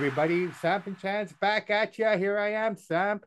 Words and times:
everybody. 0.00 0.50
Samp 0.52 0.86
and 0.86 0.98
Chance 0.98 1.34
back 1.42 1.68
at 1.68 1.98
you. 1.98 2.08
Here 2.16 2.38
I 2.38 2.52
am, 2.52 2.74
Samp 2.74 3.22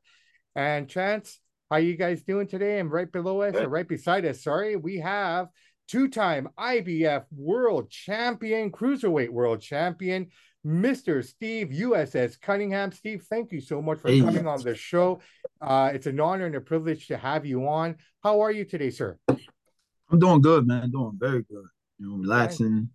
and 0.56 0.90
Chance. 0.90 1.40
How 1.70 1.78
you 1.78 1.96
guys 1.96 2.24
doing 2.24 2.48
today? 2.48 2.80
And 2.80 2.92
right 2.92 3.12
below 3.12 3.42
us, 3.42 3.54
or 3.54 3.70
right 3.70 3.88
beside 3.88 4.26
us, 4.26 4.42
sorry, 4.42 4.76
we 4.76 4.98
have 4.98 5.50
two-time 5.88 6.50
IBF 6.58 7.26
World 7.32 7.92
Champion, 7.92 8.72
Cruiserweight 8.72 9.30
World 9.30 9.62
Champion, 9.62 10.30
Mr. 10.66 11.24
Steve 11.24 11.68
USS 11.68 12.42
Cunningham. 12.42 12.92
Steve, 12.92 13.24
thank 13.30 13.52
you 13.52 13.62
so 13.62 13.80
much 13.80 14.00
for 14.00 14.08
hey. 14.08 14.22
coming 14.22 14.48
on 14.48 14.60
the 14.64 14.74
show. 14.74 15.22
Uh, 15.62 15.92
it's 15.94 16.08
an 16.08 16.20
honor 16.20 16.48
and 16.48 16.56
a 16.56 16.62
privilege 16.62 17.06
to 17.06 17.18
have 17.18 17.46
you 17.46 17.68
on. 17.68 17.98
How 18.24 18.42
are 18.42 18.52
you 18.52 18.66
today, 18.66 18.90
sir? 18.90 19.20
I'm 19.30 20.18
doing 20.18 20.42
good, 20.42 20.66
man. 20.66 20.90
Doing 20.90 21.18
very 21.20 21.44
good. 21.44 21.68
You 22.00 22.10
know, 22.10 22.16
relaxing. 22.16 22.90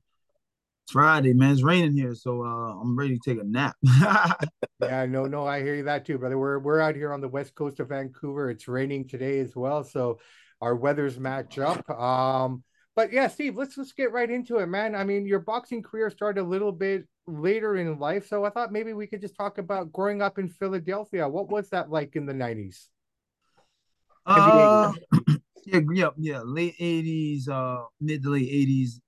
It's 0.89 0.95
Friday, 0.95 1.35
man. 1.35 1.51
It's 1.51 1.63
raining 1.63 1.95
here, 1.95 2.15
so 2.15 2.43
uh, 2.43 2.81
I'm 2.81 2.99
ready 2.99 3.19
to 3.19 3.21
take 3.23 3.39
a 3.39 3.45
nap. 3.45 3.77
yeah, 4.81 5.05
no, 5.05 5.27
no, 5.27 5.47
I 5.47 5.61
hear 5.61 5.75
you 5.75 5.83
that 5.83 6.07
too, 6.07 6.17
brother. 6.17 6.39
We're 6.39 6.61
we're 6.61 6.81
out 6.81 6.97
here 6.97 7.13
on 7.13 7.21
the 7.21 7.29
west 7.29 7.55
coast 7.55 7.79
of 7.79 7.91
Vancouver. 7.91 8.49
It's 8.49 8.67
raining 8.67 9.07
today 9.07 9.39
as 9.41 9.55
well, 9.55 9.85
so 9.85 10.19
our 10.63 10.75
weathers 10.75 11.19
match 11.21 11.59
up. 11.59 11.91
Um, 11.91 12.65
but 12.97 13.13
yeah, 13.13 13.29
Steve, 13.29 13.55
let's 13.55 13.77
let's 13.77 13.93
get 13.93 14.13
right 14.13 14.31
into 14.31 14.61
it, 14.61 14.67
man. 14.69 14.95
I 14.95 15.05
mean, 15.05 15.27
your 15.27 15.41
boxing 15.41 15.83
career 15.83 16.09
started 16.09 16.41
a 16.41 16.49
little 16.49 16.73
bit 16.73 17.05
later 17.27 17.77
in 17.77 17.99
life, 17.99 18.27
so 18.27 18.47
I 18.47 18.49
thought 18.49 18.73
maybe 18.73 18.95
we 18.95 19.07
could 19.07 19.21
just 19.21 19.37
talk 19.37 19.59
about 19.59 19.93
growing 19.93 20.23
up 20.23 20.39
in 20.39 20.49
Philadelphia. 20.49 21.29
What 21.29 21.51
was 21.51 21.69
that 21.69 21.91
like 21.91 22.17
in 22.17 22.25
the 22.25 22.33
'90s? 22.33 22.87
Uh, 24.25 24.95
yeah, 25.67 25.81
yeah, 25.93 26.09
yeah, 26.17 26.41
late 26.47 26.79
'80s, 26.81 27.47
uh, 27.47 27.85
mid 28.01 28.23
to 28.23 28.31
late 28.31 28.51
'80s 28.51 29.01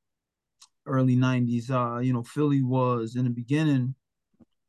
early 0.87 1.17
90s 1.17 1.71
uh 1.71 1.99
you 2.01 2.13
know 2.13 2.23
philly 2.23 2.63
was 2.63 3.17
in 3.17 3.25
the 3.25 3.31
beginning 3.31 3.95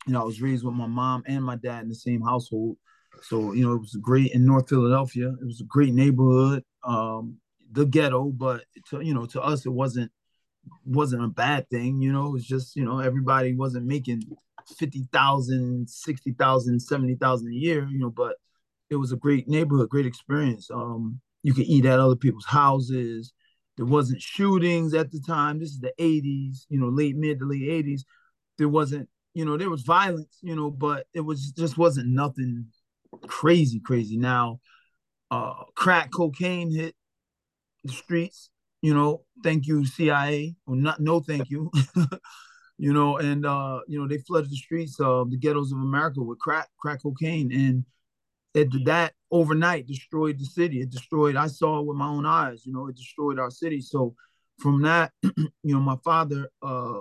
you 0.06 0.14
know 0.14 0.22
i 0.22 0.24
was 0.24 0.42
raised 0.42 0.64
with 0.64 0.74
my 0.74 0.88
mom 0.88 1.24
and 1.26 1.44
my 1.44 1.56
dad 1.56 1.84
in 1.84 1.90
the 1.90 1.96
same 1.96 2.22
household. 2.22 2.78
So 3.24 3.54
you 3.54 3.66
know 3.66 3.74
it 3.74 3.82
was 3.82 3.98
great 4.02 4.32
in 4.32 4.46
north 4.46 4.70
philadelphia. 4.70 5.30
It 5.30 5.46
was 5.46 5.62
a 5.62 5.66
great 5.66 5.94
neighborhood 5.94 6.64
um 6.84 7.38
the 7.72 7.86
ghetto 7.86 8.26
but 8.26 8.64
to 8.90 9.02
you 9.02 9.14
know 9.14 9.26
to 9.28 9.42
us 9.42 9.66
it 9.66 9.72
wasn't 9.72 10.12
wasn't 10.86 11.24
a 11.24 11.28
bad 11.28 11.70
thing 11.70 12.02
you 12.02 12.12
know 12.12 12.28
it 12.28 12.32
was 12.32 12.46
just 12.46 12.76
you 12.76 12.84
know 12.84 13.00
everybody 13.00 13.56
wasn't 13.56 13.86
making 13.86 14.22
50,000 14.78 15.90
60,000 15.90 16.80
70,000 16.80 17.48
a 17.48 17.52
year 17.52 17.88
you 17.90 18.00
know 18.00 18.10
but 18.10 18.36
it 18.90 18.96
was 18.96 19.12
a 19.12 19.18
great 19.18 19.48
neighborhood 19.48 19.90
great 19.90 20.06
experience. 20.06 20.70
Um 20.72 21.22
you 21.44 21.54
could 21.54 21.66
eat 21.66 21.86
at 21.86 22.00
other 22.00 22.16
people's 22.16 22.46
houses 22.46 23.34
there 23.82 23.88
wasn't 23.88 24.22
shootings 24.22 24.94
at 24.94 25.10
the 25.10 25.20
time. 25.20 25.58
This 25.58 25.72
is 25.72 25.80
the 25.80 25.92
80s, 26.00 26.68
you 26.70 26.80
know, 26.80 26.90
late 26.90 27.16
mid 27.16 27.40
to 27.40 27.46
late 27.46 27.64
80s. 27.64 28.02
There 28.60 28.70
wasn't, 28.70 29.10
you 29.34 29.44
know, 29.44 29.58
there 29.58 29.72
was 29.72 29.82
violence, 29.82 30.38
you 30.44 30.56
know, 30.56 30.70
but 30.70 31.08
it 31.16 31.22
was 31.22 31.50
just 31.50 31.80
wasn't 31.80 32.10
nothing 32.10 32.68
crazy, 33.26 33.80
crazy. 33.80 34.18
Now, 34.18 34.60
uh, 35.32 35.64
crack 35.74 36.12
cocaine 36.12 36.72
hit 36.72 36.94
the 37.84 37.92
streets, 37.92 38.52
you 38.84 38.94
know, 38.94 39.24
thank 39.44 39.66
you, 39.66 39.84
CIA, 39.84 40.54
or 40.68 40.76
not 40.76 41.00
no 41.00 41.20
thank 41.20 41.50
you. 41.50 41.72
you 42.78 42.94
know, 42.94 43.18
and 43.18 43.48
uh, 43.48 43.80
you 43.88 44.00
know, 44.00 44.08
they 44.08 44.20
flooded 44.20 44.52
the 44.52 44.58
streets 44.58 45.00
of 45.00 45.32
the 45.32 45.38
ghettos 45.38 45.72
of 45.72 45.80
America 45.80 46.22
with 46.22 46.38
crack, 46.38 46.70
crack 46.80 47.02
cocaine. 47.02 47.52
And 47.52 47.86
it 48.54 48.70
did 48.70 48.86
that 48.86 49.14
overnight 49.32 49.88
destroyed 49.88 50.40
the 50.40 50.46
city. 50.46 50.82
It 50.82 50.90
destroyed. 50.90 51.36
I 51.36 51.48
saw 51.48 51.80
it 51.80 51.86
with 51.86 51.98
my 51.98 52.08
own 52.08 52.26
eyes. 52.26 52.66
You 52.66 52.74
know, 52.74 52.88
it 52.88 52.96
destroyed 52.96 53.40
our 53.40 53.50
city. 53.50 53.82
So 53.82 54.16
from 54.60 54.82
that, 54.84 55.12
you 55.24 55.74
know, 55.74 55.80
my 55.80 55.98
father 56.04 56.50
uh, 56.62 57.00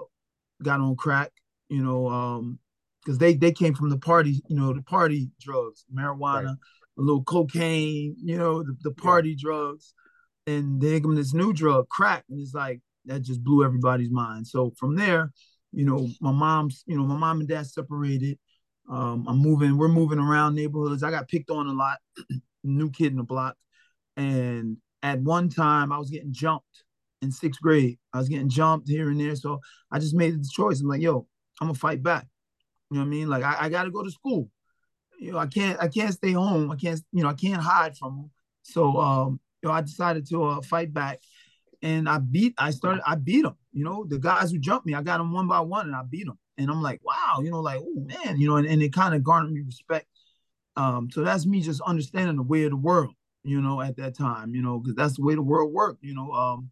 got 0.63 0.81
on 0.81 0.97
crack. 0.97 1.33
You 1.69 1.83
know, 1.83 2.09
um, 2.09 2.59
because 3.05 3.19
they 3.19 3.35
they 3.35 3.53
came 3.53 3.75
from 3.75 3.91
the 3.91 3.99
party. 3.99 4.43
You 4.49 4.57
know, 4.57 4.73
the 4.73 4.83
party 4.83 5.31
drugs, 5.41 5.85
marijuana, 5.95 6.45
right. 6.45 6.57
a 6.99 7.03
little 7.03 7.23
cocaine. 7.23 8.17
You 8.19 8.39
know, 8.39 8.63
the, 8.63 8.77
the 8.83 8.93
party 8.93 9.31
yeah. 9.31 9.37
drugs, 9.41 9.95
and 10.47 10.81
they 10.81 10.99
them 11.01 11.15
this 11.15 11.35
new 11.35 11.53
drug, 11.53 11.89
crack, 11.89 12.25
and 12.29 12.41
it's 12.41 12.55
like 12.55 12.81
that 13.07 13.23
just 13.23 13.43
blew 13.43 13.65
everybody's 13.65 14.11
mind. 14.11 14.47
So 14.47 14.73
from 14.79 14.97
there, 14.97 15.33
you 15.73 15.85
know, 15.85 16.09
my 16.21 16.33
mom's, 16.33 16.83
you 16.87 16.97
know, 16.97 17.05
my 17.05 17.17
mom 17.17 17.41
and 17.41 17.49
dad 17.49 17.67
separated 17.67 18.39
um, 18.91 19.25
I'm 19.29 19.39
moving, 19.39 19.79
we're 19.79 19.89
moving 19.89 20.19
around 20.19 20.57
neighborhoods. 20.57 21.03
I 21.03 21.11
got 21.11 21.29
picked 21.29 21.51
on 21.51 21.69
a 21.69 21.73
lot, 21.73 21.99
new 22.65 22.91
kid 22.91 23.13
in 23.13 23.19
the 23.19 23.23
block. 23.23 23.57
And 24.17 24.79
at 25.03 25.21
one 25.21 25.49
time 25.49 25.93
I 25.93 25.99
was 25.99 26.11
getting 26.11 26.33
jumped 26.33 26.85
in 27.23 27.31
sixth 27.31 27.61
grade. 27.61 27.99
I 28.13 28.19
was 28.19 28.29
getting 28.29 28.49
jumped 28.49 28.89
here 28.89 29.11
and 29.11 29.21
there. 29.21 29.37
So 29.37 29.61
I 29.93 30.01
just 30.01 30.15
made 30.15 30.43
the 30.43 30.49
choice. 30.53 30.81
I'm 30.81 30.89
like, 30.89 31.01
yo, 31.01 31.27
I'm 31.61 31.69
gonna 31.69 31.79
fight 31.79 32.03
back. 32.03 32.27
You 32.91 32.97
know 32.97 33.03
what 33.03 33.07
I 33.07 33.11
mean? 33.11 33.29
Like 33.29 33.45
I, 33.45 33.57
I 33.61 33.69
gotta 33.69 33.91
go 33.91 34.03
to 34.03 34.11
school. 34.11 34.51
You 35.21 35.33
know, 35.33 35.39
I 35.39 35.47
can't 35.47 35.81
I 35.81 35.87
can't 35.87 36.13
stay 36.13 36.33
home. 36.33 36.71
I 36.73 36.77
can't, 36.77 37.01
you 37.13 37.23
know, 37.23 37.29
I 37.29 37.35
can't 37.35 37.63
hide 37.63 37.97
from 37.97 38.17
them. 38.17 38.31
So 38.63 38.97
um, 38.97 39.41
you 39.63 39.69
know, 39.69 39.75
I 39.75 39.83
decided 39.83 40.29
to 40.31 40.45
uh, 40.45 40.63
fight 40.63 40.93
back 40.93 41.21
and 41.83 42.09
I 42.09 42.19
beat 42.19 42.55
I 42.59 42.71
started 42.71 43.03
I 43.07 43.15
beat 43.15 43.43
them. 43.43 43.57
You 43.73 43.85
know, 43.85 44.05
the 44.09 44.19
guys 44.19 44.51
who 44.51 44.59
jumped 44.59 44.87
me, 44.87 44.95
I 44.95 45.03
got 45.03 45.19
them 45.19 45.33
one 45.33 45.47
by 45.47 45.61
one 45.61 45.87
and 45.87 45.95
I 45.95 46.03
beat 46.03 46.27
them 46.27 46.39
and 46.61 46.71
I'm 46.71 46.83
like, 46.83 47.01
wow, 47.05 47.41
you 47.43 47.51
know, 47.51 47.61
like, 47.61 47.81
oh 47.81 48.01
man, 48.01 48.39
you 48.39 48.49
know, 48.49 48.57
and, 48.57 48.67
and 48.67 48.83
it 48.83 48.93
kind 48.93 49.15
of 49.15 49.25
garnered 49.25 49.53
me 49.53 49.63
respect. 49.63 50.07
Um, 50.77 51.11
so 51.11 51.23
that's 51.23 51.47
me 51.47 51.61
just 51.61 51.81
understanding 51.81 52.37
the 52.37 52.43
way 52.43 52.65
of 52.65 52.71
the 52.71 52.77
world, 52.77 53.15
you 53.43 53.61
know, 53.61 53.81
at 53.81 53.97
that 53.97 54.17
time, 54.17 54.55
you 54.55 54.63
know, 54.63 54.79
because 54.79 54.95
that's 54.95 55.17
the 55.17 55.23
way 55.23 55.35
the 55.35 55.43
world 55.43 55.73
worked, 55.73 56.03
you 56.03 56.15
know. 56.15 56.31
Um, 56.33 56.71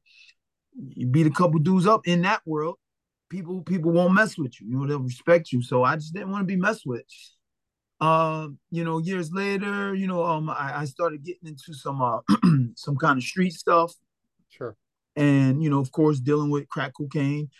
you 0.75 1.07
beat 1.07 1.27
a 1.27 1.31
couple 1.31 1.59
dudes 1.59 1.87
up 1.87 2.07
in 2.07 2.23
that 2.23 2.43
world, 2.47 2.77
people 3.29 3.63
people 3.63 3.91
won't 3.91 4.15
mess 4.15 4.39
with 4.39 4.61
you, 4.61 4.69
you 4.69 4.79
know, 4.79 4.87
they'll 4.87 5.01
respect 5.01 5.53
you. 5.53 5.63
So 5.63 5.83
I 5.83 5.97
just 5.97 6.15
didn't 6.15 6.31
want 6.31 6.43
to 6.43 6.47
be 6.47 6.57
messed 6.57 6.87
with. 6.87 7.03
Uh, 8.01 8.49
you 8.71 8.85
know, 8.85 8.99
years 8.99 9.33
later, 9.33 9.93
you 9.95 10.07
know, 10.07 10.25
um, 10.25 10.49
I, 10.49 10.73
I 10.77 10.85
started 10.85 11.25
getting 11.25 11.49
into 11.49 11.75
some 11.75 12.01
uh 12.01 12.21
some 12.77 12.97
kind 12.97 13.17
of 13.17 13.25
street 13.25 13.53
stuff. 13.53 13.93
Sure. 14.51 14.77
And 15.17 15.63
you 15.63 15.71
know, 15.71 15.81
of 15.81 15.91
course, 15.91 16.21
dealing 16.21 16.51
with 16.51 16.69
crack 16.69 16.93
cocaine 16.97 17.51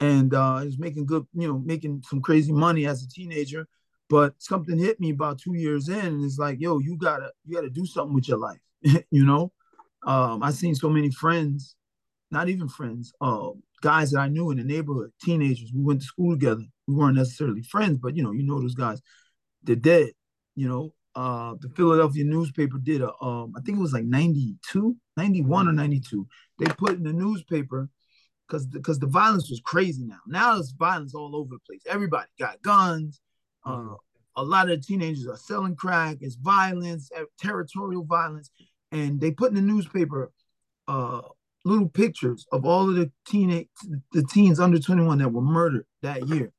and 0.00 0.34
uh, 0.34 0.54
I 0.54 0.64
was 0.64 0.78
making 0.78 1.06
good, 1.06 1.26
you 1.34 1.48
know, 1.48 1.58
making 1.58 2.02
some 2.08 2.20
crazy 2.20 2.52
money 2.52 2.86
as 2.86 3.02
a 3.02 3.08
teenager. 3.08 3.66
But 4.08 4.34
something 4.38 4.78
hit 4.78 5.00
me 5.00 5.10
about 5.10 5.38
two 5.38 5.54
years 5.54 5.88
in, 5.88 5.98
and 5.98 6.24
it's 6.24 6.38
like, 6.38 6.60
yo, 6.60 6.78
you 6.78 6.96
gotta, 6.96 7.30
you 7.44 7.54
gotta 7.54 7.68
do 7.68 7.84
something 7.84 8.14
with 8.14 8.26
your 8.28 8.38
life, 8.38 8.60
you 8.82 9.24
know. 9.24 9.52
Um, 10.06 10.42
I 10.42 10.50
seen 10.50 10.74
so 10.74 10.88
many 10.88 11.10
friends, 11.10 11.76
not 12.30 12.48
even 12.48 12.68
friends, 12.68 13.12
uh, 13.20 13.50
guys 13.82 14.12
that 14.12 14.20
I 14.20 14.28
knew 14.28 14.50
in 14.50 14.58
the 14.58 14.64
neighborhood, 14.64 15.12
teenagers. 15.22 15.72
We 15.74 15.82
went 15.82 16.00
to 16.00 16.06
school 16.06 16.32
together. 16.32 16.62
We 16.86 16.94
weren't 16.94 17.16
necessarily 17.16 17.62
friends, 17.62 17.98
but 17.98 18.16
you 18.16 18.22
know, 18.22 18.32
you 18.32 18.44
know 18.44 18.60
those 18.60 18.74
guys. 18.74 19.02
They're 19.62 19.76
dead. 19.76 20.12
You 20.54 20.68
know, 20.68 20.94
uh, 21.14 21.54
the 21.60 21.68
Philadelphia 21.70 22.24
newspaper 22.24 22.78
did 22.78 23.02
a, 23.02 23.12
um, 23.22 23.52
I 23.56 23.60
think 23.60 23.78
it 23.78 23.82
was 23.82 23.92
like 23.92 24.04
92, 24.04 24.96
91 25.16 25.68
or 25.68 25.72
92. 25.72 26.26
They 26.58 26.66
put 26.66 26.92
in 26.92 27.02
the 27.02 27.12
newspaper 27.12 27.90
because 28.48 28.66
because 28.66 28.98
the 28.98 29.06
violence 29.06 29.50
was 29.50 29.60
crazy 29.60 30.04
now. 30.04 30.20
Now 30.26 30.54
there's 30.54 30.70
violence 30.70 31.14
all 31.14 31.36
over 31.36 31.50
the 31.50 31.58
place. 31.66 31.82
Everybody 31.88 32.28
got 32.38 32.62
guns. 32.62 33.20
Uh, 33.64 33.70
mm-hmm. 33.70 33.94
a 34.36 34.42
lot 34.42 34.70
of 34.70 34.80
the 34.80 34.86
teenagers 34.86 35.26
are 35.26 35.36
selling 35.36 35.76
crack. 35.76 36.18
It's 36.20 36.36
violence, 36.36 37.10
territorial 37.38 38.04
violence, 38.04 38.50
and 38.92 39.20
they 39.20 39.30
put 39.30 39.50
in 39.50 39.56
the 39.56 39.62
newspaper 39.62 40.32
uh, 40.86 41.20
little 41.64 41.88
pictures 41.88 42.46
of 42.52 42.64
all 42.64 42.88
of 42.88 42.96
the 42.96 43.10
teenage 43.26 43.68
the 44.12 44.24
teens 44.24 44.60
under 44.60 44.78
21 44.78 45.18
that 45.18 45.32
were 45.32 45.42
murdered 45.42 45.86
that 46.02 46.26
year. 46.28 46.52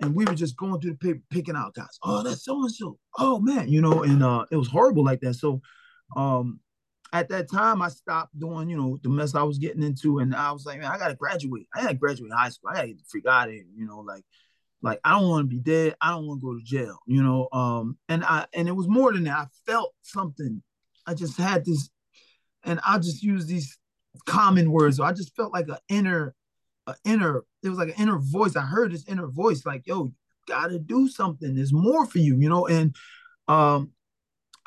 And 0.00 0.14
we 0.14 0.24
were 0.24 0.34
just 0.34 0.56
going 0.56 0.80
through 0.80 0.92
the 0.92 0.96
paper, 0.98 1.20
picking 1.28 1.56
out 1.56 1.74
guys. 1.74 1.98
Oh, 2.04 2.22
that's 2.22 2.44
so 2.44 2.60
and 2.60 2.72
so. 2.72 2.98
Oh 3.18 3.40
man, 3.40 3.68
you 3.68 3.80
know, 3.80 4.04
and 4.04 4.22
uh, 4.22 4.44
it 4.50 4.56
was 4.56 4.68
horrible 4.68 5.04
like 5.04 5.20
that. 5.20 5.34
So, 5.34 5.60
um, 6.16 6.60
at 7.12 7.28
that 7.30 7.50
time, 7.50 7.80
I 7.80 7.88
stopped 7.88 8.38
doing, 8.38 8.68
you 8.68 8.76
know, 8.76 8.98
the 9.02 9.08
mess 9.08 9.34
I 9.34 9.42
was 9.42 9.58
getting 9.58 9.82
into, 9.82 10.18
and 10.18 10.34
I 10.34 10.52
was 10.52 10.66
like, 10.66 10.78
man, 10.78 10.90
I 10.90 10.98
gotta 10.98 11.14
graduate. 11.14 11.66
I 11.74 11.82
gotta 11.82 11.94
graduate 11.94 12.32
high 12.32 12.50
school. 12.50 12.70
I 12.70 12.74
gotta 12.74 12.88
get 12.88 12.98
the 12.98 13.04
freak 13.08 13.26
out 13.26 13.48
of 13.48 13.54
here, 13.54 13.64
you 13.74 13.86
know, 13.86 14.00
like, 14.00 14.24
like 14.82 15.00
I 15.04 15.12
don't 15.12 15.28
want 15.28 15.44
to 15.44 15.48
be 15.48 15.60
dead. 15.60 15.96
I 16.00 16.10
don't 16.10 16.26
want 16.26 16.40
to 16.40 16.46
go 16.46 16.54
to 16.54 16.64
jail, 16.64 16.98
you 17.06 17.22
know. 17.22 17.48
Um, 17.52 17.98
and 18.08 18.24
I 18.24 18.46
and 18.52 18.68
it 18.68 18.72
was 18.72 18.88
more 18.88 19.12
than 19.12 19.24
that. 19.24 19.38
I 19.38 19.46
felt 19.66 19.94
something. 20.02 20.62
I 21.06 21.14
just 21.14 21.36
had 21.38 21.64
this, 21.64 21.88
and 22.64 22.78
I 22.86 22.98
just 22.98 23.22
use 23.22 23.46
these 23.46 23.78
common 24.26 24.70
words. 24.70 25.00
I 25.00 25.12
just 25.12 25.34
felt 25.34 25.52
like 25.52 25.68
an 25.68 25.78
inner, 25.88 26.34
inner. 27.04 27.44
It 27.62 27.70
was 27.70 27.78
like 27.78 27.88
an 27.88 28.02
inner 28.02 28.18
voice. 28.18 28.54
I 28.54 28.62
heard 28.62 28.92
this 28.92 29.08
inner 29.08 29.26
voice, 29.26 29.64
like, 29.64 29.86
yo, 29.86 30.12
gotta 30.46 30.78
do 30.78 31.08
something. 31.08 31.54
There's 31.54 31.72
more 31.72 32.06
for 32.06 32.18
you, 32.18 32.36
you 32.36 32.48
know. 32.48 32.66
And 32.66 32.94
um, 33.48 33.92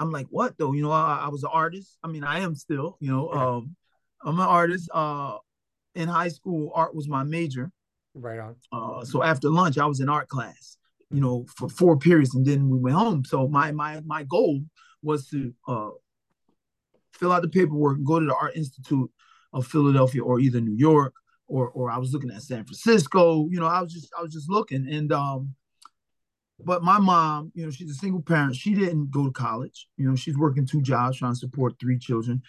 I'm 0.01 0.11
like, 0.11 0.27
what 0.29 0.57
though? 0.57 0.73
You 0.73 0.81
know, 0.81 0.91
I, 0.91 1.23
I 1.25 1.29
was 1.29 1.43
an 1.43 1.51
artist. 1.53 1.97
I 2.03 2.07
mean, 2.07 2.23
I 2.23 2.39
am 2.39 2.55
still, 2.55 2.97
you 2.99 3.11
know, 3.11 3.29
um, 3.31 3.75
I'm 4.23 4.39
an 4.39 4.47
artist. 4.47 4.89
Uh, 4.93 5.37
in 5.93 6.07
high 6.07 6.29
school, 6.29 6.71
art 6.73 6.95
was 6.95 7.07
my 7.07 7.23
major. 7.23 7.71
Right 8.13 8.39
on. 8.39 8.55
Uh, 8.71 9.05
so 9.05 9.23
after 9.23 9.49
lunch, 9.49 9.77
I 9.77 9.85
was 9.85 9.99
in 9.99 10.09
art 10.09 10.27
class, 10.27 10.77
you 11.11 11.21
know, 11.21 11.45
for 11.55 11.69
four 11.69 11.97
periods, 11.97 12.33
and 12.33 12.45
then 12.45 12.69
we 12.69 12.79
went 12.79 12.95
home. 12.95 13.23
So 13.25 13.47
my 13.47 13.71
my 13.71 14.01
my 14.05 14.23
goal 14.23 14.61
was 15.03 15.27
to 15.29 15.53
uh, 15.67 15.89
fill 17.13 17.31
out 17.31 17.43
the 17.43 17.49
paperwork, 17.49 18.03
go 18.03 18.19
to 18.19 18.25
the 18.25 18.35
Art 18.35 18.55
Institute 18.55 19.09
of 19.53 19.67
Philadelphia 19.67 20.23
or 20.23 20.39
either 20.39 20.61
New 20.61 20.75
York 20.75 21.13
or 21.47 21.69
or 21.69 21.91
I 21.91 21.97
was 21.97 22.11
looking 22.11 22.31
at 22.31 22.41
San 22.41 22.63
Francisco. 22.63 23.47
You 23.49 23.59
know, 23.59 23.67
I 23.67 23.81
was 23.81 23.93
just 23.93 24.11
I 24.17 24.21
was 24.21 24.33
just 24.33 24.49
looking, 24.49 24.87
and 24.91 25.11
um, 25.11 25.53
but 26.65 26.83
my 26.83 26.99
mom, 26.99 27.51
you 27.53 27.65
know, 27.65 27.71
she's 27.71 27.91
a 27.91 27.95
single 27.95 28.21
parent. 28.21 28.55
She 28.55 28.73
didn't 28.73 29.11
go 29.11 29.25
to 29.25 29.31
college. 29.31 29.87
You 29.97 30.09
know, 30.09 30.15
she's 30.15 30.37
working 30.37 30.65
two 30.65 30.81
jobs 30.81 31.17
trying 31.17 31.33
to 31.33 31.39
support 31.39 31.75
three 31.79 31.97
children 31.97 32.41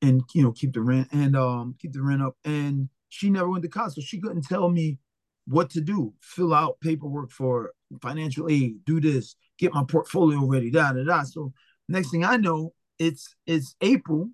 and 0.00 0.22
you 0.32 0.42
know 0.42 0.52
keep 0.52 0.72
the 0.72 0.80
rent 0.80 1.08
and 1.12 1.36
um 1.36 1.74
keep 1.80 1.92
the 1.92 2.02
rent 2.02 2.22
up. 2.22 2.36
And 2.44 2.88
she 3.08 3.30
never 3.30 3.48
went 3.48 3.62
to 3.62 3.68
college, 3.68 3.94
so 3.94 4.00
she 4.00 4.20
couldn't 4.20 4.42
tell 4.42 4.68
me 4.68 4.98
what 5.46 5.70
to 5.70 5.80
do. 5.80 6.12
Fill 6.20 6.54
out 6.54 6.80
paperwork 6.80 7.30
for 7.30 7.72
financial 8.02 8.48
aid, 8.50 8.84
do 8.84 9.00
this, 9.00 9.36
get 9.58 9.72
my 9.72 9.84
portfolio 9.84 10.44
ready, 10.44 10.70
da 10.70 10.92
da 10.92 11.04
da. 11.04 11.22
So 11.22 11.52
next 11.88 12.10
thing 12.10 12.24
I 12.24 12.36
know, 12.36 12.74
it's 12.98 13.34
it's 13.46 13.74
April, 13.80 14.30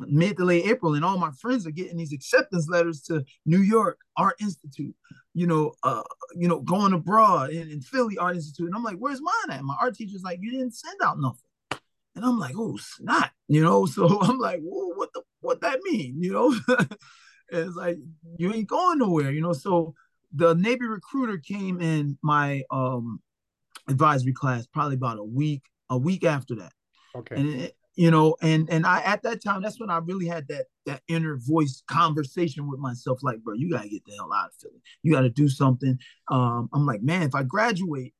mid 0.00 0.36
to 0.38 0.44
late 0.44 0.66
April, 0.66 0.94
and 0.94 1.04
all 1.04 1.18
my 1.18 1.32
friends 1.32 1.66
are 1.66 1.72
getting 1.72 1.96
these 1.96 2.12
acceptance 2.12 2.68
letters 2.68 3.02
to 3.02 3.24
New 3.44 3.60
York 3.60 3.98
Art 4.16 4.36
Institute, 4.40 4.94
you 5.34 5.46
know, 5.46 5.74
uh, 5.82 6.02
you 6.34 6.48
know, 6.48 6.60
going 6.60 6.92
abroad 6.92 7.50
in, 7.50 7.68
in 7.68 7.80
Philly 7.80 8.16
Art 8.16 8.36
Institute. 8.36 8.66
And 8.66 8.74
I'm 8.74 8.84
like, 8.84 8.96
where's 8.96 9.20
mine 9.20 9.58
at? 9.58 9.64
My 9.64 9.76
art 9.80 9.96
teacher's 9.96 10.22
like, 10.22 10.38
you 10.40 10.50
didn't 10.50 10.74
send 10.74 11.00
out 11.02 11.18
nothing. 11.20 11.40
And 12.16 12.24
I'm 12.24 12.38
like, 12.38 12.54
oh 12.56 12.76
snot, 12.76 13.30
you 13.48 13.60
know. 13.60 13.86
So 13.94 14.20
I'm 14.20 14.38
like, 14.38 14.60
what 14.62 15.12
the 15.12 15.22
what 15.40 15.60
that 15.62 15.80
mean, 15.82 16.22
you 16.22 16.32
know? 16.32 16.54
it's 17.48 17.76
like 17.76 17.98
you 18.38 18.52
ain't 18.52 18.68
going 18.68 18.98
nowhere, 18.98 19.32
you 19.32 19.40
know. 19.40 19.52
So 19.52 19.94
the 20.32 20.54
Navy 20.54 20.86
recruiter 20.86 21.38
came 21.38 21.80
in 21.80 22.16
my 22.22 22.62
um 22.70 23.20
advisory 23.88 24.32
class 24.32 24.66
probably 24.66 24.94
about 24.94 25.18
a 25.18 25.24
week, 25.24 25.62
a 25.90 25.98
week 25.98 26.24
after 26.24 26.54
that. 26.56 26.72
Okay. 27.16 27.34
And 27.34 27.48
it, 27.48 27.76
you 27.96 28.10
know, 28.10 28.36
and 28.42 28.68
and 28.70 28.86
I 28.86 29.00
at 29.02 29.22
that 29.22 29.42
time, 29.42 29.62
that's 29.62 29.78
when 29.78 29.90
I 29.90 29.98
really 29.98 30.26
had 30.26 30.48
that 30.48 30.66
that 30.86 31.02
inner 31.08 31.36
voice 31.36 31.82
conversation 31.88 32.68
with 32.68 32.80
myself, 32.80 33.20
like, 33.22 33.40
bro, 33.42 33.54
you 33.54 33.70
gotta 33.70 33.88
get 33.88 34.04
the 34.04 34.14
hell 34.16 34.32
out 34.32 34.48
of 34.48 34.54
Philly. 34.54 34.82
You 35.02 35.12
gotta 35.12 35.30
do 35.30 35.48
something. 35.48 35.98
Um, 36.28 36.68
I'm 36.72 36.86
like, 36.86 37.02
man, 37.02 37.22
if 37.22 37.34
I 37.34 37.44
graduate, 37.44 38.12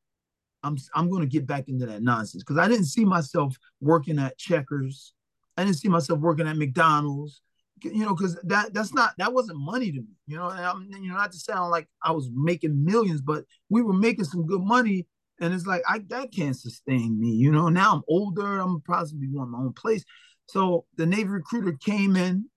I'm 0.63 0.79
I'm 0.95 1.11
gonna 1.11 1.27
get 1.27 1.47
back 1.47 1.69
into 1.69 1.87
that 1.87 2.03
nonsense 2.03 2.45
because 2.45 2.59
I 2.59 2.69
didn't 2.69 2.87
see 2.87 3.05
myself 3.05 3.57
working 3.81 4.19
at 4.19 4.39
Checkers. 4.39 5.13
I 5.57 5.65
didn't 5.65 5.79
see 5.79 5.89
myself 5.89 6.21
working 6.21 6.47
at 6.47 6.57
McDonald's. 6.57 7.41
You 7.83 8.05
know, 8.05 8.15
because 8.15 8.41
that 8.45 8.73
that's 8.73 8.95
not 8.95 9.13
that 9.19 9.35
wasn't 9.35 9.59
money 9.59 9.91
to 9.91 9.99
me. 9.99 10.17
You 10.27 10.37
know, 10.37 10.49
and 10.49 10.61
I'm 10.61 10.89
you 10.91 11.09
know 11.09 11.17
not 11.17 11.33
to 11.33 11.39
sound 11.39 11.71
like 11.71 11.89
I 12.03 12.13
was 12.13 12.31
making 12.33 12.85
millions, 12.85 13.21
but 13.21 13.45
we 13.69 13.83
were 13.83 13.93
making 13.93 14.25
some 14.25 14.47
good 14.47 14.63
money 14.63 15.07
and 15.41 15.53
it's 15.53 15.67
like 15.67 15.83
I 15.89 16.01
that 16.09 16.33
can't 16.33 16.57
sustain 16.57 17.21
me, 17.21 17.31
you 17.31 17.51
know. 17.51 17.69
Now 17.69 17.95
I'm 17.95 18.03
older, 18.09 18.59
I'm 18.59 18.81
possibly 18.83 19.29
want 19.31 19.51
my 19.51 19.59
own 19.59 19.73
place. 19.73 20.05
So 20.47 20.85
the 20.97 21.07
Navy 21.07 21.29
recruiter 21.29 21.77
came 21.81 22.17
in 22.17 22.49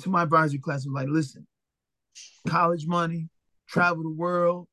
to 0.00 0.08
my 0.08 0.22
advisory 0.22 0.58
class 0.58 0.84
and 0.84 0.94
was 0.94 1.02
like, 1.02 1.12
listen, 1.12 1.46
college 2.48 2.86
money, 2.86 3.28
travel 3.68 4.02
the 4.02 4.10
world, 4.10 4.68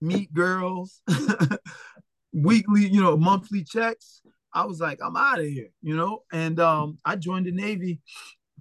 meet 0.00 0.32
girls, 0.32 1.02
weekly, 2.32 2.86
you 2.86 3.00
know, 3.00 3.16
monthly 3.16 3.64
checks. 3.64 4.22
I 4.52 4.64
was 4.64 4.80
like, 4.80 4.98
I'm 5.04 5.16
out 5.16 5.40
of 5.40 5.46
here, 5.46 5.68
you 5.82 5.94
know. 5.96 6.22
And 6.32 6.58
um, 6.58 6.98
I 7.04 7.16
joined 7.16 7.46
the 7.46 7.52
Navy 7.52 8.00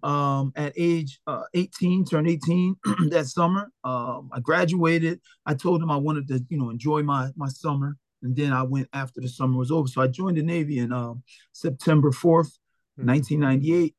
um, 0.03 0.51
at 0.56 0.74
age 0.77 1.19
uh, 1.27 1.44
18, 1.53 2.06
turned 2.06 2.27
18 2.27 2.75
that 3.09 3.27
summer. 3.27 3.71
Um, 3.83 4.29
I 4.33 4.39
graduated. 4.41 5.21
I 5.45 5.53
told 5.53 5.81
him 5.81 5.89
I 5.89 5.97
wanted 5.97 6.27
to, 6.27 6.45
you 6.50 6.57
know, 6.57 6.69
enjoy 6.69 7.03
my 7.03 7.31
my 7.35 7.47
summer 7.47 7.97
and 8.27 8.35
then 8.35 8.51
I 8.51 8.63
went 8.63 8.89
after 8.91 9.21
the 9.21 9.29
summer 9.29 9.57
was 9.57 9.71
over. 9.71 9.88
So 9.88 10.01
I 10.01 10.07
joined 10.07 10.35
the 10.35 10.44
Navy 10.44 10.79
in 10.79 10.91
um, 10.91 11.24
September 11.53 12.12
4th, 12.12 12.51
mm-hmm. 13.00 13.07
1998. 13.07 13.95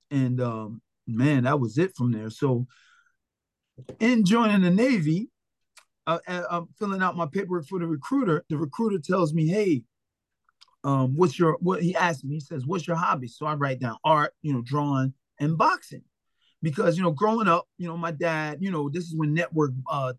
and 0.10 0.40
um, 0.40 0.80
man, 1.06 1.44
that 1.44 1.60
was 1.60 1.76
it 1.76 1.94
from 1.94 2.10
there. 2.10 2.30
So 2.30 2.66
in 4.00 4.24
joining 4.24 4.62
the 4.62 4.70
Navy, 4.70 5.28
uh, 6.06 6.20
I'm 6.26 6.68
filling 6.78 7.02
out 7.02 7.16
my 7.16 7.26
paperwork 7.26 7.66
for 7.66 7.78
the 7.78 7.86
recruiter. 7.86 8.44
The 8.48 8.56
recruiter 8.56 8.98
tells 8.98 9.34
me, 9.34 9.46
hey, 9.46 9.82
um, 10.82 11.14
what's 11.14 11.38
your, 11.38 11.58
what 11.60 11.82
he 11.82 11.94
asked 11.94 12.24
me, 12.24 12.36
he 12.36 12.40
says, 12.40 12.64
what's 12.64 12.86
your 12.86 12.96
hobby? 12.96 13.28
So 13.28 13.44
I 13.44 13.54
write 13.56 13.80
down 13.80 13.96
art, 14.04 14.32
you 14.40 14.54
know, 14.54 14.62
drawing 14.62 15.12
and 15.38 15.58
boxing 15.58 16.04
because 16.62 16.96
you 16.96 17.02
know 17.02 17.10
growing 17.10 17.48
up 17.48 17.66
you 17.76 17.86
know 17.86 17.98
my 17.98 18.10
dad 18.10 18.58
you 18.60 18.70
know 18.70 18.88
this 18.88 19.04
is 19.04 19.14
when 19.14 19.34
network 19.34 19.72
uh 19.90 20.14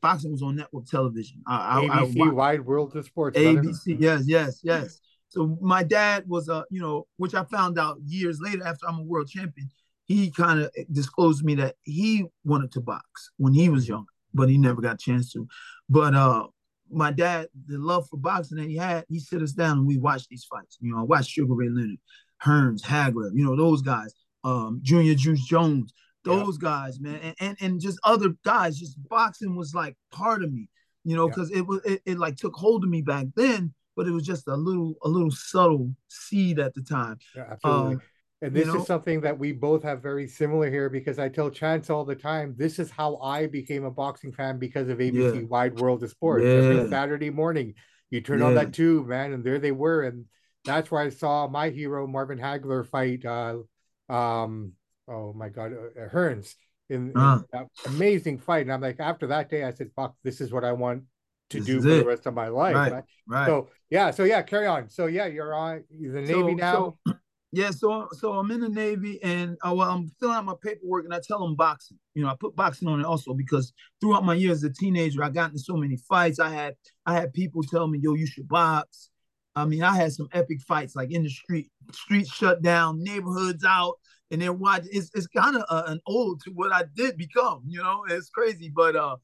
boxing 0.00 0.32
was 0.32 0.42
on 0.42 0.56
network 0.56 0.86
television. 0.86 1.42
I, 1.46 1.86
ABC, 1.86 2.20
I, 2.20 2.28
I 2.28 2.32
Wide 2.32 2.60
World 2.64 2.94
of 2.96 3.04
Sports. 3.04 3.38
ABC, 3.38 3.62
brother. 3.62 4.02
yes, 4.02 4.22
yes, 4.26 4.60
yes. 4.62 5.00
So 5.28 5.58
my 5.60 5.82
dad 5.82 6.24
was 6.28 6.48
a, 6.48 6.54
uh, 6.54 6.62
you 6.70 6.80
know, 6.80 7.06
which 7.16 7.34
I 7.34 7.44
found 7.44 7.78
out 7.78 7.98
years 8.06 8.38
later 8.40 8.64
after 8.64 8.86
I'm 8.86 9.00
a 9.00 9.02
world 9.02 9.28
champion. 9.28 9.68
He 10.06 10.30
kind 10.30 10.60
of 10.60 10.70
disclosed 10.92 11.40
to 11.40 11.46
me 11.46 11.54
that 11.56 11.76
he 11.82 12.26
wanted 12.44 12.70
to 12.72 12.80
box 12.80 13.30
when 13.38 13.54
he 13.54 13.68
was 13.70 13.88
young, 13.88 14.04
but 14.34 14.50
he 14.50 14.58
never 14.58 14.82
got 14.82 14.94
a 14.94 14.98
chance 14.98 15.32
to. 15.32 15.48
But 15.88 16.14
uh, 16.14 16.46
my 16.90 17.10
dad, 17.10 17.48
the 17.66 17.78
love 17.78 18.06
for 18.08 18.18
boxing 18.18 18.58
that 18.58 18.68
he 18.68 18.76
had, 18.76 19.06
he 19.08 19.18
sit 19.18 19.42
us 19.42 19.52
down 19.52 19.78
and 19.78 19.86
we 19.86 19.98
watched 19.98 20.28
these 20.28 20.44
fights. 20.44 20.76
You 20.80 20.92
know, 20.92 21.00
I 21.00 21.02
watched 21.02 21.30
Sugar 21.30 21.54
Ray 21.54 21.70
Leonard, 21.70 21.98
Hearns, 22.44 22.82
Hagler, 22.82 23.30
you 23.34 23.44
know, 23.44 23.56
those 23.56 23.80
guys, 23.80 24.14
um, 24.44 24.80
Junior 24.82 25.14
Juice 25.14 25.44
Jones 25.46 25.92
those 26.24 26.58
yeah. 26.60 26.68
guys, 26.68 27.00
man, 27.00 27.20
and, 27.22 27.36
and 27.40 27.56
and 27.60 27.80
just 27.80 27.98
other 28.04 28.30
guys. 28.44 28.78
Just 28.78 28.96
boxing 29.08 29.56
was 29.56 29.74
like 29.74 29.96
part 30.10 30.42
of 30.42 30.52
me, 30.52 30.68
you 31.04 31.16
know, 31.16 31.28
because 31.28 31.50
yeah. 31.50 31.58
it 31.58 31.66
was 31.66 31.80
it, 31.84 32.02
it 32.06 32.18
like 32.18 32.36
took 32.36 32.54
hold 32.54 32.84
of 32.84 32.90
me 32.90 33.02
back 33.02 33.26
then, 33.36 33.72
but 33.96 34.06
it 34.06 34.10
was 34.10 34.24
just 34.24 34.48
a 34.48 34.56
little 34.56 34.94
a 35.02 35.08
little 35.08 35.30
subtle 35.30 35.94
seed 36.08 36.58
at 36.58 36.74
the 36.74 36.82
time. 36.82 37.18
Yeah, 37.36 37.44
absolutely. 37.52 37.94
Um, 37.96 38.02
and 38.42 38.54
this 38.54 38.66
you 38.66 38.74
know? 38.74 38.80
is 38.80 38.86
something 38.86 39.22
that 39.22 39.38
we 39.38 39.52
both 39.52 39.82
have 39.84 40.02
very 40.02 40.26
similar 40.28 40.70
here 40.70 40.90
because 40.90 41.18
I 41.18 41.30
tell 41.30 41.48
Chance 41.48 41.88
all 41.88 42.04
the 42.04 42.14
time, 42.14 42.54
this 42.58 42.78
is 42.78 42.90
how 42.90 43.16
I 43.16 43.46
became 43.46 43.84
a 43.84 43.90
boxing 43.90 44.32
fan 44.32 44.58
because 44.58 44.90
of 44.90 44.98
ABC 44.98 45.34
yeah. 45.34 45.46
Wide 45.46 45.80
World 45.80 46.02
of 46.02 46.10
Sports. 46.10 46.44
Yeah. 46.44 46.50
Every 46.50 46.90
Saturday 46.90 47.30
morning, 47.30 47.72
you 48.10 48.20
turn 48.20 48.40
yeah. 48.40 48.46
on 48.46 48.54
that 48.56 48.74
tube, 48.74 49.06
man, 49.06 49.32
and 49.32 49.42
there 49.42 49.58
they 49.58 49.72
were. 49.72 50.02
And 50.02 50.26
that's 50.64 50.90
where 50.90 51.00
I 51.00 51.08
saw 51.08 51.48
my 51.48 51.70
hero, 51.70 52.06
Marvin 52.06 52.38
Hagler, 52.38 52.86
fight 52.86 53.24
uh, 53.24 54.12
um, 54.12 54.72
oh 55.08 55.32
my 55.32 55.48
god, 55.48 55.72
uh, 55.72 56.00
uh 56.00 56.08
Hearns 56.08 56.54
in, 56.90 57.12
uh. 57.16 57.40
in 57.52 57.66
amazing 57.86 58.38
fight. 58.38 58.62
And 58.62 58.72
I'm 58.72 58.80
like, 58.80 59.00
after 59.00 59.26
that 59.28 59.50
day, 59.50 59.64
I 59.64 59.72
said, 59.72 59.90
"Fuck, 59.96 60.14
this 60.22 60.40
is 60.40 60.52
what 60.52 60.64
I 60.64 60.72
want 60.72 61.04
to 61.50 61.58
this 61.58 61.66
do 61.66 61.80
for 61.80 61.88
it. 61.88 61.98
the 61.98 62.06
rest 62.06 62.26
of 62.26 62.34
my 62.34 62.48
life." 62.48 62.74
Right, 62.74 62.92
right, 62.92 63.04
right. 63.26 63.46
So 63.46 63.68
yeah, 63.90 64.10
so 64.10 64.24
yeah, 64.24 64.42
carry 64.42 64.66
on. 64.66 64.88
So 64.90 65.06
yeah, 65.06 65.26
you're 65.26 65.54
on 65.54 65.84
the 65.90 66.20
Navy 66.20 66.32
so, 66.32 66.54
now. 66.54 66.96
So, 67.06 67.14
yeah, 67.52 67.70
so 67.70 68.08
so 68.12 68.32
I'm 68.34 68.50
in 68.50 68.60
the 68.60 68.68
Navy 68.68 69.22
and 69.22 69.56
I, 69.62 69.70
uh, 69.70 69.74
well, 69.74 69.90
I'm 69.90 70.10
filling 70.20 70.36
out 70.36 70.44
my 70.44 70.54
paperwork 70.62 71.04
and 71.04 71.14
I 71.14 71.20
tell 71.26 71.40
them 71.40 71.56
boxing. 71.56 71.98
You 72.14 72.22
know, 72.22 72.28
I 72.28 72.34
put 72.38 72.56
boxing 72.56 72.88
on 72.88 73.00
it 73.00 73.06
also 73.06 73.34
because 73.34 73.72
throughout 74.00 74.24
my 74.24 74.34
years 74.34 74.64
as 74.64 74.70
a 74.70 74.72
teenager, 74.72 75.22
I 75.22 75.30
got 75.30 75.50
into 75.50 75.62
so 75.62 75.76
many 75.76 75.96
fights. 75.96 76.38
I 76.38 76.50
had 76.50 76.74
I 77.06 77.14
had 77.14 77.32
people 77.32 77.62
tell 77.62 77.86
me, 77.86 77.98
"Yo, 77.98 78.14
you 78.14 78.26
should 78.26 78.48
box." 78.48 79.10
I 79.56 79.64
mean, 79.66 79.84
I 79.84 79.94
had 79.94 80.12
some 80.12 80.28
epic 80.32 80.60
fights 80.62 80.96
like 80.96 81.12
in 81.12 81.22
the 81.22 81.30
street, 81.30 81.70
streets 81.92 82.28
shut 82.28 82.60
down, 82.60 83.04
neighborhoods 83.04 83.64
out 83.64 84.00
and 84.30 84.40
then 84.40 84.58
watch. 84.58 84.84
It's 84.90 85.10
it's 85.14 85.26
kind 85.26 85.56
of 85.56 85.64
uh, 85.68 85.84
an 85.86 86.00
ode 86.06 86.40
to 86.42 86.50
what 86.50 86.72
I 86.72 86.84
did 86.94 87.16
become. 87.16 87.62
You 87.66 87.82
know, 87.82 88.04
it's 88.08 88.30
crazy, 88.30 88.70
but 88.74 88.96
uh, 88.96 89.16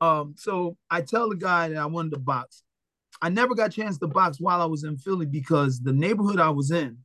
um, 0.00 0.34
so 0.36 0.76
I 0.90 1.02
tell 1.02 1.28
the 1.28 1.36
guy 1.36 1.68
that 1.68 1.78
I 1.78 1.86
wanted 1.86 2.12
to 2.12 2.18
box. 2.18 2.62
I 3.20 3.28
never 3.28 3.54
got 3.54 3.68
a 3.68 3.72
chance 3.72 3.98
to 3.98 4.08
box 4.08 4.40
while 4.40 4.60
I 4.60 4.64
was 4.64 4.84
in 4.84 4.96
Philly 4.96 5.26
because 5.26 5.80
the 5.80 5.92
neighborhood 5.92 6.40
I 6.40 6.50
was 6.50 6.70
in, 6.70 6.98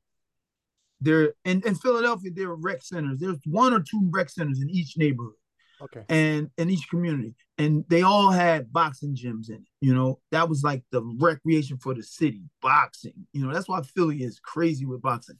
there 0.99 1.33
in, 1.45 1.61
in 1.65 1.75
Philadelphia, 1.75 2.31
there 2.33 2.49
were 2.49 2.55
rec 2.55 2.81
centers. 2.81 3.19
There's 3.19 3.37
one 3.45 3.73
or 3.73 3.79
two 3.79 4.09
rec 4.11 4.29
centers 4.29 4.61
in 4.61 4.69
each 4.69 4.97
neighborhood. 4.97 5.33
Okay. 5.79 6.03
And 6.09 6.49
in 6.57 6.71
each 6.71 6.89
community. 6.89 7.35
And 7.59 7.85
they 7.87 8.01
all 8.01 8.31
had 8.31 8.73
boxing 8.73 9.15
gyms 9.15 9.49
in 9.49 9.57
it. 9.57 9.67
You 9.79 9.93
know, 9.93 10.19
that 10.31 10.49
was 10.49 10.63
like 10.63 10.83
the 10.91 11.03
recreation 11.19 11.77
for 11.77 11.93
the 11.93 12.01
city, 12.01 12.41
boxing. 12.63 13.13
You 13.31 13.45
know, 13.45 13.53
that's 13.53 13.69
why 13.69 13.83
Philly 13.83 14.23
is 14.23 14.39
crazy 14.39 14.87
with 14.87 15.03
boxing 15.03 15.37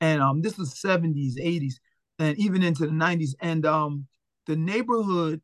and 0.00 0.22
um, 0.22 0.42
this 0.42 0.56
was 0.56 0.74
70s, 0.74 1.36
80s, 1.36 1.74
and 2.18 2.36
even 2.38 2.62
into 2.62 2.86
the 2.86 2.92
90s. 2.92 3.34
And 3.40 3.66
um, 3.66 4.06
the 4.46 4.56
neighborhood, 4.56 5.40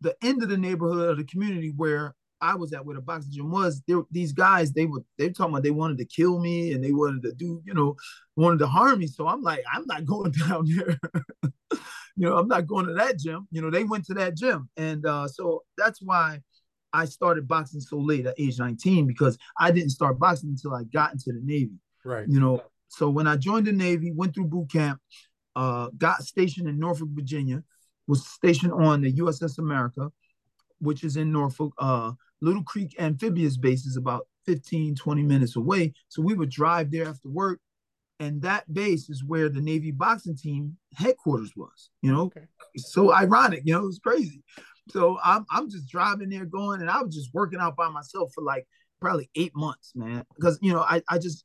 the 0.00 0.16
end 0.22 0.42
of 0.42 0.48
the 0.48 0.56
neighborhood 0.56 1.10
of 1.10 1.16
the 1.16 1.24
community 1.24 1.72
where 1.74 2.14
I 2.40 2.54
was 2.54 2.72
at, 2.72 2.84
where 2.84 2.94
the 2.94 3.02
boxing 3.02 3.32
gym 3.32 3.50
was, 3.50 3.82
there 3.88 4.02
these 4.10 4.32
guys 4.32 4.72
they 4.72 4.86
were 4.86 5.02
they 5.16 5.26
were 5.26 5.32
talking 5.32 5.52
about 5.52 5.64
they 5.64 5.70
wanted 5.70 5.98
to 5.98 6.04
kill 6.04 6.38
me 6.38 6.72
and 6.72 6.84
they 6.84 6.92
wanted 6.92 7.22
to 7.22 7.32
do 7.32 7.60
you 7.66 7.74
know 7.74 7.96
wanted 8.36 8.58
to 8.60 8.66
harm 8.66 9.00
me. 9.00 9.06
So 9.06 9.26
I'm 9.26 9.42
like 9.42 9.64
I'm 9.72 9.84
not 9.86 10.04
going 10.06 10.32
down 10.32 10.66
there. 10.66 10.98
you 12.16 12.28
know 12.28 12.36
I'm 12.36 12.48
not 12.48 12.66
going 12.66 12.86
to 12.86 12.94
that 12.94 13.18
gym. 13.18 13.48
You 13.50 13.62
know 13.62 13.70
they 13.70 13.84
went 13.84 14.04
to 14.06 14.14
that 14.14 14.36
gym, 14.36 14.68
and 14.76 15.04
uh, 15.06 15.28
so 15.28 15.64
that's 15.76 16.00
why. 16.00 16.40
I 16.90 17.04
started 17.04 17.46
boxing 17.46 17.82
so 17.82 17.98
late 17.98 18.24
at 18.24 18.34
age 18.38 18.58
19 18.58 19.06
because 19.06 19.36
I 19.60 19.70
didn't 19.72 19.90
start 19.90 20.18
boxing 20.18 20.48
until 20.48 20.74
I 20.74 20.84
got 20.84 21.12
into 21.12 21.32
the 21.32 21.40
Navy. 21.44 21.74
Right. 22.02 22.26
You 22.26 22.40
know, 22.40 22.62
so 22.88 23.08
when 23.08 23.26
I 23.26 23.36
joined 23.36 23.66
the 23.66 23.72
Navy, 23.72 24.12
went 24.12 24.34
through 24.34 24.46
boot 24.46 24.70
camp, 24.70 25.00
uh, 25.56 25.88
got 25.96 26.22
stationed 26.22 26.68
in 26.68 26.78
Norfolk, 26.78 27.08
Virginia, 27.12 27.62
was 28.06 28.26
stationed 28.26 28.72
on 28.72 29.02
the 29.02 29.12
USS 29.14 29.58
America, 29.58 30.10
which 30.78 31.04
is 31.04 31.16
in 31.16 31.32
Norfolk. 31.32 31.74
Uh, 31.78 32.12
Little 32.40 32.62
Creek 32.62 32.94
Amphibious 32.98 33.56
Base 33.56 33.84
is 33.84 33.96
about 33.96 34.26
15, 34.46 34.94
20 34.94 35.22
minutes 35.22 35.56
away. 35.56 35.92
So 36.08 36.22
we 36.22 36.34
would 36.34 36.50
drive 36.50 36.90
there 36.90 37.08
after 37.08 37.28
work. 37.28 37.60
And 38.20 38.42
that 38.42 38.72
base 38.72 39.10
is 39.10 39.22
where 39.22 39.48
the 39.48 39.60
Navy 39.60 39.92
boxing 39.92 40.36
team 40.36 40.76
headquarters 40.96 41.52
was, 41.54 41.90
you 42.02 42.10
know? 42.10 42.22
Okay. 42.22 42.46
So 42.76 43.12
ironic, 43.12 43.62
you 43.64 43.72
know, 43.72 43.82
it 43.82 43.86
was 43.86 44.00
crazy. 44.00 44.42
So 44.90 45.18
I'm, 45.22 45.44
I'm 45.50 45.70
just 45.70 45.88
driving 45.88 46.30
there 46.30 46.46
going, 46.46 46.80
and 46.80 46.90
I 46.90 47.02
was 47.02 47.14
just 47.14 47.30
working 47.32 47.60
out 47.60 47.76
by 47.76 47.88
myself 47.90 48.32
for 48.34 48.42
like 48.42 48.66
probably 49.00 49.30
eight 49.34 49.54
months, 49.54 49.92
man. 49.94 50.24
Because 50.34 50.58
you 50.62 50.72
know, 50.72 50.80
I 50.80 51.02
I 51.08 51.18
just 51.18 51.44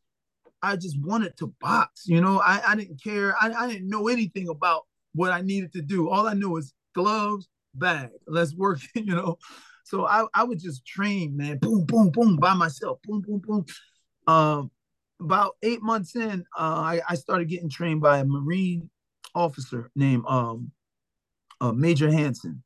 I 0.63 0.77
just 0.77 0.99
wanted 0.99 1.37
to 1.37 1.53
box. 1.59 2.07
You 2.07 2.21
know, 2.21 2.39
I 2.39 2.61
I 2.69 2.75
didn't 2.75 3.03
care. 3.03 3.35
I 3.39 3.51
I 3.51 3.67
didn't 3.67 3.89
know 3.89 4.07
anything 4.07 4.47
about 4.47 4.83
what 5.13 5.31
I 5.31 5.41
needed 5.41 5.73
to 5.73 5.81
do. 5.81 6.09
All 6.09 6.27
I 6.27 6.33
knew 6.33 6.49
was 6.49 6.73
gloves, 6.95 7.47
bag. 7.75 8.09
Let's 8.27 8.55
work. 8.55 8.79
You 8.95 9.05
know. 9.15 9.37
So 9.83 10.07
I, 10.07 10.25
I 10.33 10.43
would 10.43 10.59
just 10.59 10.85
train, 10.85 11.35
man, 11.35 11.57
boom, 11.57 11.85
boom, 11.85 12.09
boom, 12.09 12.37
by 12.37 12.53
myself, 12.53 12.99
boom, 13.03 13.21
boom, 13.21 13.41
boom. 13.45 13.65
Um, 14.27 14.71
about 15.19 15.55
eight 15.61 15.81
months 15.81 16.15
in, 16.15 16.45
uh, 16.57 16.61
I, 16.61 17.01
I 17.09 17.15
started 17.15 17.49
getting 17.49 17.69
trained 17.69 18.01
by 18.01 18.19
a 18.19 18.25
Marine 18.25 18.89
officer 19.35 19.91
named 19.95 20.23
um, 20.27 20.71
uh, 21.59 21.73
Major 21.73 22.09
Hanson. 22.09 22.63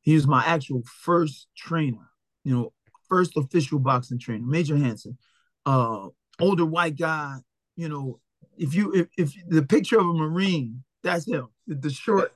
He 0.00 0.14
was 0.14 0.26
my 0.26 0.44
actual 0.44 0.82
first 0.84 1.48
trainer, 1.56 2.10
you 2.44 2.54
know, 2.54 2.72
first 3.08 3.36
official 3.36 3.78
boxing 3.78 4.18
trainer, 4.18 4.44
Major 4.44 4.76
Hanson. 4.76 5.16
Uh, 5.64 6.08
older 6.40 6.66
white 6.66 6.96
guy, 6.96 7.38
you 7.76 7.88
know, 7.88 8.20
if 8.56 8.74
you 8.74 8.92
if, 8.92 9.08
if 9.16 9.32
the 9.48 9.62
picture 9.62 9.98
of 9.98 10.06
a 10.06 10.12
Marine, 10.12 10.82
that's 11.02 11.26
him. 11.26 11.48
The 11.66 11.90
short, 11.90 12.32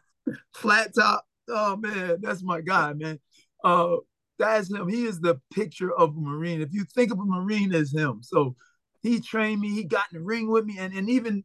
flat 0.55 0.95
top. 0.95 1.25
Oh 1.49 1.77
man, 1.77 2.19
that's 2.21 2.43
my 2.43 2.61
guy, 2.61 2.93
man. 2.93 3.19
Uh, 3.65 3.97
that's 4.39 4.73
him. 4.73 4.89
He 4.89 5.05
is 5.05 5.21
the 5.21 5.41
picture 5.53 5.93
of 5.93 6.17
a 6.17 6.21
Marine. 6.21 6.63
If 6.63 6.73
you 6.73 6.85
think 6.85 7.13
of 7.13 7.19
a 7.19 7.25
Marine 7.25 7.75
as 7.75 7.93
him, 7.93 8.21
so 8.23 8.57
he 9.03 9.21
trained 9.21 9.61
me. 9.61 9.71
He 9.71 9.85
got 9.85 10.07
in 10.13 10.19
the 10.19 10.25
ring 10.25 10.51
with 10.51 10.65
me, 10.65 10.77
and 10.79 10.93
and 10.95 11.11
even 11.11 11.45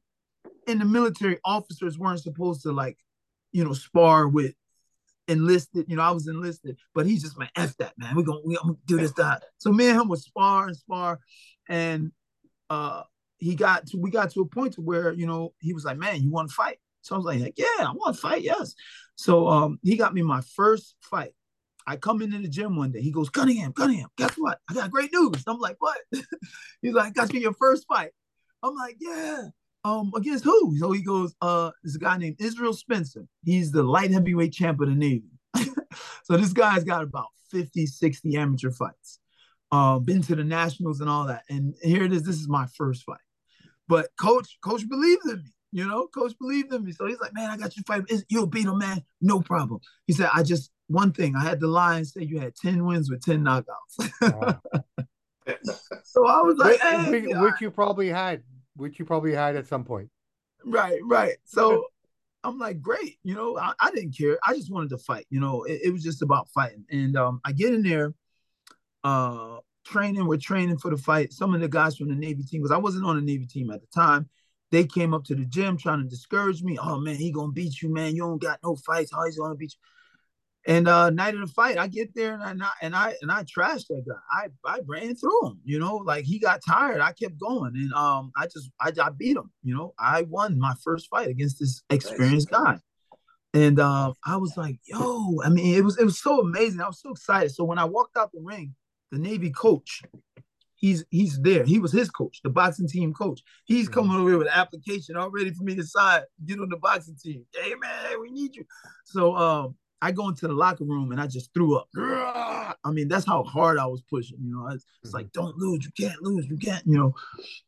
in 0.68 0.80
the 0.80 0.86
military, 0.86 1.40
officers 1.44 1.98
weren't 1.98 2.22
supposed 2.22 2.62
to 2.64 2.72
like, 2.72 2.98
you 3.52 3.64
know, 3.64 3.74
spar 3.74 4.28
with 4.28 4.54
enlisted. 5.28 5.86
You 5.88 5.96
know, 5.96 6.04
I 6.04 6.12
was 6.12 6.28
enlisted, 6.28 6.78
but 6.94 7.06
he's 7.06 7.24
just 7.24 7.38
like, 7.38 7.52
"F 7.56 7.76
that, 7.78 7.94
man. 7.98 8.16
We're 8.16 8.24
gonna, 8.24 8.42
we 8.46 8.56
gonna 8.56 8.76
do 8.86 8.98
this, 8.98 9.14
that." 9.14 9.44
So 9.58 9.72
me 9.72 9.90
and 9.90 10.00
him 10.00 10.08
was 10.08 10.24
spar 10.24 10.68
and 10.68 10.76
spar, 10.76 11.20
and 11.68 12.12
uh, 12.69 13.03
he 13.38 13.55
got 13.55 13.88
to 13.88 13.97
we 13.97 14.12
got 14.12 14.31
to 14.31 14.41
a 14.41 14.45
point 14.45 14.74
to 14.74 14.81
where 14.81 15.13
you 15.13 15.27
know 15.27 15.53
he 15.59 15.74
was 15.74 15.86
like, 15.86 15.97
"Man, 15.97 16.21
you 16.21 16.31
want 16.31 16.50
to 16.50 16.55
fight?" 16.55 16.79
So 17.01 17.15
I 17.15 17.17
was 17.17 17.25
like, 17.25 17.53
"Yeah, 17.57 17.65
I 17.79 17.91
want 17.93 18.15
to 18.15 18.21
fight, 18.21 18.41
yes." 18.41 18.75
So 19.15 19.47
um, 19.47 19.79
he 19.83 19.97
got 19.97 20.13
me 20.13 20.21
my 20.21 20.41
first 20.41 20.95
fight. 21.01 21.33
I 21.88 21.95
come 21.95 22.21
into 22.21 22.38
the 22.39 22.50
gym 22.50 22.75
one 22.75 22.91
day. 22.91 23.01
He 23.01 23.12
goes, 23.12 23.29
Cunningham, 23.29 23.71
Cunningham, 23.71 24.09
guess 24.17 24.33
what? 24.36 24.59
I 24.69 24.74
got 24.74 24.91
great 24.91 25.12
news. 25.13 25.43
I'm 25.47 25.57
like, 25.57 25.77
what? 25.79 25.97
He's 26.81 26.93
like, 26.93 27.13
got 27.13 27.33
you 27.33 27.39
your 27.39 27.53
first 27.53 27.88
fight. 27.88 28.12
I'm 28.62 28.75
like, 28.75 28.97
yeah. 29.00 29.43
Um, 29.86 30.12
against 30.13 30.43
who? 30.43 30.77
So 30.77 30.91
he 30.91 31.01
goes, 31.01 31.33
uh, 31.41 31.71
a 31.86 31.97
guy 31.97 32.17
named 32.17 32.36
Israel 32.39 32.74
Spencer. 32.74 33.25
He's 33.45 33.71
the 33.71 33.83
light 33.83 34.12
heavyweight 34.12 34.51
champ 34.51 34.81
of 34.81 34.89
the 34.89 34.95
Navy. 34.95 35.31
so 36.24 36.36
this 36.36 36.51
guy's 36.51 36.83
got 36.83 37.03
about 37.03 37.27
50, 37.51 37.86
60 37.86 38.36
amateur 38.36 38.71
fights. 38.71 39.19
Uh, 39.71 40.00
been 40.00 40.21
to 40.21 40.36
the 40.36 40.43
nationals 40.43 41.01
and 41.01 41.09
all 41.09 41.25
that. 41.25 41.43
And 41.50 41.75
here 41.81 42.03
it 42.03 42.13
is. 42.13 42.24
This 42.24 42.38
is 42.38 42.47
my 42.47 42.67
first 42.77 43.03
fight. 43.03 43.17
But 43.88 44.07
coach, 44.19 44.57
coach 44.62 44.88
believes 44.88 45.25
in 45.25 45.43
me. 45.43 45.51
You 45.74 45.88
know, 45.88 46.07
coach 46.07 46.33
believed 46.39 46.74
in 46.74 46.86
me. 46.86 46.93
So 46.93 47.05
he's 47.05 47.19
like, 47.19 47.33
man, 47.33 47.50
I 47.50 47.57
got 47.57 47.75
you 47.75 47.83
fight. 47.86 48.03
You'll 48.29 48.47
beat 48.47 48.65
him, 48.65 48.77
man. 48.77 49.03
No 49.21 49.41
problem. 49.41 49.81
He 50.05 50.13
said, 50.13 50.29
I 50.33 50.43
just 50.43 50.71
one 50.88 51.12
thing. 51.12 51.36
I 51.36 51.43
had 51.43 51.59
the 51.59 51.67
line 51.67 52.05
say 52.05 52.24
you 52.24 52.39
had 52.39 52.55
10 52.55 52.86
wins 52.86 53.09
with 53.09 53.24
10 53.24 53.43
knockouts. 53.43 54.12
Wow. 54.21 54.62
so 56.03 56.25
I 56.25 56.41
was 56.41 56.57
like, 56.57 56.79
hey, 56.79 57.12
which, 57.12 57.25
which, 57.36 57.62
you 57.62 57.71
probably 57.71 58.09
had, 58.09 58.43
which 58.75 58.97
you 59.00 59.05
probably 59.05 59.33
had 59.33 59.55
at 59.55 59.67
some 59.67 59.83
point. 59.83 60.09
Right, 60.65 61.00
right. 61.03 61.36
So 61.43 61.88
I'm 62.43 62.57
like, 62.57 62.81
great. 62.81 63.17
You 63.24 63.36
know, 63.36 63.57
I, 63.57 63.74
I, 63.79 63.91
didn't 63.91 64.17
care. 64.17 64.38
I 64.45 64.55
just 64.55 64.71
wanted 64.71 64.89
to 64.91 64.97
fight. 64.97 65.25
You 65.29 65.39
know, 65.39 65.63
it, 65.63 65.81
it 65.86 65.89
was 65.91 66.03
just 66.03 66.21
about 66.21 66.50
fighting. 66.50 66.86
And 66.89 67.17
um, 67.17 67.41
I 67.43 67.51
get 67.51 67.74
in 67.74 67.83
there, 67.83 68.13
uh, 69.04 69.58
training. 69.86 70.27
We're 70.27 70.38
training 70.38 70.77
for 70.77 70.92
the 70.92 70.98
fight. 70.98 71.34
Some 71.34 71.54
of 71.54 71.62
the 71.62 71.68
guys 71.68 71.98
from 71.98 72.10
the 72.10 72.16
Navy 72.16 72.44
team, 72.44 72.62
because 72.62 72.72
I 72.72 72.77
wasn't 72.77 73.06
on 73.06 73.16
the 73.16 73.22
Navy 73.22 73.46
team 73.46 73.72
at 73.72 73.82
the 73.82 73.88
time, 73.96 74.30
they 74.72 74.86
came 74.86 75.13
up 75.13 75.24
to 75.25 75.36
the 75.36 75.46
gym 75.46 75.77
trying 75.77 76.04
to 76.04 76.10
discourage 76.10 76.62
me. 76.62 76.77
Oh 76.82 77.00
man, 77.00 77.16
he 77.16 77.32
gonna 77.32 77.51
beat 77.51 77.82
you, 77.82 77.94
man. 77.94 78.16
You 78.16 78.24
don't 78.24 78.42
got 78.42 78.60
no 78.63 78.75
fights. 78.75 79.12
How 79.13 79.25
he's 79.25 79.38
gonna 79.38 79.56
beat 79.56 79.74
you? 79.74 79.80
And 80.74 80.89
uh, 80.89 81.10
night 81.12 81.34
of 81.34 81.39
the 81.39 81.48
fight, 81.48 81.77
I 81.77 81.88
get 81.88 82.13
there 82.13 82.38
and 82.44 82.62
I 82.62 82.70
and 82.82 82.94
I 82.94 83.16
and 83.22 83.32
I 83.32 83.44
trashed 83.44 83.88
that 83.88 84.04
guy. 84.06 84.20
I 84.30 84.48
I 84.66 84.80
ran 84.86 85.16
through 85.16 85.48
him, 85.48 85.62
you 85.63 85.80
know, 85.80 85.96
like 85.96 86.25
he 86.25 86.39
got 86.39 86.60
tired. 86.68 87.00
I 87.00 87.13
kept 87.13 87.39
going, 87.39 87.74
and 87.77 87.94
um, 87.94 88.34
I 88.36 88.48
just 88.48 88.70
I, 88.82 88.92
I 89.01 89.10
beat 89.12 89.38
him. 89.38 89.50
You 89.63 89.75
know, 89.75 89.94
I 89.98 90.24
won 90.24 90.60
my 90.60 90.74
first 90.84 91.08
fight 91.10 91.30
against 91.30 91.60
this 91.62 91.84
experienced 91.89 92.50
guy, 92.50 92.80
and 93.54 93.80
uh, 93.80 94.12
I 94.25 94.36
was 94.36 94.58
like, 94.58 94.80
yo, 94.84 95.39
I 95.42 95.48
mean, 95.48 95.74
it 95.74 95.86
was 95.86 95.98
it 95.98 96.04
was 96.04 96.20
so 96.20 96.42
amazing. 96.42 96.82
I 96.82 96.88
was 96.88 97.00
so 97.00 97.12
excited. 97.12 97.51
So 97.51 97.63
when 97.63 97.80
I 97.80 97.86
walked 97.86 98.18
out 98.18 98.34
the 98.34 98.42
ring, 98.42 98.75
the 99.12 99.18
Navy 99.18 99.52
coach, 99.52 100.02
he's 100.76 101.06
he's 101.10 101.40
there. 101.42 101.64
He 101.64 101.80
was 101.80 101.92
his 101.92 102.10
coach, 102.10 102.40
the 102.44 102.50
boxing 102.50 102.88
team 102.88 103.14
coach. 103.14 103.42
He's 103.66 103.86
mm-hmm. 103.86 103.94
coming 103.94 104.18
over 104.18 104.30
here 104.30 104.38
with 104.38 104.48
an 104.48 104.54
application 104.54 105.18
all 105.18 105.30
ready 105.30 105.54
for 105.54 105.64
me 105.64 105.76
to 105.76 105.84
sign, 105.84 106.22
get 106.46 106.60
on 106.60 106.70
the 106.70 106.78
boxing 106.78 107.18
team. 107.22 107.46
Hey 107.54 107.76
man, 107.76 108.22
we 108.22 108.32
need 108.32 108.56
you. 108.56 108.66
So 109.06 109.36
um 109.36 109.76
I 110.02 110.12
go 110.12 110.30
into 110.30 110.48
the 110.48 110.54
locker 110.54 110.84
room 110.84 111.12
and 111.12 111.20
I 111.20 111.28
just 111.28 111.54
threw 111.54 111.76
up. 111.76 111.88
I 111.96 112.92
mean, 112.92 113.08
that's 113.08 113.26
how 113.26 113.44
hard 113.44 113.80
I 113.80 113.88
was 113.88 114.04
pushing. 114.08 114.38
You 114.44 114.54
know, 114.54 114.68
it's, 114.68 114.86
it's 115.04 115.14
like, 115.14 115.28
mm-hmm. 115.28 115.42
don't 115.42 115.58
lose, 115.58 115.86
you 115.86 116.08
can't 116.08 116.22
lose, 116.22 116.46
you 116.46 116.58
can't. 116.58 116.86
You 116.86 116.98
know. 116.98 117.16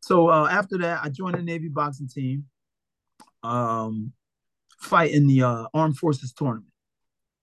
So 0.04 0.30
uh, 0.30 0.48
after 0.50 0.78
that, 0.78 1.02
I 1.04 1.10
joined 1.10 1.40
the 1.40 1.42
Navy 1.42 1.70
boxing 1.70 2.08
team. 2.08 2.46
Um, 3.42 4.14
fight 4.80 5.12
in 5.12 5.28
the 5.28 5.44
uh, 5.44 5.66
Armed 5.74 5.98
Forces 5.98 6.32
tournament. 6.34 6.72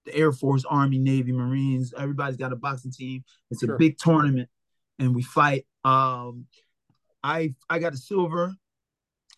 The 0.06 0.16
Air 0.16 0.32
Force, 0.32 0.64
Army, 0.64 0.98
Navy, 0.98 1.32
Marines, 1.32 1.92
everybody's 1.96 2.36
got 2.36 2.52
a 2.52 2.56
boxing 2.56 2.92
team. 2.92 3.25
It's 3.50 3.62
a 3.62 3.76
big 3.76 3.98
tournament, 3.98 4.48
and 4.98 5.14
we 5.14 5.22
fight. 5.22 5.66
Um, 5.84 6.46
I 7.22 7.54
I 7.68 7.78
got 7.78 7.92
a 7.92 7.98
silver, 7.98 8.54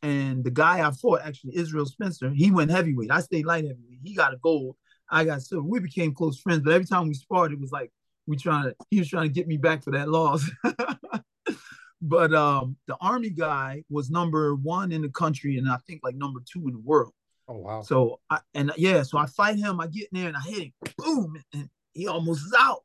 and 0.02 0.44
the 0.44 0.50
guy 0.50 0.86
I 0.86 0.90
fought 0.92 1.22
actually 1.24 1.56
Israel 1.56 1.86
Spencer. 1.86 2.30
He 2.30 2.50
went 2.50 2.70
heavyweight. 2.70 3.10
I 3.10 3.20
stayed 3.20 3.46
light 3.46 3.64
heavyweight. 3.64 4.00
He 4.02 4.14
got 4.14 4.34
a 4.34 4.36
gold 4.36 4.76
I 5.10 5.24
got 5.24 5.42
silver. 5.42 5.66
We 5.66 5.80
became 5.80 6.14
close 6.14 6.38
friends, 6.38 6.62
but 6.62 6.72
every 6.72 6.86
time 6.86 7.08
we 7.08 7.14
sparred, 7.14 7.52
it 7.52 7.60
was 7.60 7.72
like 7.72 7.90
we 8.26 8.36
trying 8.36 8.64
to 8.64 8.76
he 8.90 8.98
was 8.98 9.08
trying 9.08 9.28
to 9.28 9.32
get 9.32 9.48
me 9.48 9.56
back 9.56 9.82
for 9.82 9.92
that 9.92 10.08
loss. 10.08 10.48
but 12.02 12.32
um 12.34 12.76
the 12.86 12.96
army 13.00 13.30
guy 13.30 13.82
was 13.90 14.10
number 14.10 14.54
one 14.54 14.92
in 14.92 15.02
the 15.02 15.08
country 15.08 15.58
and 15.58 15.68
I 15.68 15.78
think 15.86 16.00
like 16.04 16.14
number 16.14 16.40
two 16.50 16.66
in 16.66 16.74
the 16.74 16.80
world. 16.80 17.12
Oh 17.48 17.58
wow. 17.58 17.82
So 17.82 18.20
I 18.30 18.40
and 18.54 18.72
yeah, 18.76 19.02
so 19.02 19.18
I 19.18 19.26
fight 19.26 19.56
him, 19.56 19.80
I 19.80 19.86
get 19.86 20.08
in 20.12 20.20
there 20.20 20.28
and 20.28 20.36
I 20.36 20.40
hit 20.40 20.62
him, 20.62 20.72
boom, 20.96 21.42
and 21.52 21.68
he 21.94 22.06
almost 22.06 22.46
is 22.46 22.54
out. 22.58 22.82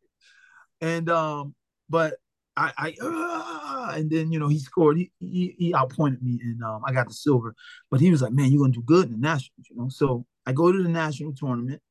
And 0.81 1.09
um, 1.09 1.55
but 1.89 2.15
I, 2.55 2.71
I 2.77 2.95
uh, 3.01 3.93
and 3.97 4.09
then 4.09 4.31
you 4.31 4.39
know 4.39 4.47
he 4.47 4.59
scored. 4.59 4.97
He, 4.97 5.11
he 5.19 5.55
he 5.57 5.73
outpointed 5.73 6.21
me, 6.21 6.39
and 6.43 6.63
um, 6.63 6.81
I 6.85 6.93
got 6.93 7.07
the 7.07 7.13
silver. 7.13 7.55
But 7.91 7.99
he 7.99 8.09
was 8.09 8.21
like, 8.21 8.33
"Man, 8.33 8.51
you're 8.51 8.61
gonna 8.61 8.73
do 8.73 8.83
good 8.83 9.07
in 9.07 9.11
the 9.11 9.17
nationals," 9.17 9.67
you 9.69 9.75
know. 9.75 9.89
So 9.89 10.25
I 10.45 10.53
go 10.53 10.71
to 10.71 10.83
the 10.83 10.89
national 10.89 11.33
tournament, 11.33 11.81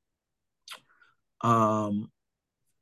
um, 1.42 2.10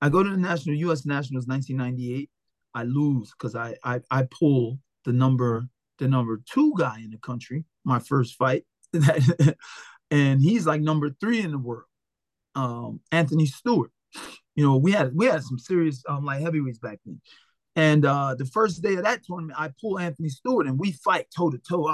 I 0.00 0.08
go 0.08 0.22
to 0.22 0.30
the 0.30 0.36
national 0.36 0.76
U.S. 0.76 1.04
Nationals 1.04 1.46
1998. 1.46 2.30
I 2.74 2.84
lose 2.84 3.32
because 3.32 3.56
I, 3.56 3.76
I 3.82 4.00
I 4.10 4.26
pull 4.30 4.78
the 5.04 5.12
number 5.12 5.66
the 5.98 6.08
number 6.08 6.40
two 6.50 6.72
guy 6.78 6.98
in 6.98 7.10
the 7.10 7.18
country. 7.18 7.64
My 7.84 7.98
first 7.98 8.36
fight, 8.36 8.64
and 10.10 10.42
he's 10.42 10.66
like 10.66 10.80
number 10.80 11.10
three 11.20 11.40
in 11.40 11.52
the 11.52 11.58
world. 11.58 11.84
Um, 12.54 13.00
Anthony 13.12 13.46
Stewart. 13.46 13.90
You 14.56 14.64
know, 14.66 14.76
we 14.76 14.92
had 14.92 15.14
we 15.14 15.26
had 15.26 15.44
some 15.44 15.58
serious 15.58 16.02
um 16.08 16.24
like 16.24 16.40
heavyweights 16.40 16.78
back 16.78 16.98
then. 17.06 17.20
And 17.76 18.04
uh, 18.04 18.34
the 18.34 18.46
first 18.46 18.82
day 18.82 18.96
of 18.96 19.04
that 19.04 19.24
tournament, 19.24 19.58
I 19.58 19.70
pull 19.80 19.98
Anthony 19.98 20.28
Stewart 20.28 20.66
and 20.66 20.78
we 20.78 20.92
fight 20.92 21.26
toe 21.34 21.50
to 21.50 21.58
toe. 21.58 21.88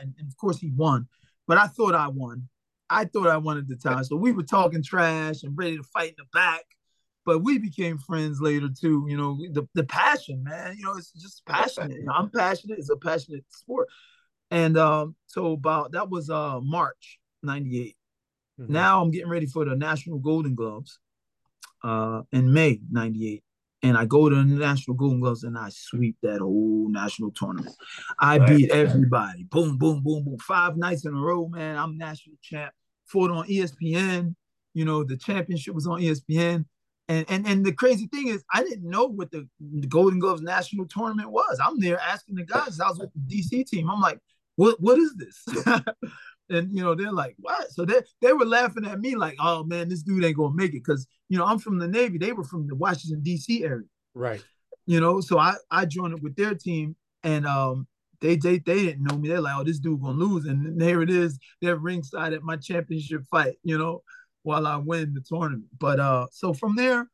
And, 0.00 0.14
and 0.18 0.26
of 0.26 0.36
course, 0.36 0.58
he 0.58 0.72
won. 0.74 1.06
But 1.46 1.58
I 1.58 1.66
thought 1.66 1.94
I 1.94 2.08
won. 2.08 2.48
I 2.88 3.04
thought 3.04 3.28
I 3.28 3.36
wanted 3.36 3.68
the 3.68 3.76
time. 3.76 4.02
So 4.04 4.16
we 4.16 4.32
were 4.32 4.42
talking 4.42 4.82
trash 4.82 5.42
and 5.42 5.56
ready 5.56 5.76
to 5.76 5.82
fight 5.82 6.10
in 6.10 6.14
the 6.18 6.24
back. 6.32 6.64
But 7.26 7.40
we 7.40 7.58
became 7.58 7.98
friends 7.98 8.40
later 8.40 8.68
too. 8.68 9.04
You 9.08 9.16
know, 9.16 9.38
the, 9.52 9.68
the 9.74 9.84
passion, 9.84 10.42
man. 10.42 10.76
You 10.76 10.84
know, 10.84 10.96
it's 10.96 11.12
just 11.12 11.44
passionate. 11.46 11.98
You 11.98 12.04
know, 12.04 12.12
I'm 12.12 12.30
passionate. 12.30 12.78
It's 12.78 12.90
a 12.90 12.96
passionate 12.96 13.44
sport. 13.50 13.88
And 14.50 14.76
um, 14.76 15.16
so 15.26 15.52
about 15.52 15.92
that 15.92 16.10
was 16.10 16.30
uh 16.30 16.60
March 16.60 17.18
98. 17.42 17.96
Mm-hmm. 18.60 18.72
Now 18.72 19.02
I'm 19.02 19.10
getting 19.10 19.28
ready 19.28 19.46
for 19.46 19.64
the 19.64 19.76
National 19.76 20.18
Golden 20.18 20.54
Gloves 20.54 20.98
uh 21.82 22.22
in 22.32 22.52
May 22.52 22.80
98 22.90 23.42
and 23.82 23.96
I 23.96 24.04
go 24.04 24.28
to 24.28 24.34
the 24.34 24.44
National 24.44 24.96
Golden 24.96 25.20
Gloves 25.20 25.44
and 25.44 25.56
I 25.56 25.70
sweep 25.70 26.16
that 26.22 26.40
whole 26.40 26.88
national 26.90 27.30
tournament. 27.30 27.74
I 28.18 28.38
beat 28.38 28.70
everybody. 28.70 29.44
Boom, 29.44 29.78
boom, 29.78 30.02
boom, 30.02 30.24
boom. 30.24 30.38
Five 30.38 30.76
nights 30.76 31.06
in 31.06 31.14
a 31.14 31.18
row, 31.18 31.48
man. 31.48 31.76
I'm 31.76 31.96
national 31.96 32.36
champ 32.42 32.72
fought 33.06 33.30
on 33.30 33.46
ESPN. 33.46 34.34
You 34.74 34.84
know, 34.84 35.02
the 35.02 35.16
championship 35.16 35.74
was 35.74 35.86
on 35.86 36.00
ESPN. 36.00 36.64
And, 37.08 37.26
and 37.28 37.46
and 37.46 37.66
the 37.66 37.72
crazy 37.72 38.06
thing 38.06 38.28
is, 38.28 38.44
I 38.52 38.62
didn't 38.62 38.88
know 38.88 39.06
what 39.06 39.32
the, 39.32 39.48
the 39.58 39.88
Golden 39.88 40.20
Gloves 40.20 40.42
national 40.42 40.86
tournament 40.86 41.32
was. 41.32 41.58
I'm 41.64 41.80
there 41.80 41.98
asking 41.98 42.36
the 42.36 42.44
guys. 42.44 42.78
I 42.78 42.88
was 42.88 43.00
with 43.00 43.10
the 43.14 43.36
DC 43.36 43.66
team. 43.66 43.90
I'm 43.90 44.00
like, 44.00 44.20
what 44.60 44.76
what 44.78 44.98
is 44.98 45.16
this? 45.16 45.64
and 46.50 46.70
you 46.70 46.82
know, 46.82 46.94
they're 46.94 47.10
like, 47.12 47.34
what? 47.38 47.70
So 47.70 47.86
they 47.86 48.02
they 48.20 48.34
were 48.34 48.44
laughing 48.44 48.84
at 48.84 49.00
me 49.00 49.16
like, 49.16 49.36
oh 49.40 49.64
man, 49.64 49.88
this 49.88 50.02
dude 50.02 50.22
ain't 50.22 50.36
gonna 50.36 50.54
make 50.54 50.74
it 50.74 50.84
because 50.84 51.06
you 51.30 51.38
know 51.38 51.46
I'm 51.46 51.58
from 51.58 51.78
the 51.78 51.88
Navy. 51.88 52.18
They 52.18 52.32
were 52.32 52.44
from 52.44 52.66
the 52.66 52.74
Washington 52.74 53.22
D.C. 53.22 53.64
area. 53.64 53.86
Right. 54.12 54.44
You 54.84 55.00
know, 55.00 55.22
so 55.22 55.38
I 55.38 55.54
I 55.70 55.86
joined 55.86 56.12
up 56.12 56.20
with 56.20 56.36
their 56.36 56.54
team, 56.54 56.94
and 57.22 57.46
um, 57.46 57.86
they 58.20 58.36
they 58.36 58.58
they 58.58 58.84
didn't 58.84 59.04
know 59.04 59.16
me. 59.16 59.28
They're 59.28 59.40
like, 59.40 59.56
oh, 59.56 59.64
this 59.64 59.78
dude 59.78 60.02
gonna 60.02 60.18
lose, 60.18 60.44
and 60.44 60.78
there 60.78 61.00
it 61.00 61.08
is. 61.08 61.38
They're 61.62 61.76
ringside 61.76 62.34
at 62.34 62.42
my 62.42 62.56
championship 62.56 63.22
fight. 63.30 63.54
You 63.62 63.78
know, 63.78 64.02
while 64.42 64.66
I 64.66 64.76
win 64.76 65.14
the 65.14 65.22
tournament. 65.22 65.70
But 65.78 66.00
uh, 66.00 66.26
so 66.32 66.52
from 66.52 66.76
there, 66.76 67.08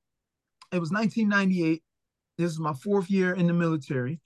it 0.72 0.80
was 0.80 0.90
1998. 0.90 1.84
This 2.38 2.50
is 2.50 2.58
my 2.58 2.74
fourth 2.74 3.08
year 3.08 3.34
in 3.34 3.46
the 3.46 3.52
military. 3.52 4.20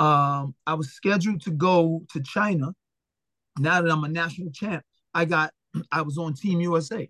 Um, 0.00 0.54
I 0.66 0.74
was 0.74 0.92
scheduled 0.92 1.42
to 1.42 1.50
go 1.50 2.02
to 2.12 2.22
China. 2.22 2.72
Now 3.58 3.82
that 3.82 3.92
I'm 3.92 4.02
a 4.02 4.08
national 4.08 4.50
champ, 4.50 4.82
I 5.12 5.26
got 5.26 5.52
I 5.92 6.02
was 6.02 6.16
on 6.18 6.34
Team 6.34 6.60
USA. 6.62 7.08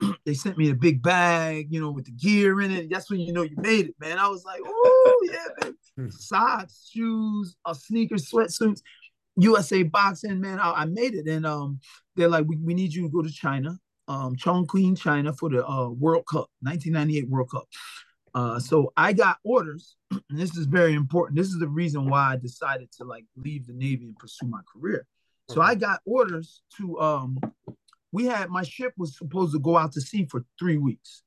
they 0.26 0.34
sent 0.34 0.58
me 0.58 0.70
a 0.70 0.74
big 0.74 1.02
bag, 1.02 1.68
you 1.70 1.80
know, 1.80 1.92
with 1.92 2.06
the 2.06 2.12
gear 2.12 2.60
in 2.60 2.72
it. 2.72 2.90
That's 2.90 3.10
when 3.10 3.20
you 3.20 3.32
know 3.32 3.42
you 3.42 3.56
made 3.56 3.86
it, 3.86 3.94
man. 4.00 4.18
I 4.18 4.28
was 4.28 4.44
like, 4.44 4.60
oh 4.64 5.20
yeah, 5.32 5.64
man. 5.64 5.76
Hmm. 5.96 6.10
Socks, 6.10 6.90
shoes, 6.92 7.56
a 7.64 7.74
sneaker, 7.76 8.16
sweatsuits, 8.16 8.80
USA 9.36 9.84
boxing, 9.84 10.40
man. 10.40 10.58
I, 10.58 10.72
I, 10.72 10.84
made 10.86 11.14
it. 11.14 11.28
And 11.28 11.46
um, 11.46 11.78
they're 12.16 12.28
like, 12.28 12.46
we, 12.48 12.56
we 12.56 12.74
need 12.74 12.92
you 12.92 13.02
to 13.02 13.08
go 13.08 13.22
to 13.22 13.30
China, 13.30 13.78
um, 14.08 14.34
Chongqing, 14.34 14.98
China 14.98 15.32
for 15.32 15.48
the 15.48 15.66
uh, 15.66 15.90
World 15.90 16.24
Cup, 16.26 16.50
1998 16.62 17.28
World 17.28 17.50
Cup. 17.50 17.68
Uh, 18.34 18.58
so 18.58 18.92
I 18.96 19.12
got 19.12 19.38
orders, 19.44 19.96
and 20.10 20.22
this 20.38 20.56
is 20.56 20.66
very 20.66 20.94
important. 20.94 21.38
This 21.38 21.48
is 21.48 21.58
the 21.58 21.68
reason 21.68 22.08
why 22.08 22.32
I 22.32 22.36
decided 22.36 22.90
to 22.98 23.04
like 23.04 23.24
leave 23.36 23.66
the 23.66 23.72
Navy 23.72 24.06
and 24.06 24.18
pursue 24.18 24.46
my 24.46 24.60
career. 24.72 25.06
So 25.48 25.60
I 25.60 25.74
got 25.74 26.00
orders 26.04 26.62
to 26.76 27.00
um 27.00 27.38
we 28.12 28.26
had 28.26 28.50
my 28.50 28.62
ship 28.62 28.92
was 28.96 29.16
supposed 29.16 29.52
to 29.52 29.58
go 29.58 29.76
out 29.76 29.92
to 29.92 30.00
sea 30.00 30.24
for 30.30 30.44
three 30.58 30.78
weeks 30.78 31.22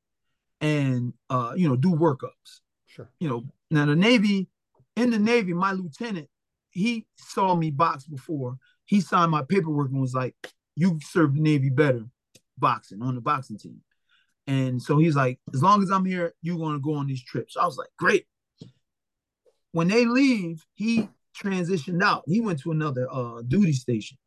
and 0.61 1.13
uh 1.29 1.53
you 1.57 1.67
know 1.67 1.75
do 1.75 1.89
workups. 1.89 2.61
Sure. 2.85 3.09
You 3.19 3.27
know, 3.27 3.43
now 3.69 3.85
the 3.85 3.95
Navy, 3.95 4.47
in 4.95 5.09
the 5.09 5.19
Navy, 5.19 5.53
my 5.53 5.71
lieutenant, 5.73 6.29
he 6.69 7.05
saw 7.17 7.55
me 7.55 7.71
box 7.71 8.05
before. 8.05 8.57
He 8.85 9.01
signed 9.01 9.31
my 9.31 9.43
paperwork 9.43 9.91
and 9.91 9.99
was 9.99 10.13
like, 10.13 10.35
You 10.75 10.99
serve 11.03 11.35
the 11.35 11.41
Navy 11.41 11.69
better 11.69 12.05
boxing 12.57 13.01
on 13.01 13.15
the 13.15 13.21
boxing 13.21 13.57
team. 13.57 13.81
And 14.47 14.81
so 14.81 14.97
he's 14.97 15.15
like, 15.15 15.39
as 15.53 15.63
long 15.63 15.81
as 15.83 15.89
I'm 15.89 16.05
here, 16.05 16.33
you're 16.41 16.57
gonna 16.57 16.79
go 16.79 16.95
on 16.95 17.07
these 17.07 17.23
trips. 17.23 17.55
I 17.57 17.65
was 17.65 17.77
like, 17.77 17.89
great. 17.97 18.25
When 19.71 19.87
they 19.87 20.05
leave, 20.05 20.63
he 20.73 21.09
transitioned 21.41 22.03
out. 22.03 22.23
He 22.27 22.41
went 22.41 22.59
to 22.61 22.71
another 22.71 23.07
uh, 23.11 23.41
duty 23.47 23.73
station. 23.73 24.17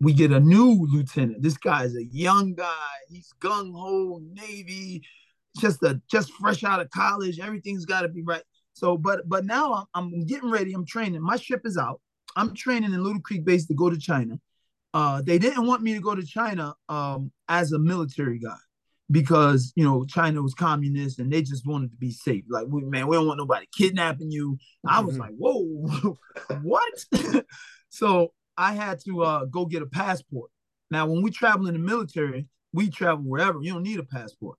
We 0.00 0.12
get 0.12 0.32
a 0.32 0.40
new 0.40 0.86
lieutenant. 0.90 1.42
This 1.42 1.56
guy 1.56 1.84
is 1.84 1.96
a 1.96 2.04
young 2.04 2.54
guy. 2.54 2.88
He's 3.08 3.32
gung 3.40 3.72
ho 3.72 4.20
Navy, 4.32 5.02
just 5.58 5.82
a 5.82 6.00
just 6.10 6.32
fresh 6.32 6.64
out 6.64 6.80
of 6.80 6.90
college. 6.90 7.40
Everything's 7.40 7.86
got 7.86 8.02
to 8.02 8.08
be 8.08 8.22
right. 8.22 8.42
So, 8.74 8.96
but 8.96 9.28
but 9.28 9.44
now 9.44 9.86
I'm, 9.94 10.12
I'm 10.12 10.26
getting 10.26 10.50
ready. 10.50 10.72
I'm 10.72 10.86
training. 10.86 11.22
My 11.22 11.36
ship 11.36 11.62
is 11.64 11.78
out. 11.78 12.00
I'm 12.36 12.54
training 12.54 12.92
in 12.92 13.02
Little 13.02 13.20
Creek 13.20 13.44
Base 13.44 13.66
to 13.66 13.74
go 13.74 13.90
to 13.90 13.98
China. 13.98 14.38
Uh, 14.94 15.22
they 15.22 15.38
didn't 15.38 15.66
want 15.66 15.82
me 15.82 15.94
to 15.94 16.00
go 16.00 16.14
to 16.14 16.24
China 16.24 16.74
um, 16.88 17.32
as 17.48 17.72
a 17.72 17.78
military 17.78 18.38
guy 18.38 18.56
because 19.12 19.72
you 19.76 19.84
know 19.84 20.04
China 20.06 20.42
was 20.42 20.54
communist 20.54 21.18
and 21.20 21.30
they 21.32 21.42
just 21.42 21.66
wanted 21.66 21.92
to 21.92 21.96
be 21.96 22.10
safe. 22.10 22.44
Like, 22.48 22.66
we, 22.68 22.82
man, 22.82 23.06
we 23.06 23.16
don't 23.16 23.26
want 23.26 23.38
nobody 23.38 23.66
kidnapping 23.76 24.32
you. 24.32 24.58
I 24.86 25.00
was 25.00 25.16
mm-hmm. 25.16 25.22
like, 25.22 25.34
whoa, 25.38 26.16
what? 26.62 27.44
so 27.90 28.32
I 28.56 28.72
had 28.72 28.98
to 29.04 29.22
uh, 29.22 29.44
go 29.44 29.66
get 29.66 29.82
a 29.82 29.86
passport. 29.86 30.50
Now, 30.90 31.06
when 31.06 31.22
we 31.22 31.30
travel 31.30 31.68
in 31.68 31.74
the 31.74 31.78
military, 31.78 32.48
we 32.72 32.90
travel 32.90 33.24
wherever. 33.24 33.60
You 33.62 33.74
don't 33.74 33.82
need 33.82 34.00
a 34.00 34.04
passport. 34.04 34.58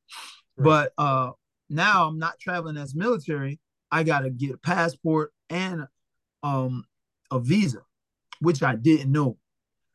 Right. 0.56 0.66
But 0.66 1.04
uh, 1.04 1.32
now 1.70 2.08
I'm 2.08 2.20
not 2.20 2.40
traveling 2.40 2.78
as 2.78 2.96
military. 2.96 3.60
I 3.92 4.04
got 4.04 4.22
to 4.22 4.30
get 4.30 4.54
a 4.54 4.58
passport 4.58 5.32
and 5.50 5.86
um, 6.42 6.86
a 7.32 7.40
visa, 7.40 7.82
which 8.40 8.64
I 8.64 8.76
didn't 8.76 9.12
know. 9.12 9.38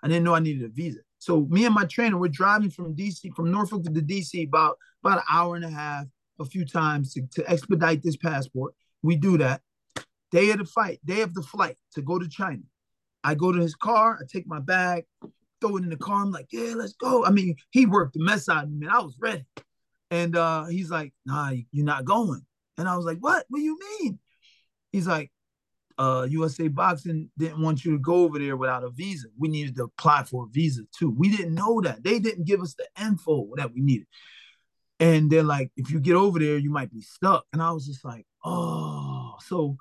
I 0.03 0.09
didn't 0.09 0.25
know 0.25 0.35
I 0.35 0.40
needed 0.40 0.64
a 0.64 0.68
visa. 0.68 1.01
So 1.18 1.46
me 1.50 1.64
and 1.64 1.74
my 1.74 1.85
trainer, 1.85 2.16
we're 2.16 2.28
driving 2.28 2.70
from 2.70 2.94
DC, 2.94 3.35
from 3.35 3.50
Norfolk 3.50 3.85
to 3.85 3.90
the 3.90 4.00
DC 4.00 4.46
about 4.46 4.76
about 5.02 5.18
an 5.18 5.24
hour 5.31 5.57
and 5.57 5.64
a 5.64 5.70
half, 5.70 6.07
a 6.40 6.44
few 6.44 6.64
times 6.64 7.12
to, 7.14 7.22
to 7.33 7.50
expedite 7.50 8.02
this 8.02 8.16
passport. 8.16 8.74
We 9.02 9.16
do 9.16 9.38
that. 9.38 9.61
Day 10.31 10.50
of 10.50 10.59
the 10.59 10.64
fight, 10.64 11.00
day 11.04 11.22
of 11.22 11.35
the 11.35 11.42
flight 11.42 11.76
to 11.94 12.02
go 12.02 12.18
to 12.18 12.28
China. 12.28 12.62
I 13.24 13.35
go 13.35 13.52
to 13.52 13.61
his 13.61 13.74
car, 13.74 14.18
I 14.20 14.24
take 14.31 14.46
my 14.46 14.61
bag, 14.61 15.04
throw 15.61 15.76
it 15.76 15.83
in 15.83 15.90
the 15.90 15.96
car. 15.96 16.22
I'm 16.22 16.31
like, 16.31 16.48
yeah, 16.52 16.74
let's 16.76 16.94
go. 16.94 17.24
I 17.24 17.31
mean, 17.31 17.57
he 17.70 17.87
worked 17.87 18.14
the 18.14 18.22
mess 18.22 18.48
out 18.48 18.64
of 18.64 18.70
me, 18.70 18.87
man. 18.87 18.94
I 18.94 19.00
was 19.00 19.16
ready. 19.20 19.44
And 20.11 20.37
uh, 20.37 20.66
he's 20.66 20.90
like, 20.90 21.12
nah, 21.26 21.52
you're 21.72 21.85
not 21.85 22.04
going. 22.04 22.42
And 22.76 22.88
I 22.88 22.96
was 22.96 23.04
like, 23.04 23.18
what? 23.18 23.44
What 23.48 23.59
do 23.59 23.64
you 23.64 23.78
mean? 24.00 24.18
He's 24.92 25.07
like, 25.07 25.31
uh, 25.99 26.27
USA 26.31 26.69
Boxing 26.69 27.31
didn't 27.37 27.61
want 27.61 27.85
you 27.85 27.93
to 27.93 27.99
go 27.99 28.25
over 28.25 28.39
there 28.39 28.57
without 28.57 28.85
a 28.85 28.91
visa. 28.91 29.29
We 29.37 29.49
needed 29.49 29.77
to 29.77 29.85
apply 29.85 30.25
for 30.25 30.45
a 30.45 30.49
visa 30.49 30.83
too. 30.97 31.11
We 31.11 31.35
didn't 31.35 31.55
know 31.55 31.81
that. 31.81 32.05
They 32.05 32.19
didn't 32.19 32.47
give 32.47 32.61
us 32.61 32.75
the 32.75 32.87
info 33.03 33.51
that 33.57 33.73
we 33.75 33.81
needed. 33.81 34.07
And 35.01 35.31
they're 35.31 35.43
like, 35.43 35.71
if 35.77 35.91
you 35.91 36.01
get 36.01 36.15
over 36.15 36.39
there, 36.39 36.59
you 36.59 36.71
might 36.71 36.93
be 36.93 37.03
stuck. 37.03 37.45
And 37.53 37.63
I 37.63 37.71
was 37.73 37.87
just 37.87 38.05
like, 38.05 38.27
oh. 38.45 39.35
So, 39.41 39.77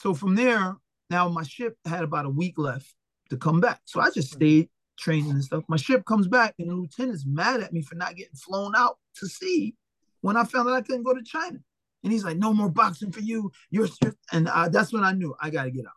so 0.00 0.14
from 0.14 0.34
there, 0.34 0.76
now 1.10 1.28
my 1.28 1.42
ship 1.42 1.76
had 1.84 2.02
about 2.02 2.26
a 2.26 2.30
week 2.30 2.58
left 2.58 2.94
to 3.30 3.36
come 3.36 3.60
back. 3.60 3.80
So 3.84 4.00
I 4.00 4.10
just 4.10 4.32
stayed 4.32 4.68
training 4.98 5.30
and 5.30 5.44
stuff. 5.44 5.64
My 5.68 5.76
ship 5.76 6.04
comes 6.04 6.28
back, 6.28 6.54
and 6.58 6.70
the 6.70 6.74
lieutenant's 6.74 7.26
mad 7.26 7.60
at 7.60 7.72
me 7.72 7.82
for 7.82 7.94
not 7.94 8.16
getting 8.16 8.36
flown 8.36 8.74
out 8.76 8.98
to 9.16 9.26
sea 9.26 9.74
when 10.20 10.36
I 10.36 10.44
found 10.44 10.68
out 10.68 10.74
I 10.74 10.82
couldn't 10.82 11.02
go 11.02 11.14
to 11.14 11.22
China. 11.22 11.58
And 12.04 12.12
he's 12.12 12.24
like, 12.24 12.36
no 12.36 12.52
more 12.52 12.68
boxing 12.68 13.10
for 13.10 13.20
you. 13.20 13.50
You're 13.70 13.88
and 14.30 14.48
I, 14.48 14.68
that's 14.68 14.92
when 14.92 15.02
I 15.02 15.12
knew 15.12 15.34
I 15.40 15.50
got 15.50 15.64
to 15.64 15.70
get 15.70 15.86
out. 15.86 15.92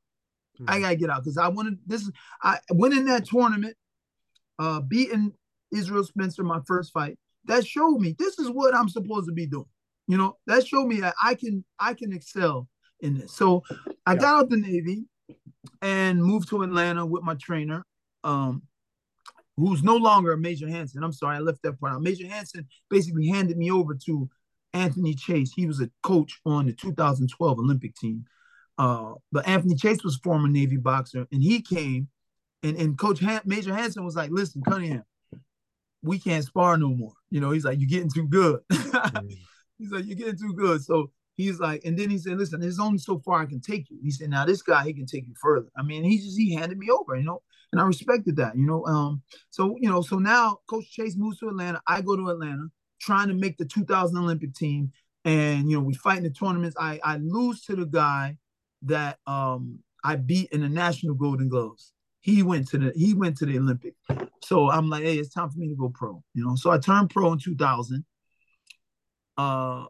Mm-hmm. 0.59 0.69
I 0.69 0.79
got 0.79 0.89
to 0.89 0.95
get 0.95 1.09
out 1.09 1.23
because 1.23 1.37
I 1.37 1.49
wanted 1.49 1.77
this. 1.85 2.09
I 2.41 2.59
went 2.71 2.93
in 2.93 3.05
that 3.05 3.25
tournament, 3.25 3.75
uh, 4.57 4.79
beating 4.79 5.33
Israel 5.71 6.05
Spencer 6.05 6.43
my 6.43 6.61
first 6.65 6.93
fight. 6.93 7.19
That 7.45 7.67
showed 7.67 7.99
me 7.99 8.15
this 8.17 8.39
is 8.39 8.49
what 8.49 8.73
I'm 8.73 8.89
supposed 8.89 9.27
to 9.27 9.33
be 9.33 9.45
doing. 9.45 9.65
You 10.07 10.17
know, 10.17 10.37
that 10.47 10.65
showed 10.65 10.87
me 10.87 11.01
that 11.01 11.15
I 11.21 11.35
can 11.35 11.65
I 11.77 11.93
can 11.93 12.13
excel 12.13 12.69
in 13.01 13.17
this. 13.17 13.33
So 13.33 13.63
I 14.05 14.13
yeah. 14.13 14.19
got 14.19 14.39
out 14.39 14.49
the 14.49 14.57
Navy 14.57 15.03
and 15.81 16.23
moved 16.23 16.49
to 16.49 16.63
Atlanta 16.63 17.05
with 17.05 17.23
my 17.23 17.35
trainer, 17.35 17.85
um, 18.23 18.63
who's 19.57 19.83
no 19.83 19.97
longer 19.97 20.31
a 20.31 20.37
Major 20.37 20.69
Hanson. 20.69 21.03
I'm 21.03 21.11
sorry, 21.11 21.35
I 21.35 21.39
left 21.39 21.61
that 21.63 21.79
part 21.79 21.93
out. 21.93 22.01
Major 22.01 22.27
Hanson 22.27 22.65
basically 22.89 23.27
handed 23.27 23.57
me 23.57 23.69
over 23.71 23.93
to 24.05 24.29
Anthony 24.73 25.13
Chase. 25.13 25.53
He 25.55 25.65
was 25.65 25.81
a 25.81 25.89
coach 26.03 26.39
on 26.45 26.65
the 26.65 26.73
2012 26.73 27.59
Olympic 27.59 27.95
team. 27.95 28.25
Uh, 28.77 29.13
but 29.31 29.47
Anthony 29.47 29.75
Chase 29.75 30.03
was 30.03 30.17
former 30.17 30.47
Navy 30.47 30.77
boxer, 30.77 31.27
and 31.31 31.41
he 31.41 31.61
came, 31.61 32.09
and, 32.61 32.77
and 32.77 32.97
Coach 32.97 33.19
Han- 33.21 33.41
Major 33.43 33.73
Hanson 33.73 34.05
was 34.05 34.15
like, 34.15 34.29
"Listen, 34.29 34.61
Cunningham, 34.61 35.03
we 36.03 36.19
can't 36.19 36.45
spar 36.45 36.77
no 36.77 36.89
more. 36.89 37.13
You 37.29 37.41
know, 37.41 37.51
he's 37.51 37.65
like, 37.65 37.79
you're 37.79 37.89
getting 37.89 38.11
too 38.11 38.27
good. 38.27 38.59
He's 39.79 39.91
like, 39.91 40.07
you're 40.07 40.15
getting 40.15 40.37
too 40.37 40.55
good. 40.55 40.83
So 40.83 41.11
he's 41.35 41.59
like, 41.59 41.85
and 41.85 41.95
then 41.95 42.09
he 42.09 42.17
said, 42.17 42.39
listen, 42.39 42.59
there's 42.59 42.79
only 42.79 42.97
so 42.97 43.19
far 43.19 43.43
I 43.43 43.45
can 43.45 43.61
take 43.61 43.91
you. 43.91 43.99
He 44.01 44.09
said, 44.09 44.31
now 44.31 44.43
this 44.43 44.63
guy, 44.63 44.83
he 44.85 44.93
can 44.93 45.05
take 45.05 45.27
you 45.27 45.35
further. 45.39 45.67
I 45.77 45.83
mean, 45.83 46.03
he 46.03 46.17
just 46.17 46.35
he 46.35 46.55
handed 46.55 46.79
me 46.79 46.89
over, 46.89 47.15
you 47.15 47.23
know, 47.23 47.43
and 47.71 47.79
I 47.79 47.83
respected 47.83 48.37
that, 48.37 48.57
you 48.57 48.65
know. 48.65 48.83
Um, 48.87 49.21
so 49.51 49.77
you 49.79 49.87
know, 49.87 50.01
so 50.01 50.17
now 50.17 50.57
Coach 50.67 50.89
Chase 50.89 51.15
moves 51.15 51.37
to 51.39 51.49
Atlanta. 51.49 51.79
I 51.85 52.01
go 52.01 52.15
to 52.15 52.29
Atlanta 52.29 52.69
trying 52.99 53.27
to 53.27 53.33
make 53.33 53.57
the 53.57 53.65
2000 53.65 54.17
Olympic 54.17 54.53
team. 54.53 54.91
And, 55.25 55.69
you 55.69 55.77
know, 55.77 55.83
we 55.83 55.93
fight 55.93 56.19
in 56.19 56.23
the 56.23 56.29
tournaments. 56.29 56.75
I, 56.79 56.99
I 57.03 57.17
lose 57.17 57.61
to 57.65 57.75
the 57.75 57.85
guy 57.85 58.37
that 58.83 59.19
um, 59.27 59.79
I 60.03 60.15
beat 60.15 60.49
in 60.51 60.61
the 60.61 60.69
national 60.69 61.15
golden 61.15 61.49
gloves. 61.49 61.93
He 62.21 62.43
went 62.43 62.67
to 62.69 62.77
the 62.77 62.91
he 62.95 63.13
went 63.13 63.37
to 63.37 63.45
the 63.45 63.57
Olympic. 63.57 63.95
So 64.43 64.69
I'm 64.69 64.89
like, 64.89 65.03
hey, 65.03 65.17
it's 65.17 65.33
time 65.33 65.49
for 65.49 65.59
me 65.59 65.69
to 65.69 65.75
go 65.75 65.89
pro. 65.89 66.21
You 66.33 66.45
know, 66.45 66.55
so 66.55 66.71
I 66.71 66.77
turned 66.77 67.09
pro 67.09 67.31
in 67.33 67.39
2000. 67.39 68.03
Uh 69.37 69.85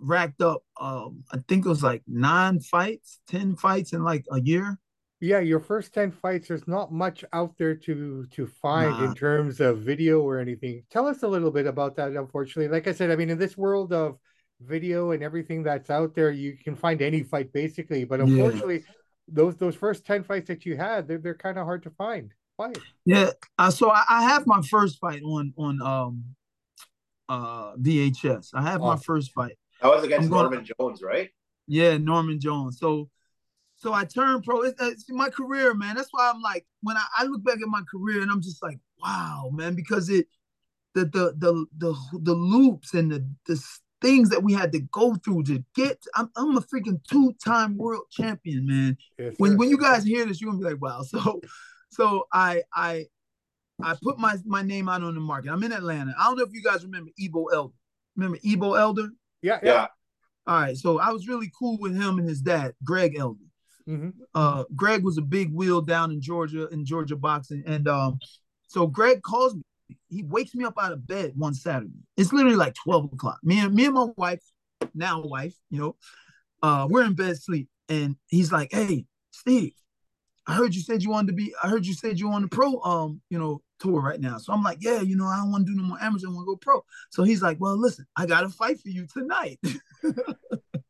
racked 0.00 0.40
up 0.40 0.62
um 0.80 1.24
I 1.32 1.38
think 1.48 1.66
it 1.66 1.68
was 1.68 1.82
like 1.82 2.02
nine 2.06 2.60
fights, 2.60 3.20
10 3.28 3.56
fights 3.56 3.92
in 3.92 4.02
like 4.02 4.24
a 4.30 4.40
year 4.40 4.78
yeah 5.20 5.40
your 5.40 5.60
first 5.60 5.92
10 5.94 6.12
fights 6.12 6.48
there's 6.48 6.68
not 6.68 6.92
much 6.92 7.24
out 7.32 7.56
there 7.58 7.74
to 7.74 8.24
to 8.26 8.46
find 8.46 8.90
nah. 8.90 9.04
in 9.04 9.14
terms 9.14 9.60
of 9.60 9.78
video 9.78 10.20
or 10.20 10.38
anything. 10.38 10.84
Tell 10.90 11.06
us 11.06 11.22
a 11.22 11.28
little 11.28 11.50
bit 11.50 11.66
about 11.66 11.96
that 11.96 12.12
unfortunately. 12.12 12.68
Like 12.68 12.86
i 12.86 12.92
said 12.92 13.10
i 13.10 13.16
mean 13.16 13.30
in 13.30 13.38
this 13.38 13.56
world 13.56 13.92
of 13.92 14.18
video 14.60 15.12
and 15.12 15.22
everything 15.22 15.62
that's 15.62 15.90
out 15.90 16.14
there 16.14 16.30
you 16.30 16.56
can 16.56 16.76
find 16.76 17.02
any 17.02 17.22
fight 17.22 17.52
basically. 17.52 18.04
But 18.04 18.20
unfortunately 18.20 18.76
yeah. 18.76 18.92
those 19.28 19.56
those 19.56 19.74
first 19.74 20.06
10 20.06 20.24
fights 20.24 20.48
that 20.48 20.64
you 20.64 20.76
had 20.76 21.08
they're, 21.08 21.18
they're 21.18 21.34
kind 21.34 21.58
of 21.58 21.64
hard 21.64 21.82
to 21.84 21.90
find. 21.90 22.32
Why? 22.56 22.72
Yeah 23.04 23.30
uh, 23.58 23.70
so 23.70 23.90
I, 23.90 24.04
I, 24.08 24.22
have 24.22 24.46
my 24.46 24.62
first 24.62 24.98
fight 24.98 25.22
on 25.22 25.52
on 25.56 25.82
um 25.82 26.24
uh 27.28 27.76
vhs 27.76 28.48
i 28.54 28.62
have 28.62 28.80
my 28.80 28.96
first 28.96 29.32
fight. 29.32 29.58
That 29.82 29.88
was 29.88 30.04
against 30.04 30.30
norman 30.30 30.64
jones 30.64 31.02
right? 31.02 31.30
Yeah 31.66 31.98
norman 31.98 32.40
jones. 32.40 32.78
So 32.78 33.10
so 33.78 33.92
I 33.92 34.04
turned 34.04 34.44
pro. 34.44 34.62
It's, 34.62 34.80
it's, 34.82 35.04
my 35.08 35.30
career, 35.30 35.72
man. 35.72 35.96
That's 35.96 36.08
why 36.10 36.30
I'm 36.32 36.42
like, 36.42 36.66
when 36.82 36.96
I, 36.96 37.04
I, 37.16 37.24
look 37.24 37.44
back 37.44 37.60
at 37.62 37.68
my 37.68 37.82
career 37.90 38.22
and 38.22 38.30
I'm 38.30 38.42
just 38.42 38.62
like, 38.62 38.78
wow, 39.02 39.50
man, 39.52 39.74
because 39.74 40.08
it, 40.08 40.26
the 40.94 41.04
the 41.04 41.34
the 41.38 41.66
the, 41.78 42.18
the 42.20 42.34
loops 42.34 42.94
and 42.94 43.10
the 43.10 43.26
the 43.46 43.62
things 44.00 44.30
that 44.30 44.42
we 44.42 44.52
had 44.52 44.72
to 44.72 44.80
go 44.80 45.14
through 45.16 45.44
to 45.44 45.64
get. 45.76 46.02
I'm, 46.14 46.30
I'm 46.36 46.56
a 46.56 46.60
freaking 46.60 47.00
two 47.08 47.34
time 47.44 47.76
world 47.76 48.04
champion, 48.10 48.66
man. 48.66 48.96
Yes, 49.16 49.34
when 49.38 49.56
when 49.56 49.70
you 49.70 49.78
guys 49.78 50.04
hear 50.04 50.26
this, 50.26 50.40
you're 50.40 50.50
gonna 50.50 50.62
be 50.62 50.70
like, 50.72 50.82
wow. 50.82 51.02
So 51.02 51.40
so 51.90 52.26
I 52.32 52.62
I 52.74 53.06
I 53.82 53.94
put 54.02 54.18
my 54.18 54.36
my 54.44 54.62
name 54.62 54.88
out 54.88 55.02
on 55.02 55.14
the 55.14 55.20
market. 55.20 55.52
I'm 55.52 55.62
in 55.62 55.72
Atlanta. 55.72 56.14
I 56.18 56.24
don't 56.24 56.36
know 56.36 56.44
if 56.44 56.52
you 56.52 56.62
guys 56.62 56.84
remember 56.84 57.10
Ebo 57.20 57.44
Elder. 57.46 57.74
Remember 58.16 58.38
Ebo 58.44 58.74
Elder? 58.74 59.10
Yeah, 59.40 59.60
yeah. 59.62 59.86
All 60.48 60.60
right. 60.60 60.76
So 60.76 60.98
I 60.98 61.10
was 61.10 61.28
really 61.28 61.52
cool 61.56 61.78
with 61.78 61.94
him 61.94 62.18
and 62.18 62.28
his 62.28 62.40
dad, 62.40 62.74
Greg 62.82 63.16
Elder. 63.16 63.44
Mm-hmm. 63.88 64.10
Uh, 64.34 64.64
Greg 64.76 65.02
was 65.02 65.18
a 65.18 65.22
big 65.22 65.52
wheel 65.52 65.80
down 65.80 66.10
in 66.10 66.20
Georgia 66.20 66.68
in 66.68 66.84
Georgia 66.84 67.16
boxing, 67.16 67.62
and 67.66 67.88
um, 67.88 68.18
so 68.66 68.86
Greg 68.86 69.22
calls 69.22 69.54
me. 69.54 69.62
He 70.10 70.22
wakes 70.22 70.54
me 70.54 70.64
up 70.64 70.74
out 70.80 70.92
of 70.92 71.06
bed 71.06 71.32
one 71.36 71.54
Saturday. 71.54 71.92
It's 72.16 72.32
literally 72.32 72.56
like 72.56 72.74
twelve 72.74 73.10
o'clock. 73.12 73.38
Me 73.42 73.60
and 73.60 73.74
me 73.74 73.86
and 73.86 73.94
my 73.94 74.06
wife, 74.16 74.42
now 74.94 75.22
wife, 75.22 75.54
you 75.70 75.80
know, 75.80 75.96
uh, 76.62 76.86
we're 76.90 77.04
in 77.04 77.14
bed 77.14 77.38
sleep, 77.38 77.68
and 77.88 78.16
he's 78.26 78.52
like, 78.52 78.70
"Hey, 78.72 79.06
Steve, 79.30 79.72
I 80.48 80.54
heard 80.54 80.74
you 80.74 80.80
said 80.80 81.02
you 81.02 81.10
wanted 81.10 81.28
to 81.28 81.34
be. 81.34 81.54
I 81.62 81.68
heard 81.68 81.86
you 81.86 81.92
said 81.92 82.18
you 82.18 82.30
on 82.30 82.42
the 82.42 82.48
pro, 82.48 82.80
um, 82.80 83.20
you 83.28 83.38
know, 83.38 83.60
tour 83.78 84.00
right 84.00 84.18
now. 84.18 84.38
So 84.38 84.52
I'm 84.52 84.62
like, 84.62 84.78
yeah, 84.80 85.02
you 85.02 85.14
know, 85.14 85.26
I 85.26 85.36
don't 85.36 85.52
want 85.52 85.66
to 85.66 85.72
do 85.72 85.76
no 85.76 85.86
more 85.86 85.98
amateur. 86.00 86.26
I 86.26 86.30
want 86.30 86.46
to 86.46 86.52
go 86.52 86.56
pro. 86.56 86.82
So 87.10 87.22
he's 87.22 87.42
like, 87.42 87.58
well, 87.60 87.78
listen, 87.78 88.06
I 88.16 88.24
got 88.24 88.40
to 88.40 88.48
fight 88.48 88.80
for 88.80 88.88
you 88.88 89.06
tonight. 89.06 89.60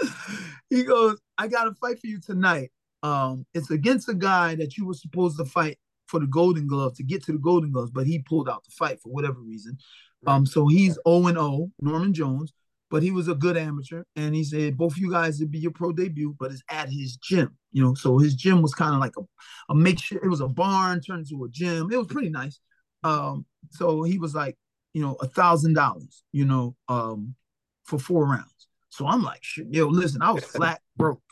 he 0.70 0.84
goes, 0.84 1.18
I 1.36 1.48
got 1.48 1.64
to 1.64 1.74
fight 1.74 2.00
for 2.00 2.06
you 2.06 2.20
tonight. 2.20 2.70
Um, 3.02 3.46
it's 3.54 3.70
against 3.70 4.08
a 4.08 4.14
guy 4.14 4.54
that 4.56 4.76
you 4.76 4.86
were 4.86 4.94
supposed 4.94 5.38
to 5.38 5.44
fight 5.44 5.78
for 6.06 6.20
the 6.20 6.26
Golden 6.26 6.66
Glove 6.66 6.94
to 6.96 7.02
get 7.02 7.22
to 7.24 7.32
the 7.32 7.38
Golden 7.38 7.70
Gloves, 7.70 7.90
but 7.92 8.06
he 8.06 8.20
pulled 8.20 8.48
out 8.48 8.64
the 8.64 8.72
fight 8.72 9.00
for 9.00 9.10
whatever 9.10 9.40
reason. 9.40 9.78
Um, 10.26 10.46
so 10.46 10.66
he's 10.66 10.98
0 11.06 11.26
and 11.28 11.36
0, 11.36 11.70
Norman 11.80 12.12
Jones 12.12 12.52
but 12.90 13.02
he 13.02 13.10
was 13.10 13.28
a 13.28 13.34
good 13.34 13.56
amateur. 13.56 14.02
And 14.16 14.34
he 14.34 14.44
said, 14.44 14.76
both 14.76 14.92
of 14.92 14.98
you 14.98 15.10
guys 15.10 15.38
would 15.40 15.50
be 15.50 15.58
your 15.58 15.72
pro 15.72 15.92
debut, 15.92 16.34
but 16.38 16.50
it's 16.50 16.62
at 16.70 16.88
his 16.88 17.16
gym, 17.16 17.56
you 17.72 17.82
know. 17.82 17.94
So 17.94 18.18
his 18.18 18.34
gym 18.34 18.62
was 18.62 18.74
kind 18.74 18.94
of 18.94 19.00
like 19.00 19.12
a, 19.18 19.22
a 19.70 19.74
makeshift, 19.74 20.24
it 20.24 20.28
was 20.28 20.40
a 20.40 20.48
barn 20.48 21.00
turned 21.00 21.26
into 21.30 21.44
a 21.44 21.48
gym. 21.48 21.90
It 21.92 21.96
was 21.96 22.06
pretty 22.06 22.30
nice. 22.30 22.60
Um, 23.04 23.46
so 23.70 24.02
he 24.02 24.18
was 24.18 24.34
like, 24.34 24.56
you 24.94 25.02
know, 25.02 25.16
a 25.20 25.26
thousand 25.26 25.74
dollars, 25.74 26.24
you 26.32 26.44
know, 26.44 26.74
um, 26.88 27.34
for 27.84 27.98
four 27.98 28.26
rounds. 28.26 28.57
So 28.98 29.06
I'm 29.06 29.22
like, 29.22 29.44
yo, 29.70 29.86
listen, 29.86 30.22
I 30.22 30.32
was 30.32 30.44
flat 30.56 30.80
broke. 30.96 31.22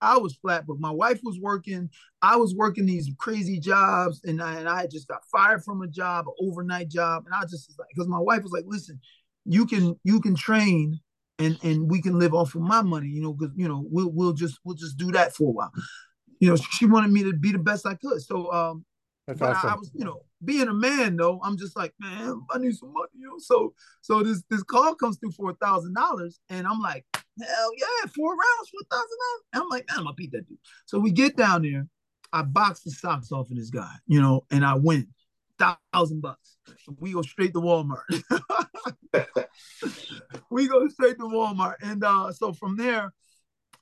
I 0.00 0.18
was 0.18 0.36
flat, 0.36 0.64
but 0.66 0.78
my 0.78 0.90
wife 0.90 1.20
was 1.24 1.40
working. 1.40 1.90
I 2.22 2.36
was 2.36 2.54
working 2.54 2.86
these 2.86 3.10
crazy 3.18 3.58
jobs, 3.58 4.20
and 4.24 4.40
I, 4.40 4.58
and 4.58 4.68
I 4.68 4.86
just 4.86 5.08
got 5.08 5.24
fired 5.32 5.64
from 5.64 5.82
a 5.82 5.88
job, 5.88 6.26
an 6.28 6.34
overnight 6.38 6.88
job, 6.88 7.24
and 7.26 7.34
I 7.34 7.42
just 7.42 7.68
was 7.68 7.76
like, 7.78 7.88
because 7.92 8.06
my 8.06 8.18
wife 8.18 8.42
was 8.42 8.52
like, 8.52 8.64
"Listen, 8.66 9.00
you 9.44 9.66
can 9.66 9.98
you 10.04 10.20
can 10.20 10.36
train 10.36 11.00
and 11.40 11.58
and 11.64 11.90
we 11.90 12.00
can 12.00 12.18
live 12.18 12.32
off 12.32 12.54
of 12.54 12.60
my 12.60 12.82
money, 12.82 13.08
you 13.08 13.20
know, 13.20 13.32
because 13.32 13.54
you 13.56 13.66
know 13.66 13.84
we'll 13.90 14.10
we'll 14.12 14.32
just 14.32 14.60
we'll 14.64 14.76
just 14.76 14.96
do 14.96 15.10
that 15.12 15.34
for 15.34 15.48
a 15.48 15.52
while. 15.52 15.72
You 16.38 16.50
know, 16.50 16.56
she 16.56 16.86
wanted 16.86 17.10
me 17.10 17.24
to 17.24 17.32
be 17.32 17.50
the 17.50 17.58
best 17.58 17.86
I 17.86 17.94
could. 17.94 18.22
So 18.22 18.52
um 18.52 18.84
that's 19.26 19.40
awesome. 19.40 19.70
I, 19.70 19.72
I, 19.72 19.76
was, 19.76 19.90
you 19.94 20.04
know, 20.04 20.20
being 20.42 20.68
a 20.68 20.74
man 20.74 21.16
though, 21.16 21.40
I'm 21.42 21.56
just 21.56 21.76
like, 21.76 21.92
man, 21.98 22.40
I 22.50 22.58
need 22.58 22.74
some 22.74 22.92
money, 22.92 23.08
you 23.14 23.28
know. 23.28 23.38
So 23.38 23.74
so 24.00 24.22
this 24.22 24.42
this 24.50 24.62
call 24.62 24.94
comes 24.94 25.18
through 25.18 25.32
for 25.32 25.50
a 25.50 25.54
thousand 25.54 25.94
dollars, 25.94 26.40
and 26.48 26.66
I'm 26.66 26.80
like, 26.80 27.04
hell 27.14 27.70
yeah, 27.76 28.10
four 28.14 28.32
rounds 28.32 28.70
for 28.70 28.80
a 28.82 28.94
thousand 28.94 29.18
dollars. 29.18 29.42
I'm 29.54 29.68
like, 29.68 29.86
man, 29.88 29.98
I'm 29.98 30.04
gonna 30.04 30.14
beat 30.14 30.32
that 30.32 30.48
dude. 30.48 30.58
So 30.86 30.98
we 30.98 31.12
get 31.12 31.36
down 31.36 31.62
there, 31.62 31.86
I 32.32 32.42
box 32.42 32.80
the 32.80 32.90
socks 32.90 33.32
off 33.32 33.50
of 33.50 33.56
this 33.56 33.70
guy, 33.70 33.94
you 34.06 34.20
know, 34.20 34.44
and 34.50 34.64
I 34.64 34.74
win 34.74 35.08
thousand 35.58 36.20
bucks. 36.20 36.56
We 36.98 37.12
go 37.12 37.22
straight 37.22 37.52
to 37.54 37.60
Walmart. 37.60 38.02
we 40.50 40.68
go 40.68 40.88
straight 40.88 41.18
to 41.18 41.24
Walmart. 41.24 41.76
And 41.82 42.02
uh, 42.02 42.32
so 42.32 42.52
from 42.52 42.76
there, 42.76 43.12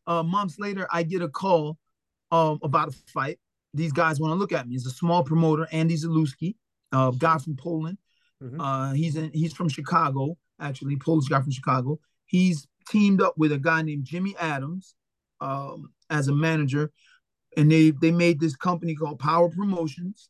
uh, 0.06 0.22
months 0.22 0.58
later, 0.58 0.86
I 0.90 1.02
get 1.02 1.22
a 1.22 1.28
call 1.28 1.78
um, 2.30 2.58
about 2.62 2.88
a 2.88 2.92
fight. 3.12 3.38
These 3.74 3.92
guys 3.92 4.20
want 4.20 4.32
to 4.32 4.36
look 4.36 4.52
at 4.52 4.68
me. 4.68 4.74
It's 4.74 4.86
a 4.86 4.90
small 4.90 5.24
promoter, 5.24 5.66
Andy 5.72 5.96
Zalewski, 5.96 6.56
a 6.92 7.12
guy 7.16 7.38
from 7.38 7.56
Poland. 7.56 7.98
Mm-hmm. 8.42 8.60
Uh, 8.60 8.92
he's 8.92 9.16
in, 9.16 9.30
he's 9.32 9.52
from 9.52 9.68
Chicago, 9.68 10.36
actually, 10.60 10.96
Polish 10.96 11.28
guy 11.28 11.40
from 11.40 11.52
Chicago. 11.52 11.98
He's 12.26 12.66
teamed 12.88 13.22
up 13.22 13.38
with 13.38 13.52
a 13.52 13.58
guy 13.58 13.82
named 13.82 14.04
Jimmy 14.04 14.34
Adams 14.38 14.94
um, 15.40 15.92
as 16.10 16.28
a 16.28 16.34
manager, 16.34 16.92
and 17.56 17.70
they 17.70 17.90
they 17.90 18.10
made 18.10 18.40
this 18.40 18.56
company 18.56 18.94
called 18.94 19.18
Power 19.18 19.48
Promotions 19.48 20.28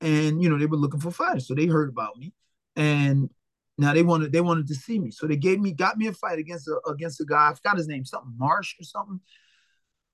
and 0.00 0.42
you 0.42 0.48
know 0.48 0.58
they 0.58 0.66
were 0.66 0.76
looking 0.76 1.00
for 1.00 1.10
fighters, 1.10 1.46
so 1.46 1.54
they 1.54 1.66
heard 1.66 1.88
about 1.88 2.16
me, 2.16 2.32
and 2.76 3.30
now 3.76 3.92
they 3.92 4.02
wanted 4.02 4.32
they 4.32 4.40
wanted 4.40 4.66
to 4.68 4.74
see 4.74 4.98
me, 4.98 5.10
so 5.10 5.26
they 5.26 5.36
gave 5.36 5.60
me 5.60 5.72
got 5.72 5.98
me 5.98 6.06
a 6.06 6.12
fight 6.12 6.38
against 6.38 6.68
a 6.68 6.78
against 6.88 7.20
a 7.20 7.24
guy. 7.24 7.50
I 7.50 7.54
forgot 7.54 7.76
his 7.76 7.88
name, 7.88 8.04
something 8.04 8.34
Marsh 8.36 8.74
or 8.80 8.84
something. 8.84 9.20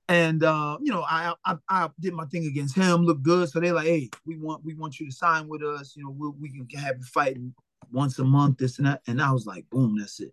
And 0.08 0.44
uh, 0.44 0.78
you 0.82 0.92
know, 0.92 1.02
I, 1.02 1.34
I, 1.46 1.56
I 1.68 1.90
did 1.98 2.12
my 2.12 2.26
thing 2.26 2.46
against 2.46 2.76
him, 2.76 3.04
looked 3.04 3.22
good. 3.22 3.48
So 3.48 3.60
they 3.60 3.72
like, 3.72 3.86
hey, 3.86 4.10
we 4.26 4.36
want 4.36 4.64
we 4.64 4.74
want 4.74 5.00
you 5.00 5.06
to 5.06 5.12
sign 5.12 5.48
with 5.48 5.62
us. 5.62 5.94
You 5.96 6.04
know, 6.04 6.10
we 6.10 6.30
we 6.40 6.66
can 6.66 6.78
have 6.80 6.96
you 6.98 7.04
fighting 7.04 7.54
once 7.90 8.18
a 8.18 8.24
month, 8.24 8.58
this 8.58 8.78
and 8.78 8.86
that. 8.86 9.00
And 9.06 9.22
I 9.22 9.32
was 9.32 9.46
like, 9.46 9.68
boom, 9.70 9.96
that's 9.98 10.20
it. 10.20 10.32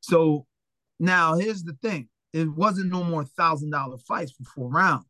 So 0.00 0.46
now 0.98 1.34
here's 1.34 1.62
the 1.62 1.76
thing: 1.82 2.08
it 2.32 2.48
wasn't 2.48 2.90
no 2.90 3.04
more 3.04 3.24
thousand 3.24 3.70
dollar 3.70 3.98
fights 3.98 4.32
for 4.32 4.44
four 4.44 4.68
rounds 4.68 5.06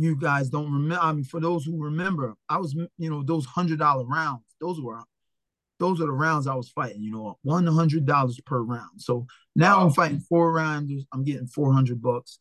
you 0.00 0.16
guys 0.16 0.48
don't 0.48 0.72
remember. 0.72 1.02
I 1.02 1.12
mean, 1.12 1.24
for 1.24 1.40
those 1.40 1.64
who 1.64 1.76
remember, 1.76 2.34
I 2.48 2.58
was, 2.58 2.74
you 2.74 3.10
know, 3.10 3.22
those 3.22 3.44
hundred 3.44 3.78
dollar 3.78 4.04
rounds. 4.04 4.44
Those 4.60 4.80
were, 4.80 5.00
those 5.78 6.00
are 6.00 6.06
the 6.06 6.12
rounds 6.12 6.46
I 6.46 6.54
was 6.54 6.70
fighting. 6.70 7.02
You 7.02 7.12
know, 7.12 7.38
one 7.42 7.66
hundred 7.66 8.06
dollars 8.06 8.40
per 8.44 8.60
round. 8.60 9.00
So 9.00 9.26
now 9.54 9.78
wow. 9.78 9.84
I'm 9.84 9.92
fighting 9.92 10.20
four 10.20 10.52
rounds, 10.52 10.92
I'm 11.12 11.24
getting 11.24 11.46
four 11.46 11.72
hundred 11.72 12.00
bucks. 12.00 12.38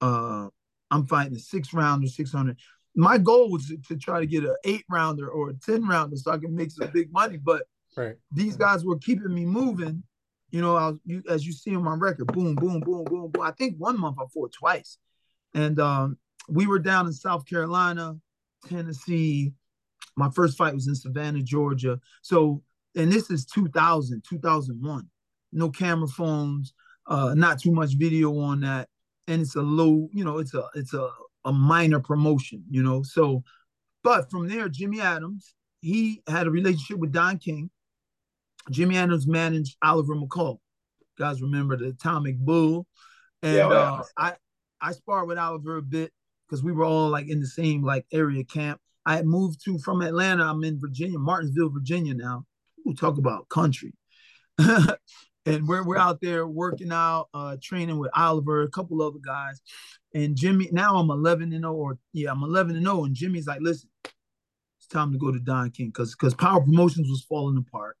Uh, 0.00 0.48
I'm 0.90 1.06
fighting 1.06 1.36
a 1.36 1.40
six 1.40 1.72
rounder, 1.72 2.06
six 2.06 2.32
hundred. 2.32 2.58
My 2.94 3.18
goal 3.18 3.50
was 3.50 3.72
to, 3.88 3.96
try 3.96 4.20
to 4.20 4.26
get 4.26 4.44
an 4.44 4.56
eight 4.64 4.84
rounder 4.88 5.28
or 5.28 5.50
a 5.50 5.54
ten 5.54 5.86
rounder 5.86 6.16
so 6.16 6.32
I 6.32 6.38
can 6.38 6.54
make 6.54 6.70
some 6.70 6.90
big 6.92 7.12
money. 7.12 7.36
But 7.36 7.64
right. 7.96 8.16
these 8.32 8.56
guys 8.56 8.84
were 8.84 8.98
keeping 8.98 9.32
me 9.32 9.44
moving. 9.44 10.02
You 10.50 10.62
know, 10.62 10.76
I 10.76 10.88
was, 10.88 10.98
you, 11.04 11.22
as 11.28 11.46
you 11.46 11.52
see 11.52 11.76
on 11.76 11.84
my 11.84 11.94
record, 11.94 12.28
boom, 12.28 12.54
boom, 12.54 12.80
boom, 12.80 13.04
boom, 13.04 13.30
boom. 13.30 13.42
I 13.42 13.52
think 13.52 13.76
one 13.76 14.00
month 14.00 14.16
I 14.18 14.24
fought 14.32 14.52
twice, 14.52 14.98
and 15.54 15.78
um, 15.78 16.18
we 16.48 16.66
were 16.66 16.78
down 16.78 17.06
in 17.06 17.12
South 17.12 17.46
Carolina, 17.46 18.16
Tennessee. 18.66 19.52
My 20.16 20.30
first 20.30 20.56
fight 20.56 20.74
was 20.74 20.88
in 20.88 20.94
Savannah, 20.94 21.42
Georgia. 21.42 22.00
So, 22.22 22.62
and 22.96 23.12
this 23.12 23.30
is 23.30 23.44
2000, 23.44 24.24
2001. 24.28 25.08
No 25.52 25.70
camera 25.70 26.08
phones, 26.08 26.72
uh, 27.06 27.34
not 27.34 27.60
too 27.60 27.70
much 27.70 27.94
video 27.94 28.36
on 28.38 28.60
that. 28.60 28.88
And 29.28 29.42
it's 29.42 29.54
a 29.54 29.62
low, 29.62 30.08
you 30.12 30.24
know, 30.24 30.38
it's 30.38 30.54
a 30.54 30.64
it's 30.74 30.94
a, 30.94 31.08
a 31.44 31.52
minor 31.52 32.00
promotion, 32.00 32.64
you 32.68 32.82
know. 32.82 33.02
So, 33.02 33.44
but 34.02 34.30
from 34.30 34.48
there, 34.48 34.68
Jimmy 34.68 35.00
Adams, 35.00 35.54
he 35.80 36.22
had 36.26 36.46
a 36.46 36.50
relationship 36.50 36.98
with 36.98 37.12
Don 37.12 37.38
King. 37.38 37.70
Jimmy 38.70 38.96
Adams 38.96 39.26
managed 39.26 39.76
Oliver 39.82 40.16
McCall. 40.16 40.58
You 41.00 41.24
guys 41.24 41.40
remember 41.40 41.76
the 41.76 41.88
Atomic 41.88 42.38
Bull. 42.38 42.86
And 43.42 43.56
yeah, 43.56 43.68
uh, 43.68 44.02
I 44.16 44.34
I 44.80 44.92
sparred 44.92 45.28
with 45.28 45.38
Oliver 45.38 45.76
a 45.76 45.82
bit 45.82 46.12
because 46.48 46.64
we 46.64 46.72
were 46.72 46.84
all 46.84 47.08
like 47.08 47.28
in 47.28 47.40
the 47.40 47.46
same 47.46 47.84
like 47.84 48.06
area 48.12 48.44
camp. 48.44 48.80
I 49.06 49.16
had 49.16 49.26
moved 49.26 49.64
to 49.64 49.78
from 49.78 50.02
Atlanta. 50.02 50.44
I'm 50.44 50.64
in 50.64 50.80
Virginia, 50.80 51.18
Martinsville, 51.18 51.70
Virginia 51.70 52.14
now. 52.14 52.44
We 52.84 52.94
talk 52.94 53.18
about 53.18 53.48
country. 53.48 53.94
and 55.48 55.68
we're 55.68 55.84
we're 55.84 55.98
out 55.98 56.20
there 56.20 56.46
working 56.46 56.92
out, 56.92 57.28
uh, 57.34 57.56
training 57.62 57.98
with 57.98 58.10
Oliver, 58.14 58.62
a 58.62 58.68
couple 58.68 59.02
other 59.02 59.18
guys, 59.24 59.60
and 60.14 60.36
Jimmy. 60.36 60.68
Now 60.72 60.96
I'm 60.96 61.10
11 61.10 61.52
and 61.52 61.62
0, 61.62 61.72
or 61.72 61.98
yeah, 62.12 62.30
I'm 62.30 62.42
11 62.42 62.76
and 62.76 62.84
0, 62.84 63.04
and 63.04 63.14
Jimmy's 63.14 63.46
like, 63.46 63.60
listen, 63.60 63.88
it's 64.04 64.86
time 64.88 65.12
to 65.12 65.18
go 65.18 65.32
to 65.32 65.38
Don 65.38 65.70
King 65.70 65.88
because 65.88 66.14
because 66.14 66.34
Power 66.34 66.60
Promotions 66.60 67.08
was 67.08 67.24
falling 67.28 67.56
apart 67.56 67.96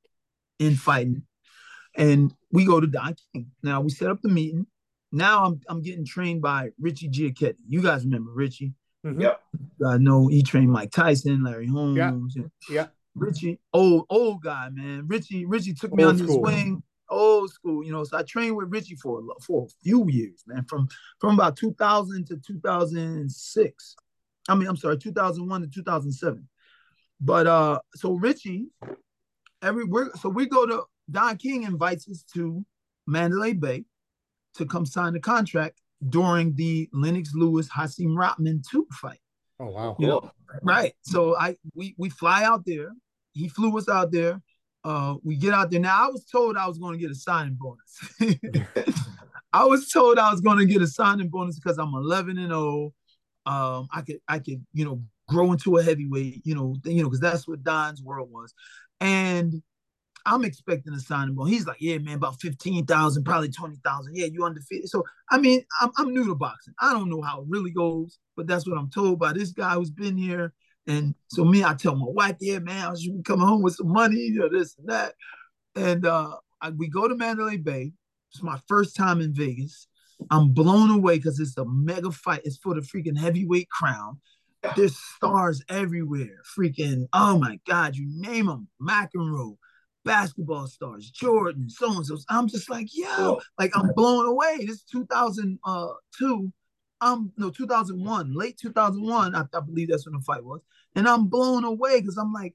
in 0.58 0.74
fighting, 0.74 1.22
and 1.96 2.32
we 2.52 2.64
go 2.64 2.80
to 2.80 2.86
Don 2.86 3.16
King. 3.32 3.50
Now 3.62 3.80
we 3.80 3.90
set 3.90 4.10
up 4.10 4.20
the 4.22 4.28
meeting. 4.28 4.66
Now 5.12 5.44
I'm 5.44 5.60
I'm 5.68 5.82
getting 5.82 6.04
trained 6.04 6.42
by 6.42 6.70
Richie 6.78 7.08
Giacchetti. 7.08 7.56
You 7.66 7.82
guys 7.82 8.04
remember 8.04 8.30
Richie? 8.32 8.74
Mm-hmm. 9.06 9.20
Yep. 9.20 9.40
I 9.86 9.98
know 9.98 10.26
he 10.26 10.42
trained 10.42 10.70
Mike 10.70 10.90
Tyson, 10.90 11.44
Larry 11.44 11.68
Holmes. 11.68 11.96
Yeah. 12.36 12.42
yeah. 12.68 12.86
Richie, 13.14 13.58
old 13.72 14.06
old 14.08 14.42
guy, 14.42 14.68
man. 14.70 15.06
Richie 15.06 15.44
Richie 15.44 15.74
took 15.74 15.92
me 15.92 16.04
old 16.04 16.20
on 16.20 16.26
his 16.26 16.36
wing, 16.36 16.82
old 17.10 17.50
school. 17.50 17.84
You 17.84 17.92
know, 17.92 18.04
so 18.04 18.18
I 18.18 18.22
trained 18.22 18.56
with 18.56 18.70
Richie 18.70 18.96
for 18.96 19.22
for 19.42 19.66
a 19.66 19.68
few 19.82 20.08
years, 20.08 20.44
man. 20.46 20.64
From 20.64 20.88
from 21.20 21.34
about 21.34 21.56
2000 21.56 22.26
to 22.26 22.36
2006. 22.36 23.96
I 24.48 24.54
mean, 24.54 24.66
I'm 24.66 24.76
sorry, 24.76 24.96
2001 24.96 25.60
to 25.62 25.68
2007. 25.68 26.48
But 27.20 27.46
uh, 27.46 27.80
so 27.94 28.12
Richie, 28.12 28.68
every 29.62 29.84
we're 29.84 30.10
so 30.16 30.28
we 30.28 30.46
go 30.46 30.66
to 30.66 30.84
Don 31.10 31.36
King 31.36 31.64
invites 31.64 32.08
us 32.08 32.24
to 32.34 32.64
Mandalay 33.06 33.54
Bay 33.54 33.84
to 34.54 34.66
come 34.66 34.86
sign 34.86 35.12
the 35.12 35.20
contract 35.20 35.80
during 36.08 36.54
the 36.54 36.88
Lennox 36.92 37.34
Lewis 37.34 37.68
Hasim 37.68 38.16
Rahman 38.16 38.62
2 38.70 38.86
fight. 38.92 39.20
Oh 39.60 39.66
wow. 39.66 39.96
You 39.98 40.06
know, 40.06 40.30
right. 40.62 40.92
So 41.02 41.36
I 41.36 41.56
we 41.74 41.94
we 41.98 42.08
fly 42.10 42.44
out 42.44 42.64
there. 42.64 42.92
He 43.32 43.48
flew 43.48 43.76
us 43.78 43.88
out 43.88 44.12
there 44.12 44.40
uh, 44.84 45.14
we 45.22 45.36
get 45.36 45.54
out 45.54 45.70
there. 45.70 45.80
Now 45.80 46.06
I 46.06 46.10
was 46.10 46.24
told 46.24 46.56
I 46.56 46.66
was 46.66 46.78
going 46.78 46.94
to 46.94 46.98
get 46.98 47.10
a 47.10 47.14
signing 47.14 47.58
bonus. 47.58 48.14
I 49.52 49.64
was 49.64 49.88
told 49.88 50.18
I 50.18 50.30
was 50.30 50.40
going 50.40 50.58
to 50.58 50.66
get 50.66 50.82
a 50.82 50.86
signing 50.86 51.28
bonus 51.28 51.58
because 51.58 51.78
I'm 51.78 51.94
11 51.94 52.38
and 52.38 52.48
0. 52.48 52.92
Um, 53.46 53.88
I 53.92 54.02
could 54.02 54.20
I 54.28 54.38
could 54.38 54.64
you 54.72 54.84
know 54.84 55.02
grow 55.26 55.52
into 55.52 55.76
a 55.76 55.82
heavyweight. 55.82 56.42
You 56.44 56.54
know 56.54 56.76
you 56.84 57.02
know 57.02 57.08
because 57.08 57.20
that's 57.20 57.48
what 57.48 57.62
Don's 57.62 58.02
world 58.02 58.30
was, 58.30 58.52
and 59.00 59.62
I'm 60.26 60.44
expecting 60.44 60.92
a 60.92 61.00
signing 61.00 61.34
bonus. 61.34 61.52
He's 61.52 61.66
like, 61.66 61.80
yeah, 61.80 61.96
man, 61.98 62.16
about 62.16 62.40
15,000, 62.40 63.24
probably 63.24 63.50
20,000. 63.50 64.14
Yeah, 64.14 64.26
you 64.26 64.44
undefeated. 64.44 64.90
So, 64.90 65.04
I 65.30 65.38
mean, 65.38 65.64
I'm, 65.80 65.90
I'm 65.96 66.12
new 66.12 66.26
to 66.26 66.34
boxing. 66.34 66.74
I 66.80 66.92
don't 66.92 67.08
know 67.08 67.22
how 67.22 67.40
it 67.40 67.46
really 67.48 67.70
goes, 67.70 68.18
but 68.36 68.46
that's 68.46 68.68
what 68.68 68.76
I'm 68.76 68.90
told 68.90 69.18
by 69.18 69.32
this 69.32 69.52
guy 69.52 69.74
who's 69.74 69.90
been 69.90 70.18
here. 70.18 70.52
And 70.88 71.14
so 71.28 71.44
me, 71.44 71.62
I 71.62 71.74
tell 71.74 71.94
my 71.94 72.06
wife, 72.08 72.36
yeah, 72.40 72.58
man, 72.58 72.88
I 72.88 72.94
should 72.94 73.18
be 73.18 73.22
coming 73.22 73.46
home 73.46 73.62
with 73.62 73.74
some 73.74 73.92
money, 73.92 74.16
you 74.16 74.40
know, 74.40 74.48
this 74.48 74.74
and 74.78 74.88
that. 74.88 75.14
And 75.76 76.06
uh, 76.06 76.36
I, 76.62 76.70
we 76.70 76.88
go 76.88 77.06
to 77.06 77.14
Mandalay 77.14 77.58
Bay. 77.58 77.92
It's 78.32 78.42
my 78.42 78.58
first 78.66 78.96
time 78.96 79.20
in 79.20 79.34
Vegas. 79.34 79.86
I'm 80.30 80.52
blown 80.52 80.90
away 80.90 81.18
because 81.18 81.38
it's 81.38 81.56
a 81.58 81.64
mega 81.66 82.10
fight. 82.10 82.40
It's 82.44 82.56
for 82.56 82.74
the 82.74 82.80
freaking 82.80 83.18
heavyweight 83.18 83.68
crown. 83.70 84.18
There's 84.76 84.96
stars 84.96 85.62
everywhere. 85.68 86.40
Freaking, 86.58 87.06
oh 87.12 87.38
my 87.38 87.60
God, 87.66 87.94
you 87.94 88.06
name 88.08 88.46
them. 88.46 88.68
McEnroe, 88.82 89.56
basketball 90.04 90.66
stars, 90.66 91.10
Jordan, 91.10 91.68
so 91.70 91.92
and 91.92 92.04
so. 92.04 92.18
I'm 92.28 92.48
just 92.48 92.68
like, 92.68 92.88
yo, 92.92 93.40
like 93.58 93.76
I'm 93.76 93.92
blown 93.94 94.26
away. 94.26 94.64
This 94.66 94.82
2002, 94.82 96.52
I'm 97.00 97.32
no 97.36 97.50
2001, 97.50 98.34
late 98.34 98.58
2001. 98.60 99.34
I, 99.34 99.40
I 99.40 99.60
believe 99.60 99.88
that's 99.88 100.06
when 100.06 100.14
the 100.14 100.24
fight 100.24 100.44
was, 100.44 100.60
and 100.94 101.08
I'm 101.08 101.28
blown 101.28 101.64
away 101.64 102.00
because 102.00 102.16
I'm 102.16 102.32
like, 102.32 102.54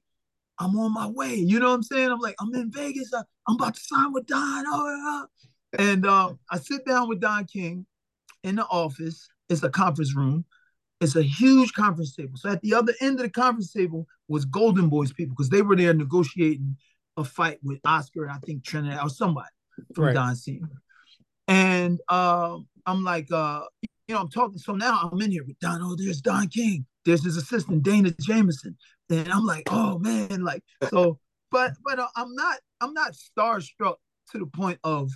I'm 0.58 0.76
on 0.76 0.92
my 0.92 1.08
way. 1.08 1.34
You 1.34 1.58
know 1.58 1.68
what 1.68 1.74
I'm 1.74 1.82
saying? 1.82 2.10
I'm 2.10 2.20
like, 2.20 2.36
I'm 2.40 2.54
in 2.54 2.70
Vegas. 2.70 3.12
I, 3.12 3.22
am 3.48 3.56
about 3.56 3.74
to 3.74 3.80
sign 3.80 4.12
with 4.12 4.26
Don. 4.26 4.64
Oh, 4.66 5.26
yeah. 5.78 5.86
And 5.92 6.06
uh, 6.06 6.34
I 6.50 6.58
sit 6.58 6.86
down 6.86 7.08
with 7.08 7.20
Don 7.20 7.44
King 7.46 7.86
in 8.44 8.56
the 8.56 8.66
office. 8.66 9.28
It's 9.48 9.62
a 9.62 9.70
conference 9.70 10.14
room. 10.14 10.44
It's 11.00 11.16
a 11.16 11.22
huge 11.22 11.72
conference 11.72 12.14
table. 12.14 12.36
So 12.36 12.50
at 12.50 12.62
the 12.62 12.74
other 12.74 12.94
end 13.00 13.18
of 13.18 13.24
the 13.24 13.30
conference 13.30 13.72
table 13.72 14.06
was 14.28 14.44
Golden 14.44 14.88
Boys 14.88 15.12
people 15.12 15.34
because 15.36 15.50
they 15.50 15.62
were 15.62 15.76
there 15.76 15.92
negotiating 15.92 16.76
a 17.16 17.24
fight 17.24 17.58
with 17.62 17.80
Oscar, 17.84 18.30
I 18.30 18.38
think 18.38 18.64
Trinidad 18.64 19.00
or 19.02 19.10
somebody 19.10 19.48
from 19.94 20.04
right. 20.04 20.14
Don's 20.14 20.44
team. 20.44 20.68
And 21.48 22.00
uh, 22.08 22.58
I'm 22.86 23.04
like, 23.04 23.30
uh, 23.30 23.62
you 24.08 24.14
know, 24.14 24.20
I'm 24.20 24.28
talking. 24.28 24.58
So 24.58 24.74
now 24.74 25.10
I'm 25.12 25.20
in 25.20 25.30
here 25.30 25.44
with 25.44 25.58
Don. 25.60 25.80
Oh, 25.82 25.96
there's 25.96 26.20
Don 26.20 26.48
King. 26.48 26.86
There's 27.04 27.24
his 27.24 27.36
assistant 27.36 27.82
Dana 27.82 28.12
Jameson. 28.20 28.76
And 29.10 29.28
I'm 29.30 29.44
like, 29.44 29.64
oh 29.70 29.98
man, 29.98 30.44
like 30.44 30.62
so. 30.90 31.18
But 31.50 31.74
but 31.84 32.00
uh, 32.00 32.08
I'm 32.16 32.34
not 32.34 32.58
I'm 32.80 32.92
not 32.94 33.12
starstruck 33.12 33.94
to 34.32 34.38
the 34.38 34.46
point 34.46 34.80
of 34.82 35.12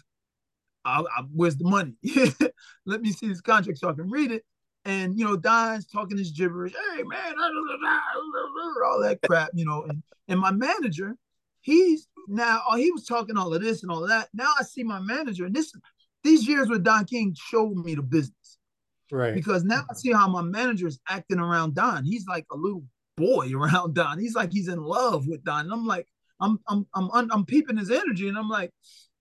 I, 0.84 1.00
I, 1.00 1.22
where's 1.34 1.56
the 1.56 1.64
money? 1.64 1.94
Let 2.86 3.00
me 3.00 3.10
see 3.10 3.26
this 3.26 3.40
contract 3.40 3.80
so 3.80 3.88
I 3.88 3.92
can 3.94 4.08
read 4.08 4.30
it. 4.30 4.44
And 4.84 5.18
you 5.18 5.24
know, 5.24 5.36
Don's 5.36 5.88
talking 5.88 6.16
this 6.16 6.30
gibberish. 6.30 6.74
Hey 6.94 7.02
man, 7.02 7.34
all 8.84 9.00
that 9.02 9.18
crap, 9.26 9.50
you 9.52 9.64
know. 9.64 9.82
And 9.88 10.00
and 10.28 10.38
my 10.38 10.52
manager, 10.52 11.16
He's 11.60 12.06
now 12.28 12.62
oh, 12.68 12.76
he 12.76 12.90
was 12.90 13.04
talking 13.04 13.36
all 13.36 13.52
of 13.52 13.60
this 13.62 13.82
and 13.82 13.92
all 13.92 14.02
of 14.02 14.08
that. 14.08 14.28
Now 14.32 14.48
I 14.58 14.62
see 14.62 14.82
my 14.82 15.00
manager, 15.00 15.44
and 15.44 15.54
this 15.54 15.72
these 16.24 16.46
years 16.46 16.68
with 16.68 16.84
Don 16.84 17.04
King 17.04 17.34
showed 17.36 17.76
me 17.76 17.94
the 17.94 18.02
business. 18.02 18.32
Right. 19.10 19.34
Because 19.34 19.64
now 19.64 19.84
I 19.90 19.94
see 19.94 20.12
how 20.12 20.28
my 20.28 20.42
manager 20.42 20.86
is 20.86 21.00
acting 21.08 21.38
around 21.38 21.74
Don. 21.74 22.04
He's 22.04 22.26
like 22.26 22.46
a 22.50 22.56
little 22.56 22.84
boy 23.16 23.50
around 23.54 23.94
Don. 23.94 24.18
He's 24.18 24.34
like 24.34 24.52
he's 24.52 24.68
in 24.68 24.82
love 24.82 25.26
with 25.26 25.44
Don. 25.44 25.64
And 25.64 25.72
I'm 25.72 25.86
like, 25.86 26.06
I'm 26.40 26.58
I'm 26.68 26.86
I'm 26.94 27.10
I'm, 27.12 27.44
peeping 27.44 27.76
his 27.76 27.90
energy, 27.90 28.28
and 28.28 28.38
I'm 28.38 28.48
like, 28.48 28.70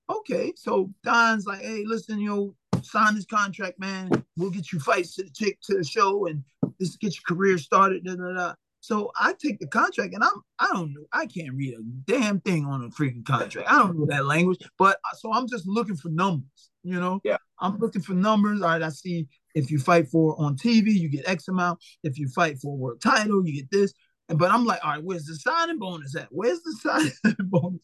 okay. 0.09 0.53
So 0.55 0.93
Don's 1.03 1.45
like, 1.45 1.61
hey, 1.61 1.83
listen, 1.85 2.19
know, 2.23 2.55
sign 2.83 3.15
this 3.15 3.25
contract, 3.25 3.79
man. 3.79 4.11
We'll 4.35 4.51
get 4.51 4.71
you 4.71 4.79
fights 4.79 5.15
to 5.15 5.23
the 5.23 5.29
tick 5.29 5.59
to 5.63 5.77
the 5.77 5.83
show, 5.83 6.27
and 6.27 6.43
this 6.79 6.95
get 6.97 7.15
your 7.15 7.35
career 7.35 7.57
started. 7.57 8.03
Da, 8.03 8.15
da, 8.15 8.33
da. 8.33 8.53
So 8.87 9.11
I 9.19 9.33
take 9.33 9.59
the 9.59 9.67
contract 9.67 10.13
and 10.13 10.23
I'm 10.23 10.41
I 10.59 10.69
don't 10.71 10.93
know 10.93 11.05
I 11.11 11.25
can't 11.25 11.53
read 11.53 11.73
a 11.73 11.81
damn 12.05 12.39
thing 12.39 12.65
on 12.65 12.83
a 12.85 12.89
freaking 12.89 13.25
contract. 13.25 13.69
I 13.69 13.79
don't 13.79 13.99
know 13.99 14.05
that 14.05 14.25
language, 14.25 14.59
but 14.77 14.97
so 15.17 15.33
I'm 15.33 15.47
just 15.47 15.67
looking 15.67 15.97
for 15.97 16.09
numbers. 16.09 16.69
You 16.83 16.99
know, 16.99 17.19
yeah. 17.25 17.35
I'm 17.59 17.77
looking 17.79 18.01
for 18.01 18.13
numbers. 18.13 18.61
All 18.61 18.69
right, 18.69 18.81
I 18.81 18.89
see 18.89 19.27
if 19.57 19.71
you 19.71 19.79
fight 19.79 20.07
for 20.07 20.39
on 20.39 20.55
TV, 20.55 20.93
you 20.93 21.09
get 21.09 21.27
X 21.27 21.47
amount. 21.47 21.79
If 22.03 22.19
you 22.19 22.29
fight 22.29 22.59
for 22.59 22.73
a 22.73 22.75
world 22.75 23.01
title, 23.01 23.45
you 23.45 23.53
get 23.53 23.71
this. 23.71 23.93
But 24.29 24.51
I'm 24.51 24.65
like, 24.65 24.83
all 24.83 24.91
right, 24.91 25.03
where's 25.03 25.25
the 25.25 25.35
signing 25.35 25.79
bonus 25.79 26.15
at? 26.15 26.27
Where's 26.29 26.61
the 26.61 26.75
signing 26.81 27.35
bonus? 27.39 27.81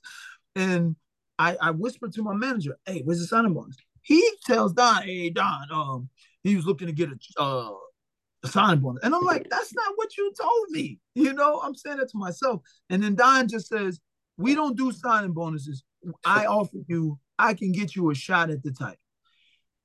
And 0.55 0.95
I, 1.39 1.57
I 1.59 1.71
whispered 1.71 2.13
to 2.13 2.21
my 2.23 2.35
manager, 2.35 2.77
hey, 2.85 3.01
where's 3.03 3.19
the 3.19 3.25
signing 3.25 3.53
bonus? 3.53 3.75
He 4.03 4.29
tells 4.45 4.73
Don, 4.73 5.03
hey, 5.03 5.29
Don, 5.29 5.67
um, 5.71 6.09
he 6.43 6.55
was 6.55 6.65
looking 6.65 6.87
to 6.87 6.93
get 6.93 7.09
a 7.09 7.41
uh, 7.41 7.71
a 8.43 8.47
signing 8.47 8.81
bonus. 8.81 9.03
And 9.03 9.15
I'm 9.15 9.23
like, 9.23 9.49
that's 9.49 9.73
not 9.73 9.93
what 9.95 10.15
you 10.17 10.31
told 10.39 10.69
me. 10.69 10.99
You 11.15 11.33
know, 11.33 11.61
I'm 11.63 11.75
saying 11.75 11.97
that 11.97 12.09
to 12.09 12.17
myself. 12.17 12.61
And 12.89 13.01
then 13.01 13.15
Don 13.15 13.47
just 13.47 13.67
says, 13.67 13.99
we 14.37 14.53
don't 14.53 14.77
do 14.77 14.91
signing 14.91 15.31
bonuses. 15.31 15.83
I 16.25 16.45
offer 16.45 16.77
you, 16.87 17.17
I 17.39 17.53
can 17.53 17.71
get 17.71 17.95
you 17.95 18.11
a 18.11 18.15
shot 18.15 18.49
at 18.49 18.61
the 18.61 18.71
title. 18.71 18.97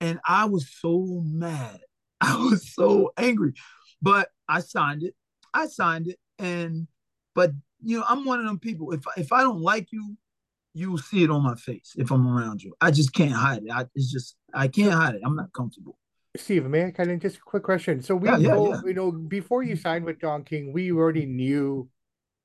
And 0.00 0.20
I 0.26 0.44
was 0.46 0.70
so 0.70 1.22
mad. 1.24 1.80
I 2.20 2.36
was 2.36 2.72
so 2.74 3.12
angry. 3.16 3.52
But 4.00 4.30
I 4.48 4.60
signed 4.60 5.02
it. 5.02 5.14
I 5.54 5.66
signed 5.66 6.08
it. 6.08 6.18
And 6.38 6.86
but 7.34 7.52
you 7.82 7.98
know, 7.98 8.04
I'm 8.08 8.24
one 8.24 8.40
of 8.40 8.46
them 8.46 8.58
people. 8.58 8.92
If 8.92 9.02
if 9.16 9.32
I 9.32 9.42
don't 9.42 9.60
like 9.60 9.88
you, 9.92 10.16
you 10.74 10.90
will 10.90 10.98
see 10.98 11.24
it 11.24 11.30
on 11.30 11.42
my 11.42 11.54
face 11.54 11.94
if 11.96 12.10
I'm 12.10 12.26
around 12.26 12.62
you. 12.62 12.74
I 12.80 12.90
just 12.90 13.12
can't 13.12 13.32
hide 13.32 13.64
it. 13.64 13.70
I, 13.70 13.86
it's 13.94 14.10
just 14.10 14.36
I 14.54 14.68
can't 14.68 14.92
hide 14.92 15.16
it. 15.16 15.22
I'm 15.24 15.36
not 15.36 15.52
comfortable. 15.52 15.98
Steve, 16.36 16.64
may 16.66 16.86
I 16.86 16.90
kind 16.90 17.10
of 17.10 17.20
just 17.20 17.36
a 17.36 17.40
quick 17.40 17.62
question? 17.62 18.02
So 18.02 18.14
we, 18.14 18.28
yeah, 18.28 18.36
yeah, 18.36 18.62
yeah. 18.62 18.80
you 18.84 18.94
know, 18.94 19.10
before 19.10 19.62
you 19.62 19.76
signed 19.76 20.04
with 20.04 20.20
Don 20.20 20.44
King, 20.44 20.72
we 20.72 20.92
already 20.92 21.26
knew, 21.26 21.88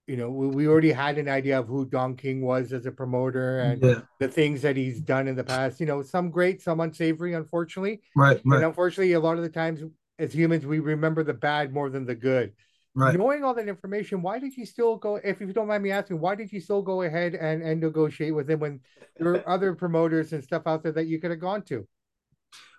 you 0.07 0.17
know, 0.17 0.29
we, 0.29 0.47
we 0.47 0.67
already 0.67 0.91
had 0.91 1.17
an 1.17 1.29
idea 1.29 1.59
of 1.59 1.67
who 1.67 1.85
Don 1.85 2.15
King 2.15 2.41
was 2.41 2.73
as 2.73 2.85
a 2.85 2.91
promoter 2.91 3.59
and 3.61 3.81
Yeah. 3.81 4.01
the 4.19 4.27
things 4.27 4.61
that 4.61 4.75
he's 4.75 4.99
done 4.99 5.27
in 5.27 5.35
the 5.35 5.43
past. 5.43 5.79
You 5.79 5.85
know, 5.85 6.01
some 6.01 6.29
great, 6.29 6.61
some 6.61 6.79
unsavory, 6.79 7.33
unfortunately. 7.33 8.01
Right, 8.15 8.41
right 8.43 8.57
And 8.57 8.65
unfortunately, 8.65 9.13
a 9.13 9.19
lot 9.19 9.37
of 9.37 9.43
the 9.43 9.49
times 9.49 9.81
as 10.19 10.33
humans, 10.33 10.65
we 10.65 10.79
remember 10.79 11.23
the 11.23 11.33
bad 11.33 11.73
more 11.73 11.89
than 11.89 12.05
the 12.05 12.15
good. 12.15 12.53
right. 12.95 13.17
Knowing 13.17 13.43
all 13.43 13.53
that 13.53 13.67
information, 13.67 14.21
why 14.21 14.39
did 14.39 14.55
you 14.57 14.65
still 14.65 14.97
go? 14.97 15.15
If 15.15 15.39
you 15.39 15.51
don't 15.53 15.67
mind 15.67 15.83
me 15.83 15.91
asking, 15.91 16.19
why 16.19 16.35
did 16.35 16.51
you 16.51 16.59
still 16.59 16.81
go 16.81 17.01
ahead 17.03 17.33
and 17.35 17.63
and 17.63 17.79
negotiate 17.79 18.35
with 18.35 18.49
him 18.49 18.59
when 18.59 18.81
there 19.17 19.31
were 19.31 19.49
other 19.49 19.73
promoters 19.73 20.33
and 20.33 20.43
stuff 20.43 20.63
out 20.65 20.83
there 20.83 20.91
that 20.91 21.07
you 21.07 21.19
could 21.19 21.31
have 21.31 21.39
gone 21.39 21.63
to? 21.63 21.87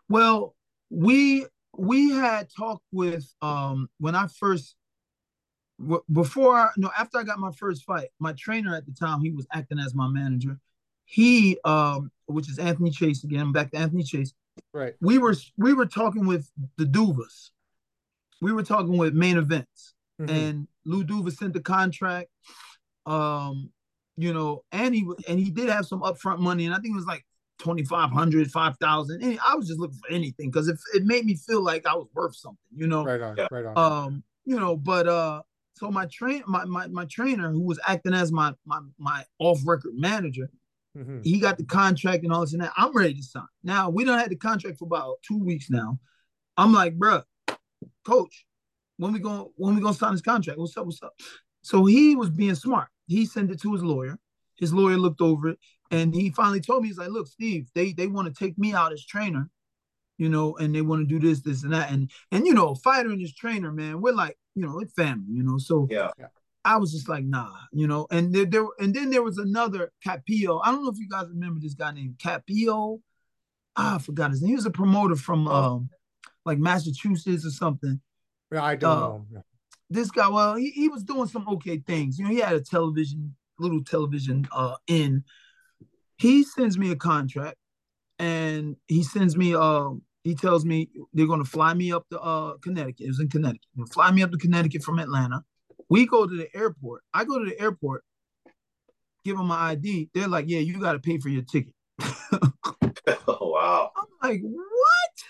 Well, 0.08 0.54
we 0.90 1.46
we 1.76 2.10
had 2.10 2.48
talked 2.56 2.84
with 2.92 3.24
um 3.42 3.88
when 3.98 4.14
I 4.14 4.26
first 4.28 4.76
before 6.12 6.56
I, 6.56 6.68
no 6.76 6.90
after 6.98 7.18
I 7.18 7.22
got 7.24 7.38
my 7.38 7.52
first 7.52 7.84
fight, 7.84 8.08
my 8.18 8.32
trainer 8.32 8.74
at 8.74 8.86
the 8.86 8.92
time 8.92 9.20
he 9.20 9.30
was 9.30 9.46
acting 9.52 9.78
as 9.78 9.94
my 9.94 10.08
manager. 10.08 10.58
He 11.04 11.58
um 11.64 12.10
which 12.26 12.48
is 12.48 12.58
Anthony 12.58 12.90
Chase 12.90 13.24
again. 13.24 13.52
Back 13.52 13.70
to 13.72 13.78
Anthony 13.78 14.02
Chase. 14.02 14.32
Right. 14.72 14.94
We 15.00 15.18
were 15.18 15.34
we 15.56 15.74
were 15.74 15.86
talking 15.86 16.26
with 16.26 16.50
the 16.76 16.84
Duvas. 16.84 17.50
We 18.40 18.52
were 18.52 18.62
talking 18.62 18.96
with 18.96 19.14
main 19.14 19.36
events. 19.36 19.94
Mhm. 20.20 20.30
and 20.30 20.68
Lou 20.84 21.04
Duva 21.04 21.32
sent 21.36 21.54
the 21.54 21.60
contract. 21.60 22.30
Um, 23.06 23.72
you 24.16 24.32
know, 24.32 24.64
and 24.70 24.94
he 24.94 25.06
and 25.28 25.38
he 25.40 25.50
did 25.50 25.68
have 25.68 25.86
some 25.86 26.00
upfront 26.02 26.38
money, 26.38 26.66
and 26.66 26.74
I 26.74 26.78
think 26.78 26.92
it 26.92 26.96
was 26.96 27.06
like 27.06 27.24
2,500, 27.58 28.50
5,000. 28.50 29.22
And 29.22 29.38
I 29.46 29.54
was 29.54 29.66
just 29.66 29.80
looking 29.80 29.98
for 29.98 30.12
anything 30.12 30.50
because 30.50 30.68
it, 30.68 30.78
it 30.94 31.04
made 31.04 31.24
me 31.24 31.34
feel 31.34 31.62
like 31.62 31.86
I 31.86 31.94
was 31.94 32.08
worth 32.14 32.36
something, 32.36 32.58
you 32.74 32.86
know. 32.86 33.04
right 33.04 33.20
on. 33.20 33.36
Yeah. 33.36 33.48
Right 33.50 33.64
on. 33.64 33.76
Um, 33.76 34.24
you 34.44 34.58
know, 34.58 34.76
but 34.76 35.08
uh, 35.08 35.42
so 35.76 35.90
my 35.90 36.06
train, 36.06 36.42
my, 36.46 36.64
my 36.64 36.86
my 36.88 37.04
trainer 37.06 37.50
who 37.50 37.62
was 37.62 37.80
acting 37.86 38.14
as 38.14 38.30
my 38.32 38.54
my 38.64 38.80
my 38.98 39.24
off 39.38 39.60
record 39.66 39.94
manager, 39.94 40.50
Mhm. 40.96 41.24
he 41.24 41.40
got 41.40 41.58
the 41.58 41.64
contract 41.64 42.22
and 42.22 42.32
all 42.32 42.42
this 42.42 42.52
and 42.52 42.62
that. 42.62 42.72
I'm 42.76 42.96
ready 42.96 43.14
to 43.14 43.22
sign. 43.22 43.46
Now 43.64 43.90
we 43.90 44.04
don't 44.04 44.18
have 44.18 44.28
the 44.28 44.36
contract 44.36 44.78
for 44.78 44.84
about 44.84 45.16
two 45.26 45.38
weeks 45.38 45.68
now. 45.70 45.98
I'm 46.56 46.72
like, 46.72 46.96
bruh, 46.96 47.24
coach, 48.04 48.46
when 48.98 49.12
we 49.12 49.18
going 49.18 49.48
when 49.56 49.74
we 49.74 49.80
gonna 49.80 49.94
sign 49.94 50.12
this 50.12 50.22
contract? 50.22 50.58
What's 50.58 50.76
up? 50.76 50.86
What's 50.86 51.02
up? 51.02 51.18
So 51.62 51.84
he 51.86 52.14
was 52.14 52.30
being 52.30 52.54
smart. 52.54 52.88
He 53.06 53.26
sent 53.26 53.50
it 53.50 53.60
to 53.62 53.72
his 53.72 53.82
lawyer. 53.82 54.18
His 54.56 54.72
lawyer 54.72 54.96
looked 54.96 55.20
over 55.20 55.48
it 55.48 55.58
and 55.90 56.14
he 56.14 56.30
finally 56.30 56.60
told 56.60 56.82
me, 56.82 56.88
he's 56.88 56.98
like, 56.98 57.10
look, 57.10 57.26
Steve, 57.26 57.68
they 57.74 57.92
they 57.92 58.06
want 58.06 58.28
to 58.28 58.34
take 58.34 58.56
me 58.56 58.72
out 58.72 58.92
as 58.92 59.04
trainer, 59.04 59.50
you 60.18 60.28
know, 60.28 60.56
and 60.58 60.72
they 60.72 60.82
want 60.82 61.00
to 61.00 61.06
do 61.06 61.18
this, 61.18 61.40
this, 61.40 61.64
and 61.64 61.72
that. 61.72 61.90
And 61.90 62.10
and 62.30 62.46
you 62.46 62.54
know, 62.54 62.76
fighter 62.76 63.10
and 63.10 63.20
his 63.20 63.34
trainer, 63.34 63.72
man, 63.72 64.00
we're 64.00 64.14
like, 64.14 64.38
you 64.54 64.66
know, 64.66 64.78
it's 64.80 64.92
family, 64.92 65.32
you 65.32 65.42
know. 65.42 65.58
So 65.58 65.88
Yeah. 65.90 66.10
I 66.64 66.78
was 66.78 66.92
just 66.92 67.08
like, 67.08 67.24
nah, 67.24 67.52
you 67.72 67.86
know. 67.86 68.06
And 68.10 68.34
there, 68.34 68.46
there 68.46 68.64
and 68.78 68.94
then 68.94 69.10
there 69.10 69.22
was 69.22 69.36
another 69.36 69.92
Capillo. 70.04 70.60
I 70.64 70.70
don't 70.70 70.82
know 70.82 70.90
if 70.90 70.98
you 70.98 71.08
guys 71.08 71.26
remember 71.28 71.60
this 71.60 71.74
guy 71.74 71.92
named 71.92 72.18
Capillo. 72.18 73.00
Ah, 73.76 73.96
I 73.96 73.98
forgot 73.98 74.30
his 74.30 74.40
name. 74.40 74.50
He 74.50 74.54
was 74.54 74.66
a 74.66 74.70
promoter 74.70 75.16
from 75.16 75.46
um 75.46 75.90
like 76.46 76.58
Massachusetts 76.58 77.44
or 77.44 77.50
something. 77.50 78.00
Yeah, 78.50 78.64
I 78.64 78.76
don't 78.76 78.90
uh, 78.90 79.00
know. 79.00 79.26
This 79.90 80.10
guy, 80.10 80.28
well, 80.28 80.54
he, 80.54 80.70
he 80.70 80.88
was 80.88 81.04
doing 81.04 81.28
some 81.28 81.46
okay 81.48 81.78
things. 81.78 82.18
You 82.18 82.24
know, 82.24 82.30
he 82.30 82.38
had 82.38 82.54
a 82.54 82.60
television 82.60 83.34
little 83.58 83.84
television 83.84 84.48
uh 84.52 84.76
in. 84.86 85.24
He 86.16 86.44
sends 86.44 86.78
me 86.78 86.90
a 86.92 86.96
contract, 86.96 87.56
and 88.18 88.76
he 88.86 89.02
sends 89.02 89.36
me 89.36 89.54
uh 89.54 89.90
he 90.24 90.34
tells 90.34 90.64
me 90.64 90.88
they're 91.12 91.26
gonna 91.26 91.44
fly 91.44 91.74
me 91.74 91.92
up 91.92 92.08
to 92.08 92.18
uh 92.18 92.56
Connecticut. 92.62 93.04
It 93.04 93.08
was 93.08 93.20
in 93.20 93.28
Connecticut. 93.28 93.66
They'll 93.76 93.86
fly 93.86 94.10
me 94.10 94.22
up 94.22 94.32
to 94.32 94.38
Connecticut 94.38 94.82
from 94.82 94.98
Atlanta. 94.98 95.44
We 95.90 96.06
go 96.06 96.26
to 96.26 96.34
the 96.34 96.48
airport. 96.56 97.02
I 97.12 97.24
go 97.24 97.38
to 97.38 97.44
the 97.44 97.60
airport, 97.60 98.04
give 99.24 99.36
them 99.36 99.46
my 99.46 99.72
ID. 99.72 100.08
They're 100.14 100.26
like, 100.26 100.46
"Yeah, 100.48 100.60
you 100.60 100.80
got 100.80 100.94
to 100.94 100.98
pay 100.98 101.18
for 101.18 101.28
your 101.28 101.42
ticket." 101.42 101.74
oh, 103.28 103.50
wow. 103.52 103.90
I'm 103.96 104.30
like, 104.30 104.40
"What?" 104.42 105.24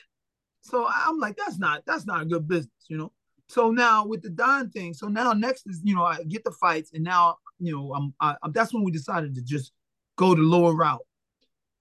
So 0.63 0.87
I'm 0.89 1.19
like, 1.19 1.37
"That's 1.37 1.59
not 1.59 1.83
that's 1.87 2.07
not 2.07 2.23
a 2.23 2.25
good 2.25 2.47
business, 2.47 2.87
you 2.89 2.97
know." 2.97 3.13
So 3.49 3.73
now 3.73 4.07
with 4.07 4.23
the 4.23 4.31
Don 4.31 4.71
thing, 4.71 4.95
so 4.95 5.09
now 5.09 5.33
next 5.33 5.67
is 5.67 5.81
you 5.83 5.97
know 5.97 6.05
I 6.05 6.23
get 6.23 6.45
the 6.45 6.53
fights, 6.53 6.93
and 6.95 7.03
now 7.03 7.39
you 7.59 7.73
know 7.73 7.93
I'm 7.95 8.15
I, 8.21 8.37
that's 8.53 8.73
when 8.73 8.85
we 8.85 8.93
decided 8.93 9.35
to 9.35 9.43
just 9.43 9.73
go 10.17 10.37
the 10.37 10.43
lower 10.43 10.73
route 10.73 11.05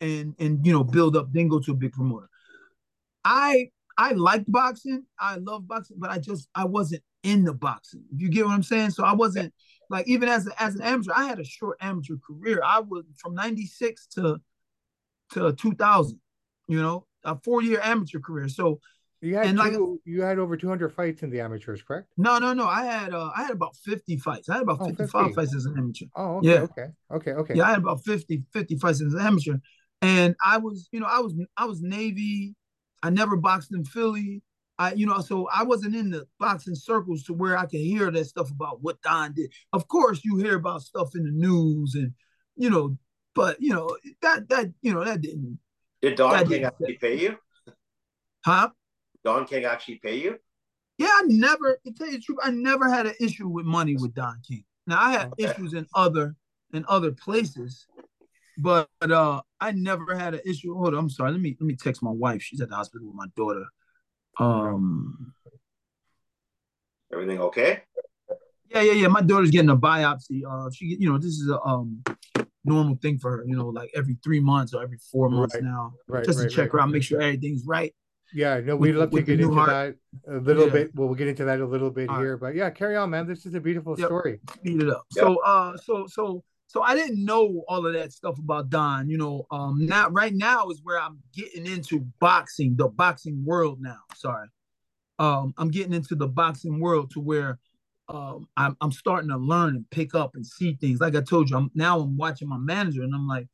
and 0.01 0.33
and 0.39 0.65
you 0.65 0.73
know 0.73 0.83
build 0.83 1.15
up, 1.15 1.31
then 1.31 1.47
go 1.47 1.59
to 1.59 1.71
a 1.71 1.75
big 1.75 1.93
promoter. 1.93 2.27
I 3.25 3.69
I 3.97 4.13
liked 4.13 4.51
boxing, 4.51 5.03
I 5.19 5.35
love 5.37 5.67
boxing, 5.67 5.97
but 5.99 6.09
I 6.09 6.19
just 6.19 6.49
I 6.55 6.65
wasn't 6.65 7.03
in 7.23 7.45
the 7.45 7.53
boxing. 7.53 8.03
You 8.15 8.29
get 8.29 8.45
what 8.45 8.53
I'm 8.53 8.63
saying? 8.63 8.91
So 8.91 9.03
I 9.03 9.13
wasn't 9.13 9.53
like 9.89 10.07
even 10.07 10.29
as 10.29 10.47
a, 10.47 10.61
as 10.61 10.75
an 10.75 10.81
amateur, 10.81 11.11
I 11.15 11.25
had 11.25 11.39
a 11.39 11.45
short 11.45 11.77
amateur 11.81 12.15
career. 12.25 12.61
I 12.63 12.79
was 12.79 13.05
from 13.17 13.35
'96 13.35 14.07
to 14.15 14.37
to 15.31 15.53
2000. 15.53 16.19
You 16.67 16.81
know, 16.81 17.05
a 17.23 17.37
four 17.43 17.61
year 17.61 17.79
amateur 17.83 18.19
career. 18.19 18.47
So 18.47 18.79
you 19.23 19.35
had 19.35 19.51
two, 19.51 19.55
like, 19.55 19.73
you 20.03 20.21
had 20.21 20.37
over 20.37 20.57
200 20.57 20.89
fights 20.89 21.23
in 21.23 21.29
the 21.29 21.39
amateurs, 21.39 21.81
correct? 21.81 22.09
No, 22.17 22.39
no, 22.39 22.53
no. 22.53 22.67
I 22.67 22.83
had 22.83 23.13
uh 23.13 23.31
I 23.35 23.43
had 23.43 23.51
about 23.51 23.75
50 23.77 24.17
fights. 24.17 24.49
I 24.49 24.55
had 24.55 24.63
about 24.63 24.79
oh, 24.81 24.87
55 24.87 25.09
50. 25.09 25.33
fights 25.33 25.55
as 25.55 25.65
an 25.65 25.77
amateur. 25.77 26.05
Oh, 26.15 26.37
okay, 26.37 26.47
yeah. 26.47 26.59
okay, 26.61 26.87
okay, 27.11 27.31
okay. 27.31 27.53
Yeah, 27.55 27.63
I 27.63 27.69
had 27.69 27.79
about 27.79 28.03
50 28.03 28.43
50 28.51 28.77
fights 28.77 29.01
as 29.01 29.13
an 29.13 29.21
amateur, 29.21 29.55
and 30.01 30.35
I 30.43 30.57
was 30.57 30.89
you 30.91 30.99
know 30.99 31.07
I 31.09 31.19
was 31.19 31.33
I 31.55 31.65
was 31.65 31.81
Navy. 31.81 32.55
I 33.03 33.11
never 33.11 33.35
boxed 33.35 33.73
in 33.73 33.85
Philly. 33.85 34.41
I, 34.79 34.93
you 34.93 35.05
know, 35.05 35.19
so 35.19 35.47
I 35.53 35.61
wasn't 35.61 35.95
in 35.95 36.09
the 36.09 36.25
boxing 36.39 36.73
circles 36.73 37.23
to 37.25 37.33
where 37.33 37.55
I 37.55 37.67
could 37.67 37.79
hear 37.79 38.09
that 38.09 38.25
stuff 38.25 38.49
about 38.49 38.81
what 38.81 38.99
Don 39.03 39.33
did. 39.33 39.53
Of 39.71 39.87
course, 39.87 40.21
you 40.23 40.37
hear 40.37 40.55
about 40.55 40.81
stuff 40.81 41.15
in 41.15 41.23
the 41.23 41.31
news 41.31 41.93
and, 41.93 42.13
you 42.55 42.71
know, 42.71 42.97
but 43.35 43.61
you 43.61 43.73
know 43.73 43.95
that 44.21 44.49
that 44.49 44.71
you 44.81 44.93
know 44.93 45.03
that 45.03 45.21
didn't. 45.21 45.59
Did 46.01 46.15
Don 46.15 46.37
King 46.39 46.49
didn't 46.49 46.65
actually 46.65 46.97
pay 46.97 47.19
you? 47.19 47.37
Huh? 48.45 48.69
Don 49.23 49.45
King 49.45 49.65
actually 49.65 49.99
pay 50.03 50.17
you? 50.17 50.37
Yeah, 50.97 51.07
I 51.07 51.23
never. 51.27 51.79
To 51.85 51.93
tell 51.93 52.07
you 52.07 52.13
the 52.13 52.19
truth, 52.19 52.39
I 52.43 52.51
never 52.51 52.89
had 52.89 53.07
an 53.07 53.15
issue 53.19 53.47
with 53.47 53.65
money 53.65 53.95
with 53.95 54.13
Don 54.13 54.39
King. 54.47 54.63
Now 54.85 55.01
I 55.01 55.11
had 55.13 55.31
okay. 55.33 55.45
issues 55.45 55.73
in 55.73 55.87
other 55.95 56.35
in 56.73 56.85
other 56.87 57.11
places, 57.11 57.87
but 58.57 58.87
uh 59.01 59.41
I 59.59 59.71
never 59.71 60.15
had 60.15 60.33
an 60.33 60.41
issue. 60.45 60.73
Hold 60.75 60.93
on, 60.93 60.99
I'm 60.99 61.09
sorry. 61.09 61.31
Let 61.31 61.41
me 61.41 61.55
let 61.59 61.67
me 61.67 61.75
text 61.75 62.03
my 62.03 62.11
wife. 62.11 62.41
She's 62.41 62.61
at 62.61 62.69
the 62.69 62.75
hospital 62.75 63.07
with 63.07 63.15
my 63.15 63.27
daughter. 63.35 63.65
Um, 64.39 65.33
everything 67.11 67.39
okay? 67.39 67.83
Yeah, 68.69 68.81
yeah, 68.81 68.93
yeah. 68.93 69.07
My 69.07 69.21
daughter's 69.21 69.51
getting 69.51 69.69
a 69.69 69.77
biopsy. 69.77 70.41
Uh, 70.49 70.69
she, 70.71 70.97
you 70.99 71.11
know, 71.11 71.17
this 71.17 71.33
is 71.39 71.49
a 71.49 71.61
um 71.61 72.03
normal 72.65 72.95
thing 72.95 73.19
for 73.19 73.37
her. 73.37 73.43
You 73.45 73.55
know, 73.55 73.69
like 73.69 73.91
every 73.95 74.17
three 74.23 74.39
months 74.39 74.73
or 74.73 74.83
every 74.83 74.97
four 75.11 75.29
months 75.29 75.55
right. 75.55 75.63
now, 75.63 75.93
right, 76.07 76.25
just 76.25 76.39
right, 76.39 76.49
to 76.49 76.55
check 76.55 76.71
her 76.71 76.81
out, 76.81 76.89
make 76.89 77.03
sure 77.03 77.21
everything's 77.21 77.65
right. 77.65 77.93
Yeah, 78.33 78.59
no, 78.61 78.75
we'd 78.75 78.93
love 78.93 79.11
to 79.11 79.21
get 79.21 79.39
into 79.39 79.53
heart. 79.53 79.69
that 80.25 80.33
a 80.33 80.39
little 80.39 80.65
yeah. 80.65 80.73
bit. 80.73 80.95
Well, 80.95 81.07
we'll 81.07 81.15
get 81.15 81.27
into 81.27 81.45
that 81.45 81.59
a 81.59 81.65
little 81.65 81.91
bit 81.91 82.09
All 82.09 82.17
here, 82.17 82.35
right. 82.35 82.49
but 82.49 82.55
yeah, 82.55 82.71
carry 82.71 82.95
on, 82.95 83.11
man. 83.11 83.27
This 83.27 83.45
is 83.45 83.53
a 83.53 83.59
beautiful 83.59 83.95
yep. 83.97 84.07
story. 84.07 84.39
Speed 84.55 84.81
it 84.81 84.89
up. 84.89 85.05
Yep. 85.15 85.23
So, 85.23 85.35
uh, 85.43 85.77
so, 85.77 86.07
so, 86.07 86.43
so 86.73 86.81
I 86.81 86.95
didn't 86.95 87.23
know 87.23 87.63
all 87.67 87.85
of 87.85 87.93
that 87.93 88.11
stuff 88.11 88.39
about 88.39 88.71
Don. 88.71 89.07
You 89.07 89.19
know, 89.19 89.45
um, 89.51 89.85
now 89.85 90.09
right 90.09 90.33
now 90.33 90.69
is 90.69 90.81
where 90.81 90.99
I'm 90.99 91.19
getting 91.31 91.67
into 91.67 91.99
boxing, 92.19 92.75
the 92.75 92.87
boxing 92.87 93.45
world 93.45 93.79
now. 93.79 93.99
Sorry, 94.15 94.47
um, 95.19 95.53
I'm 95.59 95.69
getting 95.69 95.93
into 95.93 96.15
the 96.15 96.27
boxing 96.27 96.79
world 96.79 97.11
to 97.11 97.19
where 97.19 97.59
um, 98.09 98.47
I'm, 98.57 98.75
I'm 98.81 98.91
starting 98.91 99.29
to 99.29 99.37
learn 99.37 99.75
and 99.75 99.89
pick 99.91 100.15
up 100.15 100.31
and 100.33 100.45
see 100.45 100.73
things. 100.73 100.99
Like 100.99 101.15
I 101.15 101.21
told 101.21 101.51
you, 101.51 101.57
I'm 101.57 101.69
now 101.75 101.99
I'm 101.99 102.17
watching 102.17 102.49
my 102.49 102.57
manager 102.57 103.03
and 103.03 103.13
I'm 103.13 103.27
like, 103.27 103.47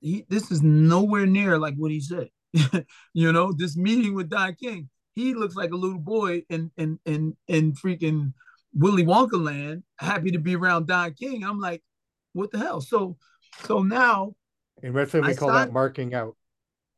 he, 0.00 0.24
this 0.28 0.52
is 0.52 0.62
nowhere 0.62 1.26
near 1.26 1.58
like 1.58 1.74
what 1.74 1.90
he 1.90 2.00
said. 2.00 2.28
you 3.12 3.32
know, 3.32 3.52
this 3.52 3.76
meeting 3.76 4.14
with 4.14 4.30
Don 4.30 4.54
King, 4.54 4.88
he 5.16 5.34
looks 5.34 5.56
like 5.56 5.72
a 5.72 5.76
little 5.76 5.98
boy 5.98 6.44
in 6.48 6.70
in 6.76 7.00
in 7.06 7.36
in 7.48 7.72
freaking 7.72 8.34
Willy 8.72 9.04
Wonka 9.04 9.42
land, 9.42 9.82
happy 9.98 10.30
to 10.30 10.38
be 10.38 10.54
around 10.54 10.86
Don 10.86 11.12
King. 11.14 11.42
I'm 11.42 11.58
like, 11.58 11.82
what 12.34 12.50
the 12.52 12.58
hell? 12.58 12.80
So 12.80 13.16
so 13.64 13.82
now 13.82 14.34
in 14.82 14.92
wrestling 14.92 15.24
we 15.24 15.30
I 15.30 15.34
call 15.34 15.48
signed, 15.48 15.70
that 15.70 15.72
marking 15.72 16.14
out. 16.14 16.36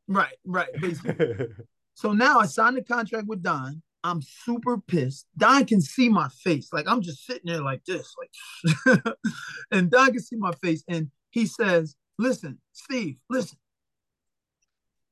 Right, 0.08 0.34
right, 0.44 0.68
basically. 0.80 1.48
so 1.94 2.12
now 2.12 2.40
I 2.40 2.46
signed 2.46 2.78
a 2.78 2.82
contract 2.82 3.26
with 3.26 3.42
Don. 3.42 3.82
I'm 4.02 4.22
super 4.22 4.78
pissed. 4.78 5.26
Don 5.36 5.64
can 5.66 5.80
see 5.80 6.08
my 6.08 6.28
face. 6.28 6.72
Like 6.72 6.86
I'm 6.88 7.02
just 7.02 7.26
sitting 7.26 7.52
there 7.52 7.62
like 7.62 7.84
this, 7.84 8.14
like 8.18 9.04
and 9.70 9.90
Don 9.90 10.12
can 10.12 10.20
see 10.20 10.36
my 10.36 10.52
face. 10.62 10.82
And 10.88 11.10
he 11.30 11.46
says, 11.46 11.96
Listen, 12.18 12.58
Steve, 12.72 13.16
listen, 13.28 13.58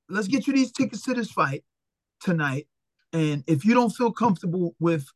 let's 0.09 0.29
get 0.29 0.47
you 0.47 0.55
these 0.55 0.73
tickets 0.73 1.03
to 1.03 1.15
this 1.15 1.31
fight 1.31 1.65
tonight. 2.21 2.67
And 3.13 3.45
if 3.47 3.65
you 3.65 3.75
don't 3.75 3.91
feel 3.91 4.11
comfortable 4.11 4.75
with 4.81 5.07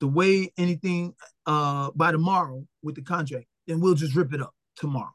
the 0.00 0.08
way 0.08 0.52
anything 0.56 1.14
uh 1.46 1.90
by 1.94 2.10
tomorrow 2.10 2.66
with 2.82 2.96
the 2.96 3.02
contract, 3.02 3.46
then 3.70 3.80
we'll 3.80 3.94
just 3.94 4.14
rip 4.14 4.32
it 4.32 4.42
up 4.42 4.54
tomorrow. 4.76 5.14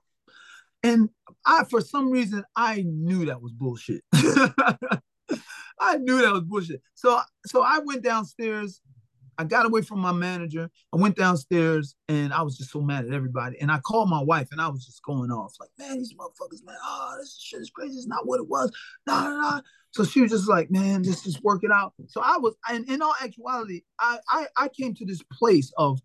And 0.84 1.10
I, 1.46 1.64
for 1.66 1.82
some 1.82 2.12
reason, 2.12 2.44
I 2.56 2.84
knew 2.86 3.26
that 3.26 3.42
was 3.42 3.52
bullshit. 3.52 4.02
I 4.14 5.98
knew 5.98 6.22
that 6.22 6.32
was 6.32 6.44
bullshit. 6.44 6.82
So, 6.94 7.20
so 7.46 7.62
I 7.62 7.80
went 7.80 8.04
downstairs 8.04 8.82
I 9.38 9.44
got 9.44 9.66
away 9.66 9.82
from 9.82 10.00
my 10.00 10.12
manager. 10.12 10.70
I 10.94 10.98
went 10.98 11.16
downstairs 11.16 11.96
and 12.08 12.34
I 12.34 12.42
was 12.42 12.58
just 12.58 12.72
so 12.72 12.82
mad 12.82 13.06
at 13.06 13.14
everybody. 13.14 13.60
And 13.60 13.72
I 13.72 13.80
called 13.80 14.10
my 14.10 14.22
wife 14.22 14.48
and 14.52 14.62
I 14.62 14.68
was 14.70 14.86
just 14.86 15.04
going 15.04 15.32
off 15.32 15.56
like, 15.60 15.70
man, 15.78 15.98
these 15.98 16.14
motherfuckers, 16.14 16.66
man, 16.66 16.78
oh, 16.84 17.16
this 17.20 17.40
shit 17.42 17.62
is 17.62 17.70
crazy. 17.70 17.98
It's 17.98 18.08
not 18.08 18.26
what 18.28 18.40
it 18.40 18.48
was. 18.48 18.72
Nah, 19.06 19.24
nah, 19.24 19.38
nah. 19.38 19.62
So 19.92 20.04
she 20.04 20.22
was 20.22 20.32
just 20.32 20.50
like, 20.50 20.72
man, 20.72 21.04
just 21.04 21.24
just 21.24 21.44
work 21.44 21.64
it 21.64 21.72
out. 21.72 21.94
So 22.08 22.22
I 22.22 22.38
was, 22.38 22.56
and 22.70 22.90
in 22.90 23.02
all 23.02 23.16
actuality, 23.22 23.82
I 24.00 24.20
I, 24.30 24.48
I 24.58 24.68
came 24.68 24.94
to 24.96 25.06
this 25.06 25.22
place 25.32 25.72
of 25.78 26.02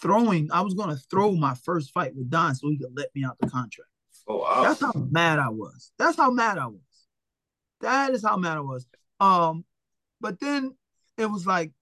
throwing. 0.00 0.50
I 0.52 0.60
was 0.60 0.74
gonna 0.74 0.96
throw 1.10 1.32
my 1.32 1.54
first 1.54 1.92
fight 1.92 2.14
with 2.14 2.30
Don 2.30 2.54
so 2.54 2.68
he 2.68 2.78
could 2.78 2.94
let 2.96 3.08
me 3.14 3.24
out 3.24 3.36
the 3.40 3.48
contract. 3.48 3.90
Oh 4.26 4.38
wow. 4.38 4.62
That's 4.62 4.80
how 4.80 4.92
mad 4.94 5.38
I 5.38 5.48
was. 5.48 5.92
That's 5.98 6.16
how 6.16 6.30
mad 6.30 6.58
I 6.58 6.66
was. 6.66 6.80
That 7.80 8.12
is 8.12 8.22
how 8.22 8.36
mad 8.36 8.56
I 8.56 8.60
was. 8.60 8.86
Um, 9.20 9.64
but 10.20 10.40
then 10.40 10.76
it 11.18 11.26
was 11.26 11.46
like 11.46 11.72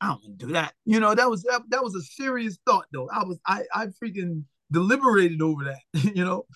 I 0.00 0.08
don't 0.08 0.22
want 0.22 0.38
to 0.38 0.46
do 0.46 0.52
that. 0.54 0.74
You 0.84 1.00
know, 1.00 1.14
that 1.14 1.28
was 1.28 1.42
that, 1.42 1.62
that 1.68 1.82
was 1.82 1.94
a 1.94 2.02
serious 2.02 2.58
thought 2.66 2.86
though. 2.92 3.08
I 3.12 3.24
was 3.24 3.38
I 3.46 3.64
I 3.74 3.86
freaking 4.02 4.44
deliberated 4.72 5.42
over 5.42 5.64
that, 5.64 5.80
you 6.14 6.24
know. 6.24 6.46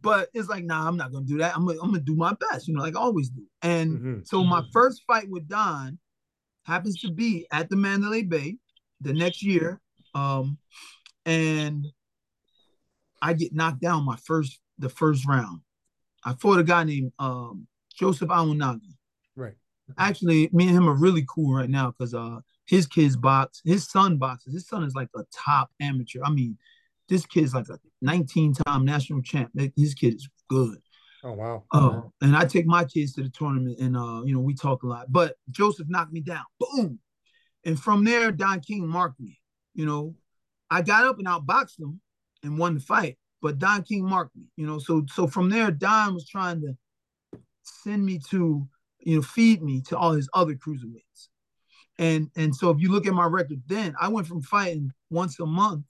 But 0.00 0.30
it's 0.34 0.48
like, 0.48 0.64
nah, 0.64 0.86
I'm 0.86 0.96
not 0.96 1.12
gonna 1.12 1.24
do 1.24 1.38
that. 1.38 1.54
I'm 1.56 1.64
gonna, 1.64 1.80
I'm 1.80 1.90
gonna 1.90 2.02
do 2.02 2.16
my 2.16 2.34
best, 2.34 2.66
you 2.66 2.74
know, 2.74 2.82
like 2.82 2.96
I 2.96 3.00
always 3.00 3.28
do. 3.28 3.42
And 3.62 3.90
mm-hmm. 3.92 4.18
so 4.24 4.42
my 4.42 4.64
first 4.72 5.02
fight 5.06 5.28
with 5.30 5.48
Don 5.48 5.98
happens 6.64 7.00
to 7.00 7.10
be 7.10 7.46
at 7.52 7.70
the 7.70 7.76
Mandalay 7.76 8.22
Bay 8.22 8.56
the 9.00 9.12
next 9.12 9.42
year. 9.42 9.80
Um, 10.14 10.58
and 11.24 11.86
I 13.20 13.32
get 13.34 13.54
knocked 13.54 13.80
down 13.80 14.04
my 14.04 14.16
first 14.16 14.60
the 14.78 14.88
first 14.88 15.26
round. 15.26 15.60
I 16.24 16.34
fought 16.34 16.58
a 16.58 16.64
guy 16.64 16.84
named 16.84 17.12
um, 17.18 17.66
Joseph 17.94 18.28
Awinongya. 18.28 18.94
Right. 19.36 19.54
Actually, 19.98 20.48
me 20.52 20.68
and 20.68 20.76
him 20.76 20.88
are 20.88 20.94
really 20.94 21.24
cool 21.28 21.54
right 21.54 21.70
now 21.70 21.90
because 21.90 22.14
uh 22.14 22.38
his 22.66 22.86
kids 22.86 23.16
box, 23.16 23.60
his 23.64 23.88
son 23.88 24.16
boxes. 24.18 24.54
His 24.54 24.66
son 24.66 24.84
is 24.84 24.94
like 24.94 25.08
a 25.16 25.24
top 25.32 25.70
amateur. 25.80 26.20
I 26.24 26.30
mean, 26.30 26.56
this 27.08 27.26
kid's 27.26 27.54
like 27.54 27.66
a 27.68 27.78
19-time 28.04 28.84
national 28.84 29.22
champ. 29.22 29.50
His 29.76 29.94
kid 29.94 30.14
is 30.14 30.28
good. 30.48 30.78
Oh 31.24 31.32
wow. 31.32 31.64
Uh, 31.70 32.00
and 32.20 32.36
I 32.36 32.44
take 32.46 32.66
my 32.66 32.84
kids 32.84 33.12
to 33.14 33.22
the 33.22 33.28
tournament 33.28 33.78
and 33.78 33.96
uh, 33.96 34.22
you 34.24 34.34
know, 34.34 34.40
we 34.40 34.54
talk 34.54 34.82
a 34.82 34.86
lot. 34.86 35.06
But 35.10 35.36
Joseph 35.50 35.88
knocked 35.88 36.12
me 36.12 36.20
down. 36.20 36.44
Boom. 36.58 36.98
And 37.64 37.78
from 37.78 38.04
there, 38.04 38.32
Don 38.32 38.60
King 38.60 38.88
marked 38.88 39.20
me. 39.20 39.38
You 39.74 39.86
know, 39.86 40.14
I 40.70 40.82
got 40.82 41.04
up 41.04 41.18
and 41.18 41.26
outboxed 41.26 41.80
him 41.80 42.00
and 42.42 42.58
won 42.58 42.74
the 42.74 42.80
fight, 42.80 43.18
but 43.40 43.58
Don 43.58 43.82
King 43.82 44.04
marked 44.04 44.36
me. 44.36 44.44
You 44.56 44.66
know, 44.66 44.78
so 44.78 45.04
so 45.08 45.26
from 45.26 45.48
there, 45.50 45.70
Don 45.70 46.14
was 46.14 46.28
trying 46.28 46.60
to 46.62 46.76
send 47.62 48.04
me 48.04 48.20
to, 48.30 48.66
you 49.00 49.16
know, 49.16 49.22
feed 49.22 49.62
me 49.62 49.82
to 49.88 49.96
all 49.96 50.12
his 50.12 50.28
other 50.34 50.54
cruiserweights. 50.54 51.28
And 51.98 52.30
and 52.36 52.54
so 52.54 52.70
if 52.70 52.80
you 52.80 52.90
look 52.90 53.06
at 53.06 53.14
my 53.14 53.26
record 53.26 53.62
then, 53.66 53.94
I 54.00 54.08
went 54.08 54.26
from 54.26 54.42
fighting 54.42 54.92
once 55.10 55.38
a 55.40 55.46
month 55.46 55.84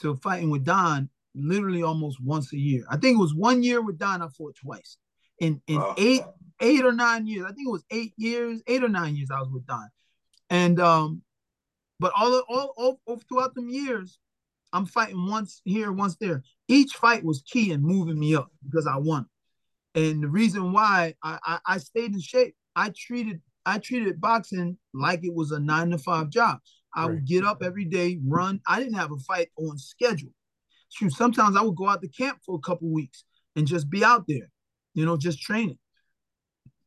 to 0.00 0.16
fighting 0.16 0.50
with 0.50 0.64
Don 0.64 1.08
literally 1.34 1.82
almost 1.82 2.20
once 2.22 2.52
a 2.52 2.58
year. 2.58 2.84
I 2.90 2.96
think 2.96 3.16
it 3.16 3.20
was 3.20 3.34
one 3.34 3.62
year 3.62 3.80
with 3.82 3.98
Don, 3.98 4.22
I 4.22 4.28
fought 4.28 4.56
twice. 4.56 4.98
In 5.38 5.60
in 5.66 5.76
wow. 5.76 5.94
eight 5.98 6.22
eight 6.60 6.84
or 6.84 6.92
nine 6.92 7.26
years, 7.26 7.44
I 7.44 7.52
think 7.52 7.68
it 7.68 7.72
was 7.72 7.84
eight 7.90 8.14
years, 8.16 8.62
eight 8.66 8.82
or 8.82 8.88
nine 8.88 9.16
years 9.16 9.30
I 9.30 9.40
was 9.40 9.50
with 9.50 9.66
Don. 9.66 9.88
And 10.48 10.80
um, 10.80 11.22
but 11.98 12.12
all 12.18 12.42
all 12.48 12.74
all, 12.76 13.00
all 13.06 13.20
throughout 13.28 13.54
them 13.54 13.68
years, 13.68 14.18
I'm 14.72 14.86
fighting 14.86 15.26
once 15.28 15.60
here, 15.64 15.92
once 15.92 16.16
there. 16.16 16.42
Each 16.68 16.92
fight 16.92 17.24
was 17.24 17.42
key 17.42 17.72
in 17.72 17.82
moving 17.82 18.18
me 18.18 18.34
up 18.34 18.50
because 18.64 18.86
I 18.86 18.96
won. 18.96 19.26
And 19.94 20.22
the 20.22 20.28
reason 20.28 20.72
why 20.72 21.14
I, 21.22 21.38
I, 21.42 21.58
I 21.66 21.78
stayed 21.78 22.12
in 22.12 22.20
shape, 22.20 22.54
I 22.74 22.92
treated 22.94 23.40
I 23.64 23.78
treated 23.78 24.20
boxing 24.20 24.78
like 24.94 25.24
it 25.24 25.34
was 25.34 25.50
a 25.50 25.58
nine 25.58 25.90
to 25.90 25.98
five 25.98 26.30
job. 26.30 26.58
I 26.94 27.02
right. 27.02 27.14
would 27.14 27.26
get 27.26 27.44
up 27.44 27.62
every 27.62 27.84
day, 27.84 28.18
run. 28.24 28.60
I 28.66 28.78
didn't 28.78 28.94
have 28.94 29.12
a 29.12 29.18
fight 29.18 29.48
on 29.58 29.78
schedule. 29.78 30.30
Shoot, 30.90 31.12
sometimes 31.12 31.56
I 31.56 31.62
would 31.62 31.76
go 31.76 31.88
out 31.88 32.00
to 32.02 32.08
camp 32.08 32.38
for 32.44 32.54
a 32.54 32.60
couple 32.60 32.88
weeks 32.88 33.24
and 33.56 33.66
just 33.66 33.90
be 33.90 34.04
out 34.04 34.24
there, 34.28 34.50
you 34.94 35.04
know, 35.04 35.16
just 35.16 35.40
training. 35.40 35.78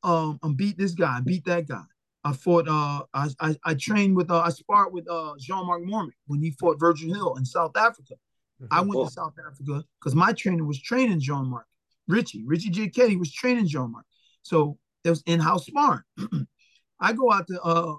Um, 0.04 0.40
and 0.42 0.56
beat 0.56 0.78
this 0.78 0.94
guy, 0.94 1.20
beat 1.20 1.44
that 1.46 1.68
guy. 1.68 1.84
I 2.24 2.34
fought. 2.34 2.68
Uh, 2.68 3.04
I 3.14 3.30
I, 3.40 3.56
I 3.64 3.74
trained 3.76 4.16
with. 4.16 4.30
Uh, 4.30 4.42
I 4.42 4.50
sparred 4.50 4.94
with 4.94 5.10
uh 5.10 5.34
Jean-Marc 5.40 5.84
Mormeck 5.84 6.18
when 6.28 6.42
he 6.42 6.52
fought 6.52 6.80
Virgil 6.80 7.14
Hill 7.14 7.36
in 7.36 7.46
South 7.46 7.76
Africa. 7.78 8.16
Mm-hmm. 8.62 8.74
I 8.74 8.82
went 8.82 9.08
to 9.08 9.14
South 9.14 9.34
Africa 9.40 9.84
because 10.00 10.16
my 10.16 10.34
trainer 10.34 10.66
was 10.66 10.82
training 10.82 11.22
Jean-Marc. 11.22 11.66
Richie, 12.08 12.44
Richie 12.46 12.72
Giacchetti 12.72 13.18
was 13.18 13.32
training 13.32 13.68
Jean-Marc. 13.68 14.06
So 14.42 14.78
it 15.04 15.10
was 15.10 15.24
in-house 15.26 15.68
sparring. 15.68 16.02
I 17.00 17.14
go 17.14 17.32
out 17.32 17.48
to 17.48 17.62
uh, 17.62 17.96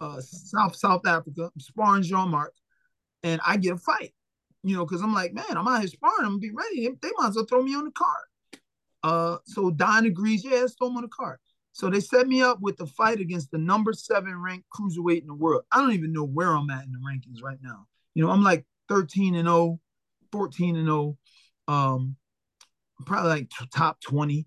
uh, 0.00 0.20
South 0.20 0.76
South 0.76 1.06
Africa, 1.06 1.50
sparring 1.58 2.02
Jean-Marc, 2.02 2.52
and 3.22 3.40
I 3.46 3.56
get 3.56 3.74
a 3.74 3.78
fight. 3.78 4.12
You 4.64 4.76
know, 4.76 4.84
because 4.84 5.02
I'm 5.02 5.14
like, 5.14 5.32
man, 5.32 5.44
I'm 5.50 5.66
out 5.68 5.80
here 5.80 5.88
sparring. 5.88 6.16
I'm 6.20 6.32
gonna 6.32 6.38
be 6.38 6.50
ready. 6.50 6.88
They 7.00 7.10
might 7.16 7.28
as 7.28 7.36
well 7.36 7.46
throw 7.46 7.62
me 7.62 7.74
on 7.74 7.84
the 7.84 7.92
card. 7.92 8.60
Uh, 9.02 9.38
so 9.44 9.70
Don 9.70 10.04
agrees, 10.04 10.44
yeah, 10.44 10.58
let's 10.58 10.74
throw 10.74 10.88
him 10.88 10.96
on 10.96 11.02
the 11.02 11.08
card. 11.08 11.38
So 11.78 11.88
they 11.88 12.00
set 12.00 12.26
me 12.26 12.42
up 12.42 12.58
with 12.60 12.76
the 12.76 12.88
fight 12.88 13.20
against 13.20 13.52
the 13.52 13.58
number 13.58 13.92
seven 13.92 14.34
ranked 14.42 14.66
cruiserweight 14.76 15.20
in 15.20 15.28
the 15.28 15.34
world. 15.34 15.62
I 15.70 15.78
don't 15.78 15.92
even 15.92 16.12
know 16.12 16.24
where 16.24 16.48
I'm 16.48 16.68
at 16.70 16.84
in 16.84 16.90
the 16.90 16.98
rankings 16.98 17.40
right 17.40 17.58
now. 17.62 17.86
You 18.14 18.24
know, 18.24 18.32
I'm 18.32 18.42
like 18.42 18.66
13 18.88 19.36
and 19.36 19.46
0, 19.46 19.78
14 20.32 20.74
and 20.74 20.86
0, 20.86 21.16
um, 21.68 22.16
probably 23.06 23.30
like 23.30 23.50
top 23.72 24.00
20. 24.00 24.44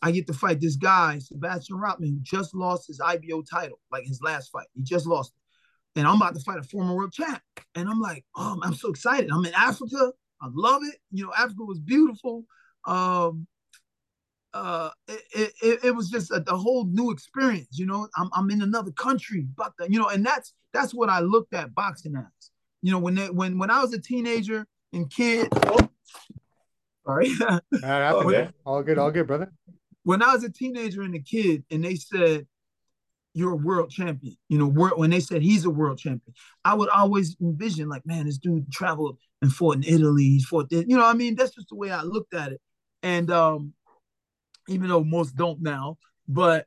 I 0.00 0.10
get 0.12 0.26
to 0.28 0.32
fight 0.32 0.58
this 0.58 0.76
guy, 0.76 1.18
Sebastian 1.18 1.76
Rothmann, 1.76 2.08
who 2.08 2.20
just 2.22 2.54
lost 2.54 2.86
his 2.86 3.02
IBO 3.04 3.42
title, 3.42 3.78
like 3.92 4.06
his 4.06 4.22
last 4.22 4.50
fight. 4.50 4.66
He 4.72 4.82
just 4.82 5.06
lost 5.06 5.34
it. 5.36 5.98
And 5.98 6.08
I'm 6.08 6.16
about 6.16 6.36
to 6.36 6.40
fight 6.40 6.58
a 6.58 6.62
former 6.62 6.96
world 6.96 7.12
champ. 7.12 7.42
And 7.74 7.86
I'm 7.86 8.00
like, 8.00 8.24
oh, 8.34 8.58
I'm 8.62 8.74
so 8.74 8.88
excited. 8.88 9.28
I'm 9.30 9.44
in 9.44 9.52
Africa. 9.52 10.10
I 10.40 10.48
love 10.54 10.80
it. 10.84 10.96
You 11.12 11.26
know, 11.26 11.34
Africa 11.36 11.64
was 11.64 11.80
beautiful. 11.80 12.46
Um, 12.86 13.46
uh, 14.56 14.90
it, 15.06 15.52
it, 15.62 15.84
it 15.84 15.90
was 15.94 16.08
just 16.08 16.30
a, 16.30 16.42
a, 16.48 16.56
whole 16.56 16.86
new 16.86 17.10
experience. 17.10 17.78
You 17.78 17.84
know, 17.84 18.08
I'm, 18.16 18.30
I'm 18.32 18.50
in 18.50 18.62
another 18.62 18.90
country, 18.92 19.46
but 19.54 19.72
the, 19.78 19.90
you 19.90 19.98
know, 19.98 20.08
and 20.08 20.24
that's 20.24 20.54
that's 20.72 20.94
what 20.94 21.10
I 21.10 21.20
looked 21.20 21.52
at 21.52 21.74
boxing 21.74 22.16
as. 22.16 22.50
You 22.80 22.92
know, 22.92 22.98
when 22.98 23.16
they, 23.16 23.28
when 23.28 23.58
when 23.58 23.70
I 23.70 23.82
was 23.82 23.92
a 23.92 24.00
teenager 24.00 24.66
and 24.92 25.10
kid. 25.10 25.52
Oh, 27.08 27.22
sorry. 27.22 27.30
okay. 27.84 28.48
all 28.64 28.82
good, 28.82 28.98
all 28.98 29.12
good, 29.12 29.28
brother. 29.28 29.52
When 30.02 30.22
I 30.22 30.34
was 30.34 30.42
a 30.42 30.50
teenager 30.50 31.02
and 31.02 31.14
a 31.14 31.20
kid, 31.20 31.62
and 31.70 31.84
they 31.84 31.94
said, 31.94 32.48
"You're 33.32 33.52
a 33.52 33.56
world 33.56 33.90
champion," 33.90 34.36
you 34.48 34.58
know, 34.58 34.66
world, 34.66 34.98
when 34.98 35.10
they 35.10 35.20
said 35.20 35.40
he's 35.40 35.64
a 35.64 35.70
world 35.70 35.98
champion, 35.98 36.34
I 36.64 36.74
would 36.74 36.88
always 36.88 37.36
envision 37.40 37.88
like, 37.88 38.04
man, 38.06 38.26
this 38.26 38.38
dude 38.38 38.72
traveled 38.72 39.18
and 39.40 39.52
fought 39.52 39.76
in 39.76 39.84
Italy, 39.84 40.24
he 40.24 40.42
fought 40.42 40.68
this. 40.68 40.84
You 40.88 40.96
know, 40.96 41.06
I 41.06 41.12
mean, 41.12 41.36
that's 41.36 41.54
just 41.54 41.68
the 41.68 41.76
way 41.76 41.92
I 41.92 42.02
looked 42.02 42.34
at 42.34 42.50
it. 42.50 42.60
And 43.04 43.30
um, 43.30 43.72
even 44.68 44.88
though 44.88 45.04
most 45.04 45.36
don't 45.36 45.60
now, 45.60 45.98
but 46.28 46.66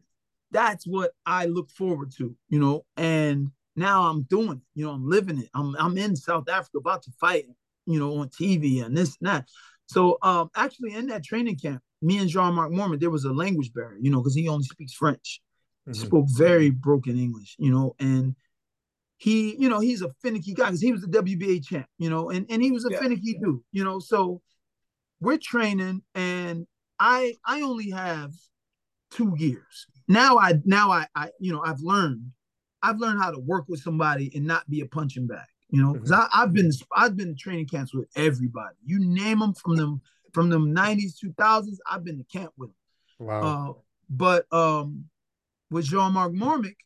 that's 0.52 0.86
what 0.88 1.12
I 1.26 1.45
look 1.45 1.70
forward 1.70 2.12
to, 2.18 2.36
you 2.50 2.60
know. 2.60 2.86
And 2.97 3.52
now 3.76 4.04
I'm 4.04 4.24
doing 4.24 4.58
it, 4.58 4.80
you 4.80 4.86
know, 4.86 4.91
I'm 4.91 5.08
living 5.08 5.39
it. 5.39 5.50
I'm 5.54 5.76
I'm 5.78 5.97
in 5.97 6.16
South 6.16 6.50
Africa 6.50 6.78
about 6.78 7.04
to 7.04 7.12
fight, 7.20 7.45
you 7.86 8.00
know, 8.00 8.18
on 8.18 8.30
TV 8.30 8.84
and 8.84 8.95
this 8.95 9.18
and 9.20 9.30
that. 9.30 9.47
So 9.88 10.18
um 10.22 10.50
actually 10.56 10.93
in 10.93 11.08
that 11.08 11.24
training 11.24 11.58
camp, 11.58 11.82
me 12.02 12.18
and 12.18 12.30
Jean-Marc 12.30 12.72
Mormeck, 12.72 13.00
there 13.00 13.10
was 13.10 13.26
a 13.26 13.34
language 13.34 13.74
barrier, 13.74 14.00
you 14.02 14.12
know, 14.12 14.20
because 14.20 14.36
he 14.36 14.47
only 14.47 14.66
speaks 14.66 14.93
French. 14.93 15.41
Mm-hmm. 15.88 16.06
Spoke 16.06 16.26
very 16.30 16.70
broken 16.70 17.18
English, 17.18 17.56
you 17.58 17.72
know, 17.72 17.95
and 18.00 18.36
he, 19.18 19.56
you 19.60 19.68
know, 19.68 19.80
he's 19.80 20.02
a 20.02 20.12
finicky 20.22 20.54
guy 20.54 20.66
because 20.66 20.82
he 20.82 20.91
was 20.91 21.02
the 21.02 21.08
WBA 21.08 21.66
champ, 21.66 21.88
you 21.97 22.10
know, 22.10 22.30
and, 22.30 22.45
and 22.50 22.62
he 22.62 22.72
was 22.72 22.86
a 22.86 22.91
yeah. 22.91 23.00
finicky 23.00 23.38
dude, 23.38 23.60
you 23.72 23.84
know. 23.84 24.00
So 24.00 24.41
we're 25.20 25.38
training 25.38 26.02
and 26.16 26.66
I 27.00 27.36
I 27.45 27.62
only 27.62 27.89
have 27.91 28.34
two 29.12 29.34
years. 29.38 29.88
Now 30.08 30.38
I 30.38 30.54
now 30.66 30.91
I 30.91 31.08
I 31.16 31.30
you 31.39 31.52
know 31.52 31.62
I've 31.64 31.82
learned 31.82 32.32
I've 32.82 33.00
learned 33.00 33.22
how 33.22 33.32
to 33.32 33.39
work 33.39 33.66
with 33.68 33.82
somebody 33.82 34.32
and 34.36 34.45
not 34.45 34.70
be 34.70 34.82
a 34.82 34.86
punching 34.86 35.28
bag. 35.28 35.47
You 35.70 35.84
know, 35.84 35.93
because 35.93 36.12
mm-hmm. 36.12 36.41
I've 36.41 36.54
been 36.54 36.72
I've 36.95 37.16
been 37.16 37.36
training 37.36 37.68
camps 37.68 37.93
with 37.93 38.08
everybody. 38.16 38.76
You 38.84 39.00
name 39.00 39.39
them 39.39 39.54
from 39.54 39.76
them 39.76 40.02
from 40.34 40.50
them 40.50 40.74
nineties 40.74 41.18
two 41.18 41.34
thousands. 41.38 41.80
I've 41.89 42.04
been 42.04 42.18
to 42.18 42.24
camp 42.24 42.54
with 42.58 42.70
them. 42.70 43.28
Wow. 43.28 43.41
Uh, 43.41 43.74
but 44.10 44.52
um, 44.52 45.06
with 45.70 45.86
Jean-Marc 45.86 46.34
Mormeck, 46.34 46.78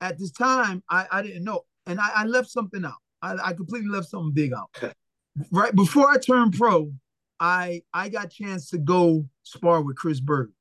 at 0.00 0.18
this 0.18 0.30
time 0.30 0.82
I 0.88 1.06
I 1.10 1.22
didn't 1.22 1.44
know, 1.44 1.62
and 1.86 1.98
I, 1.98 2.10
I 2.16 2.24
left 2.24 2.50
something 2.50 2.84
out. 2.84 2.94
I, 3.22 3.36
I 3.48 3.52
completely 3.52 3.90
left 3.90 4.08
something 4.08 4.32
big 4.32 4.52
out. 4.52 4.70
right 5.50 5.74
before 5.74 6.08
I 6.08 6.18
turned 6.18 6.56
pro, 6.56 6.92
I 7.40 7.82
I 7.92 8.10
got 8.10 8.30
chance 8.30 8.70
to 8.70 8.78
go 8.78 9.26
spar 9.42 9.82
with 9.82 9.96
Chris 9.96 10.20
Byrd. 10.20 10.52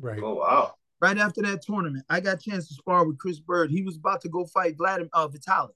Right. 0.00 0.20
Oh 0.22 0.34
wow. 0.34 0.74
Right 1.00 1.16
after 1.16 1.42
that 1.42 1.62
tournament, 1.62 2.04
I 2.10 2.18
got 2.18 2.40
chance 2.40 2.66
to 2.68 2.74
spar 2.74 3.06
with 3.06 3.18
Chris 3.18 3.38
Byrd. 3.38 3.70
He 3.70 3.82
was 3.82 3.96
about 3.96 4.20
to 4.22 4.28
go 4.28 4.44
fight 4.44 4.76
Vladimir 4.76 5.08
uh, 5.12 5.28
Vitali. 5.28 5.72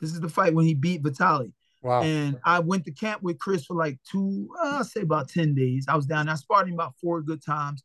This 0.00 0.12
is 0.12 0.20
the 0.20 0.28
fight 0.28 0.52
when 0.52 0.66
he 0.66 0.74
beat 0.74 1.02
Vitali. 1.02 1.54
Wow. 1.82 2.02
And 2.02 2.38
I 2.44 2.58
went 2.58 2.84
to 2.86 2.92
camp 2.92 3.22
with 3.22 3.38
Chris 3.38 3.64
for 3.64 3.74
like 3.74 3.98
two, 4.10 4.48
uh, 4.62 4.78
I'll 4.78 4.84
say 4.84 5.00
about 5.00 5.28
10 5.28 5.54
days. 5.54 5.86
I 5.88 5.96
was 5.96 6.06
down 6.06 6.26
there. 6.26 6.34
I 6.34 6.36
sparred 6.36 6.68
him 6.68 6.74
about 6.74 6.94
four 7.00 7.22
good 7.22 7.42
times. 7.42 7.82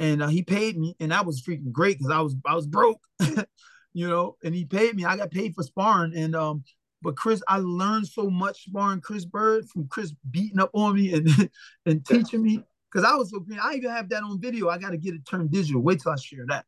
And 0.00 0.22
uh, 0.22 0.28
he 0.28 0.42
paid 0.42 0.78
me, 0.78 0.94
and 1.00 1.10
that 1.10 1.26
was 1.26 1.42
freaking 1.42 1.72
great 1.72 1.98
because 1.98 2.12
I 2.12 2.20
was 2.20 2.36
I 2.46 2.54
was 2.54 2.68
broke, 2.68 3.00
you 3.92 4.08
know, 4.08 4.36
and 4.44 4.54
he 4.54 4.64
paid 4.64 4.94
me. 4.94 5.04
I 5.04 5.16
got 5.16 5.32
paid 5.32 5.56
for 5.56 5.64
sparring. 5.64 6.14
And 6.14 6.36
um, 6.36 6.62
but 7.02 7.16
Chris, 7.16 7.42
I 7.46 7.58
learned 7.58 8.08
so 8.08 8.28
much 8.28 8.64
sparring 8.64 9.00
Chris 9.00 9.24
Byrd 9.24 9.68
from 9.68 9.86
Chris 9.88 10.12
beating 10.30 10.58
up 10.58 10.70
on 10.72 10.94
me 10.94 11.12
and 11.14 11.50
and 11.86 12.04
teaching 12.04 12.42
me 12.42 12.62
because 12.90 13.08
I 13.08 13.14
was 13.14 13.30
so 13.30 13.40
green. 13.40 13.60
I 13.62 13.74
even 13.74 13.90
have 13.90 14.08
that 14.10 14.22
on 14.22 14.40
video. 14.40 14.68
I 14.68 14.78
got 14.78 14.90
to 14.90 14.96
get 14.98 15.14
it 15.14 15.26
turned 15.26 15.50
digital. 15.50 15.80
Wait 15.80 16.00
till 16.00 16.12
I 16.12 16.16
share 16.16 16.44
that. 16.48 16.64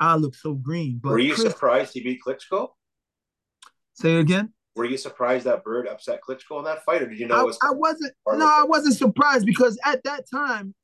I 0.00 0.16
look 0.16 0.34
so 0.34 0.54
green. 0.54 1.00
But 1.02 1.10
were 1.10 1.18
you 1.18 1.34
Chris, 1.34 1.52
surprised 1.52 1.92
he 1.94 2.02
beat 2.02 2.20
Klitschko? 2.26 2.68
Say 3.94 4.16
it 4.16 4.20
again. 4.20 4.52
Were 4.76 4.84
you 4.84 4.96
surprised 4.96 5.46
that 5.46 5.64
Byrd 5.64 5.88
upset 5.88 6.20
Klitschko 6.26 6.58
in 6.58 6.64
that 6.64 6.84
fight, 6.84 7.02
or 7.02 7.08
did 7.08 7.18
you 7.18 7.26
know? 7.26 7.34
I, 7.34 7.42
was 7.42 7.58
I 7.62 7.72
wasn't. 7.72 8.14
No, 8.28 8.46
I 8.46 8.64
wasn't 8.64 8.96
surprised 8.96 9.44
because 9.44 9.78
at 9.84 10.04
that 10.04 10.30
time, 10.30 10.74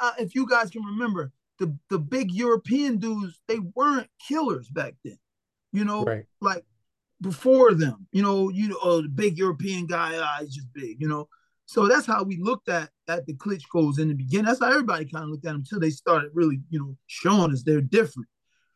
uh, 0.00 0.12
if 0.18 0.34
you 0.34 0.48
guys 0.48 0.70
can 0.70 0.82
remember, 0.82 1.30
the 1.58 1.76
the 1.90 1.98
big 1.98 2.32
European 2.32 2.98
dudes 2.98 3.40
they 3.46 3.58
weren't 3.74 4.08
killers 4.26 4.68
back 4.68 4.94
then. 5.04 5.18
You 5.72 5.84
know, 5.84 6.04
right. 6.04 6.24
like 6.40 6.64
before 7.20 7.74
them. 7.74 8.06
You 8.12 8.22
know, 8.22 8.50
you 8.50 8.68
know, 8.68 8.78
oh, 8.82 9.02
the 9.02 9.08
big 9.08 9.38
European 9.38 9.86
guy, 9.86 10.18
ah, 10.18 10.38
he's 10.40 10.54
just 10.54 10.72
big, 10.72 11.00
you 11.00 11.08
know. 11.08 11.28
So 11.66 11.88
that's 11.88 12.06
how 12.06 12.22
we 12.22 12.38
looked 12.40 12.68
at 12.68 12.90
at 13.08 13.26
the 13.26 13.34
Klitschko's 13.34 13.98
in 13.98 14.08
the 14.08 14.14
beginning. 14.14 14.46
That's 14.46 14.60
how 14.60 14.70
everybody 14.70 15.04
kind 15.04 15.24
of 15.24 15.30
looked 15.30 15.44
at 15.46 15.50
them 15.50 15.62
until 15.62 15.80
they 15.80 15.90
started 15.90 16.30
really, 16.32 16.60
you 16.70 16.78
know, 16.78 16.96
showing 17.06 17.52
us 17.52 17.62
they're 17.62 17.80
different, 17.80 18.28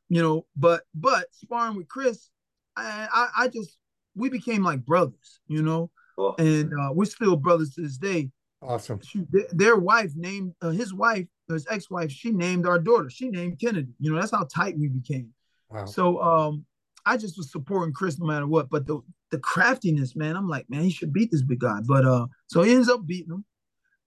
you 0.09 0.21
know. 0.21 0.47
But 0.57 0.83
but 0.95 1.27
sparring 1.33 1.77
with 1.77 1.89
Chris, 1.89 2.31
I 2.77 3.09
I, 3.13 3.45
I 3.45 3.49
just 3.49 3.79
we 4.17 4.29
became 4.29 4.65
like 4.65 4.85
brothers, 4.85 5.41
you 5.47 5.63
know, 5.63 5.91
cool. 6.17 6.35
and 6.39 6.73
uh, 6.73 6.91
we're 6.93 7.05
still 7.05 7.37
brothers 7.37 7.75
to 7.75 7.83
this 7.83 7.97
day. 7.97 8.31
Awesome. 8.63 9.01
She, 9.03 9.25
their 9.53 9.77
wife 9.77 10.13
named 10.17 10.55
uh, 10.61 10.71
his 10.71 10.93
wife, 10.93 11.27
his 11.49 11.67
ex-wife. 11.71 12.11
She 12.11 12.31
named 12.31 12.67
our 12.67 12.79
daughter. 12.79 13.09
She 13.09 13.29
named 13.29 13.59
Kennedy. 13.59 13.93
You 13.99 14.13
know, 14.13 14.21
that's 14.21 14.33
how 14.33 14.47
tight 14.53 14.77
we 14.79 14.89
became. 14.89 15.31
Wow. 15.71 15.87
So 15.87 16.21
um, 16.21 16.67
I 17.11 17.17
just 17.17 17.37
was 17.37 17.51
supporting 17.51 17.93
Chris 17.93 18.21
no 18.21 18.27
matter 18.27 18.47
what. 18.47 18.71
But 18.71 18.87
the 18.87 19.01
the 19.33 19.39
craftiness, 19.39 20.15
man, 20.15 20.37
I'm 20.37 20.49
like, 20.49 20.71
man, 20.71 20.83
he 20.83 20.91
should 20.91 21.13
beat 21.13 21.33
this 21.33 21.43
big 21.43 21.59
guy. 21.59 21.81
But 21.85 22.05
uh, 22.05 22.27
so 22.47 22.63
he 22.63 22.73
ends 22.73 22.89
up 22.89 23.05
beating 23.05 23.33
him. 23.33 23.45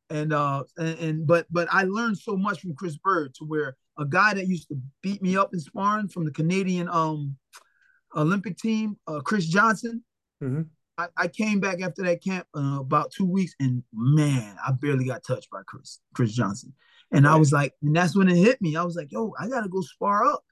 And 0.10 0.32
uh 0.32 0.64
and, 0.78 1.00
and 1.00 1.28
but 1.28 1.48
but 1.52 1.68
I 1.72 1.84
learned 1.84 2.18
so 2.18 2.38
much 2.38 2.62
from 2.62 2.76
Chris 2.76 2.98
Byrd 2.98 3.34
to 3.36 3.46
where 3.46 3.76
a 3.98 4.06
guy 4.06 4.34
that 4.34 4.48
used 4.48 4.70
to 4.70 4.78
beat 5.02 5.22
me 5.22 5.36
up 5.36 5.54
in 5.54 5.60
sparring 5.60 6.08
from 6.08 6.24
the 6.24 6.32
Canadian 6.32 6.88
um 6.88 7.36
Olympic 8.16 8.58
team, 8.58 8.98
uh 9.08 9.20
Chris 9.20 9.48
Johnson. 9.48 10.04
Mm-hmm. 10.42 10.62
I, 10.98 11.08
I, 11.18 11.28
came 11.28 11.60
back 11.60 11.82
after 11.82 12.04
that 12.04 12.24
camp 12.24 12.46
uh, 12.56 12.78
about 12.80 13.12
two 13.12 13.26
weeks, 13.26 13.56
and 13.60 13.82
man, 13.92 14.56
I 14.64 14.74
barely 14.74 15.06
got 15.06 15.24
touched 15.26 15.50
by 15.50 15.62
Chris 15.66 16.00
Chris 16.14 16.34
Johnson. 16.34 16.74
And 17.12 17.26
right. 17.26 17.34
I 17.34 17.36
was 17.38 17.52
like, 17.52 17.74
and 17.82 17.96
that's 17.96 18.16
when 18.16 18.30
it 18.30 18.36
hit 18.36 18.62
me. 18.62 18.76
I 18.76 18.84
was 18.84 18.96
like, 18.96 19.12
yo, 19.12 19.34
I 19.40 19.48
gotta 19.48 19.70
go 19.70 19.82
spar 19.82 20.26
up. 20.26 20.44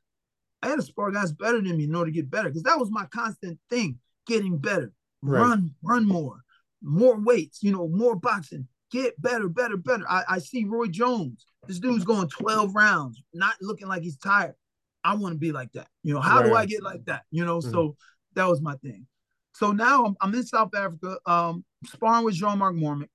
I 0.62 0.70
had 0.70 0.76
to 0.76 0.82
spar 0.82 1.12
guys 1.12 1.32
better 1.32 1.62
than 1.62 1.78
me 1.78 1.86
in 1.86 1.96
order 1.96 2.12
to 2.12 2.16
get 2.16 2.30
better 2.30 2.50
because 2.50 2.64
that 2.64 2.80
was 2.80 2.92
my 2.92 3.06
constant 3.06 3.60
thing, 3.70 4.00
getting 4.28 4.58
better, 4.58 4.94
right. 5.22 5.42
run, 5.42 5.74
run 5.82 6.08
more, 6.08 6.42
more 6.82 7.20
weights, 7.20 7.64
you 7.64 7.72
know, 7.72 7.88
more 7.88 8.16
boxing, 8.16 8.68
get 8.92 9.20
better, 9.22 9.50
better, 9.50 9.78
better. 9.78 10.06
I, 10.10 10.24
I 10.28 10.40
see 10.40 10.66
Roy 10.66 10.88
Jones. 10.88 11.46
This 11.68 11.80
dude's 11.80 12.06
going 12.06 12.28
12 12.28 12.76
rounds, 12.76 13.22
not 13.34 13.56
looking 13.62 13.88
like 13.88 14.04
he's 14.04 14.18
tired. 14.18 14.56
I 15.04 15.16
want 15.16 15.34
to 15.34 15.40
be 15.40 15.52
like 15.52 15.72
that. 15.74 15.88
You 16.04 16.14
know, 16.14 16.22
how 16.22 16.42
right. 16.42 16.46
do 16.46 16.56
I 16.56 16.66
get 16.66 16.84
like 16.84 17.06
that? 17.06 17.24
You 17.32 17.46
know, 17.46 17.60
mm-hmm. 17.60 17.72
so 17.72 17.96
that 18.36 18.48
was 18.48 18.62
my 18.62 18.76
thing. 18.78 19.08
so 19.54 19.72
now 19.72 20.06
I'm, 20.06 20.16
I'm 20.22 20.34
in 20.34 20.46
South 20.46 20.76
Africa, 20.76 21.18
um, 21.26 21.66
sparring 21.86 22.26
with 22.26 22.36
Jean-Marc 22.36 22.76
Mormeck. 22.76 23.10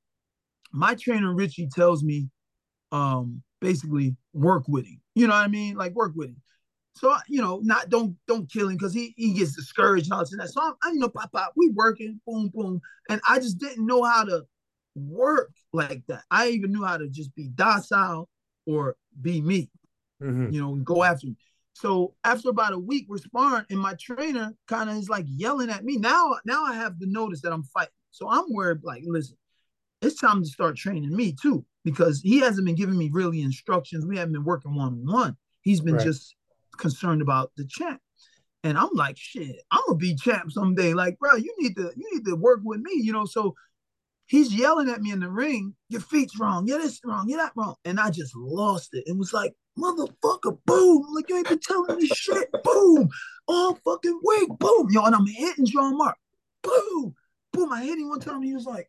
My 0.72 0.94
trainer 0.94 1.32
Richie 1.32 1.68
tells 1.68 2.03
me, 2.03 2.28
um, 2.92 3.42
basically 3.61 4.16
work 4.32 4.64
with 4.68 4.84
him. 4.84 5.01
You 5.14 5.26
know 5.26 5.34
what 5.34 5.44
I 5.44 5.49
mean? 5.49 5.76
Like 5.76 5.94
work 5.94 6.12
with 6.14 6.28
him. 6.28 6.42
So 6.97 7.14
you 7.28 7.40
know, 7.42 7.61
not 7.62 7.90
don't 7.90 8.16
don't 8.26 8.51
kill 8.51 8.68
him 8.68 8.76
because 8.76 8.94
he 8.94 9.14
he 9.16 9.34
gets 9.34 9.55
discouraged 9.55 10.07
and 10.07 10.14
all 10.14 10.20
this 10.20 10.32
and 10.32 10.40
that. 10.40 10.49
So 10.49 10.62
I'm, 10.62 10.74
I, 10.82 10.92
you 10.92 10.99
know, 10.99 11.09
pop 11.09 11.30
pop, 11.32 11.53
we 11.57 11.68
working, 11.70 12.20
boom 12.26 12.51
boom, 12.55 12.80
and 13.11 13.20
I 13.28 13.38
just 13.38 13.59
didn't 13.59 13.84
know 13.86 14.03
how 14.03 14.24
to 14.24 14.44
work 14.94 15.53
like 15.72 16.03
that. 16.09 16.22
I 16.30 16.49
even 16.49 16.72
knew 16.72 16.84
how 16.84 16.97
to 16.97 17.09
just 17.09 17.34
be 17.34 17.49
docile 17.49 18.28
or 18.66 18.97
be 19.20 19.42
me, 19.42 19.70
Mhm. 20.22 20.53
you 20.53 20.61
know, 20.61 20.74
and 20.74 20.84
go 20.86 21.05
after 21.05 21.26
him. 21.26 21.36
So 21.74 22.14
after 22.24 22.49
about 22.49 22.72
a 22.72 22.78
week, 22.78 23.05
we're 23.09 23.18
sparring, 23.18 23.66
and 23.68 23.78
my 23.78 23.94
trainer 24.01 24.55
kind 24.66 24.88
of 24.88 24.97
is 24.97 25.11
like 25.11 25.26
yelling 25.28 25.68
at 25.68 25.84
me. 25.84 25.99
Now, 25.99 26.36
now 26.47 26.64
I 26.64 26.74
have 26.74 26.99
to 27.01 27.07
notice 27.07 27.42
that 27.42 27.53
I'm 27.53 27.64
fighting. 27.64 27.92
So 28.11 28.30
I'm 28.30 28.47
worried, 28.49 28.82
like, 28.82 29.03
listen, 29.05 29.36
it's 30.01 30.18
time 30.18 30.42
to 30.42 30.49
start 30.49 30.76
training 30.76 31.14
me 31.14 31.34
too, 31.34 31.66
because 31.84 32.22
he 32.22 32.38
hasn't 32.38 32.64
been 32.64 32.74
giving 32.74 32.97
me 32.97 33.11
really 33.12 33.42
instructions. 33.42 34.07
We 34.07 34.16
haven't 34.16 34.32
been 34.32 34.44
working 34.44 34.74
one 34.74 34.94
on 34.94 35.05
one. 35.05 35.36
He's 35.61 35.82
been 35.82 35.97
Right. 35.97 36.07
just 36.07 36.34
concerned 36.79 37.22
about 37.22 37.53
the 37.57 37.66
champ. 37.66 38.01
And 38.64 38.77
I'm 38.77 38.91
like, 38.95 39.16
shit, 39.16 39.57
I'm 39.70 39.83
gonna 39.87 39.99
be 39.99 40.16
champ 40.16 40.51
someday. 40.51 40.93
Like, 40.93 41.18
bro, 41.18 41.37
you 41.37 41.55
need 41.59 41.77
to 41.77 41.93
you 41.97 42.11
need 42.12 42.24
to 42.24 42.37
work 42.37 42.61
with 42.64 42.81
me, 42.81 42.93
you 42.95 43.12
know. 43.12 43.24
So 43.24 43.55
he's 44.27 44.53
yelling 44.53 44.91
at 44.91 45.01
me 45.01 45.12
in 45.12 45.20
the 45.20 45.31
ring, 45.31 45.74
your 45.89 46.01
feet's 46.01 46.39
wrong, 46.39 46.66
you're 46.66 46.81
this 46.81 47.01
wrong, 47.05 47.29
you're 47.29 47.39
that 47.39 47.53
wrong. 47.55 47.77
And 47.85 48.01
I 48.01 48.11
just 48.11 48.35
lost 48.35 48.91
it. 48.93 49.05
It 49.07 49.16
was 49.16 49.33
like, 49.33 49.55
motherfucker, 49.79 50.59
boom. 50.66 51.07
Like, 51.14 51.29
you 51.29 51.37
ain't 51.37 51.49
been 51.49 51.61
telling 51.61 51.97
me 51.97 52.07
shit. 52.09 52.51
Boom. 52.64 53.09
All 53.47 53.79
fucking 53.85 54.20
week. 54.24 54.49
Boom. 54.59 54.89
Yo, 54.91 55.05
and 55.05 55.14
I'm 55.14 55.27
hitting 55.27 55.66
Jean 55.66 55.97
Mark. 55.97 56.16
Boom. 56.62 57.14
Boom. 57.53 57.72
I 57.72 57.85
hit 57.85 57.99
him 57.99 58.09
one 58.09 58.20
time. 58.20 58.43
He 58.43 58.55
was 58.55 58.66
like, 58.66 58.89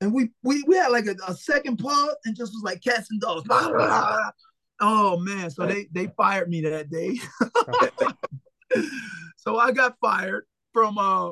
and 0.00 0.12
we 0.12 0.30
we 0.42 0.62
we 0.64 0.76
had 0.76 0.88
like 0.88 1.06
a, 1.06 1.16
a 1.26 1.34
second 1.34 1.78
pause 1.78 2.16
and 2.24 2.36
just 2.36 2.52
was 2.52 2.62
like 2.62 2.82
cats 2.82 3.10
and 3.10 3.20
dogs. 3.20 3.46
Blah, 3.48 3.68
blah, 3.68 3.76
blah. 3.76 4.30
Oh 4.80 5.18
man. 5.18 5.50
So 5.50 5.66
they 5.66 5.88
they 5.92 6.06
fired 6.16 6.48
me 6.48 6.60
that 6.62 6.90
day. 6.90 7.18
so 9.36 9.58
I 9.58 9.72
got 9.72 9.96
fired 10.00 10.44
from 10.72 10.98
uh 10.98 11.30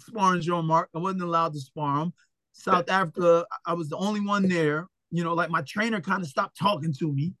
sparring 0.00 0.40
Jean 0.42 0.66
Mark. 0.66 0.90
I 0.94 0.98
wasn't 0.98 1.22
allowed 1.22 1.52
to 1.54 1.60
spar 1.60 2.02
him. 2.02 2.12
South 2.52 2.88
Africa, 2.90 3.46
I 3.66 3.74
was 3.74 3.88
the 3.88 3.96
only 3.96 4.20
one 4.20 4.48
there. 4.48 4.88
You 5.10 5.24
know, 5.24 5.34
like 5.34 5.50
my 5.50 5.62
trainer 5.62 6.00
kind 6.00 6.22
of 6.22 6.28
stopped 6.28 6.58
talking 6.58 6.92
to 6.98 7.12
me, 7.12 7.34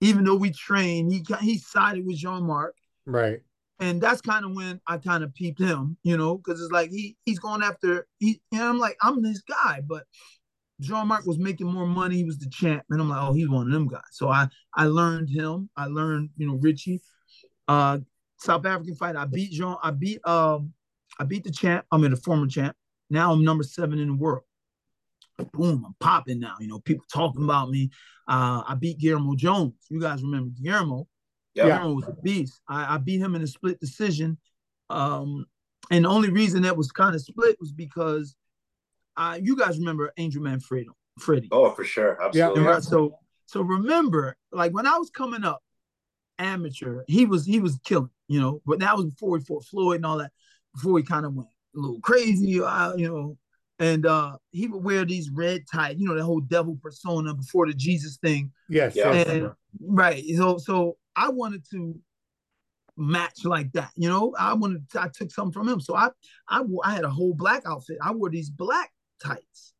even 0.00 0.24
though 0.24 0.34
we 0.36 0.50
trained. 0.50 1.12
He 1.12 1.24
he 1.40 1.58
sided 1.58 2.04
with 2.04 2.16
Jean 2.16 2.44
Mark, 2.44 2.74
Right. 3.06 3.40
and 3.78 4.00
that's 4.00 4.20
kind 4.20 4.44
of 4.44 4.52
when 4.52 4.80
I 4.86 4.98
kind 4.98 5.22
of 5.22 5.32
peeped 5.34 5.60
him. 5.60 5.96
You 6.02 6.16
know, 6.16 6.36
because 6.38 6.60
it's 6.60 6.72
like 6.72 6.90
he 6.90 7.16
he's 7.24 7.38
going 7.38 7.62
after 7.62 8.06
he. 8.18 8.40
And 8.52 8.62
I'm 8.62 8.78
like, 8.78 8.96
I'm 9.02 9.22
this 9.22 9.42
guy, 9.42 9.80
but 9.86 10.04
Jean 10.80 11.06
Mark 11.08 11.26
was 11.26 11.38
making 11.38 11.70
more 11.70 11.86
money. 11.86 12.16
He 12.16 12.24
was 12.24 12.38
the 12.38 12.50
champ, 12.50 12.82
and 12.90 13.00
I'm 13.00 13.08
like, 13.08 13.22
oh, 13.22 13.32
he's 13.32 13.48
one 13.48 13.66
of 13.66 13.72
them 13.72 13.86
guys. 13.88 14.02
So 14.12 14.28
I 14.28 14.48
I 14.74 14.86
learned 14.86 15.30
him. 15.30 15.70
I 15.76 15.86
learned 15.86 16.30
you 16.36 16.46
know 16.46 16.54
Richie. 16.54 17.00
Uh, 17.68 17.98
South 18.38 18.66
African 18.66 18.94
fight. 18.94 19.16
I 19.16 19.24
beat 19.24 19.52
Jean. 19.52 19.76
I 19.82 19.90
beat 19.90 20.26
um 20.26 20.72
I 21.18 21.24
beat 21.24 21.44
the 21.44 21.52
champ. 21.52 21.86
I 21.90 21.96
mean 21.96 22.10
the 22.10 22.16
former 22.16 22.46
champ. 22.46 22.76
Now 23.10 23.32
I'm 23.32 23.44
number 23.44 23.64
seven 23.64 23.98
in 23.98 24.08
the 24.08 24.14
world. 24.14 24.42
Boom, 25.52 25.84
I'm 25.86 25.94
popping 26.00 26.40
now. 26.40 26.54
You 26.60 26.68
know, 26.68 26.80
people 26.80 27.04
talking 27.12 27.44
about 27.44 27.70
me. 27.70 27.90
Uh, 28.28 28.62
I 28.66 28.74
beat 28.78 28.98
Guillermo 28.98 29.34
Jones. 29.34 29.74
You 29.88 30.00
guys 30.00 30.22
remember 30.22 30.50
Guillermo? 30.60 31.08
Yeah. 31.54 31.64
Guillermo 31.64 31.94
was 31.94 32.08
a 32.08 32.12
beast. 32.22 32.60
I, 32.68 32.94
I 32.94 32.98
beat 32.98 33.20
him 33.20 33.34
in 33.34 33.42
a 33.42 33.46
split 33.46 33.80
decision. 33.80 34.38
Um, 34.90 35.46
and 35.90 36.04
the 36.04 36.08
only 36.08 36.30
reason 36.30 36.62
that 36.62 36.76
was 36.76 36.92
kind 36.92 37.14
of 37.14 37.20
split 37.20 37.56
was 37.60 37.72
because 37.72 38.36
uh, 39.16 39.38
you 39.40 39.56
guys 39.56 39.78
remember 39.78 40.12
Angel 40.16 40.42
Manfredy, 40.42 40.86
Freddie. 41.18 41.48
Oh, 41.52 41.70
for 41.70 41.84
sure. 41.84 42.20
Absolutely. 42.22 42.60
And 42.60 42.66
right, 42.66 42.82
so 42.82 43.18
so 43.46 43.62
remember, 43.62 44.36
like 44.52 44.72
when 44.72 44.86
I 44.86 44.98
was 44.98 45.10
coming 45.10 45.44
up, 45.44 45.62
amateur, 46.38 47.04
he 47.06 47.26
was 47.26 47.46
he 47.46 47.60
was 47.60 47.78
killing, 47.84 48.10
you 48.28 48.40
know. 48.40 48.60
But 48.66 48.80
that 48.80 48.96
was 48.96 49.06
before 49.06 49.38
he 49.38 49.44
fought 49.44 49.64
Floyd 49.64 49.96
and 49.96 50.06
all 50.06 50.18
that. 50.18 50.32
Before 50.74 50.98
he 50.98 51.04
kind 51.04 51.24
of 51.24 51.34
went 51.34 51.48
a 51.76 51.78
little 51.78 52.00
crazy, 52.00 52.60
uh, 52.60 52.94
you 52.96 53.08
know. 53.08 53.38
And 53.80 54.06
uh 54.06 54.36
he 54.52 54.68
would 54.68 54.84
wear 54.84 55.04
these 55.04 55.30
red 55.30 55.64
tie, 55.70 55.90
you 55.90 56.06
know, 56.06 56.14
the 56.14 56.24
whole 56.24 56.40
devil 56.40 56.78
persona 56.80 57.34
before 57.34 57.66
the 57.66 57.74
Jesus 57.74 58.18
thing. 58.18 58.52
Yes. 58.68 58.94
Yeah. 58.94 59.12
yes. 59.12 59.28
And 59.28 59.50
right, 59.80 60.24
so 60.36 60.58
so 60.58 60.96
I 61.16 61.28
wanted 61.30 61.64
to 61.70 61.98
match 62.96 63.44
like 63.44 63.72
that, 63.72 63.90
you 63.96 64.08
know. 64.08 64.32
I 64.38 64.54
wanted 64.54 64.88
to, 64.90 65.02
I 65.02 65.08
took 65.12 65.32
something 65.32 65.52
from 65.52 65.68
him, 65.68 65.80
so 65.80 65.96
I 65.96 66.10
I 66.48 66.62
I 66.84 66.94
had 66.94 67.04
a 67.04 67.10
whole 67.10 67.34
black 67.34 67.62
outfit. 67.66 67.98
I 68.00 68.12
wore 68.12 68.30
these 68.30 68.50
black 68.50 68.92
tights 69.22 69.72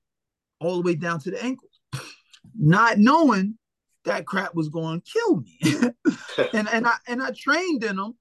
all 0.60 0.76
the 0.76 0.82
way 0.82 0.94
down 0.94 1.20
to 1.20 1.30
the 1.30 1.42
ankles, 1.42 1.70
not 2.58 2.98
knowing 2.98 3.58
that 4.04 4.26
crap 4.26 4.54
was 4.54 4.68
going 4.68 5.00
to 5.00 5.10
kill 5.10 5.36
me. 5.40 5.58
and 6.52 6.68
and 6.72 6.86
I 6.86 6.94
and 7.08 7.22
I 7.22 7.30
trained 7.36 7.84
in 7.84 7.96
them 7.96 8.16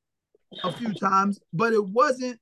a 0.64 0.72
few 0.72 0.94
times, 0.94 1.40
but 1.52 1.74
it 1.74 1.86
wasn't. 1.86 2.40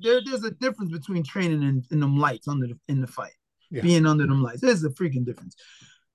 There, 0.00 0.20
there's 0.24 0.42
a 0.44 0.50
difference 0.50 0.90
between 0.90 1.22
training 1.22 1.62
in, 1.62 1.84
in 1.90 2.00
them 2.00 2.18
lights 2.18 2.48
under 2.48 2.66
the 2.66 2.78
in 2.88 3.00
the 3.00 3.06
fight, 3.06 3.32
Yeah. 3.70 3.82
being 3.82 4.06
under 4.06 4.26
them 4.26 4.42
lights. 4.42 4.60
There's 4.60 4.82
a 4.84 4.90
freaking 4.90 5.24
difference. 5.24 5.54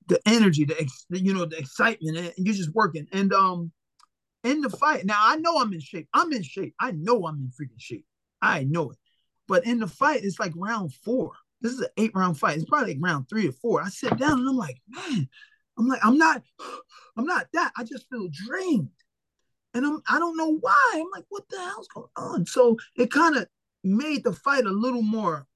The 0.07 0.19
energy, 0.25 0.65
the, 0.65 0.79
ex, 0.79 1.05
the 1.09 1.19
you 1.19 1.33
know, 1.33 1.45
the 1.45 1.57
excitement, 1.57 2.17
and 2.17 2.33
you're 2.37 2.55
just 2.55 2.73
working. 2.73 3.07
And 3.13 3.31
um, 3.31 3.71
in 4.43 4.61
the 4.61 4.69
fight, 4.69 5.05
now 5.05 5.19
I 5.21 5.37
know 5.37 5.59
I'm 5.59 5.71
in 5.71 5.79
shape. 5.79 6.07
I'm 6.13 6.33
in 6.33 6.43
shape. 6.43 6.73
I 6.79 6.91
know 6.91 7.25
I'm 7.27 7.35
in 7.35 7.47
freaking 7.49 7.79
shape. 7.79 8.05
I 8.41 8.63
know 8.63 8.91
it. 8.91 8.97
But 9.49 9.65
in 9.65 9.79
the 9.79 9.87
fight, 9.87 10.23
it's 10.23 10.39
like 10.39 10.53
round 10.55 10.93
four. 10.93 11.31
This 11.59 11.73
is 11.73 11.81
an 11.81 11.87
eight 11.97 12.11
round 12.13 12.39
fight. 12.39 12.55
It's 12.55 12.69
probably 12.69 12.93
like 12.93 13.03
round 13.03 13.27
three 13.27 13.49
or 13.49 13.51
four. 13.51 13.81
I 13.81 13.89
sit 13.89 14.15
down 14.17 14.39
and 14.39 14.47
I'm 14.47 14.55
like, 14.55 14.79
man, 14.87 15.27
I'm 15.77 15.87
like, 15.87 16.05
I'm 16.05 16.17
not, 16.17 16.43
I'm 17.17 17.25
not 17.25 17.47
that. 17.53 17.71
I 17.75 17.83
just 17.83 18.07
feel 18.09 18.29
drained. 18.31 18.89
And 19.73 19.85
I'm 19.85 20.01
I 20.07 20.19
don't 20.19 20.37
know 20.37 20.55
why. 20.57 20.91
I'm 20.93 21.09
like, 21.13 21.25
what 21.29 21.49
the 21.49 21.57
hell's 21.57 21.87
going 21.89 22.07
on? 22.15 22.45
So 22.45 22.77
it 22.95 23.11
kind 23.11 23.35
of 23.35 23.47
made 23.83 24.23
the 24.23 24.33
fight 24.33 24.65
a 24.65 24.71
little 24.71 25.01
more, 25.01 25.47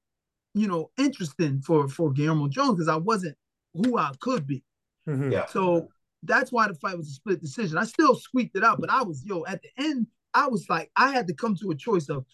you 0.55 0.67
know, 0.67 0.89
interesting 0.97 1.61
for 1.61 1.87
for 1.87 2.11
Guillermo 2.11 2.47
Jones 2.47 2.75
because 2.75 2.89
I 2.89 2.97
wasn't 2.97 3.37
who 3.75 3.97
I 3.97 4.11
could 4.19 4.45
be. 4.47 4.63
Mhm. 5.07 5.31
Yeah. 5.31 5.45
So 5.47 5.87
that's 6.23 6.51
why 6.51 6.67
the 6.67 6.75
fight 6.75 6.97
was 6.97 7.09
a 7.09 7.13
split 7.13 7.41
decision. 7.41 7.77
I 7.77 7.85
still 7.85 8.15
squeaked 8.15 8.55
it 8.55 8.63
out, 8.63 8.79
but 8.79 8.89
I 8.89 9.03
was 9.03 9.23
yo 9.23 9.45
at 9.45 9.61
the 9.61 9.69
end. 9.77 10.07
I 10.33 10.47
was 10.47 10.67
like, 10.67 10.91
I 10.95 11.11
had 11.11 11.27
to 11.27 11.33
come 11.33 11.55
to 11.57 11.71
a 11.71 11.75
choice 11.75 12.09
of 12.09 12.25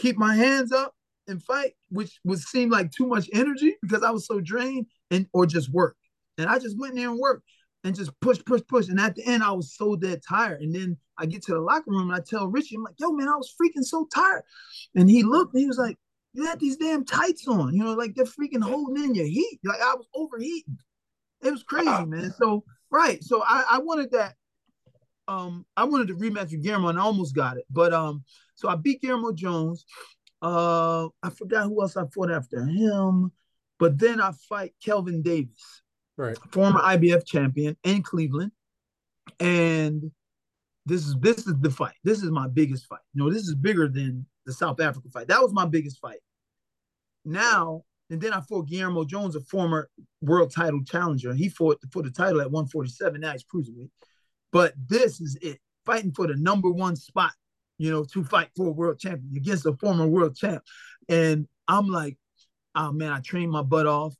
keep 0.00 0.16
my 0.16 0.34
hands 0.34 0.72
up 0.72 0.94
and 1.28 1.42
fight, 1.42 1.74
which 1.90 2.18
would 2.24 2.38
seem 2.38 2.70
like 2.70 2.90
too 2.90 3.06
much 3.06 3.28
energy 3.32 3.76
because 3.82 4.02
I 4.02 4.10
was 4.10 4.26
so 4.26 4.40
drained, 4.40 4.86
and 5.10 5.26
or 5.32 5.46
just 5.46 5.72
work. 5.72 5.96
And 6.38 6.48
I 6.48 6.58
just 6.58 6.78
went 6.78 6.92
in 6.92 7.00
there 7.00 7.10
and 7.10 7.18
worked 7.18 7.44
and 7.84 7.94
just 7.94 8.18
push, 8.20 8.38
push, 8.44 8.60
push. 8.68 8.88
And 8.88 9.00
at 9.00 9.14
the 9.14 9.24
end, 9.24 9.42
I 9.42 9.52
was 9.52 9.74
so 9.74 9.96
dead 9.96 10.20
tired. 10.26 10.60
And 10.60 10.74
then 10.74 10.96
I 11.18 11.26
get 11.26 11.42
to 11.44 11.52
the 11.52 11.60
locker 11.60 11.90
room 11.90 12.10
and 12.10 12.20
I 12.20 12.22
tell 12.26 12.46
Richie, 12.46 12.76
I'm 12.76 12.82
like, 12.82 12.94
yo, 12.98 13.12
man, 13.12 13.28
I 13.28 13.36
was 13.36 13.54
freaking 13.60 13.84
so 13.84 14.06
tired. 14.14 14.42
And 14.94 15.10
he 15.10 15.22
looked 15.22 15.54
and 15.54 15.60
he 15.60 15.66
was 15.66 15.78
like, 15.78 15.96
you 16.32 16.46
had 16.46 16.60
these 16.60 16.76
damn 16.76 17.04
tights 17.04 17.46
on, 17.48 17.74
you 17.74 17.82
know, 17.82 17.94
like 17.94 18.14
they're 18.14 18.24
freaking 18.24 18.62
holding 18.62 19.02
in 19.02 19.14
your 19.14 19.26
heat. 19.26 19.60
Like 19.64 19.80
I 19.80 19.94
was 19.94 20.06
overheating. 20.14 20.78
It 21.42 21.50
was 21.50 21.62
crazy, 21.62 22.04
man. 22.04 22.32
So 22.38 22.64
right. 22.90 23.22
So 23.24 23.42
I, 23.42 23.64
I 23.70 23.78
wanted 23.78 24.12
that. 24.12 24.34
Um, 25.26 25.64
I 25.76 25.84
wanted 25.84 26.08
to 26.08 26.14
rematch 26.14 26.52
with 26.52 26.62
Guillermo 26.62 26.88
and 26.88 26.98
I 26.98 27.02
almost 27.02 27.34
got 27.34 27.56
it. 27.56 27.64
But 27.70 27.92
um, 27.92 28.24
so 28.60 28.68
I 28.68 28.76
beat 28.76 29.00
Guillermo 29.00 29.32
Jones. 29.32 29.86
Uh, 30.42 31.08
I 31.22 31.30
forgot 31.30 31.64
who 31.64 31.80
else 31.80 31.96
I 31.96 32.04
fought 32.06 32.30
after 32.30 32.62
him. 32.62 33.32
But 33.78 33.98
then 33.98 34.20
I 34.20 34.32
fight 34.48 34.74
Kelvin 34.84 35.22
Davis 35.22 35.82
Right. 36.18 36.36
former 36.52 36.80
IBF 36.80 37.24
champion 37.24 37.78
in 37.82 38.02
Cleveland. 38.02 38.52
And 39.38 40.10
this 40.84 41.06
is 41.06 41.16
this 41.20 41.38
is 41.46 41.54
the 41.60 41.70
fight. 41.70 41.94
This 42.04 42.22
is 42.22 42.30
my 42.30 42.48
biggest 42.48 42.86
fight. 42.86 43.00
You 43.14 43.24
know, 43.24 43.30
this 43.30 43.44
is 43.44 43.54
bigger 43.54 43.88
than 43.88 44.26
the 44.44 44.52
South 44.52 44.78
Africa 44.80 45.08
fight. 45.10 45.28
That 45.28 45.40
was 45.40 45.54
my 45.54 45.64
biggest 45.64 45.98
fight. 45.98 46.20
Now, 47.24 47.84
and 48.10 48.20
then 48.20 48.34
I 48.34 48.40
fought 48.42 48.68
Guillermo 48.68 49.04
Jones, 49.04 49.36
a 49.36 49.40
former 49.40 49.88
world 50.20 50.52
title 50.52 50.82
challenger. 50.84 51.32
He 51.32 51.48
fought 51.48 51.78
for 51.90 52.02
the 52.02 52.10
title 52.10 52.42
at 52.42 52.50
147. 52.50 53.20
Now 53.20 53.32
he's 53.32 53.44
cruiserweight. 53.44 53.90
But 54.52 54.74
this 54.86 55.20
is 55.22 55.38
it. 55.40 55.58
Fighting 55.86 56.12
for 56.12 56.26
the 56.26 56.36
number 56.36 56.70
one 56.70 56.96
spot, 56.96 57.32
you 57.80 57.90
know, 57.90 58.04
to 58.04 58.24
fight 58.24 58.48
for 58.56 58.68
a 58.68 58.72
world 58.72 58.98
champion 58.98 59.36
against 59.36 59.66
a 59.66 59.72
former 59.74 60.06
world 60.06 60.36
champ. 60.36 60.62
And 61.08 61.48
I'm 61.66 61.86
like, 61.86 62.16
oh 62.74 62.92
man, 62.92 63.12
I 63.12 63.20
trained 63.20 63.50
my 63.50 63.62
butt 63.62 63.86
off 63.86 64.14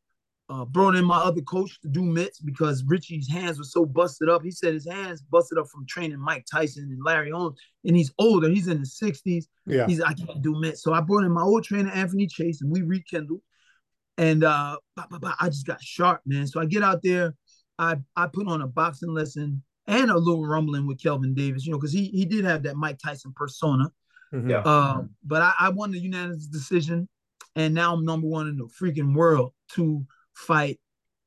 uh, 0.50 0.64
brought 0.64 0.96
in 0.96 1.04
my 1.04 1.18
other 1.18 1.42
coach 1.42 1.80
to 1.80 1.88
do 1.88 2.02
mitts 2.02 2.40
because 2.40 2.82
Richie's 2.84 3.30
hands 3.30 3.56
were 3.56 3.64
so 3.64 3.86
busted 3.86 4.28
up. 4.28 4.42
He 4.42 4.50
said 4.50 4.74
his 4.74 4.88
hands 4.88 5.22
busted 5.22 5.58
up 5.58 5.68
from 5.68 5.86
training 5.86 6.18
Mike 6.18 6.44
Tyson 6.50 6.88
and 6.90 7.00
Larry 7.04 7.30
Holmes, 7.30 7.56
and 7.84 7.96
he's 7.96 8.12
older. 8.18 8.48
He's 8.48 8.66
in 8.66 8.80
his 8.80 8.98
sixties. 8.98 9.48
Yeah. 9.64 9.86
He's 9.86 10.00
I 10.00 10.12
can't 10.12 10.42
do 10.42 10.58
mitts. 10.58 10.82
So 10.82 10.92
I 10.92 11.00
brought 11.02 11.22
in 11.22 11.30
my 11.30 11.42
old 11.42 11.62
trainer 11.62 11.90
Anthony 11.90 12.26
Chase, 12.26 12.62
and 12.62 12.70
we 12.70 12.82
rekindled. 12.82 13.42
And 14.18 14.42
uh, 14.42 14.76
bah, 14.96 15.06
bah, 15.08 15.18
bah, 15.20 15.34
I 15.40 15.46
just 15.46 15.66
got 15.66 15.80
sharp, 15.80 16.22
man. 16.26 16.48
So 16.48 16.60
I 16.60 16.66
get 16.66 16.82
out 16.82 17.00
there, 17.04 17.34
I 17.78 17.96
I 18.16 18.26
put 18.26 18.48
on 18.48 18.60
a 18.60 18.66
boxing 18.66 19.14
lesson 19.14 19.62
and 19.90 20.10
a 20.10 20.16
little 20.16 20.46
rumbling 20.46 20.86
with 20.86 21.02
Kelvin 21.02 21.34
Davis, 21.34 21.66
you 21.66 21.72
know, 21.72 21.78
because 21.78 21.92
he 21.92 22.06
he 22.06 22.24
did 22.24 22.44
have 22.44 22.62
that 22.62 22.76
Mike 22.76 22.98
Tyson 23.04 23.32
persona. 23.36 23.90
Yeah. 24.32 24.62
Um, 24.62 25.10
but 25.24 25.42
I, 25.42 25.52
I 25.58 25.68
won 25.70 25.90
the 25.90 25.98
unanimous 25.98 26.46
decision, 26.46 27.08
and 27.56 27.74
now 27.74 27.92
I'm 27.94 28.04
number 28.04 28.28
one 28.28 28.46
in 28.46 28.56
the 28.56 28.66
freaking 28.80 29.14
world 29.14 29.52
to 29.72 30.06
fight 30.34 30.78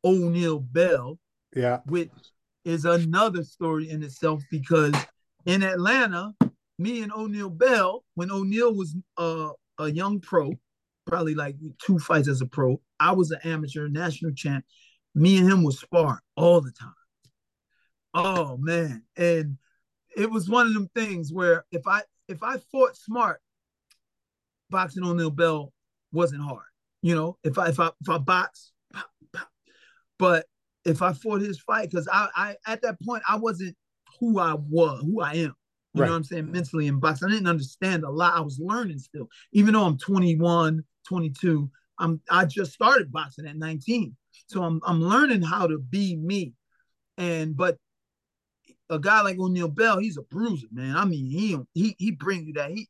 O'Neil 0.05 0.59
Bell, 0.59 1.19
Yeah. 1.55 1.79
which 1.85 2.11
is 2.63 2.85
another 2.85 3.43
story 3.43 3.89
in 3.89 4.01
itself 4.03 4.41
because 4.49 4.93
in 5.45 5.63
Atlanta, 5.63 6.33
me 6.79 7.01
and 7.01 7.11
O'Neil 7.11 7.49
Bell, 7.49 8.05
when 8.15 8.31
O'Neil 8.31 8.73
was 8.73 8.95
uh, 9.17 9.49
a 9.79 9.91
young 9.91 10.21
pro, 10.21 10.53
probably 11.05 11.35
like 11.35 11.57
two 11.85 11.99
fights 11.99 12.29
as 12.29 12.39
a 12.39 12.45
pro, 12.45 12.79
I 13.01 13.11
was 13.11 13.31
an 13.31 13.39
amateur 13.43 13.89
national 13.89 14.31
champ. 14.31 14.63
Me 15.13 15.37
and 15.37 15.51
him 15.51 15.61
was 15.63 15.79
spar 15.79 16.21
all 16.37 16.61
the 16.61 16.71
time. 16.71 16.93
Oh 18.13 18.57
man. 18.57 19.03
And 19.17 19.57
it 20.15 20.29
was 20.29 20.49
one 20.49 20.67
of 20.67 20.73
them 20.73 20.89
things 20.95 21.31
where 21.33 21.65
if 21.71 21.87
I 21.87 22.01
if 22.27 22.43
I 22.43 22.57
fought 22.71 22.95
smart, 22.95 23.41
boxing 24.69 25.03
O'Neil 25.03 25.31
Bell 25.31 25.73
wasn't 26.11 26.41
hard. 26.43 26.65
You 27.01 27.15
know, 27.15 27.37
if 27.43 27.57
I 27.57 27.69
if 27.69 27.79
I 27.79 27.87
if 28.01 28.09
I 28.09 28.17
box, 28.17 28.71
pop, 28.93 29.09
pop. 29.33 29.47
but 30.19 30.45
if 30.85 31.01
I 31.01 31.13
fought 31.13 31.41
his 31.41 31.59
fight, 31.59 31.89
because 31.89 32.07
I 32.11 32.27
I 32.35 32.55
at 32.67 32.81
that 32.83 33.01
point 33.01 33.23
I 33.27 33.37
wasn't 33.37 33.75
who 34.19 34.39
I 34.39 34.53
was, 34.53 35.01
who 35.01 35.21
I 35.21 35.33
am. 35.33 35.55
You 35.95 36.01
Right. 36.01 36.07
know 36.07 36.13
what 36.13 36.17
I'm 36.17 36.23
saying? 36.23 36.51
Mentally 36.51 36.87
in 36.87 36.99
boxing. 36.99 37.27
I 37.27 37.31
didn't 37.31 37.47
understand 37.47 38.03
a 38.03 38.09
lot. 38.09 38.35
I 38.35 38.41
was 38.41 38.59
learning 38.59 38.97
still. 38.97 39.27
Even 39.51 39.73
though 39.75 39.83
I'm 39.83 39.97
21, 39.97 40.83
22, 41.07 41.69
I'm 41.99 42.19
I 42.31 42.45
just 42.45 42.73
started 42.73 43.11
boxing 43.11 43.45
at 43.47 43.57
19. 43.57 44.15
So 44.47 44.63
I'm 44.63 44.81
I'm 44.85 45.01
learning 45.01 45.43
how 45.43 45.67
to 45.67 45.77
be 45.77 46.15
me. 46.15 46.53
And 47.17 47.55
but 47.55 47.77
a 48.93 48.99
guy 48.99 49.21
like 49.21 49.39
O'Neil 49.39 49.67
Bell, 49.67 49.99
he's 49.99 50.17
a 50.17 50.21
bruiser, 50.23 50.67
man. 50.71 50.95
I 50.95 51.05
mean, 51.05 51.25
he 51.25 51.57
he 51.73 51.95
he 51.97 52.11
bring 52.11 52.45
you 52.45 52.53
that. 52.53 52.71
He 52.71 52.87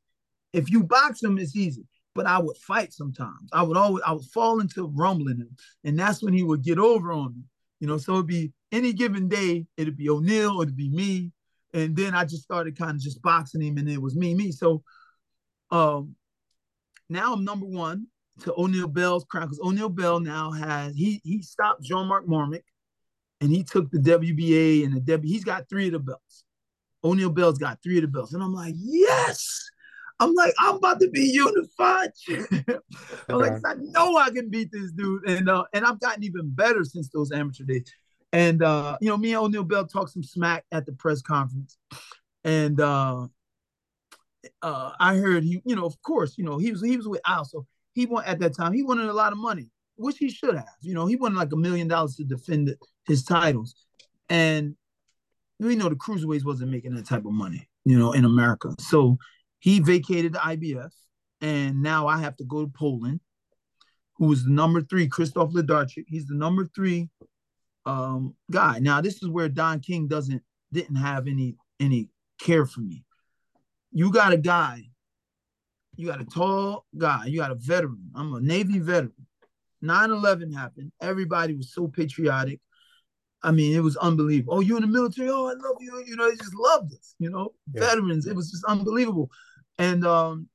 if 0.52 0.70
you 0.70 0.84
box 0.84 1.24
him, 1.24 1.38
it's 1.38 1.56
easy. 1.56 1.86
But 2.16 2.28
I 2.28 2.38
would 2.38 2.58
fight 2.58 2.94
sometimes. 2.94 3.50
I 3.52 3.64
would 3.64 3.78
always 3.78 4.04
I 4.06 4.14
would 4.14 4.26
fall 4.26 4.60
into 4.60 4.88
rumbling 4.88 5.38
him, 5.38 5.56
and 5.84 5.98
that's 5.98 6.22
when 6.22 6.34
he 6.34 6.44
would 6.44 6.64
get 6.64 6.78
over 6.78 7.12
on 7.12 7.36
me. 7.36 7.44
You 7.80 7.88
know, 7.88 7.98
so 7.98 8.14
it'd 8.14 8.28
be 8.28 8.54
any 8.72 8.94
given 8.94 9.28
day, 9.28 9.66
it'd 9.78 9.98
be 9.98 10.10
O'Neil, 10.10 10.62
it'd 10.62 10.76
be 10.76 10.90
me, 10.90 11.32
and 11.74 11.96
then 11.96 12.14
I 12.14 12.24
just 12.24 12.44
started 12.44 12.78
kind 12.78 12.92
of 12.92 13.02
just 13.02 13.22
boxing 13.22 13.62
him, 13.62 13.78
and 13.78 13.90
it 13.90 14.02
was 14.02 14.16
me, 14.16 14.36
me. 14.36 14.52
So, 14.52 14.84
um, 15.72 16.16
now 17.10 17.34
I'm 17.34 17.44
number 17.44 17.66
one 17.66 18.08
to 18.42 18.54
O'Neil 18.58 18.88
Bell's 18.88 19.26
crown 19.26 19.48
because 19.48 19.60
O'Neil 19.60 19.90
Bell 19.90 20.20
now 20.20 20.52
has 20.52 20.96
he 20.96 21.22
he 21.24 21.42
stopped 21.42 21.84
Jean 21.84 22.08
Marc 22.08 22.28
Mormeck, 22.28 22.66
and 23.44 23.52
he 23.52 23.64
took 23.64 23.92
the 23.92 24.00
WBA 24.00 24.86
and 24.86 24.96
the 24.96 25.02
W. 25.02 25.32
He's 25.32 25.44
got 25.44 25.70
three 25.70 25.88
of 25.88 25.94
the 25.94 26.00
belts. 26.00 26.46
O'Neil 27.04 27.30
Bell's 27.30 27.58
got 27.58 27.84
three 27.84 27.98
of 27.98 28.04
the 28.04 28.08
belts, 28.08 28.34
and 28.34 28.42
I'm 28.42 28.54
like, 28.54 28.74
yes. 28.78 29.70
I'm 30.20 30.34
like, 30.36 30.54
I'm 30.60 30.76
about 30.76 31.02
to 31.02 31.10
be 31.10 31.26
unified. 31.26 32.12
I'm 33.28 33.40
like, 33.40 33.54
I 33.66 33.74
know 33.76 34.16
I 34.16 34.30
can 34.30 34.50
beat 34.50 34.72
this 34.72 34.92
dude, 34.92 35.28
and 35.28 35.50
uh, 35.50 35.66
and 35.74 35.86
I've 35.86 36.00
gotten 36.00 36.24
even 36.24 36.50
better 36.50 36.86
since 36.86 37.10
those 37.10 37.32
amateur 37.32 37.66
days. 37.66 37.92
And 38.32 38.64
uh, 38.64 38.98
you 39.02 39.10
know, 39.10 39.18
me 39.18 39.34
and 39.34 39.44
O'Neil 39.44 39.64
Bell 39.64 39.86
talked 39.86 40.12
some 40.12 40.24
smack 40.24 40.64
at 40.72 40.86
the 40.86 40.94
press 40.94 41.22
conference, 41.22 41.78
and 42.46 42.80
uh, 42.80 43.28
uh, 44.62 44.92
I 44.98 45.16
heard 45.16 45.44
he, 45.44 45.62
you 45.66 45.76
know, 45.76 45.86
of 45.86 46.02
course, 46.04 46.38
you 46.38 46.46
know, 46.46 46.58
he 46.58 46.72
was 46.72 46.82
he 46.82 46.96
was 46.96 47.08
with 47.08 47.22
Al, 47.28 47.44
so 47.44 47.66
he 47.94 48.06
won 48.06 48.24
at 48.26 48.40
that 48.40 48.56
time. 48.56 48.72
He 48.72 48.84
wanted 48.84 49.10
a 49.10 49.14
lot 49.14 49.34
of 49.34 49.40
money, 49.40 49.70
which 49.96 50.18
he 50.18 50.30
should 50.30 50.56
have. 50.56 50.68
You 50.82 50.94
know, 50.94 51.06
he 51.06 51.16
wanted 51.16 51.38
like 51.38 51.52
a 51.54 51.58
million 51.58 51.88
dollars 51.88 52.16
to 52.16 52.24
defend 52.24 52.76
his 53.08 53.24
titles, 53.24 53.76
and 54.30 54.76
we 55.60 55.76
know 55.76 55.90
the 55.90 55.96
cruiserweights 55.96 56.46
wasn't 56.46 56.72
making 56.72 56.96
that 56.96 57.06
type 57.06 57.26
of 57.26 57.34
money, 57.34 57.70
you 57.86 57.98
know, 57.98 58.12
in 58.12 58.26
America. 58.26 58.76
So 58.80 59.18
he 59.60 59.80
vacated 59.80 60.34
the 60.34 60.40
IBF, 60.40 60.92
and 61.42 61.82
now 61.82 62.08
I 62.08 62.20
have 62.20 62.36
to 62.38 62.44
go 62.44 62.64
to 62.64 62.72
Poland, 62.72 63.20
who 64.18 64.36
the 64.36 64.50
number 64.50 64.82
three, 64.82 65.08
Krzysztof 65.08 65.54
Wlodarczyk. 65.54 66.06
He's 66.08 66.28
the 66.28 66.36
number 66.36 66.66
three 66.76 67.10
um, 67.86 68.36
guy. 68.52 68.80
Now 68.80 69.02
this 69.02 69.22
is 69.22 69.30
where 69.30 69.50
Don 69.50 69.80
King 69.80 70.08
doesn't 70.08 70.42
didn't 70.72 70.96
have 70.96 71.28
any 71.28 71.56
any 71.80 72.10
care 72.40 72.66
for 72.66 72.82
me. 72.82 73.04
You 73.92 74.12
got 74.12 74.34
a 74.34 74.38
guy, 74.38 74.84
you 75.96 76.08
got 76.08 76.22
a 76.22 76.26
tall 76.26 76.86
guy, 76.98 77.26
you 77.26 77.40
got 77.40 77.52
a 77.52 77.56
veteran. 77.56 78.12
I'm 78.16 78.34
a 78.34 78.42
Navy 78.42 78.80
veteran. 78.80 79.23
9-11 79.84 80.54
happened. 80.56 80.92
Everybody 81.02 81.56
was 81.56 81.74
so 81.74 81.88
patriotic. 81.88 82.60
I 83.44 83.52
mean, 83.52 83.76
it 83.76 83.82
was 83.82 83.98
unbelievable. 83.98 84.56
Oh, 84.56 84.60
you 84.62 84.76
in 84.78 84.82
the 84.84 84.88
military? 84.88 85.30
Oh, 85.30 85.48
I 85.48 85.54
love 85.54 85.76
you. 85.82 86.04
You 86.08 86.16
know, 86.16 86.30
they 86.30 86.38
just 86.38 86.56
loved 86.56 86.94
us, 86.94 87.16
you 87.20 87.30
know, 87.30 87.54
Yeah. 87.74 87.82
veterans. 87.90 88.26
It 88.26 88.36
was 88.36 88.50
just 88.50 88.64
unbelievable. 88.66 89.30
And 89.78 90.06
um, 90.06 90.48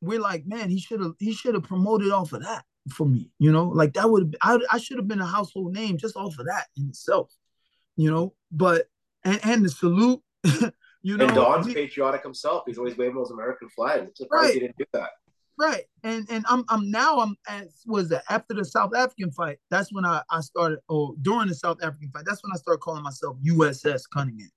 we're 0.00 0.20
like, 0.20 0.46
man, 0.46 0.70
he 0.70 0.80
should 0.80 1.00
have 1.00 1.12
he 1.18 1.32
should 1.34 1.54
have 1.54 1.64
promoted 1.64 2.10
off 2.10 2.32
of 2.32 2.42
that 2.42 2.64
for 2.90 3.06
me, 3.06 3.30
you 3.38 3.52
know, 3.52 3.66
like 3.68 3.92
that 3.94 4.10
would 4.10 4.36
I, 4.42 4.58
I 4.72 4.78
should 4.78 4.96
have 4.96 5.06
been 5.06 5.20
a 5.20 5.26
household 5.26 5.72
name 5.74 5.98
just 5.98 6.16
off 6.16 6.38
of 6.38 6.46
that 6.46 6.66
in 6.76 6.88
itself, 6.88 7.32
you 7.96 8.10
know. 8.10 8.34
But 8.50 8.88
and, 9.24 9.38
and 9.44 9.64
the 9.64 9.68
salute, 9.68 10.20
you 11.02 11.16
know, 11.18 11.26
and 11.26 11.34
Don's 11.34 11.72
patriotic 11.72 12.22
himself. 12.22 12.64
He's 12.66 12.78
always 12.78 12.96
waving 12.96 13.14
those 13.16 13.30
American 13.30 13.68
flags. 13.68 14.02
I'm 14.02 14.14
surprised 14.16 14.44
Right. 14.46 14.54
he 14.54 14.60
didn't 14.60 14.78
do 14.78 14.84
that. 14.94 15.10
Right. 15.58 15.84
And 16.02 16.26
and 16.30 16.44
I'm 16.48 16.64
I'm 16.68 16.90
now 16.90 17.20
I'm 17.20 17.36
at 17.48 17.68
was 17.86 18.08
that 18.08 18.24
after 18.30 18.54
the 18.54 18.64
South 18.64 18.94
African 18.94 19.30
fight, 19.30 19.58
that's 19.70 19.92
when 19.92 20.04
I 20.04 20.22
I 20.30 20.40
started 20.40 20.80
or 20.88 21.14
during 21.20 21.48
the 21.48 21.54
South 21.54 21.78
African 21.82 22.10
fight, 22.10 22.24
that's 22.26 22.42
when 22.42 22.52
I 22.52 22.56
started 22.56 22.80
calling 22.80 23.02
myself 23.02 23.36
USS 23.46 24.02
Cunningham, 24.12 24.50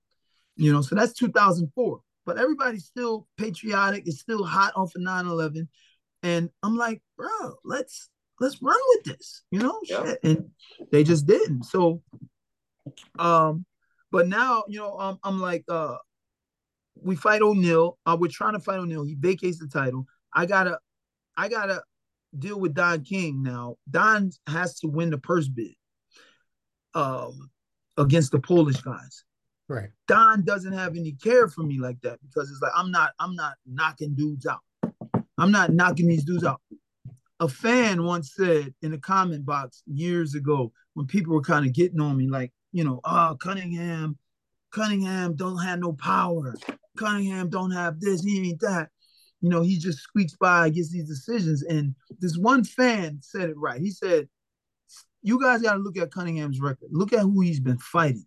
you 0.56 0.72
know. 0.72 0.82
So 0.82 0.94
that's 0.94 1.12
2004. 1.12 2.00
But 2.24 2.38
everybody's 2.38 2.86
still 2.86 3.28
patriotic. 3.36 4.04
It's 4.06 4.20
still 4.20 4.44
hot 4.44 4.72
off 4.74 4.94
of 4.96 5.02
9/11, 5.02 5.68
and 6.22 6.50
I'm 6.62 6.76
like, 6.76 7.02
bro, 7.16 7.54
let's 7.64 8.08
let's 8.40 8.60
run 8.62 8.78
with 8.96 9.04
this, 9.04 9.42
you 9.50 9.60
know. 9.60 9.78
Yeah. 9.84 10.04
Shit. 10.04 10.18
And 10.24 10.50
they 10.90 11.04
just 11.04 11.26
didn't. 11.26 11.64
So, 11.64 12.02
um, 13.18 13.64
but 14.10 14.26
now 14.26 14.64
you 14.66 14.80
know, 14.80 14.98
um, 14.98 15.18
I'm 15.22 15.40
like, 15.40 15.64
uh, 15.68 15.98
we 17.00 17.16
fight 17.16 17.42
O'Neil. 17.42 17.98
Uh, 18.06 18.16
we're 18.18 18.28
trying 18.28 18.54
to 18.54 18.60
fight 18.60 18.78
O'Neil. 18.78 19.04
He 19.04 19.14
vacates 19.14 19.58
the 19.58 19.68
title. 19.68 20.06
I 20.34 20.46
gotta, 20.46 20.78
I 21.36 21.48
gotta 21.48 21.82
deal 22.38 22.58
with 22.58 22.74
Don 22.74 23.02
King 23.02 23.42
now. 23.42 23.76
Don 23.90 24.30
has 24.46 24.78
to 24.80 24.88
win 24.88 25.10
the 25.10 25.18
purse 25.18 25.48
bid, 25.48 25.74
um, 26.94 27.50
against 27.96 28.32
the 28.32 28.40
Polish 28.40 28.80
guys. 28.80 29.24
Right. 29.68 29.90
Don 30.06 30.44
doesn't 30.44 30.72
have 30.72 30.96
any 30.96 31.12
care 31.12 31.48
for 31.48 31.62
me 31.62 31.78
like 31.80 32.00
that 32.02 32.20
because 32.22 32.50
it's 32.50 32.62
like 32.62 32.72
I'm 32.76 32.90
not 32.90 33.12
I'm 33.18 33.34
not 33.34 33.54
knocking 33.66 34.14
dudes 34.14 34.46
out. 34.46 34.60
I'm 35.38 35.50
not 35.50 35.72
knocking 35.72 36.06
these 36.06 36.24
dudes 36.24 36.44
out. 36.44 36.60
A 37.40 37.48
fan 37.48 38.04
once 38.04 38.32
said 38.34 38.72
in 38.80 38.92
the 38.92 38.98
comment 38.98 39.44
box 39.44 39.82
years 39.86 40.34
ago 40.34 40.72
when 40.94 41.06
people 41.06 41.34
were 41.34 41.42
kind 41.42 41.66
of 41.66 41.74
getting 41.74 42.00
on 42.00 42.16
me, 42.16 42.28
like, 42.28 42.52
you 42.72 42.84
know, 42.84 43.00
oh 43.04 43.36
Cunningham, 43.40 44.16
Cunningham 44.72 45.34
don't 45.34 45.58
have 45.58 45.80
no 45.80 45.92
power. 45.92 46.54
Cunningham 46.96 47.50
don't 47.50 47.72
have 47.72 48.00
this, 48.00 48.22
he 48.22 48.48
ain't 48.48 48.60
that. 48.60 48.88
You 49.40 49.50
know, 49.50 49.62
he 49.62 49.78
just 49.78 49.98
squeaks 49.98 50.34
by, 50.40 50.70
gets 50.70 50.90
these 50.90 51.08
decisions. 51.08 51.62
And 51.62 51.94
this 52.20 52.36
one 52.38 52.64
fan 52.64 53.18
said 53.20 53.50
it 53.50 53.56
right. 53.56 53.80
He 53.80 53.90
said, 53.90 54.28
You 55.22 55.40
guys 55.40 55.62
got 55.62 55.74
to 55.74 55.78
look 55.78 55.98
at 55.98 56.10
Cunningham's 56.10 56.60
record. 56.60 56.88
Look 56.90 57.12
at 57.12 57.20
who 57.20 57.40
he's 57.40 57.60
been 57.60 57.78
fighting. 57.78 58.26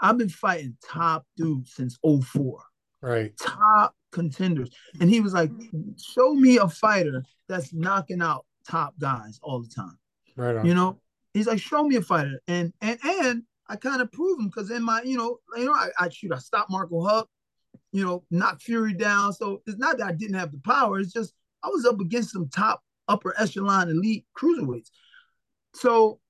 I've 0.00 0.16
been 0.18 0.28
fighting 0.30 0.76
top 0.82 1.26
dudes 1.36 1.74
since 1.74 1.98
04, 2.02 2.58
Right. 3.02 3.36
top 3.36 3.94
contenders. 4.12 4.70
And 5.00 5.10
he 5.10 5.20
was 5.20 5.34
like, 5.34 5.50
show 5.98 6.32
me 6.34 6.56
a 6.56 6.68
fighter 6.68 7.22
that's 7.48 7.72
knocking 7.74 8.22
out 8.22 8.46
top 8.66 8.94
guys 8.98 9.38
all 9.42 9.60
the 9.60 9.68
time. 9.68 9.98
Right 10.36 10.56
on. 10.56 10.66
You 10.66 10.74
know, 10.74 11.00
he's 11.34 11.46
like, 11.46 11.60
show 11.60 11.84
me 11.84 11.96
a 11.96 12.02
fighter. 12.02 12.40
And 12.48 12.72
and 12.80 12.98
and 13.04 13.42
I 13.68 13.76
kind 13.76 14.00
of 14.00 14.10
prove 14.10 14.38
him 14.38 14.46
because 14.46 14.70
in 14.70 14.82
my, 14.82 15.02
you 15.02 15.16
know, 15.18 15.38
you 15.56 15.66
know, 15.66 15.72
I, 15.74 15.90
I 15.98 16.08
shoot, 16.08 16.32
I 16.32 16.38
stopped 16.38 16.70
Marco 16.70 17.04
Huck, 17.04 17.28
you 17.92 18.04
know, 18.04 18.24
knock 18.30 18.60
Fury 18.60 18.94
down. 18.94 19.32
So 19.32 19.62
it's 19.66 19.78
not 19.78 19.98
that 19.98 20.06
I 20.06 20.12
didn't 20.12 20.38
have 20.38 20.52
the 20.52 20.60
power. 20.64 21.00
It's 21.00 21.12
just 21.12 21.34
I 21.62 21.68
was 21.68 21.84
up 21.84 22.00
against 22.00 22.32
some 22.32 22.48
top 22.48 22.82
upper 23.08 23.34
echelon 23.38 23.88
elite 23.88 24.24
cruiserweights. 24.36 24.90
So 25.74 26.20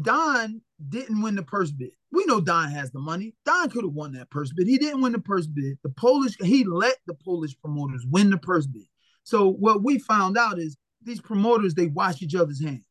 Don 0.00 0.60
didn't 0.88 1.22
win 1.22 1.36
the 1.36 1.42
purse 1.42 1.70
bid. 1.70 1.90
We 2.12 2.24
know 2.26 2.40
Don 2.40 2.70
has 2.70 2.90
the 2.90 2.98
money. 2.98 3.34
Don 3.44 3.68
could 3.70 3.84
have 3.84 3.92
won 3.92 4.12
that 4.12 4.30
purse 4.30 4.52
bid. 4.52 4.66
He 4.66 4.78
didn't 4.78 5.00
win 5.00 5.12
the 5.12 5.18
purse 5.18 5.46
bid. 5.46 5.78
The 5.82 5.90
Polish, 5.90 6.36
he 6.40 6.64
let 6.64 6.96
the 7.06 7.14
Polish 7.14 7.58
promoters 7.60 8.04
win 8.08 8.30
the 8.30 8.38
purse 8.38 8.66
bid. 8.66 8.86
So 9.24 9.48
what 9.48 9.82
we 9.82 9.98
found 9.98 10.38
out 10.38 10.58
is 10.58 10.76
these 11.02 11.20
promoters, 11.20 11.74
they 11.74 11.86
wash 11.88 12.22
each 12.22 12.34
other's 12.34 12.62
hands. 12.62 12.84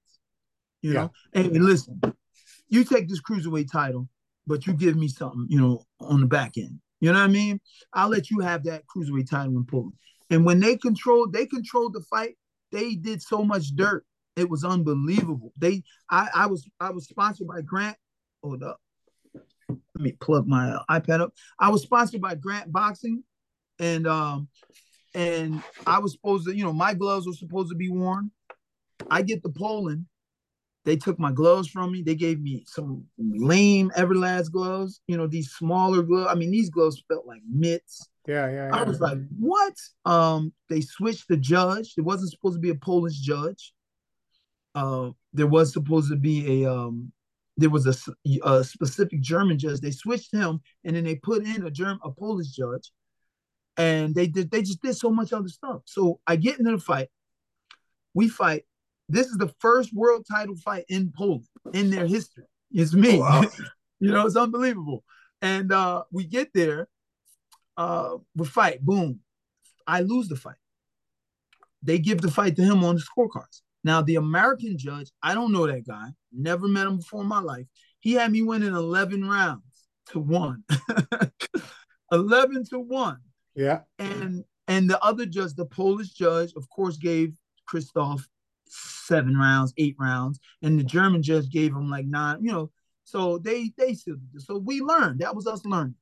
You 0.81 0.93
know, 0.93 1.11
and, 1.33 1.47
and 1.55 1.65
listen, 1.65 1.99
you 2.67 2.83
take 2.83 3.09
this 3.09 3.21
cruiserweight 3.21 3.71
title, 3.71 4.07
but 4.45 4.67
you 4.67 4.73
give 4.73 4.95
me 4.95 5.07
something, 5.07 5.47
you 5.49 5.59
know, 5.59 5.83
on 5.99 6.21
the 6.21 6.27
back 6.27 6.57
end. 6.57 6.79
You 7.05 7.13
know 7.13 7.19
what 7.19 7.29
I 7.29 7.33
mean? 7.33 7.61
I'll 7.93 8.09
let 8.09 8.31
you 8.31 8.39
have 8.39 8.63
that 8.63 8.81
cruiserweight 8.87 9.29
title 9.29 9.57
in 9.57 9.63
Poland. 9.63 9.93
And 10.31 10.43
when 10.43 10.59
they 10.59 10.75
controlled, 10.75 11.33
they 11.33 11.45
controlled 11.45 11.93
the 11.93 12.01
fight. 12.01 12.35
They 12.71 12.95
did 12.95 13.21
so 13.21 13.43
much 13.43 13.75
dirt. 13.75 14.03
It 14.35 14.49
was 14.49 14.63
unbelievable. 14.63 15.53
They, 15.55 15.83
I, 16.09 16.29
I 16.33 16.45
was, 16.47 16.67
I 16.79 16.89
was 16.89 17.07
sponsored 17.07 17.45
by 17.45 17.61
Grant. 17.61 17.95
Hold 18.41 18.63
up. 18.63 18.79
Let 19.69 19.79
me 19.99 20.13
plug 20.13 20.47
my 20.47 20.71
uh, 20.71 20.83
iPad 20.89 21.21
up. 21.21 21.33
I 21.59 21.69
was 21.69 21.83
sponsored 21.83 22.21
by 22.21 22.33
Grant 22.33 22.71
Boxing, 22.71 23.23
and 23.77 24.07
um, 24.07 24.47
and 25.13 25.61
I 25.85 25.99
was 25.99 26.13
supposed 26.13 26.47
to, 26.47 26.55
you 26.55 26.63
know, 26.63 26.73
my 26.73 26.95
gloves 26.95 27.27
were 27.27 27.33
supposed 27.33 27.69
to 27.69 27.75
be 27.75 27.89
worn. 27.89 28.31
I 29.11 29.21
get 29.21 29.43
to 29.43 29.49
Poland. 29.49 30.07
They 30.85 30.95
took 30.95 31.19
my 31.19 31.31
gloves 31.31 31.67
from 31.67 31.91
me. 31.91 32.03
They 32.03 32.15
gave 32.15 32.39
me 32.39 32.63
some 32.67 33.05
lame 33.17 33.91
Everlast 33.97 34.51
gloves, 34.51 35.01
you 35.07 35.17
know, 35.17 35.25
these 35.25 35.51
smaller 35.51 36.03
gloves. 36.03 36.29
I 36.31 36.35
mean, 36.35 36.51
these 36.51 36.69
gloves 36.69 37.03
felt 37.07 37.25
like 37.25 37.41
mitts. 37.51 38.07
Yeah, 38.27 38.47
yeah, 38.47 38.67
yeah. 38.67 38.75
I 38.75 38.83
was 38.83 39.01
like, 39.01 39.17
what? 39.39 39.73
Um, 40.05 40.53
they 40.69 40.81
switched 40.81 41.27
the 41.27 41.37
judge. 41.37 41.95
There 41.95 42.05
wasn't 42.05 42.31
supposed 42.31 42.57
to 42.57 42.61
be 42.61 42.69
a 42.69 42.75
Polish 42.75 43.19
judge. 43.19 43.73
Uh, 44.75 45.11
there 45.33 45.47
was 45.47 45.73
supposed 45.73 46.11
to 46.11 46.17
be 46.17 46.63
a 46.63 46.71
um, 46.71 47.11
there 47.57 47.69
was 47.69 47.87
a, 47.87 47.95
a 48.43 48.63
specific 48.63 49.21
German 49.21 49.57
judge. 49.57 49.79
They 49.79 49.91
switched 49.91 50.33
him, 50.33 50.61
and 50.83 50.95
then 50.95 51.03
they 51.03 51.15
put 51.15 51.45
in 51.45 51.65
a 51.65 51.71
German, 51.71 51.99
a 52.03 52.11
Polish 52.11 52.49
judge, 52.49 52.91
and 53.77 54.13
they 54.13 54.27
did. 54.27 54.51
They 54.51 54.61
just 54.61 54.81
did 54.81 54.95
so 54.95 55.09
much 55.09 55.33
other 55.33 55.47
stuff. 55.47 55.81
So 55.85 56.19
I 56.27 56.35
get 56.35 56.59
into 56.59 56.71
the 56.71 56.77
fight. 56.77 57.07
We 58.13 58.29
fight. 58.29 58.65
This 59.07 59.27
is 59.27 59.37
the 59.37 59.53
first 59.59 59.93
world 59.93 60.25
title 60.29 60.55
fight 60.55 60.85
in 60.89 61.13
Poland 61.15 61.45
in 61.73 61.89
their 61.89 62.07
history. 62.07 62.45
It's 62.71 62.93
me. 62.93 63.17
Oh, 63.17 63.19
wow. 63.19 63.43
you 63.99 64.11
know, 64.11 64.25
it's 64.25 64.35
unbelievable. 64.35 65.03
And 65.41 65.71
uh, 65.71 66.03
we 66.11 66.25
get 66.25 66.49
there. 66.53 66.87
Uh, 67.77 68.17
we 68.35 68.45
fight. 68.45 68.81
Boom. 68.81 69.19
I 69.85 70.01
lose 70.01 70.27
the 70.27 70.35
fight. 70.35 70.55
They 71.83 71.99
give 71.99 72.21
the 72.21 72.31
fight 72.31 72.55
to 72.55 72.63
him 72.63 72.83
on 72.83 72.95
the 72.95 73.01
scorecards. 73.01 73.61
Now, 73.83 74.01
the 74.01 74.15
American 74.15 74.77
judge, 74.77 75.11
I 75.21 75.35
don't 75.35 75.51
know 75.51 75.67
that 75.67 75.85
guy, 75.85 76.07
never 76.33 76.67
met 76.67 76.87
him 76.87 76.97
before 76.97 77.21
in 77.21 77.27
my 77.27 77.39
life. 77.39 77.67
He 77.99 78.13
had 78.13 78.31
me 78.31 78.41
winning 78.41 78.73
11 78.73 79.27
rounds 79.27 79.87
to 80.07 80.19
one. 80.19 80.63
11 82.11 82.65
to 82.71 82.79
one. 82.79 83.19
Yeah. 83.55 83.81
And 83.99 84.43
and 84.67 84.89
the 84.89 85.01
other 85.03 85.27
judge, 85.27 85.53
the 85.53 85.65
Polish 85.65 86.09
judge, 86.09 86.53
of 86.55 86.67
course, 86.69 86.97
gave 86.97 87.33
Krzysztof 87.69 88.23
seven 88.75 89.37
rounds, 89.37 89.73
eight 89.77 89.95
rounds, 89.99 90.39
and 90.61 90.79
the 90.79 90.83
German 90.83 91.21
judge 91.23 91.49
gave 91.49 91.71
him 91.71 91.89
like 91.89 92.05
nine, 92.05 92.43
you 92.43 92.51
know. 92.51 92.71
So 93.03 93.37
they 93.37 93.71
they 93.77 93.95
so 93.95 94.57
we 94.57 94.81
learned. 94.81 95.19
That 95.19 95.35
was 95.35 95.47
us 95.47 95.65
learning. 95.65 95.95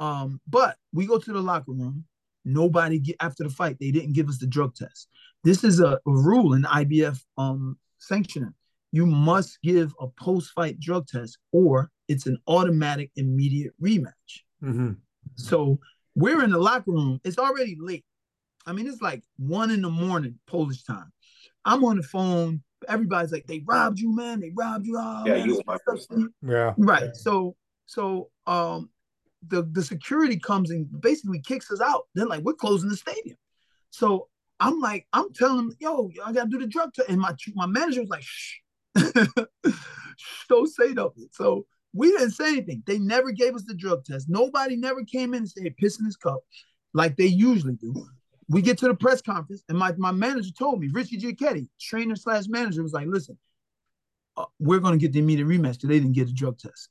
Um, 0.00 0.40
but 0.48 0.76
we 0.92 1.06
go 1.06 1.18
to 1.18 1.32
the 1.32 1.40
locker 1.40 1.72
room. 1.72 2.04
Nobody 2.44 2.98
get 2.98 3.16
after 3.20 3.44
the 3.44 3.50
fight. 3.50 3.76
They 3.78 3.90
didn't 3.90 4.14
give 4.14 4.28
us 4.28 4.38
the 4.38 4.46
drug 4.46 4.74
test. 4.74 5.08
This 5.44 5.62
is 5.62 5.80
a, 5.80 5.92
a 5.94 6.00
rule 6.06 6.54
in 6.54 6.62
IBF 6.62 7.20
um, 7.38 7.78
sanctioning. 7.98 8.54
You 8.90 9.06
must 9.06 9.58
give 9.62 9.94
a 10.00 10.08
post-fight 10.08 10.78
drug 10.80 11.06
test, 11.06 11.38
or 11.52 11.90
it's 12.08 12.26
an 12.26 12.38
automatic 12.46 13.10
immediate 13.16 13.72
rematch. 13.80 14.42
Mm-hmm. 14.62 14.92
So 15.36 15.78
we're 16.14 16.42
in 16.42 16.50
the 16.50 16.58
locker 16.58 16.90
room. 16.90 17.20
It's 17.24 17.38
already 17.38 17.76
late. 17.80 18.04
I 18.66 18.72
mean, 18.72 18.86
it's 18.86 19.00
like 19.00 19.22
one 19.38 19.70
in 19.70 19.82
the 19.82 19.90
morning 19.90 20.38
Polish 20.46 20.84
time. 20.84 21.12
I'm 21.64 21.84
on 21.84 21.96
the 21.96 22.02
phone. 22.02 22.62
Everybody's 22.88 23.32
like, 23.32 23.46
"They 23.46 23.62
robbed 23.64 23.98
you, 23.98 24.14
man. 24.14 24.40
They 24.40 24.50
robbed 24.54 24.86
you." 24.86 24.96
Oh, 24.98 25.24
yeah, 25.26 25.36
you 25.36 25.62
Yeah. 26.42 26.74
Right. 26.76 27.14
So, 27.14 27.56
so 27.86 28.30
um, 28.46 28.90
the 29.46 29.62
the 29.72 29.82
security 29.82 30.38
comes 30.38 30.70
and 30.70 30.88
basically 31.00 31.40
kicks 31.40 31.70
us 31.70 31.80
out. 31.80 32.04
They're 32.14 32.26
like, 32.26 32.42
"We're 32.42 32.54
closing 32.54 32.88
the 32.88 32.96
stadium." 32.96 33.36
So 33.90 34.28
I'm 34.62 34.80
like, 34.80 35.06
I'm 35.12 35.32
telling 35.32 35.56
them, 35.56 35.76
yo, 35.80 36.10
I 36.24 36.32
gotta 36.32 36.48
do 36.48 36.58
the 36.58 36.66
drug 36.66 36.94
test. 36.94 37.08
And 37.08 37.20
my 37.20 37.34
my 37.54 37.66
manager 37.66 38.00
was 38.00 38.10
like, 38.10 38.22
shh, 38.22 38.58
don't 40.48 40.68
say 40.68 40.92
nothing. 40.92 41.28
So 41.32 41.66
we 41.92 42.10
didn't 42.12 42.30
say 42.30 42.52
anything. 42.52 42.82
They 42.86 42.98
never 42.98 43.32
gave 43.32 43.54
us 43.54 43.64
the 43.64 43.74
drug 43.74 44.04
test. 44.04 44.28
Nobody 44.28 44.76
never 44.76 45.04
came 45.04 45.34
in 45.34 45.38
and 45.38 45.50
said 45.50 45.76
piss 45.76 45.98
in 45.98 46.06
his 46.06 46.16
cup 46.16 46.40
like 46.94 47.16
they 47.16 47.26
usually 47.26 47.74
do. 47.74 47.92
We 48.52 48.62
get 48.62 48.78
to 48.78 48.88
the 48.88 48.94
press 48.94 49.22
conference, 49.22 49.64
and 49.68 49.78
my, 49.78 49.92
my 49.96 50.12
manager 50.12 50.50
told 50.56 50.80
me, 50.80 50.88
Richie 50.92 51.18
Giacchetti, 51.18 51.68
trainer 51.80 52.16
slash 52.16 52.44
manager, 52.48 52.82
was 52.82 52.92
like, 52.92 53.06
listen, 53.06 53.38
uh, 54.36 54.44
we're 54.58 54.78
going 54.78 54.92
to 54.92 54.98
get 54.98 55.12
the 55.12 55.20
immediate 55.20 55.48
rematch 55.48 55.74
because 55.74 55.88
they 55.88 55.98
didn't 55.98 56.12
get 56.12 56.28
a 56.28 56.32
drug 56.32 56.58
test. 56.58 56.90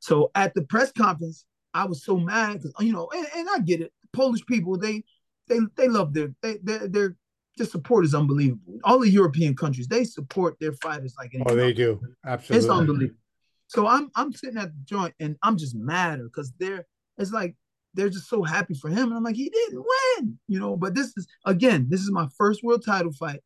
So 0.00 0.30
at 0.34 0.52
the 0.54 0.62
press 0.62 0.92
conference, 0.92 1.44
I 1.72 1.84
was 1.84 2.04
so 2.04 2.16
mad 2.16 2.54
because, 2.54 2.72
you 2.80 2.92
know, 2.92 3.08
and, 3.14 3.26
and 3.36 3.48
I 3.54 3.60
get 3.60 3.80
it. 3.80 3.92
Polish 4.12 4.44
people, 4.46 4.78
they 4.78 5.04
they 5.48 5.58
they 5.76 5.88
love 5.88 6.12
their 6.12 6.34
they 6.42 6.58
their 6.62 6.88
their 6.88 7.16
their 7.56 7.66
support 7.66 8.04
is 8.04 8.14
unbelievable. 8.14 8.78
All 8.84 8.98
the 8.98 9.10
European 9.10 9.54
countries 9.54 9.88
they 9.88 10.04
support 10.04 10.56
their 10.60 10.72
fighters 10.72 11.14
like 11.18 11.32
oh 11.46 11.54
they 11.54 11.72
do 11.72 12.00
absolutely 12.24 12.66
it's 12.66 12.68
unbelievable. 12.68 13.20
So 13.68 13.86
I'm 13.86 14.10
I'm 14.14 14.32
sitting 14.32 14.58
at 14.58 14.72
the 14.72 14.84
joint 14.84 15.14
and 15.20 15.36
I'm 15.42 15.56
just 15.56 15.74
mad 15.74 16.20
because 16.22 16.52
they're 16.58 16.86
it's 17.18 17.32
like 17.32 17.56
they're 17.96 18.10
just 18.10 18.28
so 18.28 18.42
happy 18.42 18.74
for 18.74 18.88
him 18.88 19.08
and 19.08 19.14
I'm 19.14 19.24
like 19.24 19.36
he 19.36 19.50
didn't 19.50 19.84
win 19.84 20.38
you 20.46 20.60
know 20.60 20.76
but 20.76 20.94
this 20.94 21.12
is 21.16 21.26
again 21.44 21.86
this 21.88 22.00
is 22.00 22.10
my 22.10 22.28
first 22.36 22.62
world 22.62 22.84
title 22.84 23.12
fight 23.12 23.40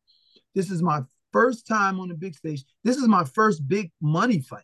this 0.53 0.69
is 0.69 0.81
my 0.81 1.01
first 1.31 1.65
time 1.65 1.99
on 1.99 2.09
the 2.09 2.15
big 2.15 2.35
stage 2.35 2.63
this 2.83 2.97
is 2.97 3.07
my 3.07 3.23
first 3.23 3.67
big 3.67 3.91
money 4.01 4.41
fight 4.41 4.63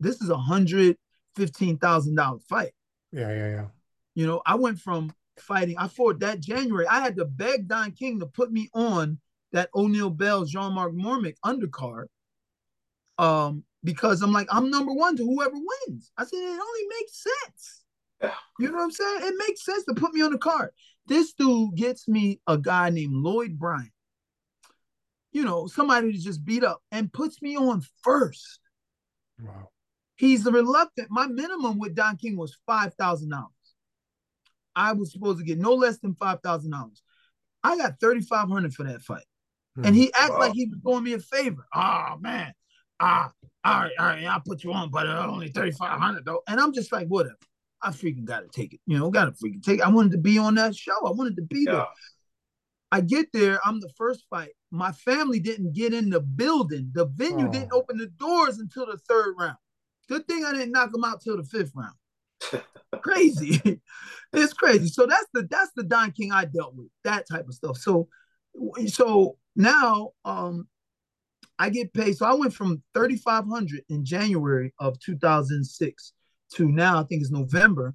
this 0.00 0.20
is 0.20 0.30
a 0.30 0.36
hundred 0.36 0.96
fifteen 1.36 1.78
thousand 1.78 2.14
dollar 2.16 2.38
fight 2.48 2.72
yeah 3.12 3.28
yeah 3.30 3.48
yeah 3.48 3.66
you 4.14 4.26
know 4.26 4.42
I 4.44 4.56
went 4.56 4.80
from 4.80 5.12
fighting. 5.40 5.76
I 5.78 5.88
fought 5.88 6.20
that 6.20 6.40
January. 6.40 6.86
I 6.86 7.00
had 7.00 7.16
to 7.16 7.24
beg 7.24 7.68
Don 7.68 7.92
King 7.92 8.20
to 8.20 8.26
put 8.26 8.52
me 8.52 8.68
on 8.74 9.18
that 9.52 9.70
O'Neil 9.74 10.10
Bell, 10.10 10.44
Jean 10.44 10.74
Marc 10.74 10.92
Mormeck 10.92 11.36
undercard. 11.44 12.06
Um, 13.18 13.64
because 13.82 14.22
I'm 14.22 14.32
like, 14.32 14.48
I'm 14.50 14.70
number 14.70 14.92
one 14.92 15.16
to 15.16 15.24
whoever 15.24 15.54
wins. 15.54 16.12
I 16.16 16.24
said, 16.24 16.36
it 16.36 16.60
only 16.60 16.88
makes 16.98 17.22
sense. 17.22 17.84
Yeah. 18.22 18.34
You 18.58 18.70
know 18.70 18.78
what 18.78 18.84
I'm 18.84 18.90
saying? 18.90 19.20
It 19.22 19.34
makes 19.38 19.64
sense 19.64 19.84
to 19.84 19.94
put 19.94 20.12
me 20.12 20.22
on 20.22 20.32
the 20.32 20.38
card. 20.38 20.70
This 21.06 21.32
dude 21.32 21.74
gets 21.76 22.08
me 22.08 22.40
a 22.46 22.58
guy 22.58 22.90
named 22.90 23.14
Lloyd 23.14 23.58
Bryant. 23.58 23.92
You 25.32 25.44
know, 25.44 25.66
somebody 25.66 26.12
to 26.12 26.18
just 26.18 26.44
beat 26.44 26.64
up 26.64 26.80
and 26.90 27.12
puts 27.12 27.40
me 27.40 27.56
on 27.56 27.82
first. 28.02 28.60
Wow. 29.40 29.70
He's 30.16 30.44
reluctant. 30.44 31.08
My 31.10 31.26
minimum 31.26 31.78
with 31.78 31.94
Don 31.94 32.16
King 32.16 32.36
was 32.36 32.58
five 32.66 32.94
thousand 32.94 33.30
dollars. 33.30 33.52
I 34.74 34.92
was 34.92 35.12
supposed 35.12 35.38
to 35.38 35.44
get 35.44 35.58
no 35.58 35.74
less 35.74 35.98
than 35.98 36.14
five 36.14 36.40
thousand 36.42 36.72
dollars. 36.72 37.02
I 37.62 37.76
got 37.76 38.00
thirty 38.00 38.20
five 38.20 38.48
hundred 38.48 38.74
for 38.74 38.82
that 38.84 39.02
fight, 39.02 39.24
hmm. 39.76 39.84
and 39.84 39.94
he 39.94 40.12
acted 40.14 40.34
wow. 40.34 40.40
like 40.40 40.54
he 40.54 40.66
was 40.66 40.80
doing 40.84 41.04
me 41.04 41.12
a 41.12 41.20
favor. 41.20 41.66
Oh 41.72 42.16
man, 42.20 42.52
ah, 42.98 43.30
all 43.64 43.80
right, 43.80 43.92
all 43.98 44.06
right, 44.06 44.24
I'll 44.24 44.40
put 44.40 44.64
you 44.64 44.72
on, 44.72 44.90
but 44.90 45.06
only 45.06 45.48
thirty 45.48 45.72
five 45.72 46.00
hundred 46.00 46.24
though. 46.24 46.42
And 46.48 46.58
I'm 46.58 46.72
just 46.72 46.90
like, 46.90 47.06
whatever. 47.06 47.36
I 47.82 47.90
freaking 47.90 48.24
got 48.24 48.40
to 48.40 48.48
take 48.48 48.74
it. 48.74 48.80
You 48.86 48.98
know, 48.98 49.10
got 49.10 49.26
to 49.26 49.32
freaking 49.32 49.62
take 49.62 49.80
it. 49.80 49.86
I 49.86 49.88
wanted 49.88 50.12
to 50.12 50.18
be 50.18 50.38
on 50.38 50.54
that 50.56 50.74
show. 50.74 51.06
I 51.06 51.10
wanted 51.10 51.36
to 51.36 51.42
be 51.42 51.64
yeah. 51.66 51.72
there. 51.72 51.86
I 52.90 53.00
get 53.02 53.26
there. 53.32 53.60
I'm 53.64 53.80
the 53.80 53.90
first 53.96 54.24
fight. 54.30 54.50
My 54.70 54.92
family 54.92 55.40
didn't 55.40 55.74
get 55.74 55.92
in 55.92 56.10
the 56.10 56.20
building. 56.20 56.90
The 56.94 57.06
venue 57.06 57.48
oh. 57.48 57.52
didn't 57.52 57.72
open 57.72 57.98
the 57.98 58.06
doors 58.06 58.58
until 58.58 58.86
the 58.86 58.98
third 59.08 59.34
round. 59.38 59.56
Good 60.08 60.26
thing 60.26 60.44
I 60.44 60.52
didn't 60.52 60.72
knock 60.72 60.90
them 60.90 61.04
out 61.04 61.20
till 61.20 61.36
the 61.36 61.44
fifth 61.44 61.72
round 61.74 61.94
crazy. 63.02 63.80
it's 64.32 64.52
crazy. 64.52 64.88
So 64.88 65.06
that's 65.06 65.26
the 65.32 65.46
that's 65.50 65.70
the 65.76 65.84
Don 65.84 66.12
King 66.12 66.32
I 66.32 66.46
dealt 66.46 66.74
with, 66.74 66.88
that 67.04 67.26
type 67.30 67.46
of 67.46 67.54
stuff. 67.54 67.76
So 67.76 68.08
so 68.86 69.36
now 69.54 70.12
um 70.24 70.66
I 71.58 71.70
get 71.70 71.92
paid. 71.92 72.16
So 72.16 72.24
I 72.24 72.34
went 72.34 72.54
from 72.54 72.82
3,500 72.94 73.82
in 73.88 74.04
January 74.04 74.72
of 74.78 74.98
2006 75.00 76.12
to 76.54 76.70
now 76.70 77.00
I 77.00 77.04
think 77.04 77.22
it's 77.22 77.30
November 77.30 77.94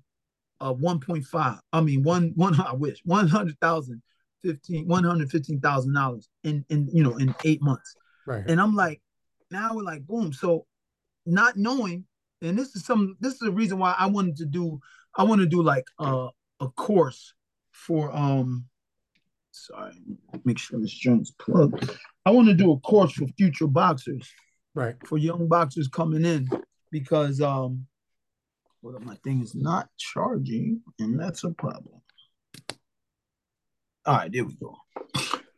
of 0.59 0.79
1.5. 0.79 1.59
I 1.71 1.81
mean, 1.81 2.03
one, 2.03 2.31
one, 2.35 2.59
I 2.59 2.73
wish 2.73 2.99
100,000, 3.05 4.01
15, 4.41 4.87
$115,000 4.87 6.27
in, 6.43 6.65
in, 6.69 6.89
you 6.91 7.03
know, 7.03 7.17
in 7.17 7.33
eight 7.43 7.61
months. 7.61 7.95
Right. 8.25 8.43
And 8.47 8.61
I'm 8.61 8.75
like, 8.75 9.01
now 9.51 9.75
we're 9.75 9.83
like, 9.83 10.05
boom. 10.07 10.31
So 10.33 10.65
not 11.25 11.57
knowing 11.57 12.05
and 12.43 12.57
this 12.57 12.75
is 12.75 12.85
some 12.85 13.15
this 13.19 13.33
is 13.33 13.39
the 13.39 13.51
reason 13.51 13.79
why 13.79 13.95
I 13.97 14.07
wanted 14.07 14.37
to 14.37 14.45
do 14.45 14.79
I 15.15 15.23
want 15.23 15.41
to 15.41 15.47
do 15.47 15.63
like 15.63 15.85
a 15.99 16.29
a 16.59 16.69
course 16.69 17.33
for 17.71 18.15
um 18.15 18.65
sorry 19.51 19.93
make 20.45 20.59
sure 20.59 20.79
this 20.79 20.91
joint's 20.91 21.31
plugged. 21.31 21.97
I 22.25 22.31
want 22.31 22.47
to 22.47 22.53
do 22.53 22.71
a 22.71 22.79
course 22.79 23.13
for 23.13 23.27
future 23.37 23.67
boxers, 23.67 24.29
right? 24.75 24.95
For 25.05 25.17
young 25.17 25.47
boxers 25.47 25.87
coming 25.87 26.25
in 26.25 26.47
because 26.91 27.41
um 27.41 27.85
well 28.83 28.99
my 28.99 29.15
thing 29.23 29.41
is 29.41 29.55
not 29.55 29.89
charging 29.97 30.81
and 30.99 31.19
that's 31.19 31.43
a 31.43 31.49
problem. 31.49 32.01
All 34.05 34.17
right, 34.17 34.31
there 34.31 34.43
we 34.43 34.53
go. 34.55 34.75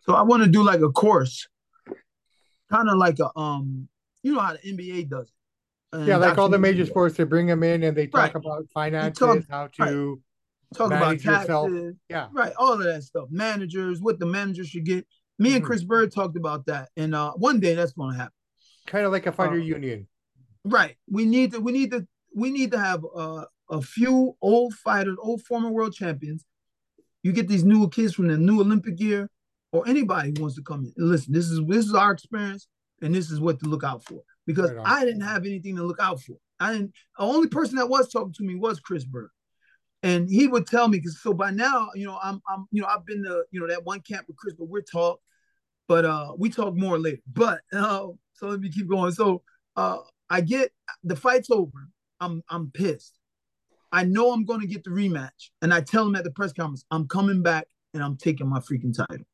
So 0.01 0.13
I 0.13 0.21
want 0.21 0.43
to 0.43 0.49
do 0.49 0.63
like 0.63 0.81
a 0.81 0.89
course, 0.89 1.47
kind 2.71 2.89
of 2.89 2.97
like 2.97 3.19
a 3.19 3.37
um, 3.37 3.89
you 4.23 4.33
know 4.33 4.39
how 4.39 4.53
the 4.53 4.59
NBA 4.59 5.09
does 5.09 5.27
it 5.27 6.07
yeah, 6.07 6.17
like 6.17 6.37
all 6.37 6.49
the 6.49 6.59
major 6.59 6.85
sports, 6.85 7.15
they 7.15 7.23
bring 7.23 7.47
them 7.47 7.63
in 7.63 7.83
and 7.83 7.95
they 7.95 8.07
talk 8.07 8.33
right. 8.33 8.35
about 8.35 8.65
finances, 8.73 9.17
talk, 9.17 9.39
how 9.49 9.67
to 9.67 9.83
right. 9.83 10.77
talk 10.77 10.87
about 10.87 11.19
taxes, 11.19 11.25
yourself. 11.25 11.71
yeah, 12.09 12.27
right, 12.33 12.53
all 12.57 12.73
of 12.73 12.83
that 12.83 13.03
stuff. 13.03 13.25
Managers, 13.29 14.01
what 14.01 14.19
the 14.19 14.25
managers 14.25 14.69
should 14.69 14.85
get. 14.85 15.05
Me 15.37 15.49
mm-hmm. 15.49 15.57
and 15.57 15.65
Chris 15.65 15.83
Byrd 15.83 16.13
talked 16.13 16.37
about 16.37 16.65
that, 16.67 16.89
and 16.97 17.13
uh, 17.13 17.31
one 17.33 17.59
day 17.59 17.75
that's 17.75 17.93
going 17.93 18.13
to 18.13 18.17
happen. 18.17 18.33
Kind 18.87 19.05
of 19.05 19.11
like 19.11 19.25
a 19.25 19.31
fighter 19.31 19.55
uh, 19.55 19.63
union, 19.63 20.07
right? 20.63 20.95
We 21.09 21.25
need 21.25 21.51
to, 21.53 21.59
we 21.59 21.71
need 21.71 21.91
to, 21.91 22.07
we 22.35 22.51
need 22.51 22.71
to 22.71 22.79
have 22.79 23.05
uh, 23.15 23.45
a 23.69 23.81
few 23.81 24.35
old 24.41 24.73
fighters, 24.75 25.17
old 25.21 25.41
former 25.43 25.71
world 25.71 25.93
champions, 25.93 26.45
You 27.23 27.33
get 27.33 27.47
these 27.47 27.63
new 27.65 27.89
kids 27.89 28.13
from 28.15 28.27
the 28.27 28.37
new 28.37 28.61
Olympic 28.61 28.99
year, 28.99 29.29
or 29.71 29.87
anybody 29.87 30.29
who 30.31 30.41
wants 30.41 30.55
to 30.57 30.63
come 30.63 30.85
in. 30.85 30.93
Listen, 30.97 31.33
this 31.33 31.49
is 31.49 31.61
this 31.67 31.85
is 31.85 31.95
our 31.95 32.11
experience, 32.11 32.67
and 33.01 33.15
this 33.15 33.31
is 33.31 33.39
what 33.41 33.59
to 33.61 33.65
look 33.67 33.83
out 33.83 34.03
for. 34.05 34.21
Because 34.45 34.71
Right. 34.73 34.87
I 34.87 35.05
didn't 35.05 35.21
have 35.21 35.45
anything 35.45 35.75
to 35.77 35.83
look 35.83 35.99
out 35.99 36.21
for. 36.21 36.37
I 36.59 36.73
didn't. 36.73 36.93
The 37.17 37.23
only 37.25 37.47
person 37.49 37.77
that 37.77 37.89
was 37.89 38.09
talking 38.11 38.33
to 38.33 38.43
me 38.43 38.55
was 38.55 38.79
Chris 38.79 39.05
Byrd, 39.05 39.31
and 40.03 40.29
he 40.29 40.47
would 40.47 40.67
tell 40.67 40.87
me 40.87 40.99
because 40.99 41.21
so 41.21 41.33
by 41.33 41.51
now, 41.51 41.89
you 41.95 42.05
know, 42.05 42.19
I'm 42.23 42.41
I'm 42.47 42.67
you 42.71 42.81
know 42.81 42.87
I've 42.87 43.05
been 43.05 43.23
to 43.23 43.43
you 43.51 43.59
know 43.59 43.67
that 43.67 43.85
one 43.85 44.01
camp 44.01 44.27
with 44.27 44.37
Chris, 44.37 44.53
but 44.53 44.69
we're 44.69 44.81
talk, 44.81 45.19
but 45.87 46.05
uh 46.05 46.33
we 46.37 46.49
talk 46.49 46.75
more 46.75 46.99
later. 46.99 47.21
But 47.31 47.61
uh, 47.73 48.07
so 48.33 48.47
let 48.47 48.59
me 48.59 48.69
keep 48.69 48.87
going. 48.89 49.11
So 49.13 49.41
uh 49.75 49.99
I 50.29 50.41
get 50.41 50.71
the 51.03 51.15
fight's 51.15 51.49
over. 51.49 51.89
I'm 52.19 52.43
I'm 52.49 52.71
pissed. 52.71 53.17
I 53.91 54.03
know 54.03 54.31
I'm 54.31 54.45
going 54.45 54.61
to 54.61 54.67
get 54.67 54.83
the 54.83 54.89
rematch, 54.89 55.49
and 55.61 55.73
I 55.73 55.81
tell 55.81 56.05
him 56.05 56.15
at 56.15 56.23
the 56.23 56.31
press 56.31 56.51
conference, 56.51 56.83
I'm 56.91 57.07
coming 57.07 57.41
back 57.41 57.67
and 57.93 58.03
I'm 58.03 58.17
taking 58.17 58.49
my 58.49 58.59
freaking 58.59 58.95
title. 58.95 59.25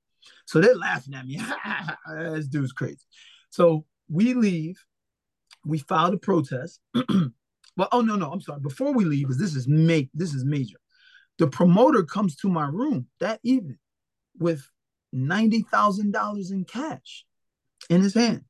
So 0.46 0.62
they're 0.62 0.76
laughing 0.76 1.16
at 1.16 1.26
me. 1.26 1.42
this 2.16 2.48
dude's 2.48 2.72
crazy. 2.72 3.00
So 3.50 3.86
we 4.10 4.34
leave. 4.34 4.78
We 5.66 5.80
filed 5.80 6.14
a 6.14 6.18
protest. 6.18 6.80
well, 7.78 7.88
oh 7.92 8.02
no, 8.02 8.16
no, 8.16 8.32
I'm 8.32 8.42
sorry. 8.42 8.60
Before 8.60 8.94
we 8.94 9.06
leave, 9.06 9.24
because 9.28 9.40
this 9.40 9.56
is 9.56 9.68
make 9.68 10.10
this 10.14 10.34
is 10.34 10.46
major. 10.46 10.78
The 11.40 11.48
promoter 11.48 12.04
comes 12.04 12.36
to 12.38 12.50
my 12.50 12.68
room 12.68 13.08
that 13.20 13.40
evening 13.44 13.80
with 14.38 14.68
ninety 15.12 15.62
thousand 15.62 16.12
dollars 16.12 16.52
in 16.52 16.66
cash 16.66 17.26
in 17.90 18.02
his 18.02 18.14
hand. 18.14 18.44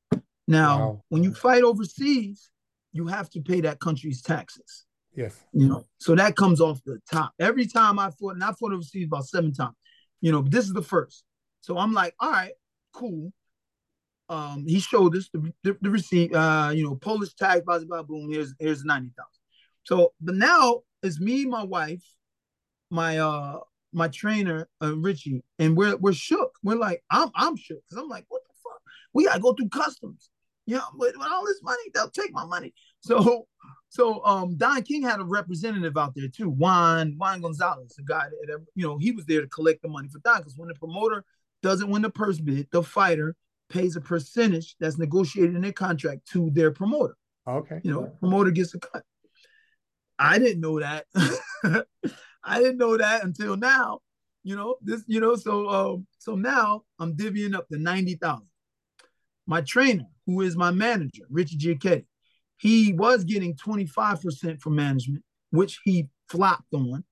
Now, 0.48 0.78
Wow. 0.78 1.04
when 1.08 1.22
you 1.22 1.32
fight 1.34 1.62
overseas, 1.62 2.50
you 2.92 3.06
have 3.06 3.30
to 3.30 3.40
pay 3.40 3.60
that 3.62 3.80
country's 3.80 4.22
taxes 4.22 4.84
Yes. 5.14 5.38
you 5.52 5.68
know. 5.68 5.84
So 5.98 6.14
that 6.14 6.36
comes 6.36 6.60
off 6.60 6.80
the 6.84 6.98
top. 7.10 7.32
Every 7.38 7.66
time 7.66 7.98
I 7.98 8.10
fought, 8.10 8.34
and 8.34 8.44
I 8.44 8.52
fought 8.52 8.72
overseas 8.72 9.06
about 9.06 9.26
seven 9.26 9.52
times, 9.52 9.74
you 10.20 10.32
know, 10.32 10.42
this 10.42 10.64
is 10.64 10.72
the 10.72 10.82
first. 10.82 11.24
So 11.60 11.78
I'm 11.78 11.92
like, 11.92 12.14
all 12.18 12.30
right, 12.30 12.52
cool. 12.92 13.32
Um, 14.28 14.64
he 14.66 14.80
showed 14.80 15.14
us 15.16 15.28
the, 15.32 15.52
the, 15.62 15.76
the 15.82 15.90
receipt, 15.90 16.34
uh, 16.34 16.72
you 16.74 16.84
know, 16.84 16.94
Polish 16.94 17.34
tax, 17.34 17.60
blah, 17.66 17.78
blah, 17.78 17.86
blah, 17.86 18.02
boom, 18.02 18.30
here's 18.30 18.54
here's 18.58 18.84
90,000. 18.84 19.26
So 19.84 20.12
but 20.20 20.34
now 20.36 20.80
it's 21.02 21.20
me, 21.20 21.44
my 21.44 21.64
wife, 21.64 22.04
my 22.90 23.18
uh 23.18 23.58
my 23.92 24.08
trainer, 24.08 24.68
uh, 24.82 24.96
Richie, 24.96 25.44
and 25.58 25.76
we're 25.76 25.96
we're 25.96 26.14
shook. 26.14 26.52
We're 26.62 26.76
like, 26.78 27.02
I'm 27.10 27.30
I'm 27.34 27.56
shook 27.56 27.80
because 27.88 28.02
I'm 28.02 28.08
like, 28.08 28.24
what 28.28 28.42
the 28.46 28.54
fuck? 28.62 28.80
We 29.12 29.24
gotta 29.26 29.40
go 29.40 29.52
through 29.52 29.68
customs. 29.68 30.30
You 30.66 30.76
know, 30.76 30.84
with, 30.94 31.16
with 31.16 31.28
all 31.28 31.44
this 31.44 31.62
money, 31.62 31.82
they'll 31.92 32.10
take 32.10 32.32
my 32.32 32.44
money. 32.44 32.72
So 33.00 33.46
so 33.88 34.24
um 34.24 34.56
Don 34.56 34.82
King 34.82 35.02
had 35.02 35.20
a 35.20 35.24
representative 35.24 35.96
out 35.96 36.14
there 36.14 36.28
too, 36.28 36.48
Juan 36.50 37.14
Juan 37.18 37.40
Gonzalez, 37.40 37.94
the 37.96 38.04
guy 38.04 38.26
that 38.46 38.64
you 38.74 38.86
know 38.86 38.98
he 38.98 39.12
was 39.12 39.26
there 39.26 39.40
to 39.40 39.48
collect 39.48 39.82
the 39.82 39.88
money 39.88 40.08
for 40.08 40.18
Don 40.20 40.38
because 40.38 40.56
when 40.56 40.68
the 40.68 40.74
promoter 40.74 41.24
doesn't 41.62 41.90
win 41.90 42.02
the 42.02 42.10
purse 42.10 42.38
bid, 42.38 42.68
the 42.72 42.82
fighter 42.82 43.36
pays 43.68 43.96
a 43.96 44.00
percentage 44.00 44.76
that's 44.78 44.98
negotiated 44.98 45.54
in 45.56 45.62
their 45.62 45.72
contract 45.72 46.26
to 46.28 46.50
their 46.50 46.70
promoter. 46.70 47.16
Okay. 47.48 47.80
You 47.82 47.92
know, 47.92 48.12
promoter 48.20 48.50
gets 48.50 48.74
a 48.74 48.78
cut. 48.78 49.02
I 50.18 50.38
didn't 50.38 50.60
know 50.60 50.78
that. 50.80 51.06
I 52.44 52.58
didn't 52.58 52.78
know 52.78 52.96
that 52.96 53.24
until 53.24 53.56
now. 53.56 54.00
You 54.44 54.56
know 54.56 54.76
this. 54.82 55.04
You 55.06 55.20
know 55.20 55.36
so 55.36 55.68
um 55.68 56.06
so 56.18 56.34
now 56.34 56.82
I'm 56.98 57.16
divvying 57.16 57.54
up 57.54 57.66
the 57.68 57.78
ninety 57.78 58.14
thousand. 58.14 58.48
My 59.46 59.60
trainer, 59.60 60.06
who 60.26 60.40
is 60.40 60.56
my 60.56 60.70
manager, 60.70 61.24
Richie 61.30 61.56
Giacchetti, 61.56 62.06
he 62.56 62.92
was 62.92 63.24
getting 63.24 63.54
25% 63.54 64.60
for 64.60 64.70
management, 64.70 65.24
which 65.50 65.80
he 65.84 66.08
flopped 66.28 66.72
on 66.72 67.04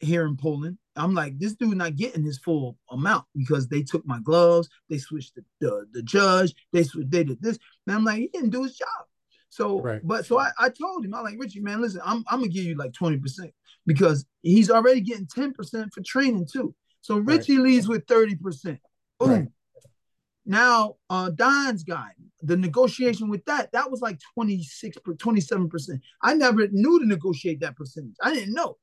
here 0.00 0.26
in 0.26 0.36
Poland. 0.36 0.78
I'm 0.96 1.14
like, 1.14 1.38
this 1.38 1.54
dude 1.54 1.76
not 1.76 1.96
getting 1.96 2.24
his 2.24 2.38
full 2.38 2.76
amount 2.90 3.24
because 3.36 3.68
they 3.68 3.82
took 3.82 4.06
my 4.06 4.18
gloves, 4.20 4.68
they 4.88 4.98
switched 4.98 5.34
the, 5.34 5.44
the, 5.60 5.86
the 5.92 6.02
judge, 6.02 6.54
they 6.72 6.84
switched, 6.84 7.10
they 7.10 7.24
did 7.24 7.40
this. 7.40 7.58
And 7.86 7.96
I'm 7.96 8.04
like, 8.04 8.18
he 8.18 8.28
didn't 8.28 8.50
do 8.50 8.62
his 8.62 8.76
job. 8.76 8.88
So, 9.48 9.80
Right. 9.80 10.00
but 10.04 10.26
so 10.26 10.38
I, 10.38 10.50
I 10.58 10.68
told 10.68 11.04
him, 11.04 11.14
I'm 11.14 11.24
like, 11.24 11.36
Richie, 11.38 11.60
man, 11.60 11.80
listen, 11.80 12.00
I'm, 12.04 12.24
I'm 12.28 12.40
gonna 12.40 12.48
give 12.48 12.64
you 12.64 12.76
like 12.76 12.92
20% 12.92 13.52
because 13.86 14.24
he's 14.42 14.70
already 14.70 15.00
getting 15.00 15.26
10% 15.26 15.92
for 15.92 16.02
training 16.02 16.46
too. 16.50 16.74
So 17.00 17.18
Richie 17.18 17.58
leads 17.58 17.86
with 17.86 18.06
30%. 18.06 18.78
Boom. 19.20 19.30
Right. 19.30 19.48
Now, 20.46 20.96
uh, 21.08 21.30
Don's 21.30 21.82
guy, 21.82 22.10
the 22.42 22.56
negotiation 22.56 23.30
with 23.30 23.44
that, 23.46 23.72
that 23.72 23.90
was 23.90 24.02
like 24.02 24.20
26 24.34 24.98
per 24.98 25.14
27%. 25.14 26.00
I 26.22 26.34
never 26.34 26.68
knew 26.70 27.00
to 27.00 27.06
negotiate 27.06 27.60
that 27.60 27.76
percentage. 27.76 28.16
I 28.22 28.34
didn't 28.34 28.54
know. 28.54 28.76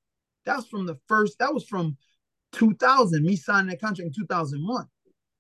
That's 0.46 0.68
from 0.68 0.88
the 0.88 0.98
first, 1.08 1.38
that 1.40 1.54
was 1.54 1.66
from 1.68 1.98
2000, 2.54 3.24
me 3.24 3.36
signing 3.36 3.70
that 3.70 3.80
contract 3.82 4.08
in 4.08 4.14
2001. 4.14 4.86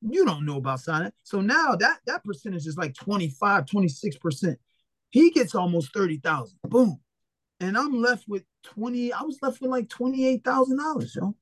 You 0.01 0.25
don't 0.25 0.45
know 0.45 0.57
about 0.57 0.79
signing. 0.79 1.11
So 1.23 1.41
now 1.41 1.75
that 1.75 1.99
that 2.05 2.23
percentage 2.23 2.67
is 2.67 2.77
like 2.77 2.93
25, 2.95 3.65
26%. 3.65 4.55
He 5.09 5.31
gets 5.31 5.55
almost 5.55 5.93
30,000. 5.93 6.57
Boom. 6.63 6.99
And 7.59 7.77
I'm 7.77 8.01
left 8.01 8.25
with 8.27 8.43
20, 8.63 9.13
I 9.13 9.21
was 9.21 9.37
left 9.41 9.61
with 9.61 9.71
like 9.71 9.87
$28,000, 9.87 11.15
yo. 11.15 11.35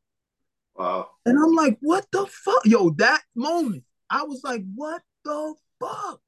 Wow. 0.75 1.09
And 1.25 1.37
I'm 1.37 1.53
like, 1.53 1.77
what 1.81 2.07
the 2.11 2.25
fuck? 2.25 2.65
Yo, 2.65 2.91
that 2.91 3.21
moment, 3.35 3.83
I 4.09 4.23
was 4.23 4.43
like, 4.43 4.63
what 4.75 5.01
the 5.23 5.53
fuck? 5.79 6.21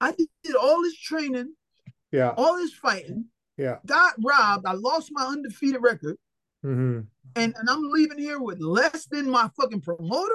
I 0.00 0.12
did 0.12 0.54
all 0.56 0.82
this 0.82 0.96
training, 0.98 1.54
Yeah. 2.12 2.30
all 2.36 2.56
this 2.56 2.72
fighting, 2.74 3.26
Yeah. 3.56 3.78
got 3.86 4.14
robbed. 4.24 4.66
I 4.66 4.72
lost 4.72 5.10
my 5.12 5.24
undefeated 5.26 5.82
record, 5.82 6.16
hmm 6.62 7.00
and, 7.36 7.54
and 7.56 7.68
I'm 7.70 7.82
leaving 7.90 8.18
here 8.18 8.40
with 8.40 8.58
less 8.60 9.06
than 9.06 9.30
my 9.30 9.48
fucking 9.56 9.82
promoter. 9.82 10.34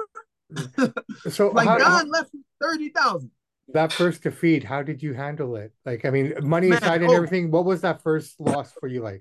So 1.28 1.48
Like 1.52 1.66
how, 1.66 1.78
Don 1.78 2.08
left 2.10 2.30
with 2.32 2.42
30,000. 2.62 3.30
that 3.72 3.92
first 3.92 4.22
defeat, 4.22 4.62
how 4.64 4.82
did 4.82 5.02
you 5.02 5.12
handle 5.12 5.56
it? 5.56 5.72
Like, 5.84 6.04
I 6.04 6.10
mean, 6.10 6.34
money 6.42 6.68
Man, 6.68 6.78
aside 6.82 7.02
and 7.02 7.10
oh. 7.10 7.14
everything, 7.14 7.50
what 7.50 7.64
was 7.64 7.80
that 7.80 8.00
first 8.02 8.40
loss 8.40 8.72
for 8.72 8.86
you 8.86 9.02
like? 9.02 9.20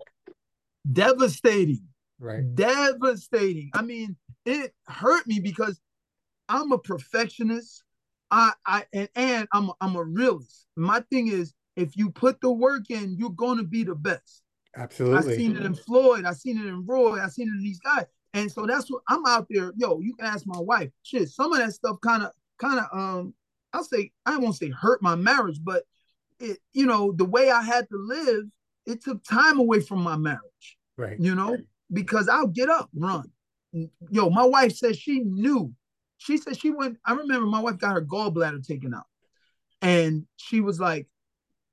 Devastating. 0.91 1.81
Right. 2.19 2.55
devastating. 2.55 3.71
I 3.73 3.81
mean, 3.81 4.15
it 4.45 4.73
hurt 4.87 5.25
me 5.27 5.39
because 5.39 5.79
I'm 6.53 6.71
a 6.71 6.77
perfectionist. 6.77 7.83
I 8.31 8.53
I 8.65 8.85
and, 8.93 9.09
and 9.15 9.47
I'm 9.51 9.69
a, 9.69 9.73
I'm 9.81 9.95
a 9.95 10.03
realist. 10.03 10.67
My 10.75 11.01
thing 11.11 11.27
is, 11.27 11.53
if 11.75 11.97
you 11.97 12.11
put 12.11 12.39
the 12.41 12.51
work 12.51 12.89
in, 12.89 13.15
you're 13.17 13.31
gonna 13.31 13.63
be 13.63 13.83
the 13.83 13.95
best. 13.95 14.43
Absolutely. 14.75 15.33
I 15.33 15.37
seen 15.37 15.55
it 15.55 15.65
in 15.65 15.73
Floyd. 15.75 16.25
I 16.25 16.33
seen 16.33 16.59
it 16.59 16.65
in 16.65 16.85
Roy. 16.85 17.19
I 17.19 17.27
seen 17.27 17.47
it 17.47 17.57
in 17.57 17.63
these 17.63 17.79
guys. 17.79 18.05
And 18.33 18.51
so 18.51 18.65
that's 18.65 18.89
what 18.89 19.03
I'm 19.07 19.25
out 19.25 19.47
there. 19.49 19.73
Yo, 19.77 19.99
you 19.99 20.15
can 20.15 20.25
ask 20.25 20.45
my 20.45 20.59
wife. 20.59 20.89
Shit, 21.03 21.29
some 21.29 21.53
of 21.53 21.59
that 21.59 21.73
stuff 21.73 21.97
kind 22.01 22.23
of 22.23 22.31
kind 22.59 22.79
of 22.79 22.85
um 22.97 23.33
I'll 23.73 23.83
say 23.83 24.11
I 24.25 24.37
won't 24.37 24.55
say 24.55 24.69
hurt 24.69 25.01
my 25.01 25.15
marriage, 25.15 25.59
but 25.63 25.83
it 26.39 26.59
you 26.73 26.85
know 26.85 27.11
the 27.11 27.25
way 27.25 27.49
I 27.49 27.63
had 27.63 27.89
to 27.89 27.97
live, 27.97 28.45
it 28.85 29.03
took 29.03 29.23
time 29.23 29.59
away 29.59 29.81
from 29.81 30.01
my 30.01 30.17
marriage 30.17 30.77
Right. 30.97 31.19
you 31.19 31.33
know, 31.33 31.57
because 31.91 32.29
I'll 32.29 32.47
get 32.47 32.69
up, 32.69 32.89
run. 32.93 33.31
Yo, 34.11 34.29
my 34.29 34.45
wife 34.45 34.75
says 34.75 34.97
she 34.97 35.21
knew. 35.21 35.73
She 36.23 36.37
said 36.37 36.57
she 36.57 36.71
went. 36.71 36.97
I 37.05 37.13
remember 37.13 37.45
my 37.45 37.59
wife 37.59 37.77
got 37.77 37.93
her 37.93 38.01
gallbladder 38.01 38.65
taken 38.65 38.93
out, 38.93 39.07
and 39.81 40.25
she 40.37 40.61
was 40.61 40.79
like, 40.79 41.07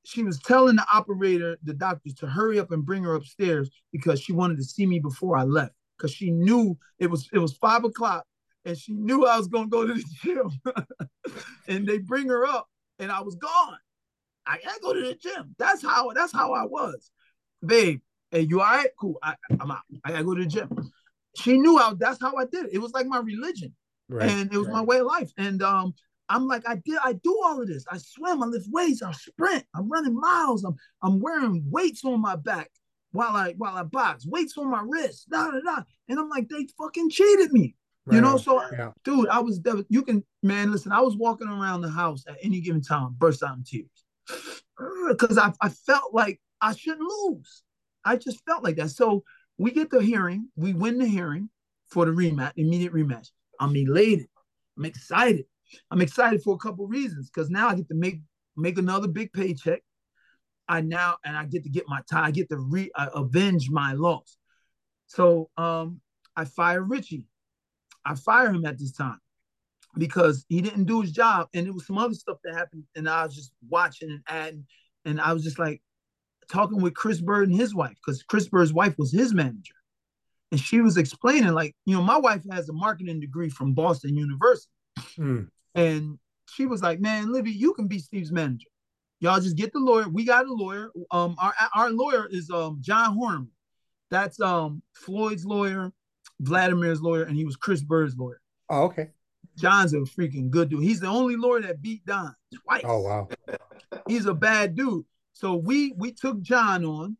she 0.04 0.22
was 0.22 0.40
telling 0.40 0.76
the 0.76 0.86
operator, 0.92 1.56
the 1.62 1.74
doctors, 1.74 2.14
to 2.14 2.26
hurry 2.26 2.58
up 2.58 2.72
and 2.72 2.84
bring 2.84 3.04
her 3.04 3.14
upstairs 3.14 3.70
because 3.92 4.20
she 4.20 4.32
wanted 4.32 4.56
to 4.58 4.64
see 4.64 4.86
me 4.86 4.98
before 4.98 5.36
I 5.36 5.44
left 5.44 5.74
because 5.96 6.12
she 6.12 6.30
knew 6.30 6.76
it 6.98 7.08
was 7.08 7.28
it 7.32 7.38
was 7.38 7.52
five 7.58 7.84
o'clock 7.84 8.26
and 8.64 8.76
she 8.76 8.92
knew 8.92 9.24
I 9.24 9.36
was 9.36 9.48
gonna 9.48 9.68
go 9.68 9.86
to 9.86 9.94
the 9.94 10.04
gym, 10.22 10.50
and 11.68 11.86
they 11.86 11.98
bring 11.98 12.28
her 12.28 12.44
up, 12.44 12.68
and 12.98 13.10
I 13.10 13.20
was 13.20 13.36
gone. 13.36 13.78
I 14.46 14.58
gotta 14.64 14.80
go 14.80 14.92
to 14.92 15.00
the 15.00 15.14
gym. 15.14 15.54
That's 15.58 15.82
how 15.82 16.10
that's 16.10 16.32
how 16.32 16.52
I 16.52 16.64
was, 16.64 17.10
babe. 17.64 18.00
Hey, 18.30 18.42
you 18.42 18.60
all 18.60 18.66
right? 18.66 18.90
Cool. 18.98 19.18
I, 19.22 19.34
I'm 19.58 19.70
out. 19.70 19.82
I 20.04 20.10
gotta 20.12 20.24
go 20.24 20.34
to 20.34 20.42
the 20.42 20.48
gym. 20.48 20.70
She 21.36 21.58
knew 21.58 21.78
how. 21.78 21.94
That's 21.94 22.20
how 22.20 22.36
I 22.36 22.44
did 22.46 22.66
it. 22.66 22.74
It 22.74 22.78
was 22.78 22.92
like 22.92 23.06
my 23.06 23.18
religion, 23.18 23.74
Right. 24.10 24.28
and 24.28 24.52
it 24.52 24.58
was 24.58 24.68
my 24.68 24.82
way 24.82 24.98
of 24.98 25.06
life. 25.06 25.30
And 25.38 25.62
um, 25.62 25.94
I'm 26.28 26.46
like, 26.46 26.68
I 26.68 26.76
did. 26.84 26.98
I 27.04 27.14
do 27.14 27.40
all 27.44 27.60
of 27.60 27.68
this. 27.68 27.84
I 27.90 27.98
swim. 27.98 28.42
I 28.42 28.46
lift 28.46 28.66
weights. 28.70 29.02
I 29.02 29.12
sprint. 29.12 29.64
I'm 29.74 29.88
running 29.88 30.14
miles. 30.14 30.64
I'm 30.64 30.74
I'm 31.02 31.20
wearing 31.20 31.64
weights 31.70 32.04
on 32.04 32.20
my 32.20 32.36
back 32.36 32.70
while 33.12 33.34
I 33.36 33.54
while 33.56 33.76
I 33.76 33.84
box. 33.84 34.26
Weights 34.26 34.56
on 34.58 34.70
my 34.70 34.82
wrist. 34.86 35.28
Da 35.30 35.50
da 35.50 35.60
da. 35.60 35.82
And 36.08 36.18
I'm 36.18 36.28
like, 36.28 36.48
they 36.48 36.66
fucking 36.78 37.10
cheated 37.10 37.52
me. 37.52 37.74
You 38.10 38.20
know. 38.20 38.36
So, 38.38 38.60
yeah. 38.72 38.90
dude, 39.04 39.28
I 39.28 39.38
was. 39.38 39.60
dev- 39.60 39.84
You 39.88 40.02
can, 40.02 40.24
man. 40.42 40.72
Listen, 40.72 40.90
I 40.90 41.00
was 41.00 41.16
walking 41.16 41.46
around 41.46 41.82
the 41.82 41.90
house 41.90 42.24
at 42.26 42.38
any 42.42 42.60
given 42.60 42.82
time, 42.82 43.14
burst 43.16 43.42
out 43.44 43.56
in 43.56 43.62
tears, 43.62 44.04
because 45.08 45.38
I 45.38 45.52
I 45.60 45.68
felt 45.68 46.12
like 46.12 46.40
I 46.60 46.74
shouldn't 46.74 47.08
lose. 47.08 47.62
I 48.04 48.16
just 48.16 48.42
felt 48.46 48.64
like 48.64 48.76
that. 48.76 48.90
So 48.90 49.22
we 49.58 49.70
get 49.70 49.90
the 49.90 50.02
hearing, 50.02 50.48
we 50.56 50.72
win 50.72 50.98
the 50.98 51.06
hearing 51.06 51.50
for 51.88 52.06
the 52.06 52.12
rematch, 52.12 52.52
immediate 52.56 52.92
rematch. 52.92 53.30
I'm 53.60 53.76
elated. 53.76 54.26
I'm 54.76 54.84
excited. 54.84 55.44
I'm 55.90 56.00
excited 56.00 56.42
for 56.42 56.54
a 56.54 56.58
couple 56.58 56.86
reasons 56.88 57.30
because 57.30 57.50
now 57.50 57.68
I 57.68 57.76
get 57.76 57.88
to 57.88 57.94
make 57.94 58.20
make 58.56 58.78
another 58.78 59.06
big 59.06 59.32
paycheck. 59.32 59.82
I 60.68 60.80
now 60.80 61.16
and 61.24 61.36
I 61.36 61.44
get 61.44 61.62
to 61.64 61.70
get 61.70 61.84
my 61.86 62.00
tie. 62.10 62.26
I 62.26 62.30
get 62.32 62.48
to 62.48 62.56
re 62.56 62.90
uh, 62.94 63.10
avenge 63.14 63.70
my 63.70 63.92
loss. 63.92 64.36
So 65.06 65.50
um, 65.56 66.00
I 66.36 66.44
fire 66.44 66.82
Richie 66.82 67.24
I 68.04 68.14
fire 68.14 68.50
him 68.50 68.64
at 68.64 68.78
this 68.78 68.92
time 68.92 69.18
because 69.96 70.44
he 70.48 70.60
didn't 70.60 70.84
do 70.84 71.00
his 71.00 71.12
job, 71.12 71.48
and 71.54 71.66
it 71.66 71.74
was 71.74 71.86
some 71.86 71.98
other 71.98 72.14
stuff 72.14 72.38
that 72.44 72.54
happened, 72.54 72.84
and 72.96 73.08
I 73.08 73.24
was 73.24 73.34
just 73.34 73.52
watching 73.68 74.10
and 74.10 74.22
adding, 74.26 74.66
and 75.04 75.20
I 75.20 75.32
was 75.32 75.42
just 75.42 75.58
like 75.58 75.82
talking 76.50 76.80
with 76.80 76.94
Chris 76.94 77.20
Byrd 77.20 77.48
and 77.48 77.58
his 77.58 77.74
wife 77.74 77.96
because 78.04 78.22
Chris 78.22 78.48
Byrd's 78.48 78.72
wife 78.72 78.96
was 78.98 79.12
his 79.12 79.34
manager, 79.34 79.74
and 80.50 80.60
she 80.60 80.80
was 80.80 80.96
explaining 80.96 81.52
like, 81.52 81.74
you 81.86 81.94
know, 81.96 82.02
my 82.02 82.16
wife 82.18 82.42
has 82.50 82.68
a 82.68 82.72
marketing 82.72 83.20
degree 83.20 83.48
from 83.48 83.72
Boston 83.74 84.16
University, 84.16 84.70
Mm. 85.16 85.48
and 85.74 86.18
she 86.48 86.66
was 86.66 86.82
like, 86.82 87.00
"Man, 87.00 87.32
Libby, 87.32 87.52
you 87.52 87.72
can 87.74 87.86
be 87.86 87.98
Steve's 87.98 88.32
manager. 88.32 88.66
Y'all 89.20 89.40
just 89.40 89.56
get 89.56 89.72
the 89.72 89.78
lawyer. 89.78 90.08
We 90.08 90.24
got 90.24 90.46
a 90.46 90.52
lawyer. 90.52 90.90
Um, 91.10 91.36
our 91.38 91.54
our 91.74 91.90
lawyer 91.90 92.26
is 92.30 92.50
um 92.50 92.78
John 92.80 93.14
Horn. 93.14 93.48
That's 94.10 94.40
um 94.40 94.82
Floyd's 94.94 95.44
lawyer, 95.44 95.92
Vladimir's 96.40 97.00
lawyer, 97.00 97.22
and 97.24 97.36
he 97.36 97.44
was 97.44 97.56
Chris 97.56 97.82
Byrd's 97.82 98.16
lawyer. 98.16 98.40
Oh, 98.68 98.84
okay. 98.84 99.10
John's 99.56 99.92
a 99.94 99.98
freaking 99.98 100.48
good 100.50 100.70
dude. 100.70 100.82
He's 100.82 101.00
the 101.00 101.06
only 101.08 101.36
lawyer 101.36 101.60
that 101.62 101.82
beat 101.82 102.04
Don 102.06 102.34
twice. 102.64 102.82
Oh, 102.84 103.00
wow. 103.00 103.28
He's 104.08 104.26
a 104.26 104.34
bad 104.34 104.74
dude. 104.74 105.04
So 105.32 105.54
we 105.56 105.92
we 105.96 106.12
took 106.12 106.40
John 106.40 106.84
on, 106.84 107.16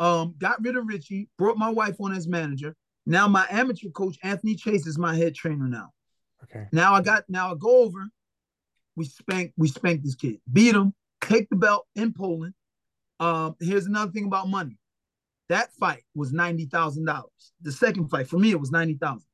um, 0.00 0.34
got 0.38 0.62
rid 0.62 0.76
of 0.76 0.86
Richie, 0.86 1.28
brought 1.38 1.56
my 1.56 1.70
wife 1.70 1.96
on 2.00 2.12
as 2.12 2.28
manager. 2.28 2.74
Now 3.06 3.26
my 3.26 3.46
amateur 3.50 3.90
coach 3.90 4.18
Anthony 4.22 4.54
Chase 4.54 4.86
is 4.86 4.98
my 4.98 5.16
head 5.16 5.34
trainer 5.34 5.66
now. 5.66 5.90
Okay. 6.44 6.66
Now 6.72 6.94
I 6.94 7.02
got 7.02 7.24
now 7.28 7.52
I 7.52 7.54
go 7.58 7.82
over. 7.82 8.06
We 8.96 9.06
spank 9.06 9.52
we 9.56 9.68
spank 9.68 10.02
this 10.02 10.14
kid, 10.14 10.40
beat 10.52 10.74
him, 10.74 10.92
take 11.20 11.48
the 11.48 11.56
belt 11.56 11.86
in 11.94 12.12
Poland. 12.12 12.54
Um, 13.20 13.56
here's 13.60 13.86
another 13.86 14.12
thing 14.12 14.26
about 14.26 14.48
money. 14.48 14.78
That 15.48 15.72
fight 15.74 16.02
was 16.14 16.32
ninety 16.32 16.66
thousand 16.66 17.06
dollars. 17.06 17.52
The 17.62 17.72
second 17.72 18.08
fight 18.08 18.28
for 18.28 18.38
me 18.38 18.50
it 18.50 18.60
was 18.60 18.70
ninety 18.70 18.94
thousand. 18.94 19.26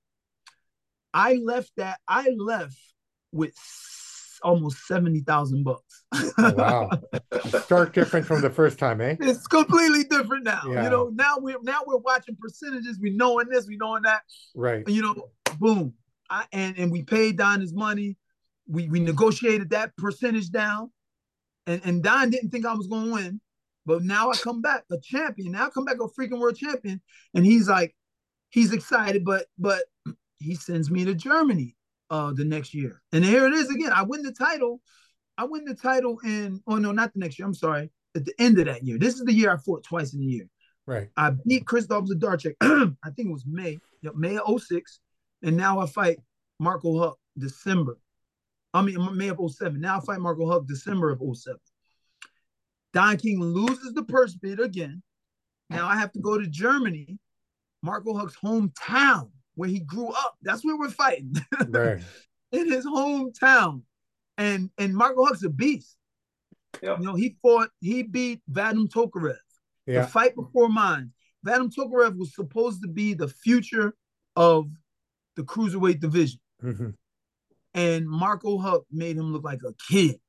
I 1.13 1.35
left 1.35 1.73
that. 1.77 2.01
I 2.09 2.29
left 2.31 2.79
with 3.33 3.55
almost 4.45 4.87
seventy 4.87 5.21
thousand 5.21 5.65
bucks. 5.65 6.05
Oh, 6.13 6.53
wow. 6.55 6.91
Stark 7.63 7.93
different 7.93 8.27
from 8.27 8.41
the 8.43 8.51
first 8.51 8.79
time, 8.79 9.01
eh? 9.01 9.17
it's 9.21 9.47
completely 9.47 10.05
different 10.05 10.45
now. 10.45 10.63
Yeah. 10.69 10.85
You 10.85 10.91
know, 10.91 11.11
now 11.15 11.39
we're 11.39 11.59
now 11.63 11.81
we're 11.87 11.97
watching 11.97 12.37
percentages. 12.41 12.99
We 13.01 13.11
knowing 13.11 13.49
this, 13.49 13.67
we 13.67 13.77
knowing 13.77 14.03
that. 14.03 14.23
Right. 14.55 14.89
You 14.89 15.03
know, 15.03 15.31
boom. 15.59 15.95
I, 16.31 16.45
and 16.53 16.79
and 16.79 16.93
we 16.93 17.03
paid 17.03 17.39
Don 17.39 17.61
his 17.61 17.73
money. 17.73 18.17
We 18.69 18.89
we 18.89 19.01
negotiated 19.01 19.71
that 19.71 19.97
percentage 19.97 20.51
down, 20.51 20.93
and 21.67 21.81
and 21.85 22.03
Don 22.03 22.31
didn't 22.31 22.51
think 22.51 22.67
I 22.67 22.75
was 22.75 22.87
going 22.87 23.07
to 23.07 23.13
win, 23.13 23.41
but 23.87 24.03
now 24.03 24.31
I 24.31 24.37
come 24.37 24.63
back 24.63 24.85
a 24.91 24.99
champion. 24.99 25.53
Now 25.53 25.67
I 25.67 25.71
come 25.71 25.85
back 25.85 25.97
a 25.97 26.21
freaking 26.21 26.39
world 26.39 26.57
champion, 26.57 27.01
and 27.35 27.45
he's 27.45 27.69
like, 27.69 27.95
he's 28.51 28.73
excited, 28.73 29.25
but 29.25 29.47
but 29.59 29.85
he 30.39 30.55
sends 30.55 30.91
me 30.91 31.05
to 31.05 31.15
Germany 31.15 31.77
uh 32.11 32.33
the 32.33 32.45
next 32.45 32.75
year, 32.75 33.03
and 33.13 33.25
here 33.25 33.47
it 33.47 33.55
is 33.55 33.71
again. 33.71 33.93
I 33.93 34.03
win 34.03 34.23
the 34.23 34.33
title. 34.33 34.81
I 35.37 35.45
win 35.45 35.65
the 35.65 35.75
title 35.75 36.19
in 36.25 36.61
oh 36.67 36.77
no, 36.77 36.93
not 36.93 37.13
the 37.13 37.21
next 37.21 37.39
year. 37.39 37.47
I'm 37.47 37.55
sorry. 37.55 37.91
At 38.17 38.25
the 38.25 38.35
end 38.39 38.59
of 38.61 38.67
that 38.67 38.85
year, 38.85 38.99
this 38.99 39.15
is 39.15 39.25
the 39.25 39.33
year 39.33 39.53
I 39.53 39.57
fought 39.57 39.83
twice 39.83 40.15
in 40.15 40.21
a 40.21 40.25
year. 40.25 40.49
Right. 40.87 41.09
I 41.17 41.31
beat 41.31 41.65
Krzysztof 41.65 42.09
Wlodarczyk. 42.09 42.55
I 43.03 43.11
think 43.11 43.29
it 43.29 43.33
was 43.33 43.47
May, 43.47 43.79
May 44.15 44.37
of 44.37 44.63
06. 44.63 45.01
And 45.43 45.57
now 45.57 45.81
I 45.81 45.87
fight 45.87 46.19
Marco 46.59 46.99
Huck 46.99 47.19
December. 47.39 47.99
I 48.73 48.83
mean, 48.83 49.17
May 49.17 49.29
of 49.29 49.41
07. 49.47 49.81
Now 49.81 49.99
I 49.99 50.01
fight 50.01 50.21
Marco 50.21 50.49
Huck 50.49 50.67
December 50.67 51.11
of 51.11 51.21
07. 51.21 51.59
Don 52.93 53.17
King 53.17 53.41
loses 53.41 53.93
the 53.95 54.05
purse 54.05 54.35
bid 54.35 54.61
again. 54.61 55.03
Now 55.71 55.89
I 55.89 55.97
have 55.97 56.13
to 56.13 56.21
go 56.21 56.39
to 56.39 56.47
Germany, 56.47 57.19
Marco 57.83 58.15
Huck's 58.15 58.37
hometown, 58.37 59.31
where 59.55 59.69
he 59.69 59.81
grew 59.81 60.09
up. 60.09 60.37
That's 60.43 60.65
where 60.65 60.77
we're 60.77 60.91
fighting. 60.91 61.35
Right. 61.69 62.01
in 62.53 62.71
his 62.71 62.87
hometown. 62.87 63.83
And 64.37 64.71
and 64.79 64.95
Marco 64.95 65.25
Huck's 65.25 65.45
a 65.45 65.49
beast. 65.49 65.97
Yeah. 66.83 66.99
You 66.99 67.05
know, 67.05 67.15
he 67.15 67.37
fought, 67.41 67.71
he 67.81 68.03
beat 68.03 68.41
Vadim 68.51 68.89
Tokarev 68.89 69.37
the 70.03 70.07
fight 70.09 70.35
before 70.35 70.69
mine. 70.69 71.13
Vadim 71.47 71.73
Tokarev 71.73 72.17
was 72.19 72.35
supposed 72.35 72.83
to 72.83 72.89
be 72.89 73.15
the 73.15 73.29
future 73.29 73.95
of 74.35 74.67
the 75.37 75.43
cruiserweight 75.43 76.01
division, 76.01 76.41
hmm 76.61 76.91
and 77.75 78.09
Marco 78.09 78.57
Huck 78.59 78.85
made 78.93 79.17
him 79.17 79.33
look 79.33 79.43
like 79.45 79.61
a 79.67 79.75
kid. 79.91 80.21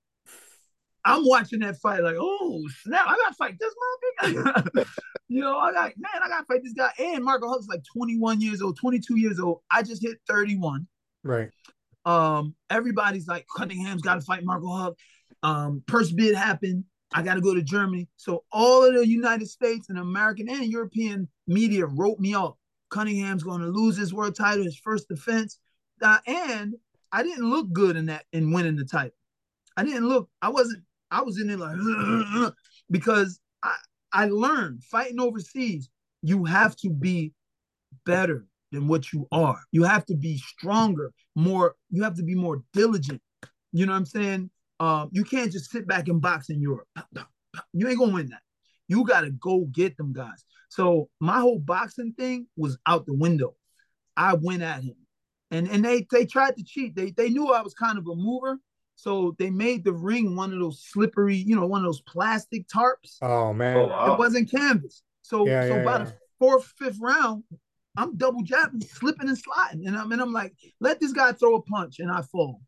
I'm 1.05 1.25
watching 1.25 1.59
that 1.59 1.77
fight 1.77 2.01
like, 2.01 2.15
oh 2.19 2.63
snap! 2.81 3.05
I 3.07 3.15
gotta 3.15 3.35
fight 3.35 3.57
this 3.59 3.73
motherfucker. 4.23 4.85
you 5.27 5.41
know, 5.41 5.57
I 5.57 5.71
got 5.71 5.93
man, 5.97 6.21
I 6.23 6.27
gotta 6.27 6.45
fight 6.45 6.61
this 6.63 6.73
guy. 6.73 6.89
And 6.99 7.23
Marco 7.23 7.47
Huck's 7.47 7.67
like 7.67 7.83
21 7.93 8.41
years 8.41 8.61
old, 8.61 8.77
22 8.77 9.17
years 9.17 9.39
old. 9.39 9.61
I 9.71 9.83
just 9.83 10.01
hit 10.01 10.17
31. 10.27 10.87
Right. 11.23 11.49
Um, 12.05 12.55
everybody's 12.69 13.27
like, 13.27 13.45
Cunningham's 13.55 14.01
got 14.01 14.15
to 14.15 14.21
fight 14.21 14.43
Marco 14.43 14.67
Huck. 14.67 14.95
Um, 15.43 15.83
purse 15.87 16.11
bid 16.11 16.35
happened. 16.35 16.85
I 17.13 17.21
got 17.21 17.35
to 17.35 17.41
go 17.41 17.53
to 17.53 17.61
Germany. 17.61 18.07
So 18.17 18.43
all 18.51 18.83
of 18.83 18.93
the 18.93 19.07
United 19.07 19.47
States 19.47 19.89
and 19.89 19.97
American 19.97 20.49
and 20.49 20.65
European 20.65 21.27
media 21.47 21.85
wrote 21.85 22.19
me 22.19 22.35
off. 22.35 22.55
Cunningham's 22.89 23.43
going 23.43 23.61
to 23.61 23.67
lose 23.67 23.97
his 23.97 24.13
world 24.13 24.35
title, 24.35 24.63
his 24.63 24.77
first 24.77 25.07
defense, 25.07 25.59
uh, 26.01 26.19
and 26.27 26.75
I 27.11 27.23
didn't 27.23 27.49
look 27.49 27.71
good 27.71 27.95
in 27.95 28.07
that 28.07 28.25
in 28.31 28.51
winning 28.51 28.75
the 28.75 28.85
title. 28.85 29.15
I 29.77 29.83
didn't 29.83 30.07
look. 30.07 30.29
I 30.41 30.49
wasn't. 30.49 30.83
I 31.11 31.21
was 31.21 31.39
in 31.39 31.47
there 31.47 31.57
like 31.57 31.77
because 32.91 33.39
I 33.63 33.75
I 34.11 34.25
learned 34.27 34.83
fighting 34.83 35.19
overseas. 35.19 35.89
You 36.21 36.45
have 36.45 36.75
to 36.77 36.89
be 36.89 37.33
better 38.05 38.45
than 38.71 38.87
what 38.87 39.13
you 39.13 39.27
are. 39.31 39.59
You 39.71 39.83
have 39.83 40.05
to 40.07 40.15
be 40.15 40.37
stronger, 40.37 41.11
more. 41.35 41.75
You 41.89 42.03
have 42.03 42.15
to 42.15 42.23
be 42.23 42.35
more 42.35 42.63
diligent. 42.73 43.21
You 43.71 43.85
know 43.85 43.91
what 43.91 43.99
I'm 43.99 44.05
saying? 44.05 44.49
Um, 44.79 45.09
you 45.11 45.23
can't 45.23 45.51
just 45.51 45.71
sit 45.71 45.87
back 45.87 46.07
and 46.07 46.21
box 46.21 46.49
in 46.49 46.61
Europe. 46.61 46.87
You 47.73 47.87
ain't 47.87 47.99
gonna 47.99 48.13
win 48.13 48.29
that. 48.29 48.41
You 48.87 49.03
got 49.05 49.21
to 49.21 49.31
go 49.31 49.65
get 49.71 49.97
them 49.97 50.13
guys. 50.13 50.45
So 50.69 51.09
my 51.19 51.39
whole 51.39 51.59
boxing 51.59 52.13
thing 52.17 52.47
was 52.55 52.77
out 52.85 53.05
the 53.05 53.13
window. 53.13 53.55
I 54.17 54.35
went 54.35 54.61
at 54.61 54.83
him, 54.83 54.95
and 55.51 55.67
and 55.67 55.83
they 55.83 56.05
they 56.11 56.25
tried 56.25 56.57
to 56.57 56.63
cheat. 56.63 56.95
They 56.95 57.11
they 57.11 57.29
knew 57.29 57.51
I 57.51 57.61
was 57.61 57.73
kind 57.73 57.97
of 57.97 58.07
a 58.07 58.15
mover, 58.15 58.59
so 58.95 59.35
they 59.37 59.49
made 59.49 59.83
the 59.83 59.93
ring 59.93 60.35
one 60.35 60.53
of 60.53 60.59
those 60.59 60.83
slippery, 60.83 61.35
you 61.35 61.55
know, 61.55 61.67
one 61.67 61.81
of 61.81 61.85
those 61.85 62.01
plastic 62.01 62.67
tarps. 62.67 63.17
Oh 63.21 63.53
man. 63.53 63.77
Oh, 63.77 63.87
wow. 63.87 64.13
It 64.13 64.19
wasn't 64.19 64.49
canvas. 64.49 65.03
So 65.21 65.45
Yeah, 65.45 65.67
so 65.67 65.75
yeah, 65.75 65.83
by 65.83 65.97
yeah. 65.97 66.03
the 66.05 66.13
fourth, 66.39 66.73
fifth 66.77 66.99
round, 66.99 67.43
I'm 67.97 68.17
double 68.17 68.41
jabbing, 68.41 68.81
slipping 68.81 69.27
and 69.27 69.37
sliding. 69.37 69.87
And 69.87 69.97
I'm 69.97 70.11
and 70.11 70.21
I'm 70.21 70.33
like, 70.33 70.53
let 70.79 70.99
this 70.99 71.11
guy 71.11 71.33
throw 71.33 71.55
a 71.55 71.61
punch 71.61 71.99
and 71.99 72.11
I 72.11 72.21
fall. 72.21 72.61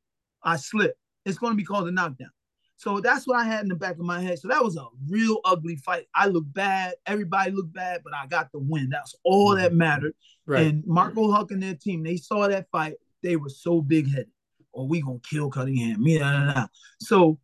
I 0.44 0.58
slip. 0.58 0.96
It's 1.26 1.38
gonna 1.38 1.56
be 1.56 1.64
called 1.64 1.88
a 1.88 1.92
knockdown. 1.92 2.30
So 2.78 3.00
that's 3.00 3.26
what 3.26 3.40
I 3.40 3.44
had 3.44 3.64
in 3.64 3.70
the 3.70 3.76
back 3.76 3.94
of 3.94 4.06
my 4.06 4.22
head. 4.22 4.38
So 4.38 4.48
that 4.50 4.64
was 4.64 4.78
a 4.78 4.86
real 5.10 5.40
ugly 5.44 5.78
fight. 5.78 6.06
I 6.14 6.28
looked 6.28 6.54
bad. 6.54 6.94
Everybody 7.08 7.50
looked 7.52 7.74
bad, 7.74 8.02
but 8.04 8.14
I 8.14 8.28
got 8.28 8.52
the 8.52 8.60
win. 8.60 8.90
That's 8.90 9.16
all 9.24 9.56
that 9.56 9.70
mm-hmm. 9.70 9.80
mattered. 9.80 10.14
Right. 10.46 10.68
And 10.68 10.86
Marco 10.86 11.32
Huck 11.32 11.50
and 11.50 11.62
their 11.62 11.74
team, 11.74 12.04
they 12.04 12.18
saw 12.18 12.48
that 12.48 12.68
fight. 12.72 12.94
They 13.24 13.36
were 13.36 13.50
so 13.50 13.82
big 13.82 14.10
headed. 14.10 14.30
Oh, 14.78 14.86
we 14.86 15.02
gonna 15.02 15.20
kill 15.28 15.50
Cunningham. 15.50 16.04
Yeah, 16.06 16.20
nah, 16.20 16.46
nah, 16.46 16.54
nah. 16.54 16.68
So 17.02 17.40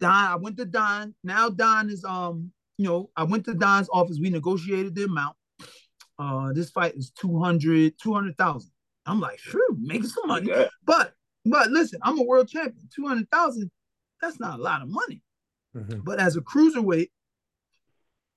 Don, 0.00 0.10
I 0.10 0.36
went 0.36 0.56
to 0.56 0.64
Don. 0.64 1.14
Now 1.22 1.50
Don 1.50 1.90
is 1.90 2.04
um, 2.04 2.50
you 2.78 2.86
know, 2.86 3.10
I 3.14 3.24
went 3.24 3.44
to 3.44 3.54
Don's 3.54 3.88
office. 3.92 4.18
We 4.20 4.30
negotiated 4.30 4.94
the 4.94 5.04
amount. 5.04 5.36
Uh, 6.18 6.52
this 6.52 6.70
fight 6.70 6.94
is 6.94 7.10
200, 7.20 7.94
200,000. 8.02 8.70
I'm 9.06 9.20
like, 9.20 9.38
sure, 9.38 9.60
making 9.78 10.08
some 10.08 10.28
money. 10.28 10.48
Yeah. 10.48 10.68
But 10.84 11.12
but 11.44 11.70
listen, 11.70 12.00
I'm 12.02 12.18
a 12.18 12.22
world 12.22 12.48
champion. 12.48 12.88
200,000, 12.94 13.70
that's 14.20 14.40
not 14.40 14.58
a 14.58 14.62
lot 14.62 14.82
of 14.82 14.88
money. 14.88 15.22
Mhm. 15.76 16.04
But 16.04 16.20
as 16.20 16.36
a 16.36 16.40
cruiserweight, 16.40 17.10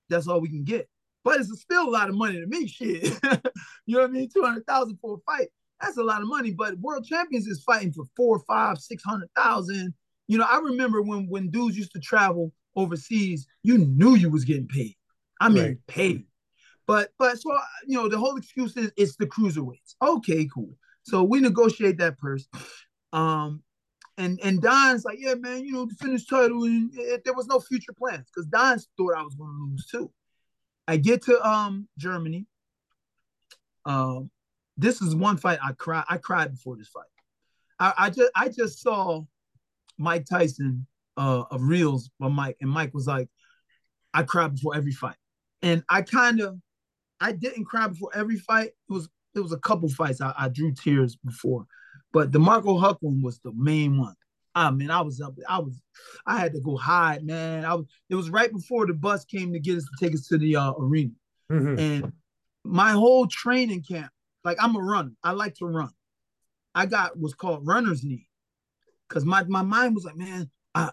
that's 0.09 0.27
all 0.27 0.41
we 0.41 0.49
can 0.49 0.63
get. 0.63 0.89
But 1.23 1.39
it's 1.39 1.61
still 1.61 1.87
a 1.87 1.89
lot 1.89 2.09
of 2.09 2.15
money 2.15 2.39
to 2.39 2.47
me. 2.47 2.67
Shit, 2.67 3.03
you 3.85 3.95
know 3.95 4.01
what 4.01 4.09
I 4.09 4.13
mean? 4.13 4.29
Two 4.33 4.43
hundred 4.43 4.65
thousand 4.65 4.97
for 5.01 5.15
a 5.15 5.17
fight. 5.19 5.49
That's 5.85 5.97
a 5.97 6.03
lot 6.03 6.21
of 6.21 6.27
money. 6.27 6.51
But 6.51 6.79
world 6.79 7.05
champions 7.05 7.45
is 7.45 7.61
fighting 7.63 7.93
for 7.93 8.05
four, 8.17 8.39
five, 8.47 8.79
six 8.79 9.03
hundred 9.03 9.29
thousand. 9.35 9.93
You 10.27 10.39
know, 10.39 10.47
I 10.49 10.57
remember 10.57 11.01
when 11.01 11.29
when 11.29 11.51
dudes 11.51 11.77
used 11.77 11.91
to 11.91 11.99
travel 11.99 12.51
overseas, 12.75 13.45
you 13.61 13.77
knew 13.77 14.15
you 14.15 14.29
was 14.31 14.45
getting 14.45 14.67
paid. 14.67 14.95
I 15.39 15.49
mean, 15.49 15.63
Right. 15.63 15.77
paid. 15.87 16.25
But 16.87 17.11
but 17.19 17.39
so 17.39 17.51
you 17.87 17.97
know, 17.97 18.09
the 18.09 18.17
whole 18.17 18.35
excuse 18.35 18.75
is 18.75 18.91
it's 18.97 19.15
the 19.15 19.27
cruiserweights. 19.27 19.95
Okay, 20.01 20.47
cool. 20.53 20.73
So 21.03 21.23
we 21.23 21.39
negotiate 21.39 21.99
that 21.99 22.17
purse. 22.17 22.47
Um, 23.13 23.61
and 24.17 24.39
and 24.43 24.61
Don's 24.61 25.05
like, 25.05 25.19
yeah, 25.19 25.35
man, 25.35 25.63
you 25.65 25.73
know, 25.73 25.85
the 25.85 25.95
finish 25.95 26.25
title, 26.25 26.63
and 26.63 26.89
it, 26.93 27.23
there 27.25 27.33
was 27.33 27.47
no 27.47 27.59
future 27.59 27.93
plans 27.93 28.25
because 28.33 28.47
Don 28.47 28.79
thought 28.97 29.15
I 29.15 29.21
was 29.21 29.35
going 29.35 29.51
to 29.51 29.69
lose 29.69 29.85
too. 29.85 30.11
I 30.87 30.97
get 30.97 31.23
to 31.23 31.47
um 31.47 31.87
Germany. 31.97 32.47
Um, 33.85 34.31
this 34.77 35.01
is 35.01 35.15
one 35.15 35.37
fight 35.37 35.59
I 35.63 35.73
cried. 35.73 36.05
I 36.09 36.17
cried 36.17 36.51
before 36.51 36.75
this 36.77 36.87
fight. 36.89 37.03
I, 37.79 37.93
I 37.97 38.09
just 38.09 38.31
I 38.35 38.49
just 38.49 38.81
saw 38.81 39.23
Mike 39.97 40.25
Tyson 40.25 40.85
uh 41.17 41.43
of 41.51 41.61
Reels 41.61 42.09
by 42.19 42.27
Mike, 42.29 42.57
and 42.61 42.69
Mike 42.69 42.93
was 42.93 43.07
like, 43.07 43.29
I 44.13 44.23
cried 44.23 44.55
before 44.55 44.75
every 44.75 44.91
fight, 44.91 45.17
and 45.61 45.83
I 45.89 46.01
kind 46.01 46.41
of 46.41 46.59
I 47.21 47.31
didn't 47.31 47.65
cry 47.65 47.87
before 47.87 48.11
every 48.13 48.37
fight. 48.37 48.71
It 48.89 48.93
was 48.93 49.09
there 49.33 49.43
was 49.43 49.53
a 49.53 49.59
couple 49.59 49.89
fights 49.89 50.21
I, 50.21 50.33
I 50.37 50.49
drew 50.49 50.73
tears 50.73 51.15
before, 51.17 51.65
but 52.13 52.31
the 52.31 52.39
Marco 52.39 52.77
Huck 52.77 52.97
one 53.01 53.21
was 53.21 53.39
the 53.39 53.51
main 53.55 53.97
one. 53.97 54.15
I 54.57 54.71
mean, 54.71 54.89
I 54.89 55.01
was 55.01 55.19
up, 55.19 55.35
I 55.49 55.59
was, 55.59 55.81
I 56.25 56.39
had 56.39 56.53
to 56.53 56.61
go 56.61 56.77
hide, 56.77 57.25
man. 57.25 57.65
I 57.65 57.73
was, 57.73 57.87
it 58.09 58.15
was 58.15 58.29
right 58.29 58.49
before 58.49 58.87
the 58.87 58.93
bus 58.93 59.25
came 59.25 59.51
to 59.51 59.59
get 59.59 59.75
us 59.77 59.83
to 59.83 60.05
take 60.05 60.13
us 60.13 60.27
to 60.27 60.37
the 60.37 60.55
uh, 60.55 60.71
arena, 60.79 61.11
Mhm. 61.51 61.77
and 61.77 62.13
my 62.63 62.91
whole 62.91 63.27
training 63.27 63.83
camp, 63.83 64.09
like 64.45 64.57
I'm 64.61 64.75
a 64.75 64.79
runner, 64.79 65.11
I 65.23 65.31
like 65.31 65.55
to 65.55 65.65
run. 65.65 65.89
I 66.73 66.85
got 66.85 67.17
what's 67.17 67.33
called 67.33 67.65
runner's 67.65 68.03
knee, 68.03 68.27
because 69.09 69.25
my 69.25 69.43
my 69.45 69.63
mind 69.63 69.95
was 69.95 70.05
like, 70.05 70.15
man, 70.15 70.49
I 70.73 70.91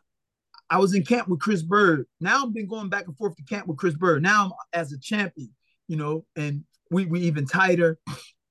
I 0.70 0.78
was 0.78 0.94
in 0.94 1.04
camp 1.04 1.28
with 1.28 1.40
Chris 1.40 1.62
Byrd. 1.62 2.06
Now 2.20 2.44
I've 2.44 2.54
been 2.54 2.66
going 2.66 2.88
back 2.88 3.06
and 3.06 3.16
forth 3.16 3.36
to 3.36 3.44
camp 3.44 3.66
with 3.66 3.76
Chris 3.76 3.94
Byrd. 3.94 4.22
Now 4.22 4.46
I'm 4.46 4.52
as 4.72 4.92
a 4.92 4.98
champion, 4.98 5.50
you 5.86 5.96
know, 5.96 6.24
and 6.34 6.64
we 6.90 7.04
we 7.04 7.20
even 7.20 7.46
tighter. 7.46 7.98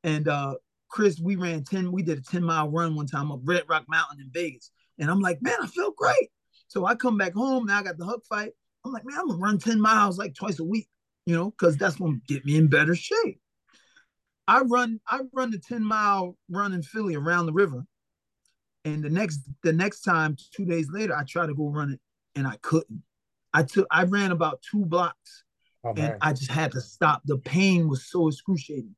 And 0.04 0.28
uh 0.28 0.56
Chris, 0.90 1.20
we 1.20 1.36
ran 1.36 1.64
10, 1.64 1.92
we 1.92 2.04
did 2.04 2.20
a 2.20 2.22
10 2.22 2.44
mile 2.44 2.70
run 2.70 2.96
one 2.96 3.08
time 3.08 3.32
up 3.32 3.40
Red 3.44 3.64
Rock 3.68 3.86
Mountain 3.88 4.20
in 4.20 4.30
Vegas. 4.34 4.72
And 5.00 5.10
I'm 5.10 5.22
like, 5.22 5.42
man, 5.42 5.58
I 5.62 5.68
feel 5.68 5.92
great. 5.92 6.30
So 6.68 6.86
I 6.86 6.96
come 6.96 7.18
back 7.18 7.34
home. 7.34 7.66
Now 7.66 7.80
I 7.80 7.84
got 7.84 7.98
the 7.98 8.06
Huck 8.06 8.22
fight. 8.28 8.52
I'm 8.86 8.92
like, 8.92 9.06
man, 9.06 9.18
I'm 9.20 9.28
gonna 9.28 9.40
run 9.40 9.58
10 9.58 9.80
miles 9.80 10.18
like 10.18 10.36
twice 10.36 10.60
a 10.60 10.64
week, 10.64 10.88
you 11.26 11.36
know, 11.36 11.52
because 11.52 11.78
that's 11.78 11.96
gonna 11.96 12.18
get 12.28 12.46
me 12.46 12.58
in 12.58 12.68
better 12.68 12.96
shape. 12.96 13.40
I 14.52 14.62
run, 14.62 15.00
I 15.08 15.22
run 15.34 15.52
the 15.52 15.60
10 15.60 15.84
mile 15.84 16.38
run 16.50 16.74
in 16.74 16.84
Philly 16.84 17.16
around 17.16 17.46
the 17.46 17.54
river. 17.54 17.86
And 18.84 19.04
the 19.04 19.10
next, 19.10 19.42
the 19.64 19.72
next 19.72 20.02
time, 20.02 20.36
two 20.54 20.66
days 20.66 20.90
later, 20.92 21.16
I 21.16 21.24
tried 21.24 21.48
to 21.48 21.54
go 21.54 21.70
run 21.70 21.92
it 21.92 22.00
and 22.36 22.48
I 22.48 22.58
couldn't. 22.62 23.04
I 23.54 23.64
took, 23.64 23.88
I 23.92 24.04
ran 24.04 24.32
about 24.32 24.62
two 24.62 24.86
blocks 24.86 25.44
Oh, 25.84 25.90
and 25.90 25.98
man. 25.98 26.18
I 26.22 26.34
just 26.34 26.52
had 26.52 26.72
to 26.74 26.82
stop. 26.82 27.22
The 27.26 27.38
pain 27.38 27.88
was 27.88 28.06
so 28.06 28.28
excruciating. 28.28 28.96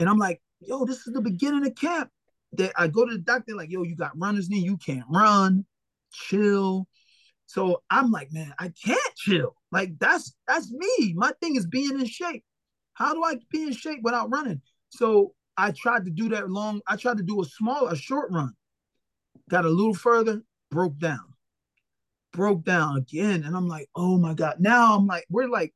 And 0.00 0.08
I'm 0.08 0.18
like, 0.18 0.40
yo, 0.60 0.84
this 0.84 1.06
is 1.06 1.12
the 1.12 1.20
beginning 1.20 1.66
of 1.66 1.74
camp. 1.74 2.10
That 2.54 2.72
I 2.76 2.86
go 2.86 3.04
to 3.04 3.12
the 3.12 3.18
doctor, 3.18 3.54
like, 3.56 3.70
yo, 3.70 3.82
you 3.82 3.96
got 3.96 4.12
runner's 4.16 4.48
knee, 4.48 4.60
you 4.60 4.76
can't 4.76 5.04
run, 5.10 5.66
chill. 6.12 6.86
So 7.46 7.82
I'm 7.90 8.10
like, 8.10 8.32
man, 8.32 8.54
I 8.58 8.72
can't 8.84 9.14
chill. 9.16 9.56
Like 9.72 9.98
that's 9.98 10.34
that's 10.46 10.70
me. 10.72 11.14
My 11.16 11.32
thing 11.40 11.56
is 11.56 11.66
being 11.66 11.98
in 11.98 12.06
shape. 12.06 12.44
How 12.94 13.12
do 13.12 13.24
I 13.24 13.36
be 13.50 13.64
in 13.64 13.72
shape 13.72 14.00
without 14.02 14.30
running? 14.30 14.62
So 14.94 15.34
I 15.56 15.72
tried 15.72 16.04
to 16.04 16.10
do 16.10 16.28
that 16.30 16.50
long. 16.50 16.80
I 16.86 16.96
tried 16.96 17.16
to 17.18 17.22
do 17.22 17.40
a 17.42 17.44
small, 17.44 17.88
a 17.88 17.96
short 17.96 18.30
run. 18.30 18.52
Got 19.50 19.64
a 19.64 19.68
little 19.68 19.94
further, 19.94 20.42
broke 20.70 20.98
down, 20.98 21.34
broke 22.32 22.64
down 22.64 22.96
again, 22.96 23.42
and 23.44 23.56
I'm 23.56 23.68
like, 23.68 23.88
oh 23.94 24.16
my 24.18 24.34
god. 24.34 24.56
Now 24.60 24.96
I'm 24.96 25.06
like, 25.06 25.24
we're 25.28 25.48
like, 25.48 25.74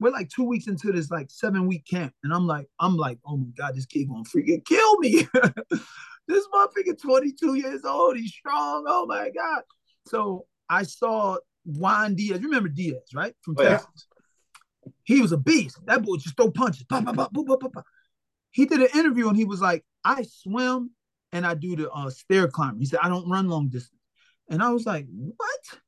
we're 0.00 0.10
like 0.10 0.28
two 0.28 0.44
weeks 0.44 0.66
into 0.66 0.92
this 0.92 1.10
like 1.10 1.30
seven 1.30 1.66
week 1.66 1.86
camp, 1.88 2.12
and 2.24 2.32
I'm 2.32 2.46
like, 2.46 2.66
I'm 2.80 2.96
like, 2.96 3.18
oh 3.26 3.36
my 3.36 3.50
god, 3.56 3.74
this 3.76 3.86
kid 3.86 4.08
gonna 4.08 4.24
freaking 4.24 4.64
kill 4.64 4.98
me. 4.98 5.26
this 6.28 6.46
motherfucker 6.52 7.00
22 7.00 7.54
years 7.54 7.84
old, 7.84 8.16
he's 8.16 8.32
strong. 8.32 8.84
Oh 8.86 9.06
my 9.06 9.30
god. 9.30 9.62
So 10.08 10.46
I 10.68 10.82
saw 10.82 11.36
Juan 11.64 12.14
Diaz. 12.16 12.40
You 12.40 12.48
remember 12.48 12.68
Diaz, 12.68 13.02
right? 13.14 13.34
From 13.42 13.56
Oh, 13.58 13.62
yeah. 13.62 13.68
Texas. 13.78 14.06
He 15.04 15.20
was 15.20 15.32
a 15.32 15.36
beast. 15.36 15.78
That 15.86 16.02
boy 16.02 16.16
just 16.16 16.36
throw 16.36 16.50
punches. 16.50 16.84
Boop. 16.84 17.82
He 18.56 18.64
did 18.64 18.80
an 18.80 18.88
interview 18.98 19.28
and 19.28 19.36
he 19.36 19.44
was 19.44 19.60
like, 19.60 19.84
I 20.02 20.22
swim 20.22 20.90
and 21.30 21.46
I 21.46 21.52
do 21.52 21.76
the 21.76 21.90
uh, 21.90 22.08
stair 22.08 22.48
climber. 22.48 22.78
He 22.78 22.86
said, 22.86 23.00
I 23.02 23.10
don't 23.10 23.28
run 23.28 23.48
long 23.48 23.68
distance. 23.68 24.00
And 24.48 24.62
I 24.62 24.70
was 24.70 24.86
like, 24.86 25.06
what? 25.10 25.80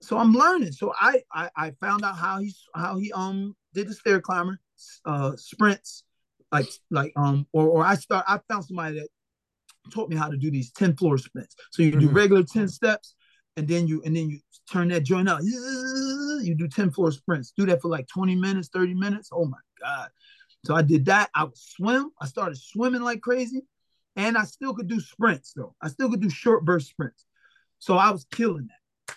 So 0.00 0.16
I'm 0.16 0.32
learning. 0.32 0.70
So 0.70 0.92
I 1.00 1.22
I, 1.32 1.50
I 1.56 1.70
found 1.80 2.04
out 2.04 2.16
how 2.16 2.38
he 2.38 2.54
how 2.72 2.98
he 2.98 3.10
um 3.12 3.56
did 3.74 3.88
the 3.88 3.94
stair 3.94 4.20
climber, 4.20 4.60
uh 5.04 5.34
sprints, 5.34 6.04
like 6.52 6.68
like 6.92 7.12
um 7.16 7.48
or 7.52 7.66
or 7.66 7.84
I 7.84 7.96
start 7.96 8.24
I 8.28 8.38
found 8.48 8.64
somebody 8.64 9.00
that 9.00 9.08
taught 9.92 10.08
me 10.08 10.14
how 10.14 10.28
to 10.28 10.36
do 10.36 10.52
these 10.52 10.70
10 10.70 10.94
floor 10.96 11.18
sprints. 11.18 11.56
So 11.72 11.82
you 11.82 11.90
do 11.90 12.08
Mhm. 12.08 12.14
regular 12.14 12.44
10 12.44 12.68
steps 12.68 13.16
and 13.56 13.66
then 13.66 13.88
you 13.88 14.02
and 14.04 14.14
then 14.14 14.30
you 14.30 14.38
turn 14.70 14.86
that 14.88 15.02
joint 15.02 15.28
out. 15.28 15.42
You 15.42 16.54
do 16.56 16.68
10 16.68 16.92
floor 16.92 17.10
sprints. 17.10 17.52
Do 17.56 17.66
that 17.66 17.82
for 17.82 17.88
like 17.88 18.06
20 18.06 18.36
minutes, 18.36 18.68
30 18.72 18.94
minutes. 18.94 19.30
Oh 19.32 19.46
my 19.46 19.58
God. 19.80 20.10
So 20.64 20.74
I 20.74 20.82
did 20.82 21.06
that. 21.06 21.30
I 21.34 21.44
would 21.44 21.56
swim. 21.56 22.10
I 22.20 22.26
started 22.26 22.56
swimming 22.56 23.02
like 23.02 23.20
crazy. 23.20 23.62
And 24.14 24.36
I 24.36 24.44
still 24.44 24.74
could 24.74 24.88
do 24.88 25.00
sprints 25.00 25.52
though. 25.54 25.74
I 25.80 25.88
still 25.88 26.10
could 26.10 26.20
do 26.20 26.30
short 26.30 26.64
burst 26.64 26.88
sprints. 26.88 27.24
So 27.78 27.96
I 27.96 28.10
was 28.10 28.26
killing 28.30 28.68
that. 28.68 29.16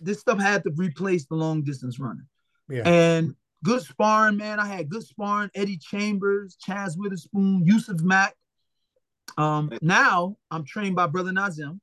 This 0.00 0.20
stuff 0.20 0.40
had 0.40 0.64
to 0.64 0.72
replace 0.74 1.26
the 1.26 1.34
long 1.34 1.62
distance 1.62 2.00
running. 2.00 2.26
Yeah. 2.68 2.82
And 2.84 3.34
good 3.62 3.82
sparring, 3.82 4.38
man. 4.38 4.58
I 4.58 4.66
had 4.66 4.88
good 4.88 5.04
sparring. 5.04 5.50
Eddie 5.54 5.78
Chambers, 5.78 6.56
Chaz 6.66 6.96
Witherspoon, 6.96 7.62
Yusuf 7.64 8.00
Mack. 8.00 8.34
Um, 9.38 9.70
now 9.80 10.36
I'm 10.50 10.64
trained 10.64 10.96
by 10.96 11.06
Brother 11.06 11.32
Nazim. 11.32 11.80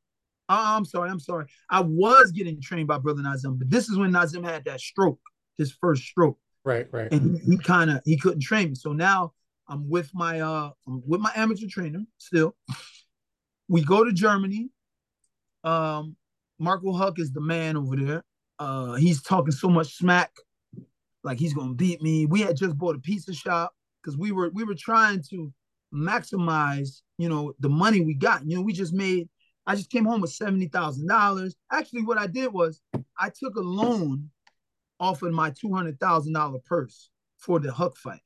Oh, 0.49 0.75
I'm 0.77 0.85
sorry, 0.85 1.11
I'm 1.11 1.19
sorry. 1.19 1.45
I 1.69 1.81
was 1.81 2.31
getting 2.31 2.59
trained 2.59 2.87
by 2.87 2.97
Brother 2.97 3.21
Nazim, 3.21 3.57
but 3.57 3.69
this 3.69 3.87
is 3.87 3.97
when 3.97 4.11
Nazim 4.11 4.43
had 4.43 4.65
that 4.65 4.81
stroke, 4.81 5.19
his 5.57 5.71
first 5.71 6.03
stroke, 6.03 6.39
Right, 6.65 6.87
right. 6.91 7.11
and 7.11 7.39
he, 7.39 7.51
he 7.51 7.57
kind 7.57 7.89
of 7.89 8.01
he 8.05 8.17
couldn't 8.17 8.41
train 8.41 8.69
me. 8.69 8.75
So 8.75 8.93
now 8.93 9.33
I'm 9.67 9.89
with 9.89 10.11
my 10.13 10.39
uh 10.41 10.71
I'm 10.87 11.01
with 11.05 11.21
my 11.21 11.31
amateur 11.35 11.67
trainer 11.69 12.03
still. 12.17 12.55
We 13.67 13.83
go 13.83 14.03
to 14.03 14.11
Germany. 14.11 14.69
Um, 15.63 16.15
Marco 16.57 16.91
Huck 16.91 17.19
is 17.19 17.31
the 17.31 17.41
man 17.41 17.77
over 17.77 17.95
there. 17.95 18.23
Uh, 18.57 18.95
he's 18.95 19.21
talking 19.21 19.51
so 19.51 19.69
much 19.69 19.95
smack, 19.95 20.31
like 21.23 21.39
he's 21.39 21.53
gonna 21.53 21.73
beat 21.73 22.01
me. 22.01 22.25
We 22.25 22.41
had 22.41 22.57
just 22.57 22.77
bought 22.77 22.95
a 22.95 22.99
pizza 22.99 23.33
shop 23.33 23.73
because 24.01 24.17
we 24.17 24.31
were 24.31 24.49
we 24.53 24.63
were 24.63 24.75
trying 24.75 25.23
to 25.29 25.53
maximize, 25.93 27.01
you 27.17 27.29
know, 27.29 27.53
the 27.59 27.69
money 27.69 28.01
we 28.01 28.13
got. 28.15 28.45
You 28.45 28.57
know, 28.57 28.61
we 28.63 28.73
just 28.73 28.93
made. 28.93 29.29
I 29.65 29.75
just 29.75 29.91
came 29.91 30.05
home 30.05 30.21
with 30.21 30.31
seventy 30.31 30.67
thousand 30.67 31.07
dollars. 31.07 31.55
Actually, 31.71 32.03
what 32.03 32.17
I 32.17 32.27
did 32.27 32.51
was 32.51 32.81
I 33.17 33.29
took 33.29 33.55
a 33.55 33.61
loan 33.61 34.29
off 34.99 35.21
of 35.21 35.31
my 35.31 35.51
two 35.51 35.73
hundred 35.73 35.99
thousand 35.99 36.33
dollar 36.33 36.59
purse 36.65 37.09
for 37.37 37.59
the 37.59 37.71
Huck 37.71 37.95
fight. 37.97 38.21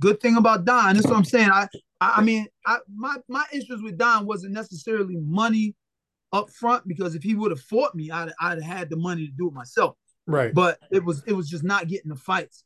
Good 0.00 0.20
thing 0.20 0.36
about 0.36 0.64
Don, 0.64 0.94
that's 0.94 1.06
what 1.06 1.16
I'm 1.16 1.24
saying. 1.24 1.50
I, 1.50 1.68
I, 2.00 2.14
I 2.16 2.22
mean, 2.22 2.46
I 2.66 2.78
my 2.94 3.16
my 3.28 3.44
interest 3.52 3.82
with 3.82 3.96
Don 3.96 4.26
wasn't 4.26 4.52
necessarily 4.52 5.16
money 5.16 5.74
up 6.32 6.50
front 6.50 6.86
because 6.88 7.14
if 7.14 7.22
he 7.22 7.34
would 7.34 7.50
have 7.50 7.60
fought 7.60 7.94
me, 7.94 8.10
I'd 8.10 8.32
I'd 8.40 8.62
have 8.62 8.78
had 8.78 8.90
the 8.90 8.96
money 8.96 9.26
to 9.26 9.32
do 9.32 9.48
it 9.48 9.54
myself 9.54 9.96
Right. 10.26 10.54
but 10.54 10.78
it 10.90 11.04
was 11.04 11.22
it 11.26 11.32
was 11.32 11.48
just 11.48 11.64
not 11.64 11.88
getting 11.88 12.10
the 12.10 12.16
fights. 12.16 12.64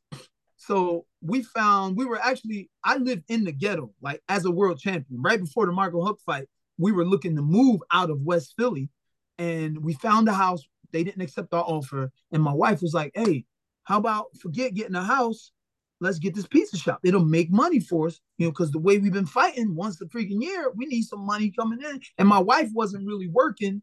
So 0.57 1.07
we 1.23 1.43
found 1.43 1.97
we 1.97 2.05
were 2.05 2.21
actually 2.21 2.71
I 2.85 2.97
lived 2.97 3.25
in 3.29 3.45
the 3.45 3.53
ghetto 3.53 3.93
like 4.03 4.23
as 4.29 4.45
a 4.45 4.51
world 4.51 4.79
champion 4.79 5.23
right 5.23 5.41
before 5.41 5.67
the 5.67 5.73
Marco 5.73 6.05
Huck 6.05 6.19
fight. 6.25 6.49
We 6.79 6.93
were 6.93 7.05
looking 7.07 7.35
to 7.37 7.43
move 7.43 7.81
out 7.91 8.11
of 8.11 8.21
West 8.21 8.55
Philly, 8.59 8.91
and 9.39 9.83
we 9.83 9.95
found 9.95 10.29
a 10.29 10.35
house. 10.35 10.63
They 10.93 11.05
didn't 11.05 11.23
accept 11.23 11.55
our 11.55 11.65
offer, 11.65 12.11
and 12.33 12.43
my 12.43 12.53
wife 12.53 12.83
was 12.83 12.95
like, 12.95 13.13
"Hey, 13.15 13.45
how 13.85 13.99
about 13.99 14.37
forget 14.39 14.75
getting 14.75 14.95
a 14.97 15.05
house? 15.05 15.53
Let's 16.01 16.19
get 16.19 16.35
this 16.35 16.47
pizza 16.47 16.77
shop. 16.77 17.01
It'll 17.05 17.25
make 17.25 17.51
money 17.51 17.81
for 17.81 18.09
us, 18.09 18.21
you 18.39 18.47
know, 18.47 18.51
because 18.53 18.71
the 18.71 18.79
way 18.79 18.99
we've 18.99 19.13
been 19.13 19.27
fighting 19.27 19.75
once 19.75 19.99
the 19.99 20.07
freaking 20.07 20.43
year, 20.43 20.71
we 20.75 20.87
need 20.87 21.03
some 21.03 21.21
money 21.25 21.51
coming 21.51 21.83
in." 21.83 22.01
And 22.19 22.29
my 22.29 22.39
wife 22.39 22.71
wasn't 22.75 23.07
really 23.07 23.29
working, 23.29 23.83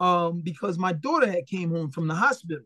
um, 0.00 0.40
because 0.42 0.78
my 0.78 0.92
daughter 0.92 1.30
had 1.30 1.46
came 1.46 1.70
home 1.70 1.90
from 1.90 2.08
the 2.08 2.14
hospital 2.14 2.64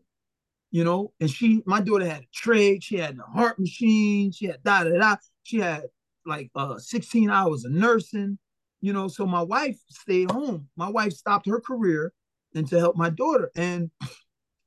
you 0.71 0.83
know, 0.83 1.11
and 1.19 1.29
she, 1.29 1.61
my 1.65 1.81
daughter 1.81 2.05
had 2.07 2.23
a 2.23 2.27
trach, 2.33 2.83
she 2.83 2.95
had 2.97 3.17
a 3.17 3.31
heart 3.31 3.59
machine, 3.59 4.31
she 4.31 4.45
had 4.45 4.63
da 4.63 4.83
da 4.83 4.97
da, 4.97 5.15
she 5.43 5.57
had 5.57 5.83
like 6.25 6.49
uh 6.55 6.77
16 6.77 7.29
hours 7.29 7.65
of 7.65 7.71
nursing, 7.71 8.37
you 8.79 8.93
know. 8.93 9.07
So 9.07 9.25
my 9.25 9.41
wife 9.41 9.77
stayed 9.89 10.31
home. 10.31 10.69
My 10.77 10.89
wife 10.89 11.13
stopped 11.13 11.47
her 11.47 11.59
career 11.59 12.13
and 12.55 12.67
to 12.69 12.79
help 12.79 12.95
my 12.95 13.09
daughter. 13.09 13.51
And 13.55 13.91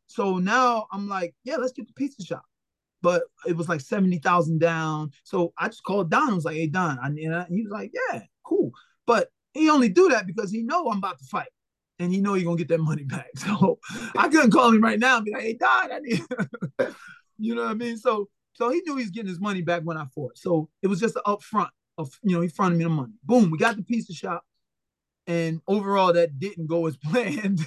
so 0.06 0.38
now 0.38 0.86
I'm 0.92 1.08
like, 1.08 1.34
yeah, 1.44 1.56
let's 1.56 1.72
get 1.72 1.86
the 1.86 1.92
pizza 1.94 2.24
shop. 2.24 2.44
But 3.02 3.24
it 3.46 3.56
was 3.56 3.68
like 3.68 3.80
70,000 3.82 4.58
down. 4.58 5.10
So 5.24 5.52
I 5.58 5.68
just 5.68 5.84
called 5.84 6.10
Don. 6.10 6.30
I 6.30 6.34
was 6.34 6.44
like, 6.44 6.56
hey, 6.56 6.66
Don. 6.66 6.98
I, 6.98 7.08
and 7.08 7.46
he 7.50 7.62
was 7.62 7.72
like, 7.72 7.92
yeah, 7.92 8.22
cool. 8.44 8.72
But 9.06 9.28
he 9.52 9.68
only 9.68 9.88
do 9.88 10.08
that 10.08 10.26
because 10.26 10.50
he 10.50 10.62
know 10.62 10.88
I'm 10.88 10.98
about 10.98 11.18
to 11.18 11.24
fight 11.24 11.48
and 11.98 12.12
he 12.12 12.20
know 12.20 12.34
you're 12.34 12.44
gonna 12.44 12.56
get 12.56 12.68
that 12.68 12.80
money 12.80 13.04
back. 13.04 13.28
So 13.36 13.78
I 14.16 14.28
couldn't 14.28 14.50
call 14.50 14.72
him 14.72 14.82
right 14.82 14.98
now 14.98 15.16
and 15.16 15.24
be 15.24 15.32
like, 15.32 15.42
hey 15.42 15.54
Don, 15.54 15.92
I 15.92 15.98
need 16.00 16.22
you 17.38 17.54
know 17.54 17.62
what 17.62 17.70
I 17.70 17.74
mean? 17.74 17.96
So 17.96 18.28
so 18.54 18.70
he 18.70 18.80
knew 18.84 18.96
he 18.96 19.04
was 19.04 19.10
getting 19.10 19.28
his 19.28 19.40
money 19.40 19.62
back 19.62 19.82
when 19.82 19.96
I 19.96 20.06
fought. 20.14 20.38
So 20.38 20.68
it 20.82 20.88
was 20.88 21.00
just 21.00 21.16
an 21.16 21.22
upfront 21.26 21.68
of 21.98 22.10
you 22.22 22.34
know, 22.34 22.40
he 22.42 22.48
fronted 22.48 22.78
me 22.78 22.84
the 22.84 22.90
money. 22.90 23.12
Boom, 23.22 23.50
we 23.50 23.58
got 23.58 23.76
the 23.76 23.82
pizza 23.82 24.12
shop. 24.12 24.44
And 25.26 25.60
overall 25.66 26.12
that 26.12 26.38
didn't 26.38 26.66
go 26.66 26.86
as 26.86 26.96
planned. 27.04 27.60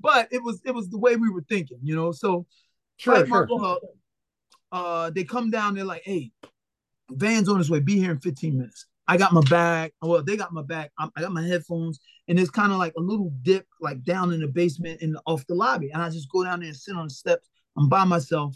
but 0.00 0.28
it 0.30 0.42
was 0.42 0.60
it 0.64 0.72
was 0.72 0.88
the 0.88 0.98
way 0.98 1.16
we 1.16 1.30
were 1.30 1.44
thinking, 1.48 1.78
you 1.82 1.94
know. 1.94 2.12
So 2.12 2.46
Sure, 2.96 3.24
sure. 3.26 3.46
Huck, 3.60 3.80
uh 4.72 5.10
they 5.10 5.24
come 5.24 5.50
down, 5.50 5.74
they're 5.74 5.84
like, 5.84 6.02
hey, 6.04 6.32
van's 7.10 7.48
on 7.48 7.58
his 7.58 7.70
way, 7.70 7.80
be 7.80 7.98
here 7.98 8.10
in 8.10 8.18
15 8.20 8.56
minutes. 8.58 8.86
I 9.06 9.16
got 9.16 9.32
my 9.32 9.40
bag. 9.48 9.92
Well, 10.02 10.22
they 10.22 10.36
got 10.36 10.52
my 10.52 10.62
bag. 10.62 10.90
I'm- 10.98 11.10
I 11.16 11.22
got 11.22 11.32
my 11.32 11.42
headphones, 11.42 11.98
and 12.28 12.38
it's 12.38 12.50
kind 12.50 12.72
of 12.72 12.78
like 12.78 12.92
a 12.98 13.00
little 13.00 13.30
dip, 13.40 13.66
like 13.80 14.02
down 14.04 14.32
in 14.34 14.40
the 14.40 14.48
basement 14.48 15.00
and 15.00 15.16
off 15.26 15.46
the 15.46 15.54
lobby. 15.54 15.90
And 15.90 16.02
I 16.02 16.10
just 16.10 16.30
go 16.30 16.44
down 16.44 16.60
there 16.60 16.68
and 16.68 16.76
sit 16.76 16.94
on 16.94 17.06
the 17.06 17.14
steps. 17.14 17.48
I'm 17.76 17.88
by 17.88 18.04
myself, 18.04 18.54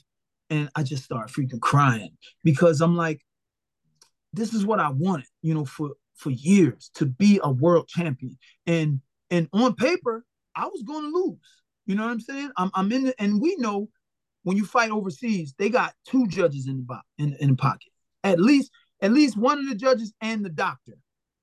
and 0.50 0.68
I 0.76 0.82
just 0.82 1.04
start 1.04 1.30
freaking 1.30 1.60
crying 1.60 2.18
because 2.44 2.82
I'm 2.82 2.96
like, 2.96 3.24
this 4.34 4.52
is 4.52 4.66
what 4.66 4.78
I 4.80 4.90
wanted, 4.90 5.26
you 5.40 5.54
know, 5.54 5.64
for 5.64 5.92
for 6.22 6.30
years 6.30 6.90
to 6.94 7.06
be 7.06 7.40
a 7.42 7.50
world 7.50 7.88
champion. 7.88 8.38
And 8.66 9.00
and 9.30 9.48
on 9.52 9.74
paper, 9.74 10.24
I 10.54 10.66
was 10.66 10.82
going 10.82 11.02
to 11.02 11.08
lose. 11.08 11.38
You 11.86 11.96
know 11.96 12.04
what 12.04 12.12
I'm 12.12 12.20
saying? 12.20 12.50
I'm 12.56 12.70
I'm 12.74 12.92
in 12.92 13.04
the, 13.04 13.14
and 13.20 13.40
we 13.40 13.56
know 13.56 13.88
when 14.44 14.56
you 14.56 14.64
fight 14.64 14.90
overseas, 14.90 15.54
they 15.58 15.68
got 15.68 15.94
two 16.06 16.26
judges 16.26 16.66
in 16.66 16.78
the 16.78 16.82
bo- 16.82 17.00
in, 17.18 17.36
in 17.40 17.50
the 17.50 17.56
pocket. 17.56 17.92
At 18.24 18.40
least 18.40 18.70
at 19.00 19.12
least 19.12 19.36
one 19.36 19.58
of 19.58 19.68
the 19.68 19.74
judges 19.74 20.12
and 20.20 20.44
the 20.44 20.50
doctor 20.50 20.96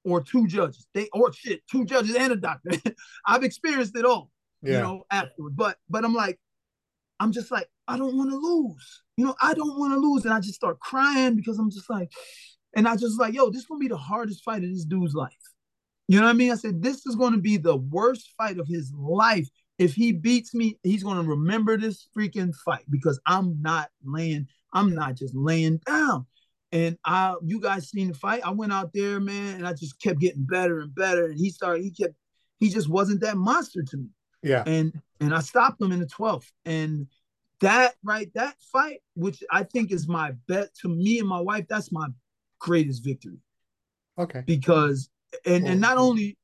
or 0.06 0.22
two 0.22 0.48
judges. 0.48 0.88
They 0.94 1.10
or 1.14 1.34
shit, 1.34 1.62
two 1.70 1.86
judges 1.86 2.16
and 2.16 2.34
a 2.34 2.38
doctor. 2.38 2.72
I've 3.26 3.44
experienced 3.44 3.98
it 3.98 4.06
all, 4.06 4.32
yeah. 4.62 4.78
you 4.78 4.80
know, 4.80 5.04
afterward. 5.12 5.56
But 5.56 5.78
but 5.90 6.06
I'm 6.06 6.14
like, 6.14 6.40
I'm 7.20 7.32
just 7.32 7.52
like, 7.52 7.68
I 7.88 7.98
don't 7.98 8.16
want 8.16 8.30
to 8.30 8.38
lose. 8.38 9.02
You 9.18 9.26
know, 9.26 9.36
I 9.42 9.54
don't 9.54 9.78
want 9.78 9.94
to 9.94 10.00
lose. 10.00 10.24
And 10.24 10.34
I 10.34 10.40
just 10.40 10.56
start 10.56 10.80
crying 10.80 11.36
because 11.36 11.60
I'm 11.60 11.70
just 11.70 11.90
like, 11.90 12.12
and 12.76 12.88
I 12.88 12.96
just 12.96 13.20
like, 13.20 13.34
yo, 13.34 13.50
this 13.50 13.62
is 13.62 13.68
gonna 13.68 13.80
be 13.80 13.88
the 13.88 13.98
hardest 13.98 14.44
fight 14.44 14.64
of 14.64 14.70
this 14.70 14.86
dude's 14.86 15.14
life. 15.14 15.34
You 16.08 16.20
know 16.20 16.26
what 16.26 16.32
I 16.32 16.34
mean? 16.34 16.52
I 16.52 16.56
said, 16.56 16.82
this 16.82 17.06
is 17.06 17.16
gonna 17.16 17.38
be 17.38 17.58
the 17.58 17.76
worst 17.76 18.34
fight 18.38 18.60
of 18.60 18.68
his 18.68 18.92
life. 18.94 19.48
If 19.78 19.94
he 19.94 20.12
beats 20.12 20.54
me, 20.54 20.78
he's 20.84 21.04
gonna 21.04 21.28
remember 21.28 21.78
this 21.78 22.08
freaking 22.16 22.54
fight 22.66 22.84
because 22.90 23.20
I'm 23.26 23.62
not 23.62 23.90
laying, 24.04 24.48
I'm 24.74 24.94
not 24.94 25.16
just 25.16 25.36
laying 25.36 25.78
down. 25.78 26.26
And 26.72 26.98
I, 27.04 27.36
you 27.44 27.60
guys 27.60 27.90
seen 27.90 28.10
the 28.10 28.14
fight. 28.14 28.46
I 28.46 28.52
went 28.52 28.72
out 28.72 28.92
there, 28.94 29.20
man, 29.20 29.56
and 29.56 29.68
I 29.68 29.74
just 29.74 30.00
kept 30.02 30.20
getting 30.20 30.46
better 30.46 30.80
and 30.80 30.94
better. 30.94 31.26
And 31.26 31.40
he 31.40 31.50
started, 31.50 31.84
he 31.84 31.92
kept, 31.92 32.14
he 32.60 32.70
just 32.70 32.90
wasn't 32.90 33.22
that 33.22 33.38
monster 33.38 33.82
to 33.82 33.98
me. 33.98 34.10
Yeah. 34.44 34.64
And 34.66 35.02
and 35.20 35.34
I 35.34 35.40
stopped 35.40 35.82
him 35.82 35.92
in 35.92 36.00
the 36.00 36.06
12th. 36.06 36.50
And 36.66 37.08
that 37.62 37.96
right, 38.04 38.32
that 38.36 38.56
fight, 38.72 39.02
which 39.16 39.44
I 39.52 39.64
think 39.64 39.92
is 39.92 40.08
my 40.08 40.32
bet 40.48 40.74
to 40.82 40.90
me 40.90 41.20
and 41.20 41.28
my 41.28 41.42
wife, 41.42 41.66
that's 41.68 41.92
my 41.92 42.08
greatest 42.60 43.04
victory. 43.04 43.40
Okay. 44.18 44.44
Because 44.46 45.10
and 45.46 45.66
and 45.68 45.80
not 45.80 45.98
only 45.98 46.38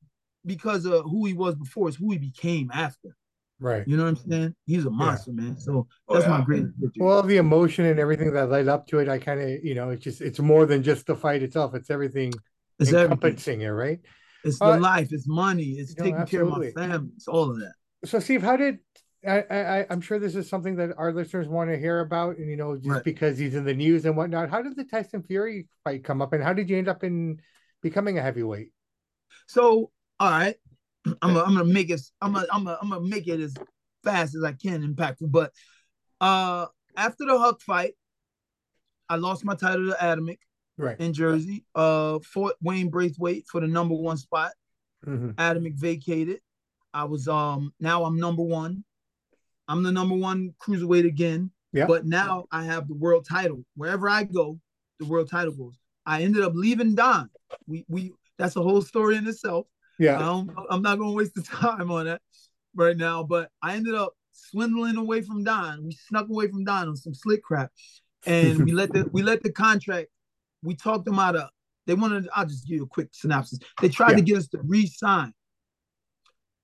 because 0.44 0.86
of 0.86 1.04
who 1.04 1.26
he 1.26 1.32
was 1.32 1.54
before, 1.54 1.88
it's 1.88 1.96
who 1.96 2.12
he 2.12 2.18
became 2.18 2.70
after. 2.72 3.16
Right. 3.58 3.88
You 3.88 3.96
know 3.96 4.04
what 4.04 4.18
I'm 4.20 4.30
saying? 4.30 4.54
He's 4.66 4.84
a 4.84 4.90
monster, 4.90 5.32
yeah. 5.34 5.42
man. 5.42 5.58
So 5.58 5.86
oh, 6.08 6.14
that's 6.14 6.26
oh, 6.26 6.30
yeah. 6.30 6.38
my 6.38 6.44
greatest 6.44 6.74
victory. 6.78 7.04
Well, 7.04 7.22
the 7.22 7.38
emotion 7.38 7.86
and 7.86 7.98
everything 7.98 8.32
that 8.34 8.50
led 8.50 8.68
up 8.68 8.86
to 8.88 8.98
it, 8.98 9.08
I 9.08 9.18
kind 9.18 9.40
of, 9.40 9.64
you 9.64 9.74
know, 9.74 9.90
it's 9.90 10.04
just 10.04 10.20
it's 10.20 10.38
more 10.38 10.66
than 10.66 10.82
just 10.82 11.06
the 11.06 11.16
fight 11.16 11.42
itself. 11.42 11.74
It's 11.74 11.90
everything 11.90 12.32
it's 12.78 12.92
encompassing 12.92 13.62
everything. 13.62 13.62
it, 13.62 13.70
right? 13.70 14.00
It's 14.44 14.60
uh, 14.60 14.72
the 14.72 14.80
life, 14.80 15.08
it's 15.10 15.26
money, 15.26 15.64
it's 15.64 15.94
taking 15.94 16.18
know, 16.18 16.24
care 16.24 16.42
of 16.42 16.50
my 16.50 16.70
family, 16.70 17.08
it's 17.16 17.28
all 17.28 17.50
of 17.50 17.58
that. 17.58 17.72
So, 18.04 18.20
Steve, 18.20 18.42
how 18.42 18.56
did 18.56 18.78
I, 19.26 19.80
I 19.80 19.86
I'm 19.90 20.00
sure 20.00 20.18
this 20.18 20.34
is 20.34 20.48
something 20.48 20.76
that 20.76 20.90
our 20.96 21.12
listeners 21.12 21.48
want 21.48 21.70
to 21.70 21.78
hear 21.78 22.00
about, 22.00 22.38
and 22.38 22.48
you 22.48 22.56
know, 22.56 22.76
just 22.76 22.88
right. 22.88 23.04
because 23.04 23.38
he's 23.38 23.54
in 23.54 23.64
the 23.64 23.74
news 23.74 24.04
and 24.04 24.16
whatnot. 24.16 24.50
How 24.50 24.62
did 24.62 24.76
the 24.76 24.84
Tyson 24.84 25.22
Fury 25.22 25.68
fight 25.84 26.04
come 26.04 26.22
up, 26.22 26.32
and 26.32 26.42
how 26.42 26.52
did 26.52 26.70
you 26.70 26.78
end 26.78 26.88
up 26.88 27.04
in 27.04 27.40
becoming 27.82 28.18
a 28.18 28.22
heavyweight? 28.22 28.70
So, 29.46 29.90
all 30.20 30.30
right, 30.30 30.56
I'm 31.22 31.34
gonna, 31.34 31.42
I'm 31.42 31.54
gonna 31.54 31.64
make 31.64 31.90
it. 31.90 32.00
I'm 32.20 32.32
gonna, 32.32 32.46
I'm 32.52 32.64
gonna, 32.64 32.78
I'm 32.80 32.90
gonna 32.90 33.06
make 33.06 33.28
it 33.28 33.40
as 33.40 33.54
fast 34.04 34.34
as 34.34 34.44
I 34.44 34.52
can, 34.52 34.94
impactful. 34.94 35.30
But 35.30 35.52
uh, 36.20 36.66
after 36.96 37.26
the 37.26 37.38
Huck 37.38 37.60
fight, 37.60 37.94
I 39.08 39.16
lost 39.16 39.44
my 39.44 39.54
title 39.54 39.88
to 39.90 39.96
Adamek, 40.00 40.38
right 40.78 40.98
in 40.98 41.12
Jersey. 41.12 41.64
Uh, 41.74 42.18
fought 42.20 42.54
Wayne 42.62 42.90
Braithwaite 42.90 43.46
for 43.48 43.60
the 43.60 43.68
number 43.68 43.94
one 43.94 44.16
spot. 44.16 44.52
Mm-hmm. 45.06 45.76
Vacated. 45.76 46.40
I 46.92 47.04
was 47.04 47.28
um 47.28 47.72
now 47.78 48.04
I'm 48.04 48.18
number 48.18 48.42
one. 48.42 48.84
I'm 49.68 49.82
the 49.82 49.92
number 49.92 50.14
one 50.14 50.54
cruiserweight 50.60 51.06
again. 51.06 51.50
Yeah. 51.72 51.86
But 51.86 52.06
now 52.06 52.46
I 52.50 52.64
have 52.64 52.88
the 52.88 52.94
world 52.94 53.26
title. 53.28 53.64
Wherever 53.74 54.08
I 54.08 54.24
go, 54.24 54.58
the 54.98 55.06
world 55.06 55.30
title 55.30 55.52
goes. 55.52 55.78
I 56.06 56.22
ended 56.22 56.42
up 56.42 56.52
leaving 56.54 56.94
Don. 56.94 57.28
We 57.66 57.84
we 57.88 58.12
that's 58.38 58.56
a 58.56 58.62
whole 58.62 58.82
story 58.82 59.16
in 59.16 59.26
itself. 59.26 59.66
Yeah. 59.98 60.18
I 60.18 60.74
am 60.74 60.82
not 60.82 60.98
gonna 60.98 61.12
waste 61.12 61.34
the 61.34 61.42
time 61.42 61.90
on 61.90 62.06
that 62.06 62.22
right 62.74 62.96
now. 62.96 63.22
But 63.22 63.50
I 63.62 63.74
ended 63.74 63.94
up 63.94 64.14
swindling 64.32 64.96
away 64.96 65.22
from 65.22 65.44
Don. 65.44 65.84
We 65.84 65.92
snuck 65.92 66.28
away 66.28 66.48
from 66.48 66.64
Don 66.64 66.88
on 66.88 66.96
some 66.96 67.14
slick 67.14 67.42
crap. 67.42 67.70
And 68.24 68.64
we 68.64 68.72
let 68.72 68.92
the 68.92 69.08
we 69.12 69.22
let 69.22 69.42
the 69.42 69.52
contract, 69.52 70.08
we 70.62 70.74
talked 70.74 71.04
them 71.04 71.18
out 71.18 71.36
of 71.36 71.50
they 71.86 71.94
wanted, 71.94 72.28
I'll 72.34 72.46
just 72.46 72.66
give 72.66 72.76
you 72.76 72.84
a 72.84 72.88
quick 72.88 73.08
synopsis. 73.12 73.60
They 73.80 73.88
tried 73.88 74.10
yeah. 74.10 74.16
to 74.16 74.22
get 74.22 74.38
us 74.38 74.48
to 74.48 74.58
re-sign. 74.62 75.32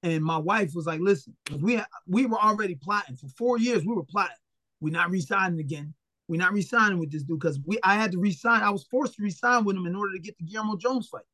And 0.02 0.22
my 0.24 0.38
wife 0.38 0.74
was 0.74 0.86
like, 0.86 1.00
listen, 1.00 1.36
we 1.60 1.80
we 2.06 2.26
were 2.26 2.38
already 2.38 2.74
plotting 2.74 3.16
for 3.16 3.28
four 3.28 3.58
years. 3.58 3.84
We 3.84 3.94
were 3.94 4.04
plotting. 4.04 4.36
We're 4.80 4.92
not 4.92 5.10
resigning 5.10 5.60
again. 5.60 5.94
We're 6.28 6.40
not 6.40 6.52
resigning 6.52 6.98
with 6.98 7.12
this 7.12 7.22
dude 7.22 7.38
because 7.38 7.60
we 7.64 7.78
I 7.82 7.94
had 7.94 8.12
to 8.12 8.18
resign. 8.18 8.62
I 8.62 8.70
was 8.70 8.84
forced 8.84 9.14
to 9.16 9.22
resign 9.22 9.64
with 9.64 9.76
him 9.76 9.86
in 9.86 9.94
order 9.94 10.12
to 10.14 10.20
get 10.20 10.36
the 10.38 10.44
Guillermo 10.44 10.76
Jones 10.76 11.08
fight. 11.08 11.24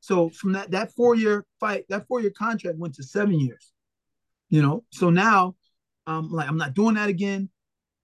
So 0.00 0.30
from 0.30 0.52
that 0.52 0.70
that 0.70 0.92
four 0.92 1.14
year 1.14 1.44
fight, 1.58 1.86
that 1.88 2.06
four 2.06 2.20
year 2.20 2.30
contract 2.30 2.78
went 2.78 2.94
to 2.96 3.02
seven 3.02 3.38
years. 3.38 3.72
You 4.48 4.62
know, 4.62 4.84
so 4.90 5.10
now 5.10 5.56
I'm 6.06 6.30
like, 6.30 6.48
I'm 6.48 6.56
not 6.56 6.74
doing 6.74 6.94
that 6.94 7.08
again. 7.08 7.48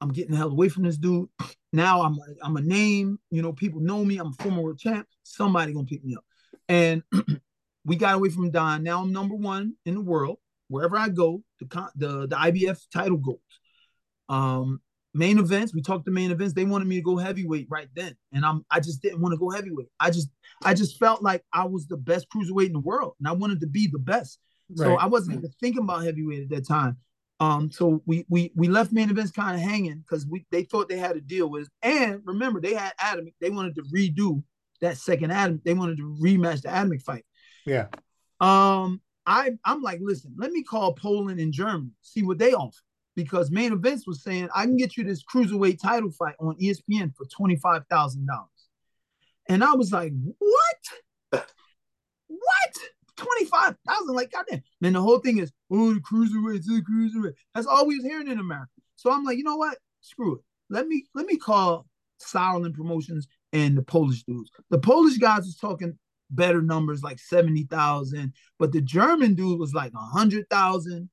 I'm 0.00 0.12
getting 0.12 0.32
the 0.32 0.36
hell 0.36 0.50
away 0.50 0.68
from 0.68 0.84
this 0.84 0.96
dude. 0.96 1.28
Now 1.72 2.00
I'm 2.00 2.16
I'm 2.42 2.56
a 2.56 2.62
name. 2.62 3.18
You 3.30 3.42
know, 3.42 3.52
people 3.52 3.80
know 3.80 4.02
me. 4.02 4.16
I'm 4.16 4.28
a 4.28 4.42
former 4.42 4.62
world 4.62 4.78
champ. 4.78 5.06
Somebody 5.24 5.74
gonna 5.74 5.84
pick 5.84 6.02
me 6.02 6.16
up. 6.16 6.24
And 6.70 7.02
we 7.86 7.96
got 7.96 8.16
away 8.16 8.28
from 8.28 8.50
Don. 8.50 8.82
Now 8.82 9.00
I'm 9.00 9.12
number 9.12 9.36
one 9.36 9.74
in 9.86 9.94
the 9.94 10.00
world. 10.00 10.38
Wherever 10.68 10.98
I 10.98 11.08
go, 11.08 11.42
the 11.60 11.90
the 11.94 12.26
the 12.26 12.36
IBF 12.36 12.80
title 12.92 13.18
goes. 13.18 13.36
Um, 14.28 14.80
main 15.14 15.38
events. 15.38 15.72
We 15.72 15.80
talked 15.80 16.04
to 16.06 16.10
main 16.10 16.32
events. 16.32 16.52
They 16.52 16.64
wanted 16.64 16.88
me 16.88 16.96
to 16.96 17.02
go 17.02 17.16
heavyweight 17.16 17.68
right 17.70 17.88
then, 17.94 18.16
and 18.32 18.44
I'm 18.44 18.66
I 18.70 18.80
just 18.80 19.00
didn't 19.00 19.20
want 19.20 19.32
to 19.32 19.38
go 19.38 19.50
heavyweight. 19.50 19.88
I 20.00 20.10
just 20.10 20.28
I 20.64 20.74
just 20.74 20.98
felt 20.98 21.22
like 21.22 21.44
I 21.52 21.64
was 21.64 21.86
the 21.86 21.96
best 21.96 22.26
cruiserweight 22.34 22.66
in 22.66 22.72
the 22.72 22.80
world, 22.80 23.14
and 23.20 23.28
I 23.28 23.32
wanted 23.32 23.60
to 23.60 23.68
be 23.68 23.86
the 23.86 24.00
best. 24.00 24.40
Right. 24.68 24.86
So 24.86 24.96
I 24.96 25.06
wasn't 25.06 25.38
even 25.38 25.50
thinking 25.60 25.84
about 25.84 26.04
heavyweight 26.04 26.42
at 26.42 26.48
that 26.50 26.66
time. 26.66 26.98
Um, 27.38 27.70
so 27.70 28.02
we 28.04 28.26
we 28.28 28.50
we 28.56 28.66
left 28.66 28.92
main 28.92 29.10
events 29.10 29.30
kind 29.30 29.54
of 29.54 29.62
hanging 29.62 30.00
because 30.00 30.26
we 30.26 30.44
they 30.50 30.64
thought 30.64 30.88
they 30.88 30.98
had 30.98 31.16
a 31.16 31.20
deal 31.20 31.48
with 31.48 31.62
us. 31.62 31.68
And 31.82 32.22
remember, 32.24 32.60
they 32.60 32.74
had 32.74 32.92
Adam. 32.98 33.28
They 33.40 33.50
wanted 33.50 33.76
to 33.76 33.82
redo 33.94 34.42
that 34.80 34.98
second 34.98 35.30
Adam. 35.30 35.60
They 35.64 35.74
wanted 35.74 35.98
to 35.98 36.16
rematch 36.20 36.62
the 36.62 36.68
Adamek 36.68 37.02
fight. 37.02 37.24
Yeah. 37.66 37.88
Um, 38.40 39.00
I 39.26 39.50
I'm 39.64 39.82
like, 39.82 39.98
listen, 40.00 40.32
let 40.38 40.52
me 40.52 40.62
call 40.62 40.94
Poland 40.94 41.40
and 41.40 41.52
Germany, 41.52 41.90
see 42.00 42.22
what 42.22 42.38
they 42.38 42.54
offer. 42.54 42.80
Because 43.16 43.50
main 43.50 43.72
events 43.72 44.06
was 44.06 44.22
saying 44.22 44.48
I 44.54 44.64
can 44.64 44.76
get 44.76 44.96
you 44.96 45.04
this 45.04 45.24
cruiserweight 45.24 45.80
title 45.82 46.10
fight 46.10 46.34
on 46.38 46.56
ESPN 46.56 47.14
for 47.16 47.26
twenty 47.26 47.56
five 47.56 47.82
thousand 47.90 48.26
dollars, 48.26 48.68
and 49.48 49.64
I 49.64 49.74
was 49.74 49.90
like, 49.90 50.12
what? 50.38 51.42
what? 52.28 52.76
Twenty 53.16 53.46
five 53.46 53.74
thousand? 53.88 54.14
Like 54.14 54.30
goddamn! 54.30 54.62
And 54.82 54.94
the 54.94 55.00
whole 55.00 55.18
thing 55.18 55.38
is, 55.38 55.50
oh, 55.72 55.94
the 55.94 56.00
cruiserweight, 56.00 56.64
the 56.64 56.82
cruiserweight. 56.82 57.34
That's 57.54 57.66
all 57.66 57.86
we 57.86 57.96
was 57.96 58.04
hearing 58.04 58.28
in 58.28 58.38
America. 58.38 58.70
So 58.96 59.10
I'm 59.10 59.24
like, 59.24 59.38
you 59.38 59.44
know 59.44 59.56
what? 59.56 59.78
Screw 60.02 60.36
it. 60.36 60.42
Let 60.68 60.86
me 60.86 61.04
let 61.14 61.26
me 61.26 61.38
call 61.38 61.86
Sauerland 62.20 62.74
Promotions 62.74 63.26
and 63.54 63.76
the 63.76 63.82
Polish 63.82 64.24
dudes. 64.24 64.50
The 64.70 64.78
Polish 64.78 65.16
guys 65.16 65.40
was 65.40 65.56
talking 65.56 65.98
better 66.30 66.62
numbers 66.62 67.02
like 67.02 67.18
70,000, 67.18 68.32
but 68.58 68.72
the 68.72 68.80
German 68.80 69.34
dude 69.34 69.58
was 69.58 69.74
like 69.74 69.94
100,000 69.94 71.08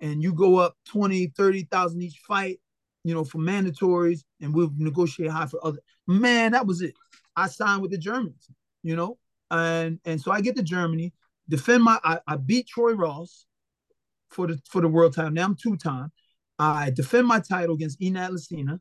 and 0.00 0.22
you 0.22 0.32
go 0.32 0.56
up 0.56 0.76
20, 0.86 1.28
30,000 1.36 2.02
each 2.02 2.18
fight, 2.26 2.60
you 3.04 3.14
know, 3.14 3.24
for 3.24 3.38
mandatories 3.38 4.20
and 4.40 4.54
we'll 4.54 4.72
negotiate 4.76 5.30
high 5.30 5.46
for 5.46 5.64
other. 5.64 5.78
Man, 6.06 6.52
that 6.52 6.66
was 6.66 6.82
it. 6.82 6.94
I 7.36 7.48
signed 7.48 7.82
with 7.82 7.90
the 7.90 7.98
Germans, 7.98 8.50
you 8.82 8.96
know, 8.96 9.18
and 9.50 10.00
and 10.04 10.20
so 10.20 10.32
I 10.32 10.40
get 10.40 10.56
to 10.56 10.62
Germany, 10.62 11.12
defend 11.48 11.82
my 11.82 11.98
I, 12.04 12.18
I 12.26 12.36
beat 12.36 12.66
Troy 12.66 12.92
Ross 12.92 13.46
for 14.30 14.46
the 14.46 14.60
for 14.68 14.80
the 14.80 14.88
world 14.88 15.14
title. 15.14 15.30
Now 15.30 15.44
I'm 15.44 15.56
two 15.56 15.76
time. 15.76 16.10
I 16.58 16.90
defend 16.90 17.26
my 17.26 17.40
title 17.40 17.74
against 17.74 18.00
Enad 18.00 18.30
Licina. 18.30 18.80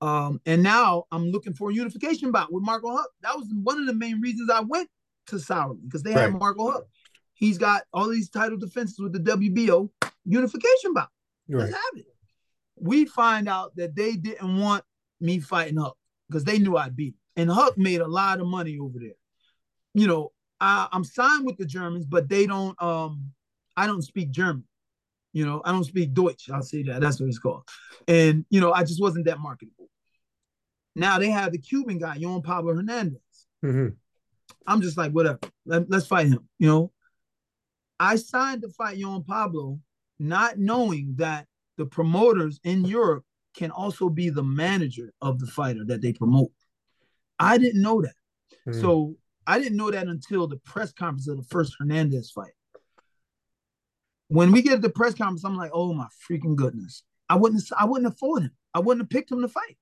Um, 0.00 0.40
and 0.46 0.62
now 0.62 1.04
I'm 1.10 1.30
looking 1.30 1.54
for 1.54 1.70
a 1.70 1.74
unification 1.74 2.30
bout 2.30 2.52
with 2.52 2.62
Marco 2.62 2.94
Huck. 2.94 3.08
That 3.22 3.36
was 3.36 3.48
one 3.62 3.80
of 3.80 3.86
the 3.86 3.94
main 3.94 4.20
reasons 4.20 4.50
I 4.50 4.60
went 4.60 4.88
to 5.28 5.36
Sauerland 5.36 5.82
because 5.84 6.02
they 6.02 6.14
right. 6.14 6.22
have 6.22 6.32
Marco 6.32 6.70
Huck. 6.70 6.84
He's 7.34 7.58
got 7.58 7.82
all 7.92 8.08
these 8.08 8.28
title 8.28 8.58
defenses 8.58 8.98
with 8.98 9.12
the 9.12 9.20
WBO 9.20 9.90
unification 10.24 10.92
bout. 10.92 11.08
Right. 11.48 11.60
Let's 11.60 11.72
have 11.72 11.96
it. 11.96 12.06
We 12.80 13.04
find 13.06 13.48
out 13.48 13.74
that 13.76 13.94
they 13.94 14.16
didn't 14.16 14.58
want 14.58 14.84
me 15.20 15.40
fighting 15.40 15.76
Huck 15.76 15.96
because 16.28 16.44
they 16.44 16.58
knew 16.58 16.76
I'd 16.76 16.96
beat 16.96 17.14
him. 17.14 17.20
And 17.36 17.50
Huck 17.50 17.78
made 17.78 18.00
a 18.00 18.06
lot 18.06 18.40
of 18.40 18.46
money 18.46 18.78
over 18.78 18.98
there. 18.98 19.16
You 19.94 20.06
know, 20.06 20.32
I, 20.60 20.88
I'm 20.92 21.04
signed 21.04 21.46
with 21.46 21.56
the 21.56 21.64
Germans, 21.64 22.04
but 22.04 22.28
they 22.28 22.46
don't 22.46 22.80
um 22.82 23.30
I 23.76 23.86
don't 23.86 24.02
speak 24.02 24.30
German. 24.30 24.64
You 25.32 25.46
know, 25.46 25.62
I 25.64 25.70
don't 25.70 25.84
speak 25.84 26.14
Deutsch. 26.14 26.50
I'll 26.50 26.62
say 26.62 26.82
that. 26.84 27.00
That's 27.00 27.20
what 27.20 27.28
it's 27.28 27.38
called. 27.38 27.62
And 28.08 28.44
you 28.50 28.60
know, 28.60 28.72
I 28.72 28.82
just 28.82 29.00
wasn't 29.00 29.26
that 29.26 29.38
marketable. 29.38 29.88
Now 30.96 31.18
they 31.18 31.30
have 31.30 31.52
the 31.52 31.58
Cuban 31.58 31.98
guy, 31.98 32.18
Yoan 32.18 32.42
Pablo 32.42 32.74
Hernandez. 32.74 33.20
Mm-hmm. 33.64 33.88
I'm 34.68 34.82
just 34.82 34.98
like, 34.98 35.12
whatever. 35.12 35.40
Let, 35.64 35.90
us 35.90 36.06
fight 36.06 36.28
him. 36.28 36.46
You 36.58 36.68
know, 36.68 36.92
I 37.98 38.16
signed 38.16 38.62
to 38.62 38.68
fight 38.68 38.98
Yoan 38.98 39.26
Pablo, 39.26 39.80
not 40.18 40.58
knowing 40.58 41.14
that 41.16 41.46
the 41.78 41.86
promoters 41.86 42.60
in 42.64 42.84
Europe 42.84 43.24
can 43.56 43.70
also 43.70 44.10
be 44.10 44.28
the 44.28 44.42
manager 44.42 45.12
of 45.22 45.38
the 45.40 45.46
fighter 45.46 45.84
that 45.86 46.02
they 46.02 46.12
promote. 46.12 46.52
I 47.38 47.56
didn't 47.56 47.80
know 47.80 48.02
that. 48.02 48.14
Mm-hmm. 48.68 48.80
So 48.80 49.16
I 49.46 49.58
didn't 49.58 49.78
know 49.78 49.90
that 49.90 50.06
until 50.06 50.46
the 50.46 50.58
press 50.58 50.92
conference 50.92 51.28
of 51.28 51.38
the 51.38 51.44
first 51.44 51.74
Hernandez 51.78 52.30
fight. 52.30 52.52
When 54.28 54.52
we 54.52 54.60
get 54.60 54.72
to 54.72 54.78
the 54.78 54.90
press 54.90 55.14
conference, 55.14 55.44
I'm 55.44 55.56
like, 55.56 55.70
oh 55.72 55.94
my 55.94 56.08
freaking 56.30 56.56
goodness. 56.56 57.04
I 57.30 57.36
wouldn't 57.36 57.62
I 57.78 57.86
wouldn't 57.86 58.12
afford 58.12 58.42
him. 58.42 58.50
I 58.74 58.80
wouldn't 58.80 59.04
have 59.04 59.10
picked 59.10 59.32
him 59.32 59.40
to 59.40 59.48
fight 59.48 59.78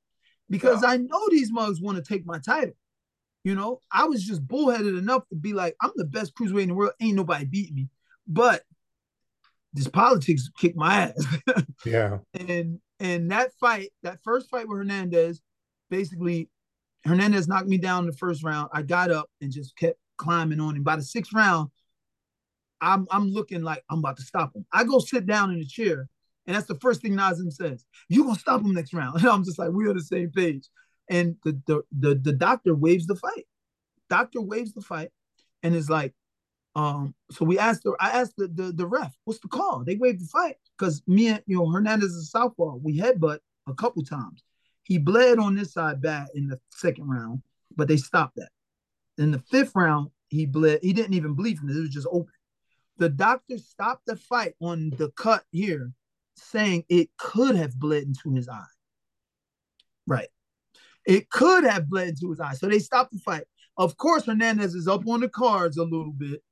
because 0.48 0.82
yeah. 0.82 0.90
I 0.90 0.96
know 0.98 1.28
these 1.28 1.50
mugs 1.50 1.80
want 1.80 1.98
to 1.98 2.04
take 2.04 2.24
my 2.24 2.38
title. 2.38 2.74
You 3.46 3.54
know, 3.54 3.78
I 3.92 4.06
was 4.06 4.24
just 4.24 4.44
bullheaded 4.44 4.96
enough 4.96 5.22
to 5.28 5.36
be 5.36 5.52
like, 5.52 5.76
I'm 5.80 5.92
the 5.94 6.04
best 6.04 6.34
cruiserweight 6.34 6.62
in 6.62 6.68
the 6.70 6.74
world. 6.74 6.94
Ain't 7.00 7.14
nobody 7.14 7.44
beat 7.44 7.72
me. 7.72 7.88
But 8.26 8.64
this 9.72 9.86
politics 9.86 10.50
kicked 10.58 10.76
my 10.76 11.12
ass. 11.12 11.26
yeah. 11.86 12.18
And 12.34 12.80
and 12.98 13.30
that 13.30 13.52
fight, 13.60 13.90
that 14.02 14.18
first 14.24 14.50
fight 14.50 14.66
with 14.66 14.78
Hernandez, 14.78 15.42
basically 15.90 16.50
Hernandez 17.04 17.46
knocked 17.46 17.68
me 17.68 17.78
down 17.78 18.00
in 18.00 18.10
the 18.10 18.16
first 18.16 18.42
round. 18.42 18.68
I 18.72 18.82
got 18.82 19.12
up 19.12 19.30
and 19.40 19.52
just 19.52 19.76
kept 19.76 20.00
climbing 20.18 20.58
on 20.58 20.74
him. 20.74 20.82
By 20.82 20.96
the 20.96 21.04
sixth 21.04 21.32
round, 21.32 21.70
I'm 22.80 23.06
I'm 23.12 23.28
looking 23.28 23.62
like 23.62 23.84
I'm 23.88 24.00
about 24.00 24.16
to 24.16 24.24
stop 24.24 24.56
him. 24.56 24.66
I 24.72 24.82
go 24.82 24.98
sit 24.98 25.24
down 25.24 25.52
in 25.52 25.60
the 25.60 25.66
chair, 25.66 26.08
and 26.46 26.56
that's 26.56 26.66
the 26.66 26.80
first 26.80 27.00
thing 27.00 27.14
Nazim 27.14 27.52
says. 27.52 27.84
You 28.08 28.24
gonna 28.24 28.40
stop 28.40 28.62
him 28.62 28.74
next 28.74 28.92
round? 28.92 29.20
And 29.20 29.26
I'm 29.30 29.44
just 29.44 29.60
like, 29.60 29.70
we're 29.70 29.90
on 29.90 29.96
the 29.96 30.02
same 30.02 30.32
page. 30.32 30.68
And 31.08 31.36
the 31.44 31.60
the 31.66 31.82
the, 31.96 32.14
the 32.14 32.32
doctor 32.32 32.74
waves 32.74 33.06
the 33.06 33.16
fight. 33.16 33.46
Doctor 34.10 34.40
waves 34.40 34.72
the 34.72 34.82
fight, 34.82 35.10
and 35.62 35.74
is 35.74 35.90
like, 35.90 36.14
um. 36.74 37.14
So 37.30 37.44
we 37.44 37.58
asked 37.58 37.84
the 37.84 37.96
I 38.00 38.10
asked 38.10 38.34
the 38.36 38.48
the, 38.48 38.72
the 38.72 38.86
ref, 38.86 39.14
what's 39.24 39.40
the 39.40 39.48
call? 39.48 39.84
They 39.84 39.96
waved 39.96 40.20
the 40.20 40.28
fight 40.28 40.56
because 40.76 41.02
me 41.06 41.28
and 41.28 41.42
you 41.46 41.56
know 41.58 41.68
Hernandez 41.70 42.10
is 42.10 42.24
a 42.24 42.26
southpaw. 42.26 42.76
We 42.82 42.98
headbutt 42.98 43.38
a 43.68 43.74
couple 43.74 44.02
times. 44.02 44.42
He 44.82 44.98
bled 44.98 45.38
on 45.38 45.56
this 45.56 45.72
side 45.72 46.00
bad 46.00 46.28
in 46.34 46.46
the 46.46 46.60
second 46.70 47.08
round, 47.08 47.42
but 47.76 47.88
they 47.88 47.96
stopped 47.96 48.36
that. 48.36 48.50
In 49.18 49.32
the 49.32 49.40
fifth 49.50 49.72
round, 49.74 50.10
he 50.28 50.46
bled. 50.46 50.80
He 50.82 50.92
didn't 50.92 51.14
even 51.14 51.34
bleed 51.34 51.58
from 51.58 51.70
it. 51.70 51.76
It 51.76 51.80
was 51.80 51.90
just 51.90 52.08
open. 52.10 52.32
The 52.98 53.08
doctor 53.08 53.58
stopped 53.58 54.06
the 54.06 54.16
fight 54.16 54.54
on 54.60 54.90
the 54.90 55.10
cut 55.10 55.44
here, 55.50 55.92
saying 56.36 56.84
it 56.88 57.10
could 57.18 57.56
have 57.56 57.78
bled 57.78 58.04
into 58.04 58.32
his 58.32 58.48
eye. 58.48 58.64
Right. 60.06 60.28
It 61.06 61.30
could 61.30 61.64
have 61.64 61.88
bled 61.88 62.08
into 62.08 62.30
his 62.30 62.40
eye. 62.40 62.54
So 62.54 62.66
they 62.66 62.80
stopped 62.80 63.12
the 63.12 63.18
fight. 63.20 63.44
Of 63.78 63.96
course, 63.96 64.24
Hernandez 64.24 64.74
is 64.74 64.88
up 64.88 65.06
on 65.06 65.20
the 65.20 65.28
cards 65.28 65.76
a 65.76 65.84
little 65.84 66.12
bit, 66.12 66.42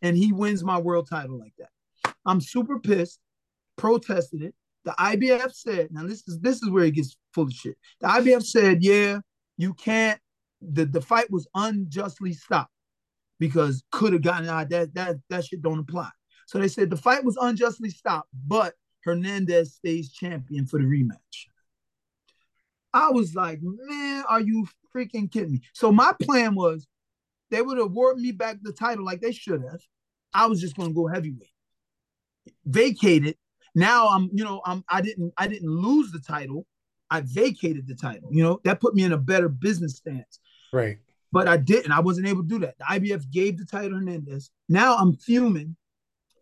and 0.00 0.16
he 0.16 0.32
wins 0.32 0.64
my 0.64 0.78
world 0.78 1.08
title 1.08 1.38
like 1.38 1.52
that. 1.58 1.68
I'm 2.24 2.40
super 2.40 2.78
pissed, 2.80 3.20
protested 3.76 4.42
it. 4.42 4.54
The 4.84 4.92
IBF 4.92 5.52
said, 5.52 5.88
now 5.92 6.06
this 6.06 6.26
is 6.26 6.40
this 6.40 6.62
is 6.62 6.70
where 6.70 6.84
it 6.84 6.94
gets 6.94 7.16
full 7.34 7.44
of 7.44 7.52
shit. 7.52 7.76
The 8.00 8.08
IBF 8.08 8.42
said, 8.42 8.82
yeah, 8.82 9.20
you 9.56 9.74
can't. 9.74 10.18
The, 10.60 10.84
the 10.84 11.00
fight 11.00 11.30
was 11.30 11.46
unjustly 11.54 12.32
stopped 12.32 12.72
because 13.38 13.84
could 13.92 14.12
have 14.12 14.22
gotten 14.22 14.48
out. 14.48 14.70
That 14.70 14.94
that 14.94 15.16
that 15.28 15.44
shit 15.44 15.62
don't 15.62 15.78
apply. 15.78 16.08
So 16.46 16.58
they 16.58 16.68
said 16.68 16.90
the 16.90 16.96
fight 16.96 17.24
was 17.24 17.36
unjustly 17.40 17.90
stopped, 17.90 18.28
but 18.46 18.74
Hernandez 19.04 19.74
stays 19.74 20.10
champion 20.12 20.66
for 20.66 20.78
the 20.78 20.84
rematch. 20.84 21.46
I 22.94 23.10
was 23.10 23.34
like, 23.34 23.60
man, 23.62 24.24
are 24.28 24.40
you 24.40 24.66
freaking 24.94 25.30
kidding 25.30 25.52
me? 25.52 25.62
So 25.72 25.90
my 25.90 26.12
plan 26.22 26.54
was 26.54 26.86
they 27.50 27.62
would 27.62 27.78
award 27.78 28.18
me 28.18 28.32
back 28.32 28.58
the 28.62 28.72
title 28.72 29.04
like 29.04 29.20
they 29.20 29.32
should 29.32 29.62
have. 29.62 29.80
I 30.34 30.46
was 30.46 30.60
just 30.60 30.76
gonna 30.76 30.92
go 30.92 31.06
heavyweight, 31.06 31.52
vacate 32.64 33.26
it. 33.26 33.38
Now 33.74 34.08
I'm, 34.08 34.30
you 34.32 34.44
know, 34.44 34.60
I'm 34.64 34.84
I 34.88 35.00
didn't 35.00 35.32
I 35.36 35.46
didn't 35.46 35.68
lose 35.68 36.12
the 36.12 36.20
title. 36.20 36.66
I 37.10 37.20
vacated 37.20 37.86
the 37.86 37.94
title. 37.94 38.28
You 38.32 38.42
know, 38.42 38.60
that 38.64 38.80
put 38.80 38.94
me 38.94 39.04
in 39.04 39.12
a 39.12 39.18
better 39.18 39.48
business 39.48 39.96
stance. 39.96 40.40
Right. 40.72 40.98
But 41.30 41.48
I 41.48 41.58
didn't. 41.58 41.92
I 41.92 42.00
wasn't 42.00 42.26
able 42.26 42.42
to 42.42 42.48
do 42.48 42.58
that. 42.60 42.76
The 42.78 42.84
IBF 42.84 43.30
gave 43.30 43.58
the 43.58 43.64
title 43.64 43.98
Hernandez. 43.98 44.50
Now 44.68 44.96
I'm 44.96 45.16
fuming. 45.16 45.76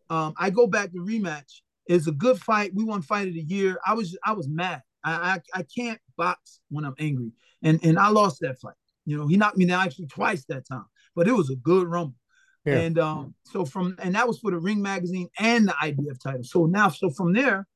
Um, 0.08 0.34
I 0.36 0.50
go 0.50 0.66
back 0.66 0.92
to 0.92 0.98
rematch. 0.98 1.60
It's 1.86 2.06
a 2.06 2.12
good 2.12 2.40
fight. 2.40 2.72
We 2.74 2.84
won 2.84 3.02
fight 3.02 3.28
of 3.28 3.34
the 3.34 3.42
year. 3.42 3.78
I 3.86 3.94
was 3.94 4.16
I 4.24 4.32
was 4.32 4.48
mad. 4.48 4.82
I, 5.04 5.12
I 5.12 5.60
I 5.60 5.62
can't 5.62 6.00
box 6.16 6.60
when 6.68 6.84
I'm 6.84 6.94
angry. 6.98 7.32
And 7.62 7.80
and 7.82 7.98
I 7.98 8.08
lost 8.08 8.40
that 8.40 8.58
fight. 8.60 8.74
You 9.06 9.16
know, 9.16 9.26
he 9.26 9.36
knocked 9.36 9.56
me 9.56 9.66
down 9.66 9.84
actually 9.84 10.06
twice 10.06 10.44
that 10.46 10.66
time. 10.68 10.86
But 11.16 11.28
it 11.28 11.32
was 11.32 11.50
a 11.50 11.56
good 11.56 11.86
rumble. 11.86 12.16
Yeah. 12.64 12.78
And 12.78 12.98
um, 12.98 13.34
so 13.44 13.64
from 13.64 13.96
and 14.00 14.14
that 14.14 14.28
was 14.28 14.38
for 14.38 14.50
the 14.50 14.58
Ring 14.58 14.82
Magazine 14.82 15.28
and 15.38 15.68
the 15.68 15.72
IBF 15.72 16.20
title. 16.22 16.44
So 16.44 16.66
now, 16.66 16.90
so 16.90 17.10
from 17.10 17.32
there, 17.32 17.66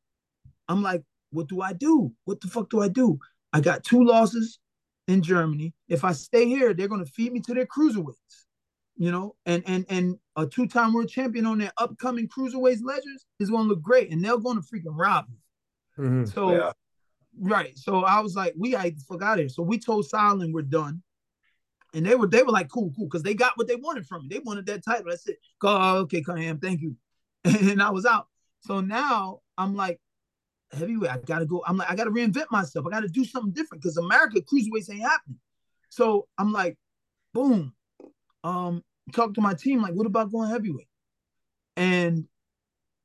I'm 0.68 0.82
like, 0.82 1.02
what 1.30 1.48
do 1.48 1.62
I 1.62 1.72
do? 1.72 2.12
What 2.24 2.40
the 2.40 2.48
fuck 2.48 2.70
do 2.70 2.80
I 2.80 2.88
do? 2.88 3.18
I 3.52 3.60
got 3.60 3.84
two 3.84 4.04
losses 4.04 4.58
in 5.08 5.22
Germany. 5.22 5.74
If 5.88 6.04
I 6.04 6.12
stay 6.12 6.46
here, 6.46 6.74
they're 6.74 6.88
gonna 6.88 7.06
feed 7.06 7.32
me 7.32 7.40
to 7.40 7.54
their 7.54 7.66
cruiserweights, 7.66 8.46
you 8.96 9.10
know, 9.10 9.36
and 9.46 9.62
and 9.66 9.86
and 9.88 10.18
a 10.36 10.46
two-time 10.46 10.92
world 10.92 11.08
champion 11.08 11.46
on 11.46 11.58
their 11.58 11.72
upcoming 11.78 12.28
cruiserweights 12.28 12.82
ledgers 12.82 13.24
is 13.40 13.50
gonna 13.50 13.68
look 13.68 13.82
great, 13.82 14.10
and 14.10 14.24
they're 14.24 14.38
gonna 14.38 14.60
freaking 14.60 14.96
rob 14.96 15.26
me. 15.30 15.38
Mm-hmm. 15.98 16.24
So, 16.26 16.52
yeah. 16.52 16.72
Right. 17.38 17.76
So 17.78 18.04
I 18.04 18.20
was 18.20 18.34
like, 18.34 18.54
we 18.56 18.76
I 18.76 18.94
fuck 19.08 19.22
out 19.22 19.38
here. 19.38 19.48
So 19.48 19.62
we 19.62 19.78
told 19.78 20.06
Silent 20.06 20.54
we're 20.54 20.62
done. 20.62 21.02
And 21.92 22.04
they 22.04 22.16
were 22.16 22.26
they 22.26 22.42
were 22.42 22.50
like, 22.50 22.68
cool, 22.68 22.92
cool, 22.96 23.06
because 23.06 23.22
they 23.22 23.34
got 23.34 23.56
what 23.56 23.68
they 23.68 23.76
wanted 23.76 24.06
from 24.06 24.22
me. 24.22 24.28
They 24.28 24.40
wanted 24.40 24.66
that 24.66 24.84
title. 24.84 25.06
That's 25.08 25.28
it. 25.28 25.38
Go, 25.60 25.68
oh, 25.68 25.96
okay, 25.98 26.22
Cunningham, 26.22 26.58
thank 26.58 26.80
you. 26.80 26.96
And 27.44 27.82
I 27.82 27.90
was 27.90 28.06
out. 28.06 28.28
So 28.60 28.80
now 28.80 29.40
I'm 29.58 29.76
like, 29.76 30.00
heavyweight. 30.74 31.10
I 31.10 31.18
gotta 31.18 31.46
go. 31.46 31.62
I'm 31.66 31.76
like, 31.76 31.90
I 31.90 31.94
gotta 31.94 32.10
reinvent 32.10 32.46
myself. 32.50 32.86
I 32.86 32.90
gotta 32.90 33.08
do 33.08 33.24
something 33.24 33.52
different 33.52 33.82
because 33.82 33.96
America 33.96 34.40
cruiserweights 34.40 34.90
ain't 34.90 35.02
happening. 35.02 35.38
So 35.88 36.26
I'm 36.38 36.52
like, 36.52 36.76
boom. 37.32 37.74
Um, 38.42 38.82
talk 39.12 39.34
to 39.34 39.40
my 39.40 39.54
team, 39.54 39.80
like, 39.80 39.94
what 39.94 40.06
about 40.06 40.30
going 40.30 40.50
heavyweight? 40.50 40.88
And 41.76 42.26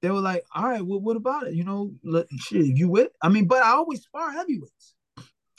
they 0.01 0.09
were 0.09 0.21
like, 0.21 0.43
all 0.53 0.63
right, 0.63 0.85
well, 0.85 0.99
what 0.99 1.17
about 1.17 1.47
it? 1.47 1.53
You 1.53 1.63
know, 1.63 1.91
let, 2.03 2.27
shit, 2.37 2.65
you 2.65 2.89
with? 2.89 3.09
I 3.21 3.29
mean, 3.29 3.45
but 3.45 3.63
I 3.63 3.71
always 3.71 4.01
spar 4.01 4.31
heavyweights. 4.31 4.95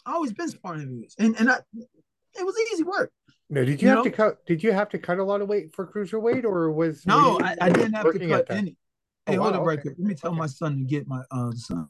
I 0.07 0.15
always 0.15 0.33
been 0.33 0.49
sparring 0.49 0.81
heavyweights, 0.81 1.17
and 1.19 1.39
and 1.39 1.51
I, 1.51 1.59
it 1.75 2.45
was 2.45 2.55
easy 2.73 2.85
work. 2.85 3.13
No, 3.51 3.65
did 3.65 3.83
you, 3.83 3.87
you 3.87 3.89
have 3.89 3.99
know? 3.99 4.05
to 4.05 4.11
cut? 4.11 4.47
Did 4.47 4.63
you 4.63 4.73
have 4.73 4.89
to 4.91 4.99
cut 4.99 5.19
a 5.19 5.25
lot 5.25 5.43
of 5.43 5.49
weight 5.49 5.75
for 5.75 5.87
cruiserweight, 5.87 6.45
or 6.45 6.73
was 6.73 7.07
no? 7.07 7.39
I, 7.41 7.57
I, 7.61 7.69
didn't 7.71 7.93
have 7.93 8.13
to 8.13 8.29
cut 8.29 8.51
any. 8.51 8.77
Hey, 9.27 9.37
oh, 9.37 9.43
hold 9.43 9.55
wow, 9.55 9.61
up, 9.61 9.67
right 9.67 9.79
okay. 9.79 9.89
quick. 9.89 9.97
Let 9.99 10.09
me 10.09 10.15
tell 10.15 10.31
okay. 10.31 10.39
my 10.39 10.47
son 10.47 10.79
to 10.79 10.85
get 10.85 11.07
my 11.07 11.23
uh 11.31 11.51
son. 11.53 11.89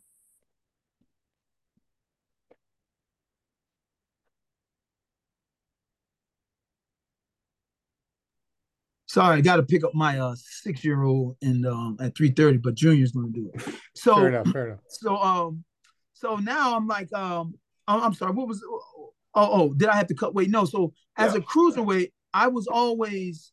Sorry, 9.11 9.39
I 9.39 9.41
got 9.41 9.57
to 9.57 9.65
pick 9.65 9.83
up 9.83 9.93
my 9.93 10.21
uh 10.21 10.37
six 10.37 10.85
year 10.85 11.03
old 11.03 11.37
and 11.43 11.67
um 11.67 11.97
at 11.99 12.17
three 12.17 12.31
thirty, 12.31 12.59
but 12.59 12.77
Junior's 12.77 13.11
gonna 13.11 13.33
do 13.33 13.51
it. 13.53 13.75
So 13.97 14.15
fair 14.15 14.29
enough, 14.29 14.49
fair 14.53 14.67
enough. 14.69 14.79
So 14.87 15.17
um, 15.17 15.65
so 16.13 16.37
now 16.37 16.77
I'm 16.77 16.87
like 16.87 17.13
um, 17.13 17.55
I'm 17.89 18.15
sorry, 18.15 18.31
what 18.31 18.47
was 18.47 18.63
oh 18.65 19.13
oh 19.35 19.75
did 19.75 19.89
I 19.89 19.97
have 19.97 20.07
to 20.07 20.15
cut 20.15 20.33
weight? 20.33 20.49
No, 20.49 20.65
so 20.65 20.93
as 21.19 21.35
yeah. 21.35 21.41
a 21.41 21.43
cruiserweight, 21.43 22.13
I 22.33 22.47
was 22.47 22.69
always 22.69 23.51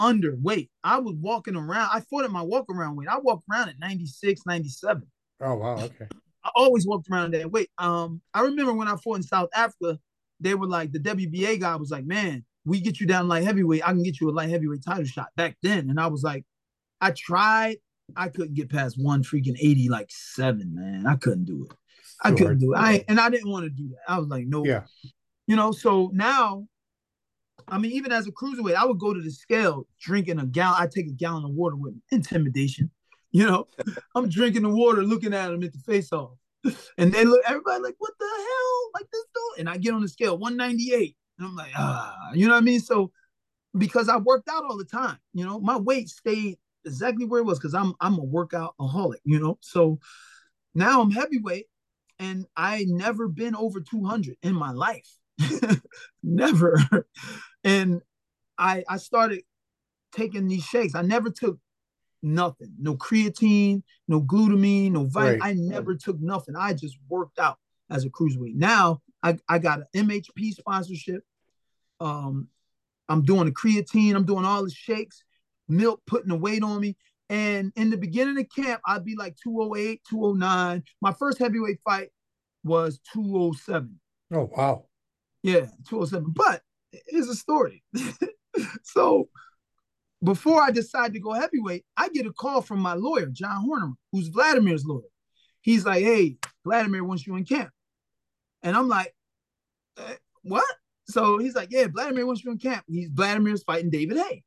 underweight. 0.00 0.70
I 0.82 0.96
was 0.96 1.14
walking 1.16 1.56
around. 1.56 1.90
I 1.92 2.00
fought 2.00 2.24
at 2.24 2.30
my 2.30 2.40
walk 2.40 2.64
around 2.70 2.96
weight. 2.96 3.08
I 3.08 3.18
walked 3.18 3.44
around 3.52 3.68
at 3.68 3.78
96, 3.78 4.46
97. 4.46 5.02
Oh 5.42 5.56
wow, 5.56 5.74
okay. 5.74 6.06
I 6.42 6.50
always 6.56 6.86
walked 6.86 7.10
around 7.12 7.34
that 7.34 7.52
weight. 7.52 7.68
Um, 7.76 8.22
I 8.32 8.40
remember 8.40 8.72
when 8.72 8.88
I 8.88 8.96
fought 8.96 9.16
in 9.16 9.22
South 9.22 9.50
Africa, 9.54 9.98
they 10.40 10.54
were 10.54 10.66
like 10.66 10.92
the 10.92 11.00
WBA 11.00 11.60
guy 11.60 11.76
was 11.76 11.90
like, 11.90 12.06
"Man, 12.06 12.45
we 12.66 12.80
get 12.80 13.00
you 13.00 13.06
down 13.06 13.28
light 13.28 13.44
heavyweight. 13.44 13.82
I 13.82 13.92
can 13.92 14.02
get 14.02 14.20
you 14.20 14.28
a 14.28 14.32
light 14.32 14.50
heavyweight 14.50 14.84
title 14.84 15.04
shot." 15.04 15.28
Back 15.36 15.56
then, 15.62 15.88
and 15.90 15.98
I 15.98 16.08
was 16.08 16.22
like, 16.22 16.44
I 17.00 17.12
tried. 17.12 17.76
I 18.14 18.28
couldn't 18.28 18.54
get 18.54 18.70
past 18.70 18.96
one 19.02 19.24
freaking 19.24 19.56
80, 19.58 19.88
like 19.88 20.06
seven, 20.10 20.74
man. 20.74 21.06
I 21.06 21.16
couldn't 21.16 21.44
do 21.44 21.66
it. 21.68 21.76
I 22.22 22.30
couldn't 22.30 22.58
do 22.58 22.74
it. 22.74 22.76
I 22.76 23.04
and 23.08 23.18
I 23.18 23.30
didn't 23.30 23.50
want 23.50 23.64
to 23.64 23.70
do 23.70 23.88
that. 23.88 24.12
I 24.12 24.18
was 24.18 24.28
like, 24.28 24.46
no. 24.46 24.64
Yeah. 24.64 24.82
You 25.48 25.56
know, 25.56 25.72
so 25.72 26.10
now 26.12 26.66
I 27.68 27.78
mean, 27.78 27.92
even 27.92 28.12
as 28.12 28.26
a 28.26 28.32
cruiserweight, 28.32 28.76
I 28.76 28.84
would 28.84 28.98
go 28.98 29.12
to 29.12 29.20
the 29.20 29.30
scale 29.30 29.86
drinking 30.00 30.38
a 30.38 30.46
gallon. 30.46 30.76
I 30.80 30.86
take 30.86 31.08
a 31.08 31.12
gallon 31.12 31.44
of 31.44 31.50
water 31.50 31.76
with 31.76 31.94
me. 31.94 32.00
intimidation. 32.12 32.90
You 33.32 33.46
know, 33.46 33.66
I'm 34.14 34.28
drinking 34.28 34.62
the 34.62 34.70
water, 34.70 35.02
looking 35.02 35.34
at 35.34 35.48
them 35.48 35.62
at 35.62 35.72
the 35.72 35.78
face 35.80 36.12
off, 36.12 36.38
and 36.96 37.12
they 37.12 37.24
look. 37.24 37.42
Everybody 37.46 37.82
like, 37.82 37.96
what 37.98 38.12
the 38.18 38.26
hell? 38.26 38.90
Like 38.94 39.06
this 39.12 39.24
dude. 39.34 39.60
And 39.60 39.68
I 39.68 39.78
get 39.78 39.94
on 39.94 40.00
the 40.00 40.08
scale, 40.08 40.38
198, 40.38 41.16
and 41.38 41.48
I'm 41.48 41.56
like, 41.56 41.72
ah, 41.76 42.30
you 42.34 42.46
know 42.46 42.54
what 42.54 42.62
I 42.62 42.64
mean? 42.64 42.80
So 42.80 43.12
because 43.76 44.08
I 44.08 44.16
worked 44.16 44.48
out 44.48 44.64
all 44.64 44.76
the 44.76 44.84
time, 44.84 45.18
you 45.32 45.44
know, 45.44 45.60
my 45.60 45.76
weight 45.76 46.08
stayed 46.08 46.58
exactly 46.84 47.24
where 47.24 47.40
it 47.40 47.44
was 47.44 47.58
because 47.58 47.74
I'm 47.74 47.94
I'm 48.00 48.18
a 48.18 48.24
workout 48.24 48.74
aholic, 48.80 49.20
you 49.24 49.38
know. 49.38 49.58
So 49.60 49.98
now 50.74 51.00
I'm 51.00 51.10
heavyweight, 51.10 51.66
and 52.18 52.46
I 52.56 52.86
never 52.88 53.28
been 53.28 53.54
over 53.54 53.80
200 53.80 54.36
in 54.42 54.54
my 54.54 54.72
life. 54.72 55.08
never. 56.22 56.78
And 57.64 58.00
I 58.58 58.84
I 58.88 58.96
started 58.96 59.42
taking 60.12 60.48
these 60.48 60.64
shakes. 60.64 60.94
I 60.94 61.02
never 61.02 61.30
took 61.30 61.58
nothing. 62.22 62.72
No 62.78 62.96
creatine, 62.96 63.82
no 64.08 64.22
glutamine, 64.22 64.92
no 64.92 65.04
vitamin. 65.04 65.40
Right. 65.40 65.50
I 65.50 65.54
never 65.54 65.94
took 65.94 66.20
nothing. 66.20 66.56
I 66.56 66.72
just 66.72 66.96
worked 67.08 67.38
out 67.38 67.58
as 67.90 68.04
a 68.04 68.10
cruiserweight. 68.10 68.54
Now 68.54 69.00
I, 69.26 69.36
I 69.48 69.58
got 69.58 69.80
an 69.80 70.08
MHP 70.08 70.52
sponsorship. 70.52 71.24
Um, 71.98 72.46
I'm 73.08 73.22
doing 73.22 73.46
the 73.46 73.50
creatine, 73.50 74.14
I'm 74.14 74.24
doing 74.24 74.44
all 74.44 74.62
the 74.62 74.70
shakes, 74.70 75.24
milk 75.68 76.00
putting 76.06 76.28
the 76.28 76.36
weight 76.36 76.62
on 76.62 76.80
me. 76.80 76.96
And 77.28 77.72
in 77.74 77.90
the 77.90 77.96
beginning 77.96 78.38
of 78.38 78.46
camp, 78.54 78.80
I'd 78.86 79.04
be 79.04 79.16
like 79.16 79.36
208, 79.42 80.00
209. 80.08 80.84
My 81.00 81.12
first 81.12 81.38
heavyweight 81.38 81.80
fight 81.84 82.10
was 82.62 83.00
207. 83.12 83.98
Oh, 84.32 84.48
wow. 84.56 84.86
Yeah, 85.42 85.66
207. 85.88 86.32
But 86.32 86.62
here's 87.08 87.28
a 87.28 87.34
story. 87.34 87.82
so 88.84 89.28
before 90.22 90.62
I 90.62 90.70
decide 90.70 91.14
to 91.14 91.20
go 91.20 91.32
heavyweight, 91.32 91.84
I 91.96 92.10
get 92.10 92.26
a 92.26 92.32
call 92.32 92.62
from 92.62 92.78
my 92.78 92.94
lawyer, 92.94 93.26
John 93.26 93.64
Horner, 93.64 93.92
who's 94.12 94.28
Vladimir's 94.28 94.84
lawyer. 94.84 95.02
He's 95.62 95.84
like, 95.84 96.04
hey, 96.04 96.36
Vladimir 96.64 97.02
wants 97.02 97.26
you 97.26 97.34
in 97.34 97.44
camp. 97.44 97.70
And 98.62 98.76
I'm 98.76 98.88
like, 98.88 99.15
what? 100.42 100.64
So 101.08 101.38
he's 101.38 101.54
like, 101.54 101.68
yeah, 101.70 101.86
Vladimir 101.92 102.26
wants 102.26 102.44
you 102.44 102.50
in 102.50 102.58
camp. 102.58 102.84
He's 102.88 103.08
Vladimir's 103.08 103.62
fighting 103.62 103.90
David 103.90 104.18
Haye. 104.18 104.42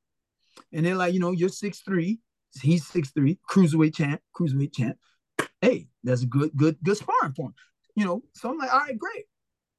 And 0.73 0.85
they're 0.85 0.95
like, 0.95 1.13
you 1.13 1.19
know, 1.19 1.31
you're 1.31 1.49
six 1.49 1.79
three, 1.79 2.19
he's 2.61 2.85
six 2.85 3.11
three, 3.11 3.39
cruiserweight 3.49 3.95
champ, 3.95 4.21
cruiserweight 4.37 4.75
champ. 4.75 4.97
Hey, 5.61 5.87
that's 6.03 6.23
a 6.23 6.25
good, 6.25 6.51
good, 6.55 6.77
good 6.83 6.97
sparring 6.97 7.33
for 7.33 7.47
him. 7.47 7.53
You 7.95 8.05
know, 8.05 8.23
so 8.33 8.49
I'm 8.49 8.57
like, 8.57 8.73
all 8.73 8.79
right, 8.79 8.97
great. 8.97 9.25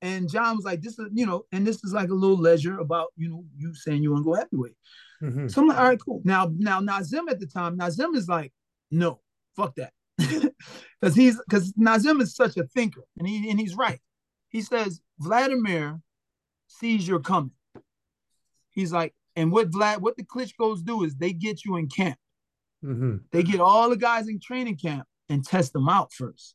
And 0.03 0.31
John 0.31 0.57
was 0.57 0.65
like, 0.65 0.81
this 0.81 0.99
is, 0.99 1.09
you 1.13 1.27
know, 1.27 1.45
and 1.53 1.67
this 1.67 1.85
is 1.85 1.93
like 1.93 2.09
a 2.09 2.15
little 2.15 2.39
leisure 2.39 2.79
about, 2.79 3.09
you 3.17 3.29
know, 3.29 3.45
you 3.57 3.75
saying 3.75 4.03
you 4.03 4.13
want 4.13 4.25
to 4.25 4.31
go 4.31 4.35
heavyweight. 4.35 4.77
Mm-hmm. 5.23 5.49
So 5.49 5.61
I'm 5.61 5.69
like, 5.69 5.79
all 5.79 5.85
right, 5.85 6.01
cool. 6.03 6.23
Now, 6.25 6.51
now 6.57 6.81
Nazim 6.81 7.29
at 7.29 7.39
the 7.39 7.47
time, 7.47 7.77
Nazim 7.77 8.15
is 8.15 8.27
like, 8.27 8.53
no, 8.91 9.21
fuck 9.55 9.75
that. 9.77 9.93
Because 11.01 11.15
he's 11.15 11.41
because 11.49 11.73
Nazim 11.77 12.21
is 12.21 12.35
such 12.35 12.57
a 12.57 12.65
thinker, 12.65 13.03
and 13.19 13.27
he 13.27 13.51
and 13.51 13.59
he's 13.59 13.75
right. 13.75 14.01
He 14.51 14.61
says 14.61 15.01
Vladimir 15.21 16.01
sees 16.67 17.07
you're 17.07 17.21
coming. 17.21 17.53
He's 18.73 18.93
like, 18.93 19.15
and 19.37 19.53
what 19.53 19.71
Vlad, 19.71 20.01
what 20.01 20.17
the 20.17 20.25
Klitschko's 20.25 20.83
do 20.83 21.05
is 21.05 21.17
they 21.17 21.33
get 21.33 21.65
you 21.65 21.77
in 21.77 21.89
camp. 21.89 22.19
Mm-hmm. 22.85 23.17
They 23.31 23.43
get 23.43 23.61
all 23.61 23.91
the 23.91 23.97
guys 23.97 24.29
in 24.29 24.41
training 24.41 24.77
camp 24.77 25.07
and 25.29 25.45
test 25.45 25.73
them 25.73 25.89
out 25.89 26.13
first. 26.13 26.55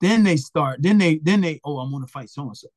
Then 0.00 0.22
they 0.22 0.36
start. 0.36 0.80
Then 0.82 0.98
they 0.98 1.18
then 1.18 1.40
they 1.40 1.60
oh 1.64 1.78
I'm 1.78 1.90
gonna 1.90 2.06
fight 2.06 2.30
so 2.30 2.42
and 2.42 2.56
so, 2.56 2.68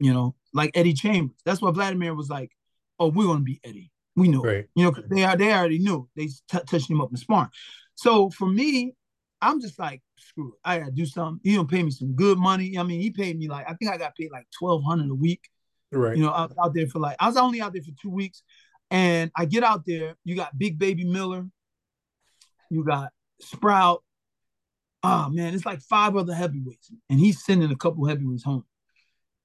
you 0.00 0.12
know, 0.12 0.34
like 0.52 0.72
Eddie 0.74 0.92
Chambers. 0.92 1.38
That's 1.44 1.62
why 1.62 1.70
Vladimir 1.70 2.14
was 2.14 2.28
like, 2.28 2.50
oh 2.98 3.08
we're 3.08 3.26
gonna 3.26 3.40
be 3.40 3.60
Eddie. 3.62 3.92
We 4.16 4.28
know, 4.28 4.42
right. 4.42 4.66
you 4.74 4.84
know, 4.84 4.94
they 5.08 5.24
are 5.24 5.36
they 5.36 5.52
already 5.52 5.78
knew. 5.78 6.08
They 6.16 6.26
t- 6.26 6.58
touched 6.66 6.90
him 6.90 7.00
up 7.00 7.10
in 7.10 7.16
sparring. 7.16 7.50
So 7.94 8.30
for 8.30 8.46
me, 8.46 8.94
I'm 9.40 9.60
just 9.60 9.78
like, 9.78 10.02
screw 10.34 10.48
it. 10.48 10.58
I 10.64 10.78
gotta 10.78 10.92
do 10.92 11.06
something. 11.06 11.40
He 11.42 11.56
gonna 11.56 11.68
pay 11.68 11.82
me 11.82 11.90
some 11.90 12.14
good 12.14 12.38
money. 12.38 12.76
I 12.78 12.82
mean, 12.82 13.00
he 13.00 13.10
paid 13.10 13.38
me 13.38 13.48
like 13.48 13.68
I 13.68 13.74
think 13.74 13.90
I 13.90 13.96
got 13.96 14.16
paid 14.16 14.30
like 14.32 14.46
twelve 14.56 14.82
hundred 14.84 15.10
a 15.10 15.14
week. 15.14 15.48
Right. 15.92 16.16
You 16.16 16.24
know, 16.24 16.30
I 16.30 16.46
was 16.46 16.56
out 16.62 16.74
there 16.74 16.86
for 16.88 16.98
like 16.98 17.16
I 17.20 17.26
was 17.26 17.36
only 17.36 17.60
out 17.60 17.72
there 17.72 17.82
for 17.82 17.92
two 18.00 18.10
weeks, 18.10 18.42
and 18.90 19.30
I 19.36 19.44
get 19.44 19.62
out 19.62 19.84
there. 19.86 20.16
You 20.24 20.34
got 20.34 20.58
Big 20.58 20.78
Baby 20.78 21.04
Miller. 21.04 21.46
You 22.70 22.84
got 22.84 23.10
Sprout. 23.40 24.02
Oh 25.02 25.28
man, 25.30 25.54
it's 25.54 25.66
like 25.66 25.80
five 25.80 26.16
other 26.16 26.34
heavyweights, 26.34 26.90
and 27.08 27.20
he's 27.20 27.44
sending 27.44 27.70
a 27.70 27.76
couple 27.76 28.06
heavyweights 28.06 28.44
home. 28.44 28.64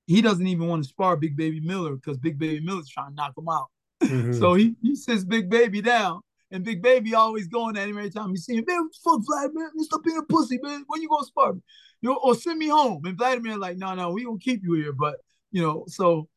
He 0.07 0.21
doesn't 0.21 0.47
even 0.47 0.67
want 0.67 0.83
to 0.83 0.89
spar 0.89 1.17
Big 1.17 1.37
Baby 1.37 1.59
Miller 1.59 1.95
because 1.95 2.17
Big 2.17 2.39
Baby 2.39 2.65
Miller's 2.65 2.89
trying 2.89 3.09
to 3.09 3.15
knock 3.15 3.37
him 3.37 3.47
out. 3.49 3.67
Mm-hmm. 4.01 4.33
so 4.39 4.55
he, 4.55 4.73
he 4.81 4.95
sits 4.95 5.23
Big 5.23 5.49
Baby 5.49 5.81
down 5.81 6.21
and 6.51 6.63
Big 6.63 6.81
Baby 6.81 7.13
always 7.13 7.47
going 7.47 7.77
at 7.77 7.87
him 7.87 7.97
every 7.97 8.09
time 8.09 8.31
you 8.31 8.37
see 8.37 8.57
him. 8.57 8.65
Man, 8.67 8.89
fuck 9.03 9.21
Vladimir, 9.25 9.71
man, 9.73 9.83
stop 9.83 10.03
being 10.03 10.17
a 10.17 10.23
pussy, 10.23 10.59
man. 10.61 10.83
When 10.87 11.01
you 11.01 11.09
gonna 11.09 11.25
spar 11.25 11.53
me? 11.53 11.61
You 12.01 12.09
know, 12.09 12.19
or 12.23 12.35
send 12.35 12.59
me 12.59 12.67
home. 12.67 13.05
And 13.05 13.17
Vladimir 13.17 13.57
like, 13.57 13.77
no, 13.77 13.93
no, 13.93 14.11
we 14.11 14.23
gonna 14.23 14.39
keep 14.39 14.63
you 14.63 14.73
here. 14.73 14.93
But 14.93 15.17
you 15.51 15.61
know, 15.61 15.85
so 15.87 16.27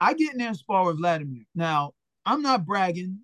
I 0.00 0.14
get 0.14 0.32
in 0.32 0.38
there 0.38 0.48
and 0.48 0.56
spar 0.56 0.86
with 0.86 0.98
Vladimir. 0.98 1.42
Now, 1.54 1.92
I'm 2.24 2.42
not 2.42 2.66
bragging. 2.66 3.20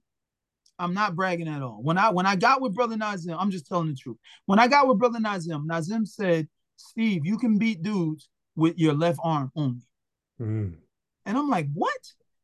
I'm 0.78 0.94
not 0.94 1.14
bragging 1.14 1.48
at 1.48 1.62
all. 1.62 1.80
When 1.82 1.98
I 1.98 2.10
when 2.10 2.26
I 2.26 2.36
got 2.36 2.60
with 2.60 2.74
Brother 2.74 2.96
Nazim, 2.96 3.36
I'm 3.38 3.50
just 3.50 3.66
telling 3.66 3.88
the 3.88 3.94
truth. 3.94 4.16
When 4.46 4.58
I 4.58 4.68
got 4.68 4.88
with 4.88 4.98
Brother 4.98 5.20
Nazim, 5.20 5.66
Nazim 5.66 6.06
said, 6.06 6.48
Steve, 6.76 7.24
you 7.24 7.38
can 7.38 7.58
beat 7.58 7.82
dudes 7.82 8.28
with 8.56 8.78
your 8.78 8.94
left 8.94 9.18
arm 9.22 9.50
only. 9.54 9.82
Mm. 10.40 10.74
And 11.24 11.38
I'm 11.38 11.48
like, 11.48 11.68
what? 11.72 11.92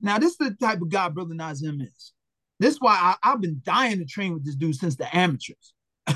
Now, 0.01 0.19
this 0.19 0.33
is 0.33 0.37
the 0.37 0.57
type 0.61 0.81
of 0.81 0.91
guy 0.91 1.09
Brother 1.09 1.35
Nazim 1.35 1.81
is. 1.81 2.13
This 2.59 2.75
is 2.75 2.81
why 2.81 3.15
I, 3.23 3.31
have 3.31 3.41
been 3.41 3.61
dying 3.63 3.99
to 3.99 4.05
train 4.05 4.35
with 4.35 4.45
this 4.45 4.57
dude 4.57 4.75
since 4.75 4.97
the 4.97 5.15
amateurs. 5.17 5.75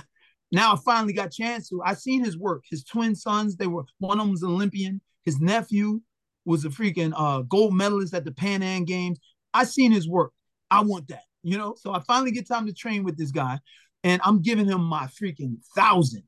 now 0.52 0.74
I 0.74 0.76
finally 0.84 1.12
got 1.12 1.28
a 1.28 1.30
chance 1.30 1.68
to. 1.68 1.82
I 1.84 1.94
seen 1.94 2.24
his 2.24 2.36
work. 2.36 2.64
His 2.68 2.84
twin 2.84 3.14
sons, 3.14 3.56
they 3.56 3.66
were 3.66 3.84
one 3.98 4.18
of 4.18 4.24
them 4.24 4.32
was 4.32 4.42
an 4.42 4.50
Olympian. 4.50 5.00
His 5.24 5.40
nephew 5.40 6.00
was 6.44 6.64
a 6.64 6.68
freaking 6.68 7.12
uh, 7.16 7.42
gold 7.42 7.74
medalist 7.74 8.14
at 8.14 8.24
the 8.24 8.32
Pan 8.32 8.62
Am 8.62 8.84
Games. 8.84 9.18
I 9.54 9.64
seen 9.64 9.92
his 9.92 10.08
work. 10.08 10.32
I 10.70 10.80
want 10.82 11.08
that, 11.08 11.24
you 11.42 11.58
know. 11.58 11.76
So 11.78 11.92
I 11.92 12.00
finally 12.00 12.32
get 12.32 12.48
time 12.48 12.66
to 12.66 12.72
train 12.72 13.04
with 13.04 13.16
this 13.16 13.30
guy, 13.30 13.60
and 14.02 14.20
I'm 14.24 14.42
giving 14.42 14.66
him 14.66 14.82
my 14.82 15.06
freaking 15.06 15.58
thousand. 15.76 16.24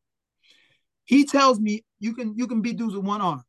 He 1.04 1.24
tells 1.24 1.58
me 1.58 1.84
you 1.98 2.14
can 2.14 2.34
you 2.36 2.46
can 2.46 2.62
beat 2.62 2.76
dudes 2.76 2.94
with 2.94 3.04
one 3.04 3.20
arm. 3.20 3.42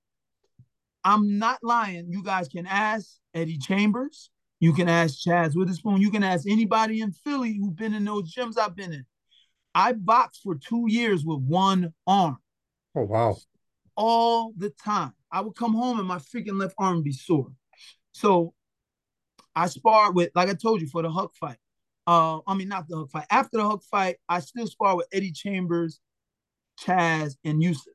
I'm 1.03 1.37
not 1.37 1.59
lying. 1.61 2.07
You 2.09 2.23
guys 2.23 2.47
can 2.47 2.65
ask 2.65 3.07
Eddie 3.33 3.59
Chambers. 3.59 4.31
You 4.65 4.73
can 4.73 4.89
ask 4.89 5.19
Chaz 5.19 5.55
Witherspoon. 5.55 6.01
You 6.01 6.09
can 6.09 6.23
ask 6.23 6.49
anybody 6.49 7.01
in 7.01 7.11
Philly 7.11 7.55
who's 7.55 7.75
been 7.75 7.93
in 7.93 8.03
those 8.03 8.33
gyms 8.33 8.57
I've 8.57 8.75
been 8.75 8.93
in. 8.93 9.05
I 9.75 9.93
boxed 9.93 10.41
for 10.41 10.55
two 10.55 10.85
years 10.87 11.23
with 11.23 11.37
one 11.37 11.93
arm. 12.07 12.39
Oh 12.95 13.03
wow! 13.03 13.37
All 13.95 14.53
the 14.57 14.71
time. 14.71 15.13
I 15.31 15.41
would 15.41 15.55
come 15.55 15.75
home 15.75 15.99
and 15.99 16.07
my 16.07 16.17
freaking 16.17 16.59
left 16.59 16.73
arm 16.79 17.03
be 17.03 17.11
sore. 17.11 17.51
So 18.11 18.55
I 19.55 19.67
sparred 19.67 20.15
with, 20.15 20.31
like 20.33 20.49
I 20.49 20.55
told 20.55 20.81
you, 20.81 20.87
for 20.87 21.03
the 21.03 21.11
Huck 21.11 21.35
fight. 21.35 21.57
Uh, 22.07 22.39
I 22.47 22.55
mean, 22.55 22.69
not 22.69 22.87
the 22.87 22.97
Huck 22.97 23.11
fight. 23.11 23.27
After 23.29 23.57
the 23.57 23.69
Huck 23.69 23.83
fight, 23.83 24.15
I 24.27 24.39
still 24.39 24.65
sparred 24.65 24.97
with 24.97 25.07
Eddie 25.13 25.31
Chambers, 25.31 25.99
Chaz, 26.81 27.35
and 27.43 27.61
Yusuf. 27.61 27.93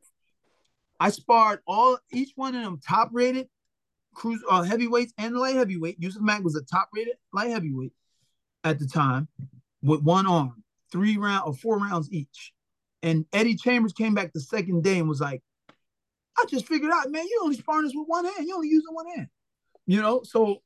I 1.01 1.11
sparred 1.11 1.63
all 1.67 1.99
each 2.13 2.31
one 2.37 2.55
of 2.55 2.63
them 2.63 2.79
top 2.79 3.09
rated 3.11 3.49
cruise 4.15 4.43
uh, 4.49 4.63
heavyweights 4.63 5.13
and 5.19 5.37
light 5.37 5.57
heavyweight. 5.57 5.97
Yusuf 6.01 6.23
Mack 6.23 6.43
was 6.43 6.57
a 6.57 6.63
top 6.63 6.89
rated 6.95 7.15
light 7.33 7.51
heavyweight 7.51 7.93
at 8.65 8.79
the 8.79 8.87
time 8.87 9.29
with 9.83 10.03
one 10.03 10.27
arm, 10.27 10.63
three 10.93 11.17
round 11.17 11.45
or 11.47 11.55
four 11.55 11.79
rounds 11.79 12.11
each. 12.13 12.53
And 13.03 13.25
Eddie 13.33 13.57
Chambers 13.57 13.93
came 13.93 14.15
back 14.15 14.33
the 14.33 14.41
second 14.41 14.85
day 14.85 14.99
and 14.99 15.09
was 15.09 15.21
like, 15.21 15.43
I 16.39 16.45
just 16.47 16.67
figured 16.67 16.93
out, 16.93 17.11
man, 17.11 17.25
you 17.25 17.41
only 17.43 17.57
sparring 17.57 17.85
this 17.85 17.95
with 17.95 18.07
one 18.07 18.25
hand. 18.25 18.47
You 18.47 18.55
only 18.55 18.69
using 18.69 18.95
one 18.95 19.07
hand. 19.09 19.29
You 19.87 20.03
know, 20.03 20.23
so 20.23 20.59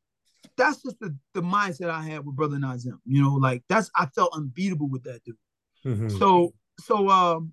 that's 0.57 0.83
just 0.83 0.99
the, 1.01 1.17
the 1.33 1.43
mindset 1.43 1.91
I 1.91 2.03
had 2.03 2.25
with 2.25 2.37
Brother 2.37 2.59
Nazim. 2.59 3.01
You 3.07 3.23
know, 3.23 3.35
like 3.35 3.63
that's 3.69 3.91
I 3.97 4.07
felt 4.07 4.35
unbeatable 4.35 4.89
with 4.89 5.05
that 5.05 5.23
dude. 5.25 5.37
Mm-hmm. 5.85 6.19
So 6.19 6.53
so 6.81 7.09
um 7.09 7.53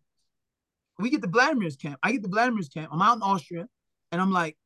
we 1.00 1.10
get 1.10 1.22
the 1.22 1.28
Vladimir's 1.28 1.76
camp. 1.76 2.00
I 2.04 2.12
get 2.12 2.22
the 2.22 2.30
Vladimir's 2.30 2.70
camp. 2.70 2.90
I'm 2.92 3.02
out 3.02 3.18
in 3.18 3.24
Austria, 3.24 3.68
and 4.12 4.22
I'm 4.22 4.32
like, 4.32 4.58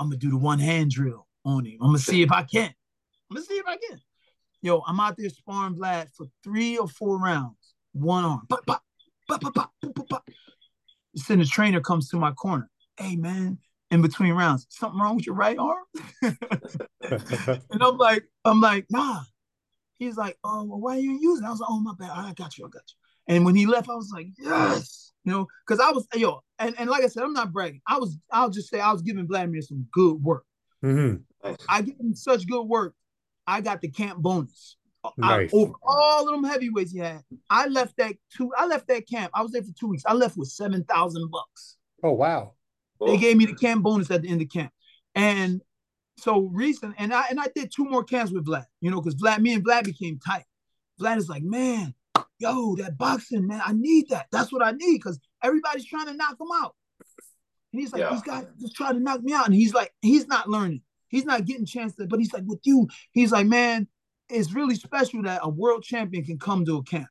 I'm 0.00 0.06
gonna 0.06 0.16
do 0.16 0.30
the 0.30 0.38
one 0.38 0.58
hand 0.58 0.90
drill 0.90 1.26
on 1.44 1.66
him. 1.66 1.76
I'm 1.82 1.88
gonna 1.88 1.98
see 1.98 2.22
if 2.22 2.32
I 2.32 2.42
can. 2.42 2.72
I'm 3.30 3.36
gonna 3.36 3.44
see 3.44 3.54
if 3.54 3.66
I 3.66 3.76
can. 3.76 4.00
Yo, 4.62 4.82
I'm 4.86 4.98
out 4.98 5.16
there 5.18 5.28
sparring 5.28 5.76
Vlad 5.76 6.08
for 6.16 6.26
three 6.42 6.78
or 6.78 6.88
four 6.88 7.18
rounds, 7.18 7.74
one 7.92 8.24
arm. 8.24 8.46
Pop, 8.48 8.64
pop, 8.64 8.82
pop, 9.28 9.42
pop, 9.42 9.54
pop, 9.54 9.72
pop, 9.94 10.08
pop. 10.08 10.28
Then 11.28 11.40
the 11.40 11.44
trainer 11.44 11.82
comes 11.82 12.08
to 12.10 12.16
my 12.16 12.32
corner. 12.32 12.70
Hey 12.96 13.16
man, 13.16 13.58
in 13.90 14.00
between 14.00 14.32
rounds, 14.32 14.66
something 14.70 14.98
wrong 14.98 15.16
with 15.16 15.26
your 15.26 15.34
right 15.34 15.58
arm? 15.58 15.84
and 16.22 17.82
I'm 17.82 17.98
like, 17.98 18.24
I'm 18.46 18.62
like, 18.62 18.86
nah. 18.90 19.20
He's 19.98 20.16
like, 20.16 20.38
oh, 20.42 20.64
well, 20.64 20.80
why 20.80 20.96
are 20.96 21.00
you 21.00 21.18
using? 21.20 21.44
I 21.44 21.50
was 21.50 21.60
like, 21.60 21.68
oh 21.70 21.80
my 21.80 21.92
bad. 21.98 22.10
I 22.10 22.32
got 22.32 22.56
you, 22.56 22.64
I 22.64 22.70
got 22.70 22.84
you. 22.88 22.99
And 23.28 23.44
when 23.44 23.54
he 23.54 23.66
left, 23.66 23.88
I 23.88 23.94
was 23.94 24.10
like, 24.14 24.28
yes 24.38 25.00
you 25.24 25.32
know, 25.32 25.46
because 25.66 25.80
I 25.80 25.90
was 25.90 26.06
yo, 26.14 26.40
and, 26.58 26.74
and 26.78 26.88
like 26.88 27.04
I 27.04 27.08
said, 27.08 27.22
I'm 27.22 27.32
not 27.32 27.52
bragging. 27.52 27.82
I 27.86 27.98
was, 27.98 28.16
I'll 28.30 28.50
just 28.50 28.70
say 28.70 28.80
I 28.80 28.92
was 28.92 29.02
giving 29.02 29.26
Vladimir 29.26 29.62
some 29.62 29.86
good 29.92 30.22
work. 30.22 30.44
Mm-hmm. 30.84 31.52
I 31.68 31.82
give 31.82 31.98
him 31.98 32.14
such 32.14 32.46
good 32.46 32.62
work. 32.62 32.94
I 33.46 33.60
got 33.60 33.80
the 33.80 33.88
camp 33.88 34.18
bonus. 34.18 34.76
Nice. 35.16 35.52
I, 35.52 35.56
over 35.56 35.72
all 35.82 36.28
of 36.28 36.34
them 36.34 36.44
heavyweights 36.44 36.92
he 36.92 36.98
had. 36.98 37.22
I 37.48 37.66
left 37.66 37.96
that 37.96 38.14
two. 38.36 38.50
I 38.56 38.66
left 38.66 38.88
that 38.88 39.08
camp. 39.08 39.30
I 39.34 39.42
was 39.42 39.52
there 39.52 39.62
for 39.62 39.72
two 39.78 39.88
weeks. 39.88 40.04
I 40.06 40.12
left 40.12 40.36
with 40.36 40.48
seven 40.48 40.84
thousand 40.84 41.30
bucks. 41.30 41.78
Oh 42.02 42.12
wow! 42.12 42.52
They 43.06 43.16
gave 43.16 43.38
me 43.38 43.46
the 43.46 43.54
camp 43.54 43.82
bonus 43.82 44.10
at 44.10 44.22
the 44.22 44.28
end 44.28 44.42
of 44.42 44.50
camp, 44.50 44.72
and 45.14 45.62
so 46.18 46.50
recent. 46.52 46.96
And 46.98 47.14
I 47.14 47.24
and 47.30 47.40
I 47.40 47.46
did 47.54 47.72
two 47.74 47.86
more 47.86 48.04
camps 48.04 48.30
with 48.30 48.46
Vlad. 48.46 48.66
You 48.82 48.90
know, 48.90 49.00
because 49.00 49.14
Vlad, 49.14 49.38
me 49.38 49.54
and 49.54 49.64
Vlad 49.64 49.84
became 49.84 50.18
tight. 50.18 50.44
Vlad 51.00 51.16
is 51.16 51.30
like, 51.30 51.42
man, 51.42 51.94
yo, 52.40 52.74
that 52.76 52.98
boxing, 52.98 53.46
man, 53.46 53.60
I 53.64 53.72
need 53.72 54.08
that. 54.08 54.26
That's 54.32 54.52
what 54.52 54.64
I 54.64 54.72
need 54.72 54.98
because 54.98 55.20
everybody's 55.42 55.84
trying 55.84 56.06
to 56.06 56.14
knock 56.14 56.40
him 56.40 56.48
out. 56.54 56.74
And 57.72 57.80
he's 57.80 57.92
like, 57.92 58.00
yeah. 58.00 58.10
these 58.10 58.22
guys 58.22 58.46
just 58.60 58.74
trying 58.74 58.94
to 58.94 59.00
knock 59.00 59.22
me 59.22 59.32
out. 59.32 59.46
And 59.46 59.54
he's 59.54 59.74
like, 59.74 59.92
he's 60.02 60.26
not 60.26 60.48
learning. 60.48 60.82
He's 61.08 61.24
not 61.24 61.44
getting 61.44 61.66
chance 61.66 61.94
to, 61.96 62.06
but 62.06 62.18
he's 62.18 62.32
like, 62.32 62.44
with 62.46 62.60
you, 62.64 62.88
he's 63.12 63.30
like, 63.30 63.46
man, 63.46 63.86
it's 64.28 64.52
really 64.52 64.74
special 64.74 65.22
that 65.22 65.40
a 65.42 65.48
world 65.48 65.82
champion 65.82 66.24
can 66.24 66.38
come 66.38 66.64
to 66.64 66.78
a 66.78 66.82
camp. 66.82 67.08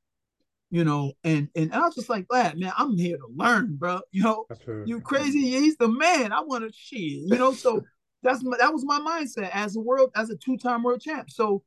You 0.72 0.84
know, 0.84 1.14
and 1.24 1.50
and 1.56 1.74
I 1.74 1.80
was 1.80 1.96
just 1.96 2.10
like, 2.10 2.28
glad, 2.28 2.60
man, 2.60 2.72
I'm 2.78 2.96
here 2.96 3.18
to 3.18 3.28
learn, 3.36 3.76
bro. 3.76 4.02
You 4.12 4.24
know, 4.24 4.46
you 4.86 5.02
crazy. 5.02 5.42
He's 5.42 5.78
the 5.78 5.88
man. 5.88 6.32
I 6.32 6.42
want 6.42 6.64
to 6.64 6.72
shit, 6.72 7.02
you 7.02 7.38
know. 7.38 7.54
So 7.54 7.82
that's 8.24 8.44
my, 8.44 8.56
that 8.58 8.72
was 8.72 8.86
my 8.86 9.00
mindset 9.00 9.50
as 9.52 9.76
a 9.76 9.80
world 9.80 10.12
as 10.16 10.30
a 10.30 10.38
two 10.38 10.58
time 10.58 10.84
world 10.84 11.02
champ. 11.02 11.32
So 11.32 11.64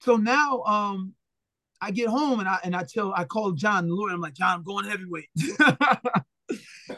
so 0.00 0.16
now 0.16 0.62
um 0.62 1.14
I 1.80 1.90
get 1.90 2.08
home 2.08 2.40
and 2.40 2.48
I 2.48 2.58
and 2.64 2.76
I 2.76 2.84
tell 2.84 3.12
I 3.16 3.24
call 3.24 3.52
John 3.52 3.88
the 3.88 3.94
lawyer. 3.94 4.12
I'm 4.12 4.20
like 4.20 4.34
John, 4.34 4.58
I'm 4.58 4.64
going 4.64 4.84
heavyweight. 4.84 5.28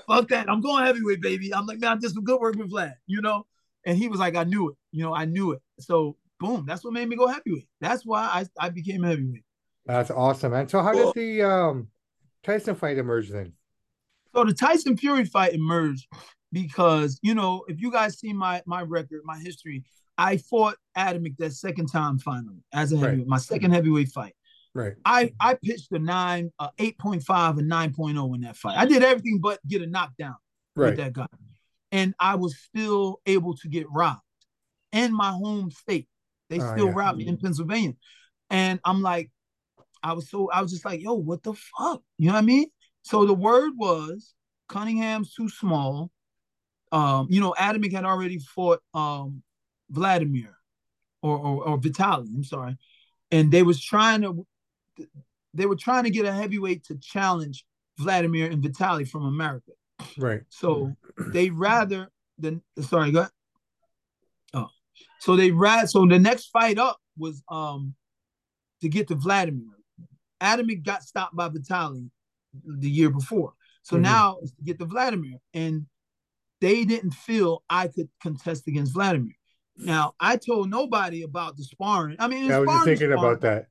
Fuck 0.07 0.29
that, 0.29 0.49
I'm 0.49 0.61
going 0.61 0.85
heavyweight, 0.85 1.21
baby. 1.21 1.55
I'm 1.55 1.67
like 1.67 1.79
man, 1.79 1.93
I 1.93 2.01
did 2.01 2.13
some 2.13 2.25
good 2.25 2.41
work 2.41 2.57
with 2.57 2.71
Vlad, 2.71 2.95
you 3.07 3.21
know. 3.21 3.47
And 3.85 3.99
he 3.99 4.09
was 4.09 4.21
like, 4.21 4.37
I 4.37 4.45
knew 4.45 4.71
it, 4.71 4.77
you 4.93 5.03
know, 5.03 5.15
I 5.15 5.25
knew 5.25 5.53
it. 5.53 5.61
So 5.81 6.17
boom, 6.41 6.65
that's 6.67 6.85
what 6.85 6.93
made 6.93 7.09
me 7.09 7.17
go 7.17 7.27
heavyweight. 7.27 7.69
That's 7.81 8.05
why 8.05 8.23
I 8.23 8.67
I 8.67 8.69
became 8.71 9.03
heavyweight. 9.03 9.45
That's 9.87 10.11
awesome, 10.11 10.53
man. 10.53 10.69
So 10.69 10.83
how 10.83 10.93
cool. 10.93 11.13
did 11.13 11.21
the 11.21 11.43
um 11.43 11.89
Tyson 12.43 12.75
fight 12.75 12.99
emerge 12.99 13.31
then? 13.31 13.53
So 14.35 14.45
the 14.45 14.55
Tyson 14.55 14.97
Fury 14.97 15.25
fight 15.25 15.53
emerged 15.53 16.07
because 16.53 17.19
you 17.23 17.35
know 17.35 17.65
if 17.69 17.81
you 17.81 17.91
guys 17.91 18.19
see 18.19 18.33
my 18.33 18.63
my 18.67 18.83
record, 18.83 19.21
my 19.25 19.39
history, 19.39 19.85
I 20.19 20.37
fought 20.37 20.77
Adamek 20.97 21.37
that 21.39 21.53
second 21.53 21.87
time 21.87 22.19
finally 22.19 22.63
as 22.73 22.93
a 22.93 22.97
heavyweight, 22.97 23.19
right. 23.21 23.27
my 23.29 23.39
second 23.39 23.73
heavyweight 23.73 24.09
fight. 24.09 24.35
Right. 24.75 24.95
I 25.05 25.33
I 25.39 25.55
pitched 25.55 25.93
a 25.93 25.99
nine, 25.99 26.51
a 26.59 26.71
eight 26.79 26.99
point 26.99 27.23
five, 27.23 27.59
and 27.59 27.69
nine 27.69 27.95
oh 27.99 28.35
in 28.35 28.41
that 28.43 28.57
fight. 28.57 28.79
I 28.79 28.87
did 28.87 29.03
everything 29.03 29.39
but 29.39 29.61
get 29.67 29.83
a 29.83 29.87
knockdown 29.87 30.37
right. 30.77 30.91
with 30.91 30.97
that 30.97 31.13
guy, 31.13 31.27
and 31.91 32.15
I 32.19 32.37
was 32.37 32.57
still 32.57 33.21
able 33.27 33.55
to 33.59 33.69
get 33.69 33.87
robbed 33.91 34.21
in 34.93 35.13
my 35.13 35.31
home 35.31 35.71
state. 35.71 36.09
They 36.49 36.59
oh, 36.61 36.73
still 36.73 36.87
yeah. 36.87 36.95
robbed 36.95 37.19
me 37.19 37.27
in 37.27 37.37
Pennsylvania, 37.37 37.95
and 38.49 38.81
I'm 38.85 39.03
like, 39.03 39.31
I 40.03 40.15
was 40.15 40.31
so 40.31 40.51
I 40.51 40.63
was 40.63 40.73
just 40.73 40.87
like, 40.87 41.03
yo, 41.03 41.15
what 41.15 41.43
the 41.43 41.53
fuck? 41.53 42.03
You 42.19 42.29
know 42.29 42.35
what 42.35 42.39
I 42.39 42.47
mean? 42.47 42.69
So 43.03 43.27
the 43.27 43.35
word 43.35 43.73
was 43.77 44.35
Cunningham's 44.69 45.35
too 45.35 45.51
small. 45.51 46.11
Um, 46.93 47.27
you 47.31 47.41
know, 47.41 47.55
Adamek 47.59 47.93
had 47.93 48.05
already 48.05 48.39
fought 48.39 48.81
um, 48.95 49.43
Vladimir 49.91 50.57
or, 51.23 51.39
or, 51.39 51.69
or 51.69 51.79
Vitaly, 51.79 52.29
I'm 52.35 52.45
sorry. 52.45 52.77
And 53.31 53.51
they 53.51 53.63
was 53.63 53.83
trying 53.83 54.23
to 54.23 54.47
they 55.55 55.67
were 55.67 55.77
trying 55.77 56.05
to 56.05 56.11
get 56.11 56.25
a 56.25 56.33
heavyweight 56.33 56.85
to 56.85 56.97
challenge 56.97 57.65
Vladimir 57.99 58.51
and 58.51 58.63
Vitaly 58.63 59.09
from 59.09 59.27
America. 59.27 59.73
Right. 60.19 60.43
So 60.49 60.95
they 61.33 61.51
rather 61.51 62.11
than 62.39 62.63
sorry, 62.81 63.13
go 63.13 63.21
ahead. 63.21 63.33
Oh. 64.55 64.69
So 65.21 65.37
they 65.37 65.51
rather 65.51 65.87
so 65.87 66.07
the 66.07 66.19
next 66.19 66.47
fight 66.47 66.79
up 66.79 66.99
was 67.17 67.43
um 67.49 67.95
to 68.81 68.89
get 68.89 69.09
to 69.09 69.15
Vladimir. 69.15 69.67
Adamek 70.43 70.85
got 70.85 71.03
stopped 71.03 71.37
by 71.37 71.49
Vitaly 71.49 72.11
the 72.65 72.91
year 72.91 73.11
before. 73.11 73.53
So 73.83 73.97
mm-hmm. 73.97 74.03
now 74.03 74.39
it's 74.43 74.53
to 74.53 74.63
get 74.63 74.79
to 74.81 74.87
Vladimir. 74.87 75.39
And 75.55 75.87
they 76.61 76.85
didn't 76.85 77.13
feel 77.13 77.63
I 77.69 77.89
could 77.89 78.09
contest 78.21 78.67
against 78.69 78.95
Vladimir. 78.95 79.35
Now 79.77 80.15
I 80.21 80.37
told 80.37 80.71
nobody 80.71 81.23
about 81.23 81.57
the 81.57 81.65
sparring. 81.65 82.17
I 82.19 82.29
mean, 82.29 82.51
I 82.51 82.61
was 82.61 82.69
just 82.69 82.85
thinking 82.85 83.13
about 83.13 83.41
that. 83.43 83.67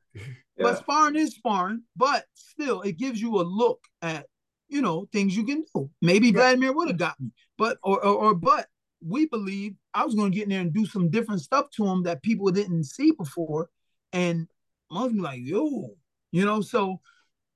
But 0.64 0.80
sparring 0.80 1.16
is 1.16 1.36
sparring, 1.36 1.84
but 1.96 2.26
still, 2.34 2.82
it 2.82 2.98
gives 2.98 3.22
you 3.22 3.40
a 3.40 3.44
look 3.44 3.82
at 4.02 4.26
you 4.70 4.82
know 4.82 5.08
things 5.12 5.36
you 5.36 5.46
can 5.46 5.66
do. 5.74 5.90
Maybe 6.02 6.28
yeah. 6.28 6.34
Vladimir 6.34 6.74
would 6.74 6.90
have 6.90 6.98
got 6.98 7.20
me, 7.20 7.32
but 7.58 7.78
or, 7.84 8.04
or, 8.04 8.14
or 8.14 8.36
but 8.36 8.68
we 9.06 9.26
believe 9.26 9.76
I 9.94 10.06
was 10.06 10.16
going 10.16 10.32
to 10.32 10.36
get 10.36 10.44
in 10.44 10.50
there 10.50 10.62
and 10.62 10.74
do 10.74 10.86
some 10.86 11.10
different 11.10 11.42
stuff 11.42 11.70
to 11.78 11.86
him 11.86 12.04
that 12.04 12.24
people 12.24 12.50
didn't 12.52 12.86
see 12.86 13.12
before, 13.12 13.70
and 14.14 14.48
I 14.92 15.04
was 15.04 15.14
like, 15.14 15.40
yo, 15.42 15.92
you 16.32 16.46
know, 16.46 16.62
so 16.62 17.02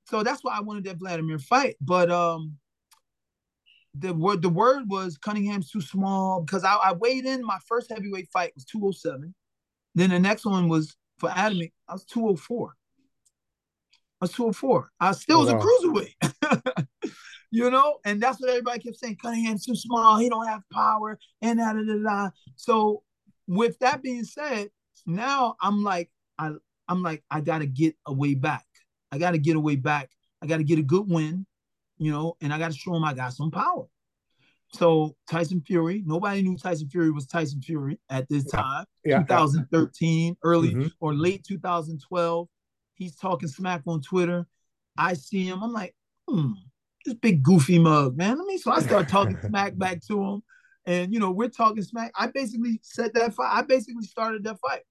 so 0.05 0.23
that's 0.23 0.43
why 0.43 0.55
I 0.57 0.61
wanted 0.61 0.85
that 0.85 0.97
Vladimir 0.97 1.39
fight. 1.39 1.75
But 1.81 2.11
um 2.11 2.57
the 3.97 4.13
word 4.13 4.41
the 4.41 4.49
word 4.49 4.83
was 4.87 5.17
Cunningham's 5.17 5.71
too 5.71 5.81
small 5.81 6.41
because 6.41 6.63
I, 6.63 6.75
I 6.75 6.93
weighed 6.93 7.25
in 7.25 7.43
my 7.45 7.57
first 7.65 7.89
heavyweight 7.89 8.29
fight 8.31 8.53
was 8.55 8.65
207. 8.65 9.33
Then 9.95 10.09
the 10.09 10.19
next 10.19 10.45
one 10.45 10.67
was 10.67 10.95
for 11.17 11.29
Adamek, 11.29 11.71
I 11.87 11.93
was 11.93 12.05
204. 12.05 12.73
I 14.21 14.25
was 14.25 14.31
204. 14.31 14.89
I 14.99 15.11
still 15.11 15.41
was 15.41 15.51
wow. 15.51 15.59
a 15.59 15.63
cruiserweight. 15.63 16.85
you 17.51 17.69
know, 17.69 17.99
and 18.05 18.21
that's 18.21 18.39
what 18.39 18.49
everybody 18.49 18.79
kept 18.79 18.97
saying. 18.97 19.17
Cunningham's 19.21 19.65
too 19.65 19.75
small, 19.75 20.17
he 20.17 20.29
don't 20.29 20.47
have 20.47 20.61
power, 20.71 21.17
and 21.41 21.59
da 21.59 21.73
da 21.73 21.81
da 21.83 22.03
da. 22.03 22.29
So 22.55 23.03
with 23.47 23.77
that 23.79 24.01
being 24.01 24.23
said, 24.23 24.69
now 25.05 25.55
I'm 25.61 25.83
like, 25.83 26.09
I 26.39 26.51
I'm 26.87 27.03
like, 27.03 27.23
I 27.29 27.41
gotta 27.41 27.65
get 27.65 27.95
a 28.05 28.13
way 28.13 28.35
back. 28.35 28.65
I 29.15 29.17
got 29.17 29.31
to 29.31 29.37
get 29.37 29.55
away 29.55 29.77
back. 29.77 30.09
I 30.41 30.45
got 30.45 30.57
to 30.57 30.63
get 30.63 30.77
a 30.77 30.83
good 30.83 31.09
win, 31.09 31.45
you 31.97 32.11
know, 32.11 32.35
and 32.41 32.53
I 32.53 32.59
got 32.59 32.71
to 32.71 32.77
show 32.77 32.93
him 32.93 33.05
I 33.05 33.13
got 33.13 33.33
some 33.33 33.49
power. 33.49 33.85
So 34.73 35.15
Tyson 35.29 35.61
Fury, 35.65 36.03
nobody 36.05 36.41
knew 36.41 36.57
Tyson 36.57 36.89
Fury 36.89 37.11
was 37.11 37.25
Tyson 37.25 37.61
Fury 37.61 37.97
at 38.09 38.27
this 38.27 38.43
time, 38.45 38.85
yeah. 39.05 39.19
2013, 39.19 40.35
early 40.43 40.71
mm-hmm. 40.71 40.87
or 40.99 41.13
late 41.13 41.45
2012. 41.47 42.47
He's 42.95 43.15
talking 43.15 43.49
smack 43.49 43.83
on 43.87 44.01
Twitter. 44.01 44.47
I 44.97 45.13
see 45.13 45.43
him. 45.47 45.61
I'm 45.61 45.73
like, 45.73 45.95
hmm, 46.27 46.53
this 47.05 47.15
big 47.15 47.43
goofy 47.43 47.79
mug, 47.79 48.17
man. 48.17 48.37
Let 48.37 48.47
me. 48.47 48.57
So 48.57 48.71
I 48.71 48.79
start 48.79 49.07
talking 49.07 49.37
smack 49.47 49.77
back 49.77 50.01
to 50.07 50.21
him, 50.21 50.43
and 50.85 51.13
you 51.13 51.19
know 51.19 51.31
we're 51.31 51.49
talking 51.49 51.83
smack. 51.83 52.11
I 52.17 52.27
basically 52.27 52.79
set 52.81 53.13
that 53.13 53.33
fight. 53.33 53.51
I 53.53 53.61
basically 53.61 54.03
started 54.03 54.43
that 54.45 54.59
fight 54.59 54.81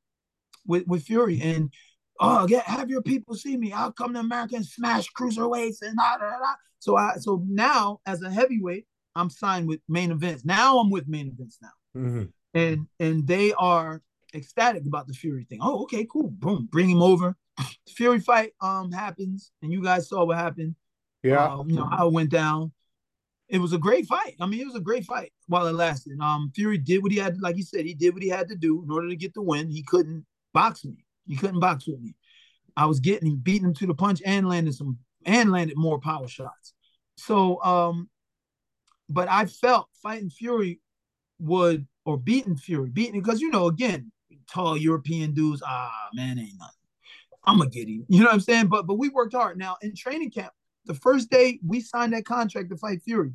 with 0.67 0.87
with 0.87 1.03
Fury, 1.05 1.41
and 1.43 1.73
oh, 2.21 2.47
get 2.47 2.65
have 2.65 2.91
your 2.91 3.03
people 3.03 3.35
see 3.35 3.57
me. 3.57 3.73
I'll 3.73 3.93
come 3.93 4.15
to 4.15 4.21
America 4.21 4.57
and 4.57 4.67
smash 4.67 5.07
cruiserweights 5.19 5.83
and 5.83 5.97
da, 5.97 6.19
da, 6.19 6.39
da. 6.39 6.55
So 6.79 6.97
I 6.97 7.17
so 7.17 7.43
now 7.47 8.01
as 8.07 8.23
a 8.23 8.31
heavyweight, 8.31 8.87
I'm 9.17 9.31
signed 9.31 9.69
with 9.69 9.81
main 9.89 10.11
events. 10.11 10.45
Now 10.45 10.79
I'm 10.79 10.91
with 10.91 11.09
main 11.09 11.29
events 11.29 11.59
now. 11.61 12.01
Mm-hmm. 12.01 12.25
And 12.55 12.87
and 13.01 13.27
they 13.27 13.53
are 13.55 14.03
ecstatic 14.35 14.85
about 14.87 15.07
the 15.07 15.15
Fury 15.15 15.47
thing. 15.49 15.61
Oh, 15.63 15.83
okay, 15.85 16.07
cool. 16.11 16.31
Boom, 16.31 16.69
bring 16.71 16.91
him 16.91 17.03
over. 17.03 17.37
Fury 17.89 18.21
fight 18.21 18.53
um 18.61 18.91
happens, 18.91 19.53
and 19.63 19.73
you 19.73 19.83
guys 19.83 20.09
saw 20.09 20.25
what 20.25 20.39
happened. 20.39 20.75
Yeah, 21.23 21.47
um, 21.47 21.69
you 21.69 21.77
know 21.77 21.87
how 21.87 22.09
it 22.09 22.13
went 22.13 22.31
down. 22.31 22.73
It 23.49 23.59
was 23.59 23.73
a 23.73 23.79
great 23.79 24.07
fight. 24.07 24.37
I 24.41 24.47
mean, 24.47 24.61
it 24.61 24.67
was 24.67 24.75
a 24.75 24.81
great 24.81 25.05
fight 25.05 25.33
while 25.47 25.67
it 25.67 25.75
lasted. 25.75 26.19
Um, 26.21 26.51
Fury 26.55 26.79
did 26.79 27.03
what 27.03 27.13
he 27.13 27.19
had, 27.19 27.41
like 27.41 27.57
he 27.57 27.63
said, 27.63 27.85
he 27.85 27.95
did 27.95 28.15
what 28.15 28.23
he 28.23 28.29
had 28.29 28.49
to 28.49 28.57
do 28.57 28.83
in 28.83 28.91
order 28.91 29.09
to 29.09 29.17
get 29.17 29.35
the 29.35 29.43
win. 29.43 29.71
He 29.71 29.83
couldn't 29.83 30.25
box 30.55 30.85
me. 30.85 31.05
He 31.27 31.37
couldn't 31.37 31.61
box 31.61 31.87
with 31.87 32.01
me. 32.01 32.15
I 32.77 32.87
was 32.87 33.01
getting 33.01 33.29
him, 33.29 33.37
beating 33.37 33.67
him 33.69 33.75
to 33.75 33.87
the 33.87 33.95
punch 33.95 34.23
and 34.25 34.49
landed 34.49 34.75
some 34.75 34.99
and 35.27 35.53
landed 35.53 35.77
more 35.77 36.01
power 36.01 36.27
shots. 36.27 36.73
So 37.17 37.63
um, 37.63 38.09
but 39.09 39.29
I 39.29 39.47
felt 39.47 39.89
fighting 40.03 40.31
Fury 40.31 40.81
would 41.39 41.87
or 42.05 42.17
beating 42.17 42.57
Fury, 42.57 42.91
beating 42.91 43.21
because 43.21 43.41
you 43.41 43.51
know, 43.51 43.67
again, 43.67 44.11
tall 44.51 44.77
European 44.77 45.33
dudes, 45.33 45.63
ah 45.65 46.09
man, 46.15 46.39
ain't 46.39 46.59
nothing. 46.59 46.74
I'm 47.47 47.59
gonna 47.59 47.71
get 47.71 47.89
him. 47.89 48.07
You 48.09 48.21
know 48.21 48.27
what 48.27 48.35
I'm 48.35 48.41
saying? 48.41 48.69
But 48.69 48.87
but 48.87 48.95
we 48.99 49.09
worked 49.09 49.35
hard. 49.35 49.59
Now 49.59 49.77
in 49.83 49.95
training 49.95 50.31
camp, 50.31 50.53
the 50.87 50.95
first 50.95 51.31
day 51.31 51.59
we 51.67 51.81
signed 51.81 52.13
that 52.13 52.25
contract 52.25 52.71
to 52.71 52.77
fight 52.77 53.03
Fury, 53.03 53.33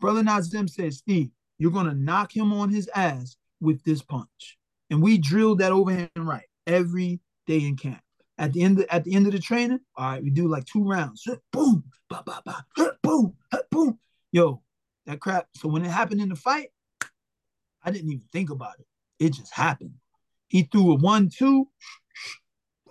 Brother 0.00 0.22
Nazim 0.22 0.68
said, 0.68 0.94
Steve, 0.94 1.30
you're 1.58 1.70
gonna 1.70 1.94
knock 1.94 2.34
him 2.34 2.52
on 2.52 2.70
his 2.70 2.88
ass 2.94 3.36
with 3.60 3.82
this 3.84 4.02
punch. 4.02 4.58
And 4.90 5.02
we 5.02 5.18
drilled 5.18 5.60
that 5.60 5.72
overhand 5.72 6.10
right 6.18 6.46
every 6.66 7.20
day 7.46 7.60
in 7.60 7.76
camp. 7.76 8.02
At 8.38 8.52
the 8.52 8.62
end 8.62 8.78
of, 8.80 8.86
at 8.90 9.04
the 9.04 9.14
end 9.14 9.26
of 9.26 9.32
the 9.32 9.38
training, 9.38 9.80
all 9.96 10.10
right, 10.10 10.22
we 10.22 10.30
do 10.30 10.48
like 10.48 10.64
two 10.64 10.84
rounds. 10.84 11.26
Boom, 11.52 11.84
ba, 12.08 12.22
ba, 12.26 12.42
ba, 12.44 12.64
boom, 13.02 13.34
boom. 13.70 13.98
Yo, 14.32 14.62
that 15.06 15.20
crap. 15.20 15.48
So 15.56 15.68
when 15.68 15.84
it 15.84 15.90
happened 15.90 16.20
in 16.20 16.28
the 16.28 16.36
fight, 16.36 16.70
I 17.84 17.90
didn't 17.90 18.10
even 18.10 18.24
think 18.32 18.50
about 18.50 18.80
it. 18.80 18.86
It 19.18 19.34
just 19.34 19.52
happened. 19.52 19.94
He 20.48 20.62
threw 20.64 20.92
a 20.92 20.96
one, 20.96 21.28
two, 21.28 21.68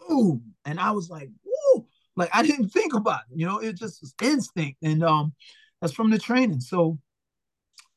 boom. 0.08 0.54
And 0.66 0.80
I 0.80 0.92
was 0.92 1.10
like, 1.10 1.30
woo. 1.44 1.86
Like 2.16 2.30
I 2.34 2.44
didn't 2.44 2.70
think 2.70 2.94
about 2.94 3.22
it. 3.30 3.38
You 3.38 3.46
know, 3.46 3.60
it 3.60 3.78
just 3.78 4.02
was 4.02 4.14
instinct. 4.22 4.78
And 4.84 5.04
um, 5.04 5.34
that's 5.82 5.94
from 5.94 6.12
the 6.12 6.20
training. 6.20 6.60
So 6.60 7.00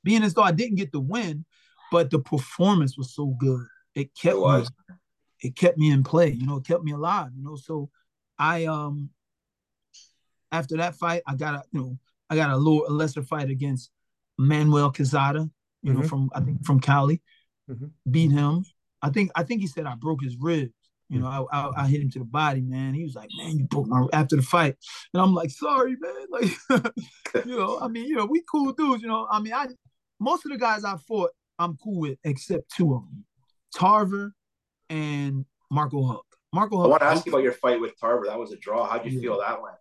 being 0.03 0.23
as 0.23 0.35
though 0.35 0.43
I 0.43 0.53
didn't 0.53 0.77
get 0.77 0.93
the 0.93 1.01
win, 1.01 1.45
but 1.91 2.11
the 2.11 2.19
performance 2.19 2.97
was 2.97 3.15
so 3.15 3.35
good. 3.39 3.67
It 3.95 4.15
kept 4.15 4.37
it 4.37 4.41
me 4.41 4.67
it 5.41 5.57
kept 5.57 5.79
me 5.79 5.91
in 5.91 6.03
play, 6.03 6.31
you 6.31 6.47
know, 6.47 6.57
it 6.57 6.67
kept 6.67 6.83
me 6.83 6.93
alive, 6.93 7.31
you 7.37 7.45
know. 7.45 7.57
So 7.57 7.91
I 8.39 8.65
um 8.65 9.11
after 10.53 10.77
that 10.79 10.95
fight, 10.95 11.23
I 11.27 11.35
got 11.35 11.55
a 11.55 11.63
you 11.73 11.81
know, 11.81 11.99
I 12.31 12.37
got 12.37 12.51
a 12.51 12.57
little 12.57 12.87
a 12.89 12.91
lesser 12.91 13.23
fight 13.23 13.51
against 13.51 13.91
Manuel 14.39 14.93
Quezada, 14.93 15.51
you 15.83 15.93
mm-hmm. 15.93 16.01
know, 16.01 16.09
from 16.09 16.31
I 16.35 16.41
think 16.41 16.65
from 16.65 16.81
Cali. 16.81 17.21
Mm-hmm. 17.71 17.87
Beat 18.11 18.31
him. 18.31 18.65
I 19.03 19.11
think 19.11 19.31
I 19.35 19.43
think 19.43 19.61
he 19.61 19.67
said 19.67 19.87
I 19.87 19.95
broke 19.95 20.23
his 20.23 20.37
ribs. 20.39 20.73
You 21.11 21.21
know, 21.21 21.27
I, 21.27 21.45
I, 21.53 21.83
I 21.83 21.87
hit 21.87 22.01
him 22.01 22.11
to 22.13 22.19
the 22.21 22.25
body, 22.25 22.63
man. 22.63 22.95
He 22.95 23.05
was 23.05 23.15
like, 23.15 23.29
"Man, 23.37 23.59
you 23.59 23.65
broke 23.65 23.87
my." 23.87 24.07
After 24.13 24.37
the 24.37 24.43
fight, 24.43 24.77
and 25.13 25.23
I'm 25.23 25.35
like, 25.35 25.51
"Sorry, 25.51 25.97
man." 26.01 26.13
Like, 27.35 27.47
you 27.47 27.57
know, 27.57 27.79
I 27.81 27.89
mean, 27.89 28.07
you 28.07 28.17
know, 28.17 28.25
we 28.25 28.43
cool 28.51 28.73
dudes. 28.73 29.03
You 29.03 29.09
know, 29.09 29.29
I 29.31 29.41
mean, 29.41 29.53
I 29.53 29.67
most 30.19 30.45
of 30.45 30.51
the 30.51 30.59
guys 30.59 30.85
I 30.85 30.97
fought, 30.97 31.31
I'm 31.59 31.77
cool 31.77 32.01
with, 32.01 32.19
except 32.25 32.73
two 32.75 32.95
of 32.95 33.03
them, 33.03 33.25
Tarver 33.75 34.33
and 34.91 35.45
Marco 35.71 36.05
Huck. 36.05 36.25
Marco 36.53 36.79
Huck. 36.79 36.87
I 36.87 36.89
want 36.89 37.03
to 37.03 37.07
ask 37.07 37.27
you 37.27 37.33
about 37.33 37.43
your 37.43 37.53
fight 37.53 37.81
with 37.81 37.99
Tarver. 38.01 38.27
That 38.27 38.39
was 38.39 38.53
a 38.53 38.57
draw. 38.57 38.87
How'd 38.87 39.05
you 39.05 39.13
yeah. 39.13 39.21
feel 39.21 39.41
that 39.41 39.63
went? 39.63 39.77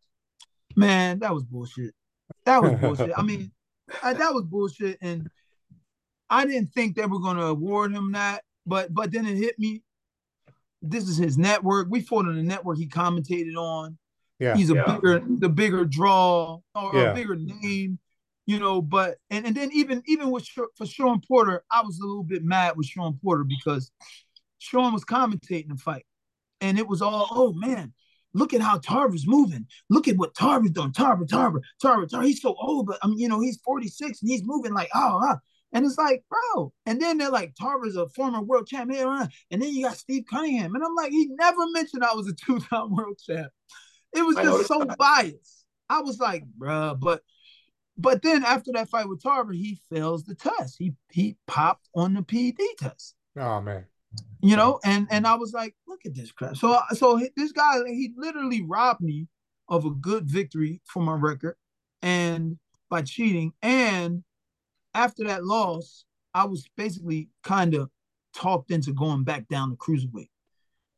Man, 0.76 1.20
that 1.20 1.34
was 1.34 1.44
bullshit. 1.44 1.94
That 2.46 2.62
was 2.62 2.74
bullshit. 2.82 3.12
I 3.16 3.22
mean, 3.22 3.52
I, 4.02 4.14
that 4.14 4.34
was 4.34 4.44
bullshit. 4.46 4.98
And 5.02 5.30
I 6.30 6.46
didn't 6.46 6.68
think 6.74 6.96
they 6.96 7.06
were 7.06 7.20
gonna 7.20 7.46
award 7.46 7.92
him 7.92 8.12
that, 8.14 8.44
but 8.66 8.94
but 8.94 9.12
then 9.12 9.26
it 9.26 9.38
hit 9.38 9.58
me. 9.60 9.84
This 10.84 11.08
is 11.08 11.18
his 11.18 11.38
network. 11.38 11.88
We 11.90 12.02
fought 12.02 12.28
on 12.28 12.36
the 12.36 12.44
network 12.44 12.78
he 12.78 12.88
commentated 12.88 13.56
on. 13.56 13.98
Yeah. 14.40 14.56
He's 14.56 14.70
a 14.70 14.76
Yeah. 14.76 14.96
bigger, 14.96 15.24
the 15.26 15.50
bigger 15.50 15.86
draw 15.86 16.60
or 16.76 16.92
Yeah. 16.94 17.12
a 17.12 17.16
bigger 17.16 17.36
name, 17.38 18.00
you 18.46 18.60
know. 18.60 18.82
But 18.82 19.18
and 19.30 19.46
and 19.46 19.56
then 19.56 19.72
even 19.72 20.04
even 20.06 20.30
with 20.30 20.46
for 20.48 20.86
Shawn 20.86 21.22
Porter, 21.26 21.64
I 21.72 21.82
was 21.82 22.00
a 22.00 22.06
little 22.06 22.24
bit 22.24 22.44
mad 22.44 22.76
with 22.76 22.88
Shawn 22.88 23.18
Porter 23.24 23.46
because 23.46 23.92
Shawn 24.60 24.94
was 24.94 25.06
commentating 25.06 25.70
the 25.70 25.78
fight, 25.78 26.06
and 26.62 26.78
it 26.78 26.88
was 26.88 27.02
all, 27.02 27.28
oh 27.32 27.54
man, 27.54 27.94
look 28.34 28.54
at 28.54 28.62
how 28.62 28.78
Tarver's 28.80 29.26
moving. 29.28 29.68
Look 29.90 30.08
at 30.10 30.18
what 30.18 30.36
Tarver's 30.36 30.72
doing. 30.72 30.92
Tarver, 30.92 31.26
Tarver, 31.26 31.62
Tarver, 31.82 32.06
Tarver. 32.08 32.26
He's 32.26 32.42
so 32.42 32.56
old, 32.60 32.88
but 32.88 33.00
I 33.02 33.08
mean, 33.08 33.20
you 33.20 33.30
know, 33.30 33.40
he's 33.40 33.58
46 33.64 34.22
and 34.22 34.30
he's 34.30 34.44
moving 34.44 34.74
like, 34.74 34.90
oh, 34.94 35.20
ah. 35.24 35.40
And 35.74 35.86
it's 35.86 35.98
like, 35.98 36.24
bro. 36.30 36.72
And 36.86 37.02
then 37.02 37.18
they're 37.18 37.30
like, 37.30 37.56
Tarver's 37.60 37.96
a 37.98 38.08
former 38.10 38.42
world 38.42 38.68
champion, 38.68 39.08
uh, 39.08 39.28
and 39.52 39.62
then 39.62 39.74
you 39.74 39.86
got 39.88 39.98
Steve 39.98 40.24
Cunningham, 40.30 40.76
and 40.76 40.84
I'm 40.84 40.96
like, 40.96 41.12
he 41.12 41.28
never 41.32 41.68
mentioned 41.72 42.04
I 42.04 42.14
was 42.14 42.28
a 42.28 42.34
two-time 42.46 42.96
world 42.96 43.20
champ. 43.26 43.52
It 44.16 44.22
was 44.26 44.38
just 44.38 44.68
so 44.68 44.80
that. 44.80 44.98
biased. 44.98 45.66
I 45.90 46.02
was 46.02 46.20
like, 46.20 46.44
bruh, 46.58 47.00
but 47.00 47.22
but 47.98 48.22
then 48.24 48.44
after 48.44 48.72
that 48.74 48.90
fight 48.90 49.08
with 49.08 49.22
Tarver, 49.22 49.54
he 49.54 49.80
fails 49.92 50.24
the 50.24 50.36
test. 50.36 50.76
He 50.80 50.94
he 51.12 51.36
popped 51.48 51.90
on 51.96 52.14
the 52.14 52.24
PED 52.24 52.58
test 52.80 53.16
Oh 53.36 53.62
man. 53.62 53.86
you 54.42 54.56
know 54.56 54.80
and 54.84 55.08
and 55.10 55.26
i 55.26 55.34
was 55.36 55.54
like 55.54 55.76
look 55.88 56.02
at 56.06 56.14
this 56.14 56.32
crap 56.32 56.56
so 56.56 56.80
so 56.92 57.20
this 57.36 57.52
guy 57.52 57.80
he 57.88 58.14
literally 58.16 58.62
robbed 58.62 59.02
me 59.02 59.28
of 59.70 59.86
a 59.86 59.90
good 59.90 60.26
victory 60.30 60.82
for 60.86 61.02
my 61.02 61.14
record 61.14 61.56
and 62.02 62.58
by 62.90 63.02
cheating 63.02 63.54
and 63.62 64.24
after 64.94 65.24
that 65.26 65.44
loss 65.44 66.06
i 66.34 66.46
was 66.46 66.66
basically 66.78 67.30
kind 67.44 67.74
of 67.74 67.90
talked 68.34 68.72
into 68.72 68.92
going 68.94 69.24
back 69.24 69.48
down 69.48 69.70
to 69.70 69.76
cruiserweight 69.76 70.30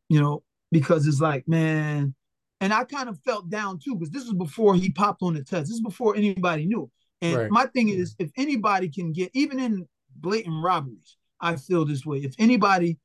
you 0.09 0.19
know 0.21 0.43
because 0.71 1.05
it's 1.07 1.19
like 1.21 1.47
man 1.47 2.13
and 2.61 2.73
i 2.73 2.83
kind 2.83 3.09
of 3.09 3.19
felt 3.19 3.49
down 3.49 3.77
too 3.79 3.95
because 3.95 4.11
this 4.11 4.23
was 4.23 4.33
before 4.33 4.75
he 4.75 4.89
popped 4.89 5.21
on 5.21 5.33
the 5.33 5.43
test 5.43 5.67
this 5.67 5.75
is 5.75 5.81
before 5.81 6.15
anybody 6.15 6.65
knew 6.65 6.89
and 7.21 7.37
Right. 7.37 7.51
my 7.51 7.65
thing 7.67 7.89
is 7.89 8.15
if 8.19 8.31
anybody 8.37 8.89
can 8.89 9.11
get 9.11 9.31
even 9.33 9.59
in 9.59 9.87
blatant 10.15 10.63
robberies 10.63 11.17
i 11.41 11.55
feel 11.55 11.85
this 11.85 12.05
way 12.05 12.19
if 12.19 12.33
anybody 12.39 12.97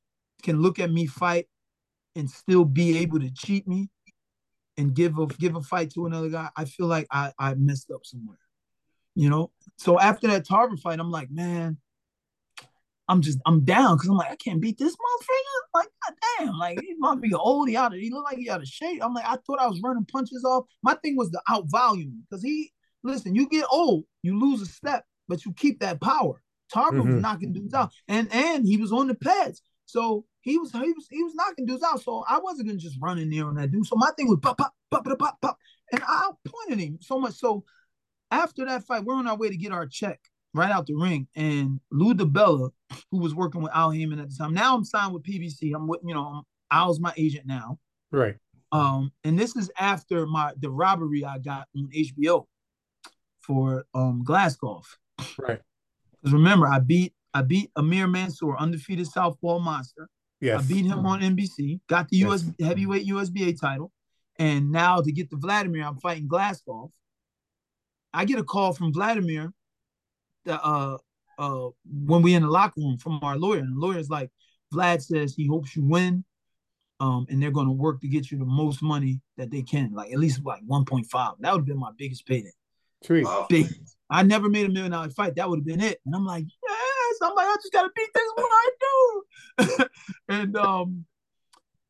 can 0.43 0.61
look 0.63 0.79
at 0.79 0.91
me 0.91 1.07
fight 1.07 1.47
and 2.17 2.31
still 2.31 2.65
be 2.65 2.99
able 2.99 3.21
to 3.21 3.31
cheat 3.31 3.67
me 3.69 3.89
and 4.77 4.95
give 4.95 5.19
a 5.19 5.27
give 5.27 5.57
a 5.57 5.61
fight 5.61 5.91
to 5.93 6.07
another 6.07 6.29
guy, 6.29 6.49
I 6.57 6.65
feel 6.65 6.87
like 6.87 7.07
I 7.11 7.33
I 7.39 7.55
messed 7.55 7.91
up 7.91 8.05
somewhere. 8.05 8.39
You 9.15 9.29
know? 9.31 9.51
So 9.77 9.99
after 9.99 10.29
that 10.29 10.47
Tarver 10.47 10.77
fight, 10.77 11.01
I'm 11.01 11.11
like, 11.11 11.31
man, 11.31 11.79
I'm 13.09 13.23
just 13.23 13.39
I'm 13.45 13.65
down 13.65 13.97
because 13.97 14.09
I'm 14.09 14.17
like, 14.17 14.31
I 14.31 14.37
can't 14.37 14.61
beat 14.61 14.79
this 14.79 14.95
motherfucker. 14.95 15.75
Like, 15.75 15.89
god 16.07 16.15
damn, 16.39 16.59
like 16.59 16.81
he 16.81 16.95
might 16.99 17.21
be 17.21 17.35
old, 17.35 17.69
he 17.69 17.77
out 17.77 17.93
of 17.93 17.99
he 17.99 18.11
look 18.11 18.25
like 18.25 18.39
he 18.39 18.49
out 18.49 18.61
of 18.61 18.69
shape. 18.69 19.01
I'm 19.05 19.15
like, 19.15 19.27
I 19.27 19.37
thought 19.47 19.59
I 19.61 19.67
was 19.67 19.81
running 19.83 20.05
punches 20.05 20.45
off. 20.45 20.67
My 20.83 20.95
thing 20.95 21.17
was 21.17 21.31
to 21.31 21.41
out 21.49 21.65
volume 21.69 22.25
because 22.29 22.43
he 22.43 22.73
listen, 23.03 23.35
you 23.35 23.49
get 23.49 23.65
old, 23.71 24.05
you 24.23 24.39
lose 24.39 24.63
a 24.63 24.67
step, 24.67 25.05
but 25.29 25.45
you 25.45 25.53
keep 25.55 25.81
that 25.81 26.01
power. 26.01 26.41
Tarver 26.73 27.03
was 27.03 27.17
Mhm. 27.17 27.21
knocking 27.21 27.53
dudes 27.53 27.75
out, 27.75 27.93
and 28.07 28.33
and 28.33 28.65
he 28.65 28.77
was 28.77 28.93
on 28.93 29.09
the 29.09 29.15
pads. 29.17 29.61
So 29.87 30.25
he 30.43 30.57
was 30.57 30.71
he 30.71 30.93
was 30.93 31.07
he 31.11 31.23
was 31.25 31.35
knocking 31.35 31.67
dudes 31.67 31.83
out. 31.83 32.01
So 32.03 32.25
I 32.29 32.39
wasn't 32.39 32.69
gonna 32.69 32.79
just 32.79 32.99
run 33.01 33.19
in 33.19 33.29
there 33.31 33.47
on 33.47 33.57
that 33.57 33.73
dude. 33.73 33.87
So 33.87 33.97
my 33.97 34.13
thing 34.17 34.29
was 34.29 34.39
pop 34.41 34.57
pop 34.57 34.73
pop 34.89 35.05
pop 35.05 35.19
pop 35.19 35.41
pop, 35.41 35.59
and 35.93 36.01
I 36.07 36.31
pointed 36.47 36.79
him 36.79 36.99
so 37.01 37.19
much. 37.19 37.35
So 37.35 37.65
after 38.31 38.65
that 38.67 38.85
fight, 38.85 39.05
we're 39.05 39.15
on 39.15 39.27
our 39.27 39.37
way 39.37 39.49
to 39.49 39.57
get 39.57 39.73
our 39.73 39.87
check 39.87 40.21
right 40.55 40.71
out 40.71 40.87
the 40.87 40.95
ring, 40.95 41.29
and 41.37 41.81
Lou 41.93 42.15
DiBella, 42.15 42.71
who 43.11 43.19
was 43.19 43.35
working 43.35 43.63
with 43.63 43.73
Al 43.75 43.91
Haymon 43.91 44.19
at 44.19 44.31
the 44.31 44.37
time, 44.37 44.53
now 44.55 44.75
I'm 44.77 44.85
signed 44.85 45.15
with 45.15 45.23
PBC. 45.23 45.75
I'm 45.75 45.87
with 45.87 46.01
you 46.05 46.15
know 46.15 46.43
Al's 46.71 47.01
my 47.01 47.13
agent 47.17 47.47
now. 47.47 47.79
Right. 48.11 48.37
Um, 48.73 49.13
and 49.25 49.39
this 49.39 49.57
is 49.57 49.71
after 49.79 50.27
my 50.27 50.53
the 50.59 50.71
robbery 50.71 51.25
I 51.25 51.39
got 51.39 51.67
on 51.77 51.89
HBO 51.95 52.47
for 53.41 53.85
um 53.95 54.25
Glazkov. 54.25 54.85
Right. 55.39 55.61
Because 56.21 56.33
remember, 56.33 56.67
I 56.67 56.79
beat 56.79 57.13
I 57.33 57.43
beat 57.43 57.71
Amir 57.77 58.07
Mansour, 58.07 58.57
undefeated 58.57 59.07
Southpaw 59.07 59.59
monster. 59.61 60.09
Yes. 60.41 60.65
I 60.65 60.67
beat 60.67 60.87
him 60.87 61.05
on 61.05 61.21
NBC, 61.21 61.81
got 61.89 62.09
the 62.09 62.19
US 62.19 62.45
Yes. 62.59 62.69
heavyweight 62.69 63.07
USBA 63.07 63.61
title, 63.61 63.93
and 64.39 64.71
now 64.71 65.01
to 65.01 65.13
get 65.13 65.31
to 65.31 65.37
Vladimir, 65.37 65.85
I'm 65.85 65.99
fighting 65.99 66.29
Glazkov. 66.29 66.91
I 68.13 68.25
get 68.25 68.39
a 68.39 68.45
call 68.45 68.73
from 68.73 68.93
Vladimir 68.93 69.53
that 70.45 70.61
uh 70.63 70.99
uh 71.39 71.69
when 71.85 72.23
we 72.23 72.35
in 72.35 72.43
the 72.43 72.51
locker 72.51 72.81
room 72.81 72.99
from 72.99 73.21
our 73.23 73.37
lawyer, 73.37 73.61
and 73.61 73.77
the 73.77 73.81
lawyer's 73.81 74.11
like, 74.11 74.31
Vlad 74.73 75.03
says 75.03 75.35
he 75.35 75.47
hopes 75.47 75.77
you 75.77 75.85
win, 75.85 76.25
um, 77.01 77.27
and 77.29 77.43
they're 77.43 77.51
gonna 77.51 77.73
work 77.73 78.01
to 78.01 78.09
get 78.09 78.31
you 78.31 78.39
the 78.39 78.45
most 78.45 78.83
money 78.83 79.21
that 79.37 79.51
they 79.51 79.63
can, 79.63 79.93
like 79.93 80.13
at 80.13 80.19
least 80.19 80.45
like 80.45 80.63
1.5. 80.67 81.37
That 81.41 81.53
would 81.53 81.61
have 81.61 81.67
been 81.67 81.79
my 81.79 81.93
biggest 81.97 82.27
payday 82.27 82.53
Sweet. 83.03 83.25
Wow. 83.25 83.47
big. 83.49 83.67
I 84.11 84.23
never 84.23 84.49
made 84.49 84.67
a 84.67 84.69
million 84.69 84.91
dollar 84.91 85.11
fight. 85.11 85.37
That 85.37 85.49
would 85.49 85.61
have 85.61 85.67
been 85.67 85.81
it. 85.81 86.01
And 86.05 86.15
I'm 86.15 86.27
like, 86.27 86.45
yes. 86.45 87.17
I'm 87.23 87.35
like, 87.35 87.47
I 87.47 87.57
just 87.57 87.73
gotta 87.73 87.91
beat 87.95 88.09
this 88.15 88.33
what 88.35 88.51
I 88.51 88.71
do. 88.81 89.85
and 90.29 90.57
um, 90.57 91.05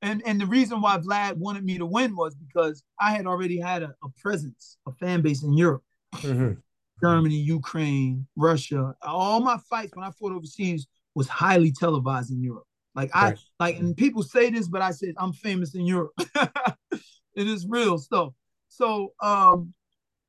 and 0.02 0.22
and 0.26 0.40
the 0.40 0.46
reason 0.46 0.80
why 0.80 0.98
Vlad 0.98 1.36
wanted 1.36 1.64
me 1.64 1.78
to 1.78 1.86
win 1.86 2.16
was 2.16 2.34
because 2.34 2.82
I 2.98 3.12
had 3.12 3.26
already 3.26 3.58
had 3.58 3.82
a, 3.82 3.94
a 4.02 4.08
presence, 4.20 4.76
a 4.86 4.92
fan 4.92 5.22
base 5.22 5.42
in 5.42 5.52
Europe, 5.52 5.82
Mhm. 6.16 6.60
Germany, 7.02 7.36
Ukraine, 7.36 8.26
Russia. 8.36 8.94
All 9.02 9.40
my 9.40 9.56
fights 9.70 9.94
when 9.94 10.04
I 10.04 10.10
fought 10.10 10.32
overseas 10.32 10.86
was 11.14 11.28
highly 11.28 11.72
televised 11.72 12.30
in 12.30 12.42
Europe. 12.42 12.66
Like 12.94 13.10
I 13.14 13.30
Right. 13.30 13.38
like, 13.58 13.78
and 13.78 13.96
people 13.96 14.22
say 14.22 14.50
this, 14.50 14.68
but 14.68 14.82
I 14.82 14.90
said 14.90 15.14
I'm 15.16 15.32
famous 15.32 15.74
in 15.74 15.86
Europe. 15.86 16.12
it 16.92 17.46
is 17.46 17.66
real 17.66 17.98
stuff. 17.98 18.32
So 18.68 19.14
um 19.22 19.72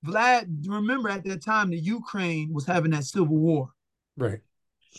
Vlad, 0.05 0.47
remember 0.67 1.09
at 1.09 1.23
that 1.25 1.43
time 1.43 1.69
the 1.69 1.77
Ukraine 1.77 2.51
was 2.53 2.65
having 2.65 2.91
that 2.91 3.03
civil 3.05 3.37
war, 3.37 3.69
Right. 4.17 4.39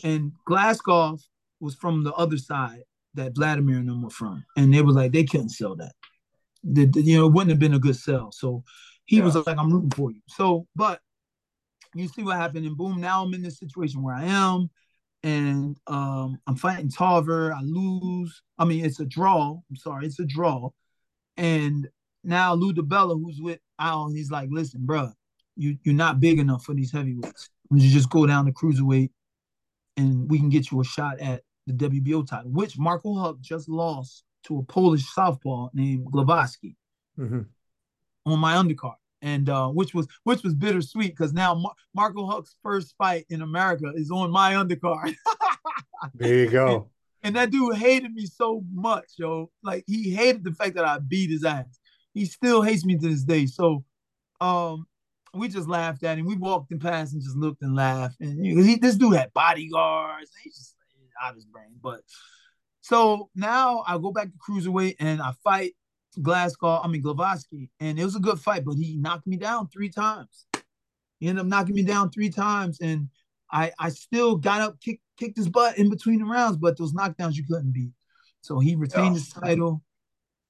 and 0.05 0.33
Glazkov 0.49 1.21
was 1.59 1.75
from 1.75 2.05
the 2.05 2.13
other 2.15 2.39
side 2.39 2.83
that 3.15 3.35
Vladimir 3.35 3.79
and 3.79 3.89
them 3.89 4.03
were 4.03 4.11
from, 4.11 4.45
and 4.57 4.73
they 4.73 4.83
was 4.83 4.95
like 4.97 5.13
they 5.13 5.25
couldn't 5.25 5.51
sell 5.51 5.75
that. 5.77 5.95
The, 6.65 6.87
the- 6.87 7.03
you 7.03 7.17
know, 7.19 7.27
it 7.27 7.33
wouldn't 7.33 7.51
have 7.51 7.59
been 7.59 7.75
a 7.75 7.79
good 7.81 7.97
sell. 7.97 8.31
So 8.33 8.63
he 9.07 9.21
was 9.21 9.35
like, 9.35 9.59
"I'm 9.59 9.73
rooting 9.73 9.91
for 9.91 10.11
you." 10.11 10.21
So, 10.29 10.67
but 10.77 11.01
you 11.95 12.09
see 12.09 12.23
what 12.23 12.37
happened, 12.37 12.67
and 12.67 12.77
boom, 12.77 13.01
now 13.01 13.23
I'm 13.25 13.35
in 13.35 13.43
this 13.43 13.59
situation 13.59 14.03
where 14.03 14.15
I 14.15 14.25
am, 14.25 14.71
and 15.23 15.79
um, 15.87 16.39
I'm 16.47 16.57
fighting 16.57 16.91
Tarver. 16.91 17.53
I 17.53 17.61
lose. 17.63 18.43
I 18.59 18.65
mean, 18.65 18.85
it's 18.85 19.01
a 19.01 19.05
draw. 19.05 19.59
I'm 19.69 19.77
sorry, 19.77 20.07
it's 20.07 20.19
a 20.21 20.25
draw, 20.25 20.71
and 21.37 21.89
now 22.25 22.55
Lou 22.55 22.73
DiBella, 22.73 23.21
who's 23.21 23.41
with 23.41 23.59
Al, 23.79 24.11
he's 24.11 24.31
like, 24.31 24.49
listen, 24.51 24.87
bro, 24.87 25.11
you 25.57 25.77
you're 25.83 25.95
not 25.95 26.21
big 26.21 26.39
enough 26.39 26.65
for 26.65 26.75
these 26.75 26.93
heavyweights. 26.93 27.51
You 27.71 27.91
just 27.91 28.11
go 28.11 28.27
down 28.27 28.47
to 28.47 28.53
cruiserweight, 28.53 29.11
and 29.97 30.31
we 30.31 30.39
can 30.39 30.49
get 30.49 30.71
you 30.71 30.81
a 30.81 30.85
shot 30.85 31.19
at 31.21 31.43
the 31.67 31.73
WBO 31.73 32.27
title, 32.27 32.51
which 32.51 32.79
Marco 32.79 33.15
Huck 33.15 33.41
just 33.41 33.69
lost 33.69 34.25
to 34.45 34.59
a 34.59 34.63
Polish 34.65 35.05
southpaw 35.15 35.69
named 35.73 36.07
Glowacki 36.07 36.75
Mhm. 37.19 37.47
On 38.27 38.39
my 38.39 38.55
undercard, 38.55 38.97
and 39.21 39.49
uh, 39.49 39.69
which 39.69 39.95
was 39.95 40.07
which 40.25 40.43
was 40.43 40.55
bittersweet 40.55 41.11
because 41.17 41.33
now 41.33 41.55
Mar- 41.55 41.75
Marco 41.95 42.27
Huck's 42.27 42.57
first 42.63 42.95
fight 42.97 43.27
in 43.29 43.43
America 43.43 43.93
is 43.95 44.11
on 44.11 44.31
my 44.31 44.55
undercard. 44.55 45.15
There 46.15 46.35
you 46.35 46.51
go. 46.51 46.91
And 47.23 47.37
that 47.37 47.53
dude 47.53 47.77
hated 47.77 48.13
me 48.13 48.27
so 48.27 48.65
much, 48.73 49.05
yo. 49.17 49.51
Like 49.63 49.85
he 49.87 50.11
hated 50.11 50.43
the 50.43 50.53
fact 50.53 50.75
that 50.75 50.85
I 50.85 50.99
beat 50.99 51.31
his 51.31 51.45
ass. 51.45 51.79
He 52.13 52.25
still 52.25 52.63
hates 52.63 52.85
me 52.85 52.99
to 52.99 53.09
this 53.09 53.23
day. 53.23 53.47
So 53.47 53.85
um 54.41 54.87
we 55.35 55.49
just 55.49 55.69
laughed 55.69 56.03
at 56.03 56.19
him. 56.19 56.27
We 56.27 56.37
walked 56.37 56.73
in 56.73 56.79
past 56.79 57.13
and 57.13 57.23
just 57.23 57.37
looked 57.37 57.63
and 57.63 57.75
laughed. 57.75 58.21
And 58.21 58.45
he, 58.45 58.77
this 58.77 58.97
dude 58.97 59.15
had 59.15 59.33
bodyguards. 59.33 60.31
He's 60.43 60.57
just 60.57 60.77
out 61.23 61.31
of 61.31 61.37
his 61.37 61.47
brain. 61.47 61.79
But 61.81 62.01
so 62.81 63.31
now 63.35 63.85
I 63.87 63.97
go 63.99 64.11
back 64.13 64.29
to 64.29 64.39
cruiserweight 64.39 64.97
and 64.99 65.23
I 65.23 65.33
fight 65.45 65.75
Glazkov, 66.21 66.85
I 66.85 66.89
mean 66.89 67.03
Glowacki. 67.03 67.71
And 67.81 67.99
it 67.99 68.05
was 68.05 68.17
a 68.17 68.21
good 68.21 68.41
fight, 68.41 68.65
but 68.65 68.75
he 68.75 68.97
knocked 68.97 69.27
me 69.27 69.37
down 69.37 69.69
three 69.69 69.89
times. 69.89 70.47
He 71.19 71.29
ended 71.29 71.43
up 71.43 71.49
knocking 71.49 71.75
me 71.75 71.83
down 71.83 72.11
three 72.11 72.31
times. 72.31 72.79
And 72.81 73.09
I 73.51 73.73
I 73.79 73.89
still 73.91 74.37
got 74.37 74.61
up, 74.61 74.81
kicked 74.81 75.03
kicked 75.17 75.37
his 75.37 75.49
butt 75.49 75.79
in 75.79 75.89
between 75.89 76.19
the 76.19 76.25
rounds, 76.25 76.57
but 76.57 76.77
those 76.77 76.93
knockdowns 76.93 77.35
you 77.37 77.45
couldn't 77.45 77.73
beat. 77.73 77.93
So 78.41 78.59
he 78.59 78.75
retained 78.75 79.15
Yeah. 79.15 79.21
his 79.21 79.29
title, 79.29 79.83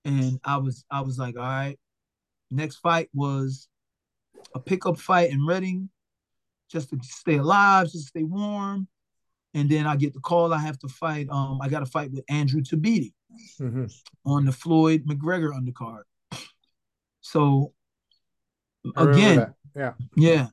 and 0.04 0.40
I 0.44 0.56
was 0.56 0.84
I 0.90 1.02
was 1.02 1.18
like, 1.18 1.36
all 1.36 1.42
right. 1.42 1.78
Next 2.50 2.76
fight 2.76 3.08
was 3.14 3.68
a 4.54 4.60
pickup 4.60 4.98
fight 4.98 5.30
in 5.30 5.46
Reading, 5.46 5.88
just 6.70 6.90
to 6.90 6.98
stay 7.02 7.36
alive, 7.36 7.84
just 7.84 8.04
to 8.04 8.08
stay 8.08 8.22
warm. 8.22 8.88
And 9.54 9.68
then 9.68 9.86
I 9.86 9.96
get 9.96 10.14
the 10.14 10.20
call 10.20 10.52
I 10.52 10.58
have 10.58 10.78
to 10.80 10.88
fight. 10.88 11.28
Um, 11.30 11.60
I 11.60 11.68
got 11.68 11.80
to 11.80 11.86
fight 11.86 12.10
with 12.10 12.24
Andrew 12.28 12.62
Tabiti 12.62 13.12
Mhm. 13.60 13.92
on 14.24 14.44
the 14.44 14.52
Floyd 14.52 15.04
McGregor 15.06 15.52
undercard. 15.52 16.02
So 17.20 17.72
I 18.96 19.04
remember 19.04 19.12
again. 19.12 19.54
Yeah. 19.74 19.92
yeah, 20.16 20.46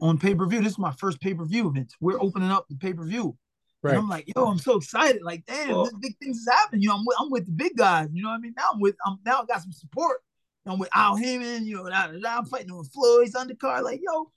on 0.00 0.18
pay 0.18 0.34
per 0.34 0.46
view. 0.46 0.60
This 0.60 0.72
is 0.72 0.78
my 0.78 0.92
first 0.92 1.20
pay 1.20 1.34
per 1.34 1.44
view 1.44 1.68
event. 1.68 1.92
We're 2.00 2.20
opening 2.20 2.50
up 2.50 2.66
the 2.68 2.76
pay 2.76 2.92
per 2.92 3.04
view. 3.04 3.36
Right. 3.82 3.92
And 3.92 4.00
I'm 4.00 4.08
like, 4.08 4.30
yo, 4.36 4.44
I'm 4.44 4.58
so 4.58 4.76
excited. 4.76 5.22
Like, 5.22 5.44
damn, 5.46 5.70
well, 5.70 5.90
big 6.00 6.16
things 6.18 6.36
is 6.36 6.48
happening. 6.48 6.82
You 6.82 6.88
know, 6.88 6.96
I'm 6.96 7.04
with, 7.06 7.16
I'm 7.18 7.30
with 7.30 7.46
the 7.46 7.52
big 7.52 7.76
guys. 7.76 8.08
You 8.12 8.22
know 8.22 8.28
what 8.28 8.34
I 8.34 8.38
mean? 8.38 8.52
Now 8.56 8.70
I'm 8.74 8.80
with, 8.80 8.94
I'm 9.06 9.18
now 9.24 9.40
I 9.42 9.46
got 9.46 9.62
some 9.62 9.72
support. 9.72 10.18
I'm 10.66 10.78
with 10.78 10.90
Al 10.94 11.16
Haymon. 11.16 11.64
You 11.64 11.76
know, 11.76 11.90
I'm 11.90 12.44
fighting 12.44 12.76
with 12.76 12.92
Floyd's 12.92 13.34
undercard. 13.34 13.82
Like, 13.82 14.00
yo, 14.02 14.30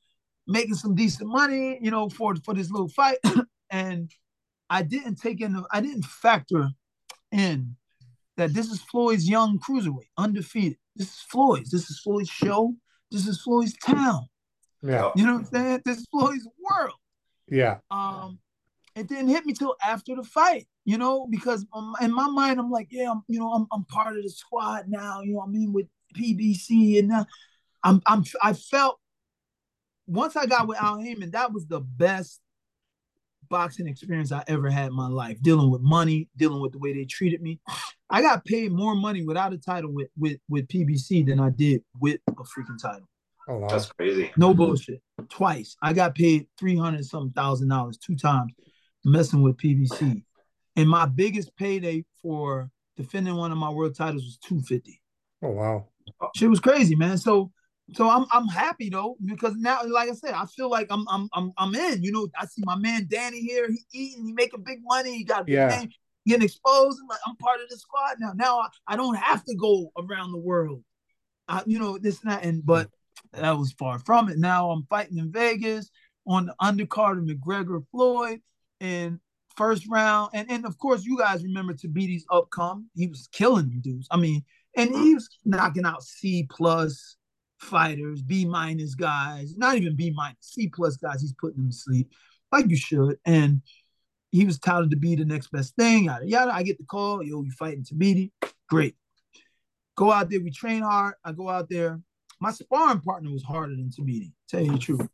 making 0.47 0.75
some 0.75 0.95
decent 0.95 1.29
money. 1.29 1.77
You 1.81 1.91
know, 1.91 2.09
for 2.09 2.35
for 2.37 2.53
this 2.53 2.71
little 2.71 2.87
fight. 2.87 3.17
and 3.69 4.09
I 4.69 4.81
didn't 4.81 5.15
take 5.15 5.41
in, 5.41 5.61
I 5.71 5.81
didn't 5.81 6.05
factor 6.05 6.69
in 7.31 7.75
that 8.37 8.53
this 8.53 8.69
is 8.71 8.81
Floyd's 8.81 9.29
young 9.29 9.59
cruiserweight, 9.59 10.09
undefeated. 10.17 10.77
This 10.95 11.07
is 11.07 11.21
Floyd's. 11.29 11.69
This 11.71 11.89
is 11.89 11.99
Floyd's 11.99 12.29
show. 12.29 12.75
This 13.11 13.27
is 13.27 13.41
Floyd's 13.41 13.75
town. 13.83 14.27
Yeah. 14.81 15.11
You 15.15 15.25
know 15.25 15.33
what 15.33 15.39
I'm 15.39 15.45
saying? 15.45 15.81
This 15.85 15.99
is 15.99 16.07
Floyd's 16.11 16.47
world. 16.59 16.97
Yeah. 17.47 17.77
Um, 17.91 18.39
it 18.95 19.07
didn't 19.07 19.29
hit 19.29 19.45
me 19.45 19.53
till 19.53 19.75
after 19.85 20.15
the 20.15 20.23
fight, 20.23 20.67
you 20.85 20.97
know, 20.97 21.27
because 21.29 21.65
um, 21.73 21.93
in 22.01 22.13
my 22.13 22.27
mind, 22.27 22.59
I'm 22.59 22.69
like, 22.69 22.87
yeah, 22.91 23.11
I'm, 23.11 23.23
you 23.27 23.39
know, 23.39 23.51
I'm, 23.51 23.67
I'm 23.71 23.85
part 23.85 24.17
of 24.17 24.23
the 24.23 24.29
squad 24.29 24.85
now. 24.87 25.21
You 25.21 25.33
know, 25.33 25.41
I'm 25.41 25.55
in 25.55 25.73
with 25.73 25.87
PBC, 26.15 26.99
and 26.99 27.07
now 27.09 27.25
I'm, 27.83 28.01
I'm, 28.05 28.23
I 28.41 28.53
felt 28.53 28.99
once 30.05 30.35
I 30.35 30.45
got 30.45 30.67
with 30.67 30.81
Al 30.81 30.99
Haymon, 30.99 31.31
that 31.31 31.53
was 31.53 31.65
the 31.65 31.79
best 31.79 32.41
boxing 33.53 33.87
experience 33.87 34.31
I 34.31 34.43
ever 34.47 34.67
had 34.67 34.87
in 34.87 34.95
my 34.95 35.07
life. 35.07 35.37
Dealing 35.43 35.69
with 35.69 35.81
money, 35.81 36.27
dealing 36.35 36.59
with 36.59 36.71
the 36.71 36.79
way 36.79 36.91
they 36.91 37.05
treated 37.05 37.39
me. 37.39 37.59
I 38.09 38.23
got 38.23 38.43
paid 38.45 38.71
more 38.71 38.95
money 38.95 39.23
without 39.23 39.53
a 39.53 39.59
title 39.59 39.93
with 39.93 40.07
with 40.17 40.39
with 40.49 40.67
PBC 40.67 41.23
than 41.27 41.39
I 41.39 41.51
did 41.51 41.83
with 42.01 42.19
a 42.27 42.33
freaking 42.33 42.81
title. 42.81 43.07
Oh, 43.47 43.59
wow. 43.59 43.67
That's 43.67 43.91
crazy. 43.91 44.31
No 44.37 44.55
bullshit. 44.55 45.03
Twice. 45.29 45.77
I 45.83 45.93
got 45.93 46.15
paid 46.15 46.47
300 46.57 47.05
some 47.05 47.31
thousand 47.31 47.67
dollars 47.67 47.97
two 47.97 48.15
times 48.15 48.53
messing 49.05 49.43
with 49.43 49.57
PBC. 49.57 50.23
And 50.75 50.89
my 50.89 51.05
biggest 51.05 51.55
payday 51.55 52.05
for 52.23 52.71
defending 52.97 53.35
one 53.35 53.51
of 53.51 53.59
my 53.59 53.69
world 53.69 53.95
titles 53.95 54.23
was 54.23 54.37
250. 54.37 54.99
Oh 55.43 55.49
wow. 55.49 55.85
Shit 56.35 56.49
was 56.49 56.59
crazy, 56.59 56.95
man. 56.95 57.19
So 57.19 57.51
so 57.91 58.09
I'm 58.09 58.25
I'm 58.31 58.47
happy 58.47 58.89
though, 58.89 59.17
because 59.23 59.55
now, 59.55 59.81
like 59.85 60.09
I 60.09 60.13
said, 60.13 60.33
I 60.33 60.45
feel 60.45 60.69
like 60.69 60.87
I'm 60.89 61.05
I'm 61.09 61.29
I'm 61.33 61.51
I'm 61.57 61.75
in. 61.75 62.01
You 62.01 62.11
know, 62.11 62.27
I 62.39 62.45
see 62.45 62.63
my 62.65 62.77
man 62.77 63.07
Danny 63.09 63.41
here, 63.41 63.69
he 63.69 63.79
eating, 63.93 64.25
he 64.25 64.33
making 64.33 64.63
big 64.63 64.79
money, 64.83 65.17
he 65.17 65.23
got 65.23 65.47
yeah. 65.47 65.67
Name, 65.67 65.89
getting 66.25 66.43
exposed. 66.43 66.99
I'm 67.01 67.07
like, 67.07 67.19
I'm 67.27 67.35
part 67.37 67.61
of 67.61 67.69
the 67.69 67.77
squad 67.77 68.15
now. 68.19 68.31
Now 68.35 68.59
I, 68.59 68.67
I 68.87 68.95
don't 68.95 69.15
have 69.15 69.43
to 69.45 69.55
go 69.55 69.91
around 69.97 70.31
the 70.31 70.39
world. 70.39 70.83
I, 71.47 71.61
you 71.65 71.77
know, 71.77 71.97
this 71.97 72.21
and 72.21 72.31
that, 72.31 72.45
and 72.45 72.65
but 72.65 72.89
that 73.33 73.57
was 73.57 73.73
far 73.73 73.99
from 73.99 74.29
it. 74.29 74.37
Now 74.37 74.71
I'm 74.71 74.85
fighting 74.89 75.17
in 75.17 75.31
Vegas 75.31 75.89
on 76.25 76.45
the 76.45 76.55
undercard 76.61 77.17
of 77.17 77.25
McGregor 77.25 77.83
Floyd 77.91 78.39
in 78.79 79.19
first 79.57 79.87
round. 79.89 80.31
And, 80.33 80.49
and 80.49 80.65
of 80.65 80.77
course, 80.77 81.03
you 81.03 81.17
guys 81.17 81.43
remember 81.43 81.73
Tabiti's 81.73 82.25
upcome. 82.31 82.85
He 82.95 83.07
was 83.07 83.27
killing 83.31 83.81
dudes. 83.81 84.07
I 84.09 84.17
mean, 84.17 84.43
and 84.75 84.95
he 84.95 85.13
was 85.13 85.29
knocking 85.45 85.85
out 85.85 86.03
C 86.03 86.47
plus 86.49 87.17
fighters, 87.63 88.21
B 88.21 88.45
minus 88.45 88.95
guys, 88.95 89.57
not 89.57 89.77
even 89.77 89.95
B 89.95 90.11
minus, 90.15 90.37
C 90.41 90.69
plus 90.69 90.97
guys. 90.97 91.21
He's 91.21 91.33
putting 91.33 91.61
them 91.61 91.71
to 91.71 91.75
sleep 91.75 92.11
like 92.51 92.69
you 92.69 92.77
should. 92.77 93.17
And 93.25 93.61
he 94.31 94.45
was 94.45 94.59
touted 94.59 94.91
to 94.91 94.97
be 94.97 95.15
the 95.15 95.25
next 95.25 95.51
best 95.51 95.75
thing. 95.75 96.05
Yada 96.05 96.27
yada. 96.27 96.53
I 96.53 96.63
get 96.63 96.77
the 96.77 96.85
call, 96.85 97.23
yo, 97.23 97.41
you 97.41 97.51
fighting 97.51 97.83
Tabiti. 97.83 98.31
Great. 98.69 98.95
Go 99.95 100.11
out 100.11 100.29
there, 100.29 100.41
we 100.41 100.51
train 100.51 100.81
hard. 100.81 101.15
I 101.23 101.31
go 101.31 101.49
out 101.49 101.69
there. 101.69 102.01
My 102.39 102.51
sparring 102.51 102.99
partner 102.99 103.31
was 103.31 103.43
harder 103.43 103.75
than 103.75 103.89
Tabiti, 103.89 104.33
tell 104.49 104.61
you 104.61 104.71
the 104.71 104.77
truth. 104.77 105.07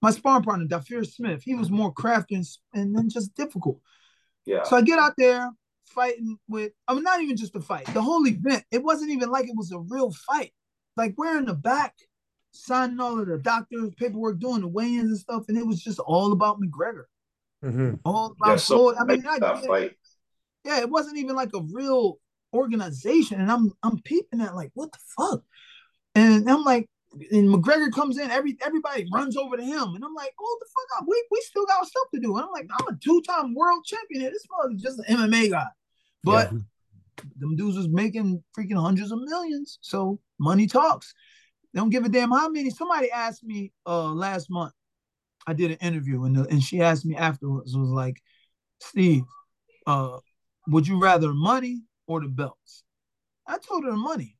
My 0.00 0.10
sparring 0.10 0.44
partner, 0.44 0.66
Dhafir 0.66 1.06
Smith, 1.06 1.42
he 1.42 1.54
was 1.54 1.70
more 1.70 1.92
crafty 1.92 2.36
and, 2.36 2.46
and 2.72 2.96
then 2.96 3.08
just 3.08 3.34
difficult. 3.34 3.80
Yeah. 4.46 4.62
So 4.62 4.76
I 4.76 4.82
get 4.82 4.98
out 4.98 5.14
there 5.18 5.50
fighting 5.86 6.38
with, 6.48 6.72
I 6.86 6.94
mean, 6.94 7.02
not 7.02 7.20
even 7.20 7.36
just 7.36 7.56
a 7.56 7.60
fight, 7.60 7.86
the 7.92 8.02
whole 8.02 8.26
event. 8.26 8.64
It 8.70 8.82
wasn't 8.82 9.10
even 9.10 9.30
like 9.30 9.46
it 9.46 9.56
was 9.56 9.72
a 9.72 9.78
real 9.78 10.12
fight. 10.12 10.52
Like 10.96 11.14
we're 11.16 11.38
in 11.38 11.46
the 11.46 11.54
back, 11.54 11.94
signing 12.52 13.00
all 13.00 13.18
of 13.18 13.26
the 13.26 13.38
doctor's 13.38 13.94
paperwork, 13.96 14.38
doing 14.38 14.60
the 14.60 14.68
weigh-ins 14.68 15.10
and 15.10 15.18
stuff, 15.18 15.44
and 15.48 15.58
it 15.58 15.66
was 15.66 15.82
just 15.82 15.98
all 15.98 16.32
about 16.32 16.60
McGregor. 16.60 17.04
Mm-hmm. 17.64 17.94
All 18.04 18.34
about 18.38 18.50
yeah, 18.50 18.56
so 18.56 18.96
I 18.96 19.04
mean, 19.04 19.24
I 19.26 19.38
fight. 19.66 19.92
Yeah, 20.64 20.80
it 20.80 20.90
wasn't 20.90 21.18
even 21.18 21.34
like 21.34 21.50
a 21.54 21.62
real 21.72 22.18
organization, 22.52 23.40
and 23.40 23.50
I'm 23.50 23.72
I'm 23.82 24.00
peeping 24.02 24.40
at 24.40 24.54
like, 24.54 24.70
what 24.74 24.92
the 24.92 24.98
fuck? 25.16 25.42
And 26.14 26.48
I'm 26.48 26.62
like, 26.62 26.88
and 27.30 27.48
McGregor 27.48 27.90
comes 27.92 28.18
in, 28.18 28.30
every 28.30 28.56
everybody 28.64 29.06
runs 29.12 29.36
over 29.36 29.56
to 29.56 29.64
him, 29.64 29.94
and 29.94 30.04
I'm 30.04 30.14
like, 30.14 30.32
oh 30.40 30.58
the 30.60 30.66
fuck 30.66 31.00
up, 31.00 31.06
we 31.08 31.22
we 31.30 31.40
still 31.40 31.66
got 31.66 31.86
stuff 31.86 32.04
to 32.14 32.20
do. 32.20 32.36
And 32.36 32.44
I'm 32.44 32.52
like, 32.52 32.68
I'm 32.78 32.94
a 32.94 32.98
two 32.98 33.22
time 33.22 33.54
world 33.54 33.84
champion 33.84 34.22
here. 34.22 34.30
This 34.30 34.44
is 34.72 34.82
just 34.82 35.00
an 35.00 35.16
MMA 35.16 35.50
guy, 35.50 35.66
but 36.22 36.52
yeah. 36.52 36.58
Them 37.36 37.56
dudes 37.56 37.76
was 37.76 37.88
making 37.88 38.42
freaking 38.56 38.80
hundreds 38.80 39.12
of 39.12 39.20
millions, 39.20 39.78
so 39.80 40.20
money 40.38 40.66
talks. 40.66 41.14
They 41.72 41.80
don't 41.80 41.90
give 41.90 42.04
a 42.04 42.08
damn 42.08 42.30
how 42.30 42.48
many. 42.48 42.70
Somebody 42.70 43.10
asked 43.10 43.44
me 43.44 43.72
uh 43.86 44.12
last 44.12 44.50
month. 44.50 44.72
I 45.46 45.52
did 45.52 45.70
an 45.70 45.78
interview, 45.78 46.24
and 46.24 46.36
the, 46.36 46.42
and 46.48 46.62
she 46.62 46.80
asked 46.80 47.04
me 47.04 47.16
afterwards 47.16 47.76
was 47.76 47.90
like, 47.90 48.22
Steve, 48.80 49.24
uh, 49.86 50.18
would 50.68 50.86
you 50.86 50.98
rather 51.00 51.34
money 51.34 51.82
or 52.06 52.20
the 52.20 52.28
belts? 52.28 52.84
I 53.46 53.58
told 53.58 53.84
her 53.84 53.90
the 53.90 53.96
money. 53.96 54.38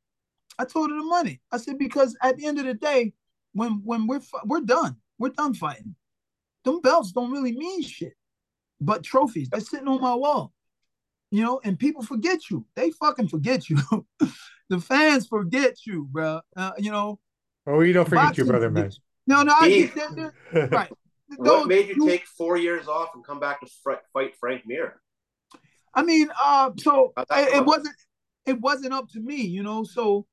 I 0.59 0.64
told 0.64 0.90
her 0.90 0.96
the 0.96 1.05
money. 1.05 1.40
I 1.52 1.59
said 1.59 1.78
because 1.78 2.16
at 2.22 2.36
the 2.36 2.46
end 2.46 2.59
of 2.59 2.64
the 2.64 2.74
day, 2.74 3.12
when 3.52 3.82
when 3.84 4.06
we're 4.06 4.22
we're 4.44 4.60
done, 4.60 4.96
we're 5.18 5.30
done 5.30 5.55
fighting. 5.55 5.94
Them 6.64 6.80
belts 6.80 7.12
don't 7.12 7.30
really 7.30 7.52
mean 7.52 7.82
shit, 7.82 8.14
but 8.80 9.02
trophies. 9.02 9.48
They're 9.51 9.60
sitting 9.60 9.88
on 9.88 10.01
my 10.01 10.14
wall, 10.14 10.52
you 11.35 11.43
know. 11.43 11.61
And 11.65 11.78
people 11.78 12.02
forget 12.02 12.51
you. 12.51 12.65
They 12.77 12.90
fucking 12.90 13.28
forget 13.28 13.69
you. 13.69 13.78
the 14.69 14.81
fans 14.81 15.27
forget 15.27 15.78
you, 15.86 16.09
bro. 16.11 16.40
Uh, 16.56 16.73
you 16.78 16.90
know. 16.90 17.19
Oh, 17.66 17.77
we 17.77 17.93
don't 17.93 18.09
forget 18.09 18.36
you, 18.36 18.44
brother, 18.44 18.70
man. 18.70 18.90
No, 19.27 19.43
no, 19.43 19.55
I, 19.59 19.90
they're, 19.94 20.32
they're, 20.52 20.69
right. 20.69 20.93
what 21.36 21.66
made 21.66 21.89
you, 21.89 21.94
you, 21.97 22.06
take 22.06 22.27
four 22.27 22.59
years 22.59 22.89
off 22.89 23.11
and 23.15 23.24
come 23.24 23.40
back 23.40 23.61
to 23.61 23.66
fr- 23.82 23.93
fight 24.12 24.36
Frank 24.36 24.62
Mir? 24.66 25.01
I 25.94 26.02
mean, 26.02 26.28
uh, 26.43 26.70
so 26.78 27.12
it, 27.16 27.56
it 27.56 27.65
wasn't 27.65 27.94
it 28.47 28.61
wasn't 28.61 28.93
up 28.93 29.09
to 29.11 29.20
me, 29.20 29.43
you 29.43 29.62
know. 29.62 29.85
So 29.85 30.27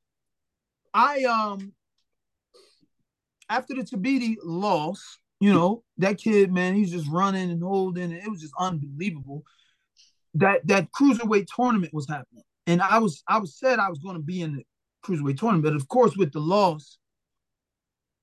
I 0.93 1.23
um 1.23 1.73
after 3.49 3.75
the 3.75 3.83
Tabiti 3.83 4.35
loss, 4.43 5.19
you 5.39 5.53
know, 5.53 5.83
that 5.97 6.17
kid, 6.17 6.51
man, 6.51 6.75
he's 6.75 6.91
just 6.91 7.07
running 7.09 7.49
and 7.49 7.63
holding, 7.63 8.11
and 8.11 8.21
it 8.21 8.29
was 8.29 8.41
just 8.41 8.53
unbelievable. 8.57 9.43
That 10.35 10.65
that 10.67 10.89
cruiserweight 10.91 11.47
tournament 11.53 11.93
was 11.93 12.07
happening. 12.07 12.43
And 12.67 12.81
I 12.81 12.99
was 12.99 13.23
I 13.27 13.39
was 13.39 13.57
said 13.57 13.79
I 13.79 13.89
was 13.89 13.99
going 13.99 14.15
to 14.15 14.21
be 14.21 14.41
in 14.41 14.55
the 14.55 14.65
cruiserweight 15.03 15.37
tournament, 15.37 15.63
but 15.63 15.75
of 15.75 15.87
course 15.87 16.15
with 16.15 16.31
the 16.31 16.39
loss, 16.39 16.97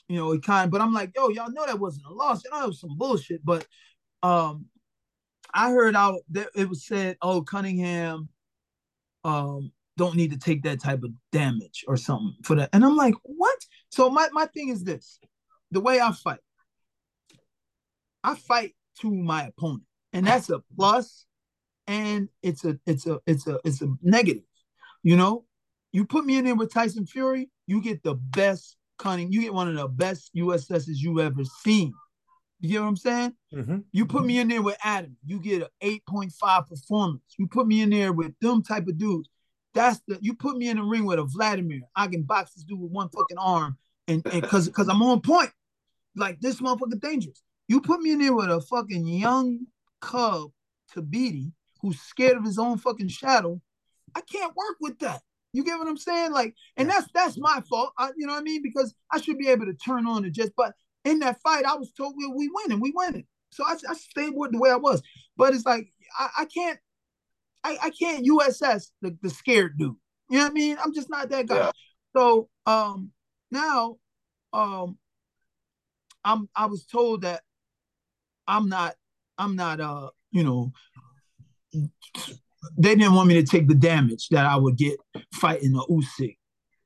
you 0.09 0.17
know, 0.17 0.33
it 0.33 0.43
kind 0.43 0.67
of, 0.67 0.71
but 0.71 0.81
I'm 0.81 0.93
like, 0.95 1.13
yo, 1.15 1.29
y'all 1.29 1.53
know 1.53 1.67
that 1.67 1.79
wasn't 1.79 2.07
a 2.07 2.13
loss. 2.13 2.45
You 2.45 2.51
know, 2.51 2.65
it 2.65 2.69
was 2.69 2.81
some 2.81 2.97
bullshit. 2.97 3.45
But 3.45 3.67
um 4.23 4.67
I 5.53 5.71
heard 5.71 5.97
out 5.97 6.21
that 6.31 6.49
it 6.55 6.69
was 6.69 6.87
said, 6.87 7.17
oh, 7.21 7.43
Cunningham 7.43 8.29
um 9.25 9.73
don't 9.99 10.17
need 10.17 10.31
to 10.31 10.39
take 10.39 10.63
that 10.63 10.81
type 10.81 11.03
of 11.03 11.11
damage 11.33 11.85
or 11.89 11.97
something 11.97 12.37
for 12.45 12.55
that. 12.57 12.71
And 12.73 12.85
I'm 12.85 12.97
like, 12.97 13.15
what? 13.25 13.59
So 13.91 14.09
my, 14.09 14.29
my 14.33 14.47
thing 14.47 14.69
is 14.69 14.85
this 14.85 15.19
the 15.73 15.81
way 15.81 16.01
I 16.01 16.13
fight, 16.13 16.39
I 18.25 18.35
fight 18.35 18.75
to 19.01 19.11
my 19.11 19.49
opponent. 19.49 19.83
And 20.13 20.27
that's 20.27 20.49
a 20.49 20.61
plus 20.77 21.27
and 21.89 22.29
it's 22.43 22.65
a 22.65 22.79
it's 22.87 23.07
a 23.07 23.19
it's 23.27 23.49
a 23.49 23.59
it's 23.65 23.83
a 23.83 23.89
negative. 24.03 24.45
You 25.03 25.17
know, 25.17 25.45
you 25.91 26.05
put 26.05 26.25
me 26.25 26.37
in 26.37 26.45
there 26.45 26.55
with 26.55 26.73
Tyson 26.73 27.07
Fury, 27.07 27.51
you 27.67 27.83
get 27.83 28.03
the 28.03 28.15
best 28.15 28.77
cunning, 28.99 29.33
you 29.33 29.41
get 29.41 29.55
one 29.55 29.69
of 29.69 29.75
the 29.75 29.89
best 29.89 30.31
USSs 30.37 30.99
you 30.99 31.21
ever 31.21 31.45
seen. 31.63 31.93
You 32.61 32.71
get 32.71 32.81
what 32.81 32.89
I'm 32.89 32.97
saying? 32.97 33.33
Mm-hmm. 33.55 33.79
You 33.93 34.07
put 34.07 34.27
me 34.27 34.39
in 34.39 34.49
there 34.49 34.63
with 34.63 34.77
Adam, 34.85 35.17
you 35.25 35.41
get 35.41 35.63
an 35.63 36.01
8.5 36.09 36.69
performance. 36.69 37.23
You 37.39 37.47
put 37.47 37.67
me 37.67 37.81
in 37.81 37.91
there 37.91 38.13
with 38.13 38.35
them 38.41 38.63
type 38.63 38.87
of 38.89 38.99
dudes. 38.99 39.31
That's 39.75 40.01
the 40.07 40.19
you 40.21 40.35
put 40.35 40.57
me 40.57 40.69
in 40.69 40.77
the 40.77 40.83
ring 40.83 41.07
with 41.07 41.19
a 41.19 41.25
Vladimir. 41.25 41.81
I 41.97 42.09
can 42.09 42.23
box 42.23 42.55
this 42.55 42.65
dude 42.65 42.81
with 42.81 42.91
one 42.91 43.09
fucking 43.09 43.39
arm, 43.39 43.79
and 44.09 44.27
and 44.27 44.43
because 44.43 44.67
because 44.67 44.89
I'm 44.89 45.03
on 45.03 45.21
point. 45.21 45.51
Like 46.17 46.41
this 46.41 46.61
motherfucker 46.61 47.01
dangerous. 47.01 47.43
You 47.69 47.81
put 47.81 48.01
me 48.01 48.13
in 48.13 48.19
there 48.19 48.35
with 48.35 48.51
a 48.51 48.61
fucking 48.61 49.07
young 49.07 49.61
cub 50.01 50.51
Tabiti 50.93 51.53
who's 51.81 52.01
scared 52.01 52.37
of 52.37 52.45
his 52.45 52.59
own 52.59 52.79
fucking 52.79 53.09
shadow. 53.09 53.61
I 54.15 54.21
can't 54.21 54.57
work 54.57 54.77
with 54.81 54.99
that. 55.01 55.23
You 55.53 55.65
get 55.65 55.79
what 55.79 55.89
I'm 55.89 55.97
saying? 55.97 56.33
Like, 56.33 56.55
and 56.77 56.89
that's 56.91 57.09
that's 57.15 57.39
my 57.39 57.63
fault. 57.69 57.93
I, 57.99 58.11
you 58.17 58.27
know 58.27 58.35
what 58.35 58.41
I 58.41 58.43
mean? 58.43 58.63
Because 58.63 58.95
I 59.13 59.21
should 59.21 59.39
be 59.39 59.49
able 59.49 59.67
to 59.67 59.75
turn 59.75 60.07
on 60.07 60.25
it 60.25 60.33
just. 60.33 60.53
But 60.57 60.75
in 61.05 61.21
that 61.21 61.41
fight, 61.43 61.65
I 61.65 61.75
was 61.77 61.93
told 61.93 62.15
we 62.17 62.27
we 62.27 62.51
winning, 62.53 62.81
we 62.81 62.93
winning. 62.95 63.27
So 63.51 63.65
I, 63.65 63.77
I 63.89 63.95
stayed 63.95 64.33
with 64.35 64.53
the 64.53 64.59
way 64.59 64.71
I 64.71 64.77
was. 64.77 65.03
But 65.37 65.55
it's 65.55 65.65
like 65.65 65.89
I, 66.19 66.29
I 66.41 66.45
can't 66.45 66.79
I, 67.65 67.79
I 67.83 67.91
can't 67.91 68.27
USS 68.27 68.91
the, 69.01 69.17
the 69.23 69.31
scared 69.31 69.79
dude. 69.79 69.97
You 70.31 70.39
know 70.39 70.45
what 70.45 70.51
I 70.51 70.55
mean? 70.55 70.77
I'm 70.83 70.95
just 70.95 71.11
not 71.11 71.31
that 71.31 71.47
guy. 71.47 71.57
Yeah. 71.57 71.71
So 72.15 72.49
um 72.67 73.13
now 73.51 73.97
um 74.53 74.99
I'm 76.25 76.49
I 76.55 76.67
was 76.67 76.85
told 76.85 77.23
that 77.23 77.43
I'm 78.47 78.69
not 78.69 78.97
I'm 79.39 79.57
not 79.57 79.81
uh 79.81 80.11
you 80.31 80.45
know, 80.45 80.73
they 81.73 82.95
didn't 82.95 83.15
want 83.15 83.29
me 83.29 83.35
to 83.35 83.45
take 83.45 83.69
the 83.69 83.75
damage 83.75 84.29
that 84.29 84.47
I 84.47 84.57
would 84.57 84.77
get 84.77 84.97
fighting 85.35 85.73
the 85.73 85.87
Usyk. 85.91 86.37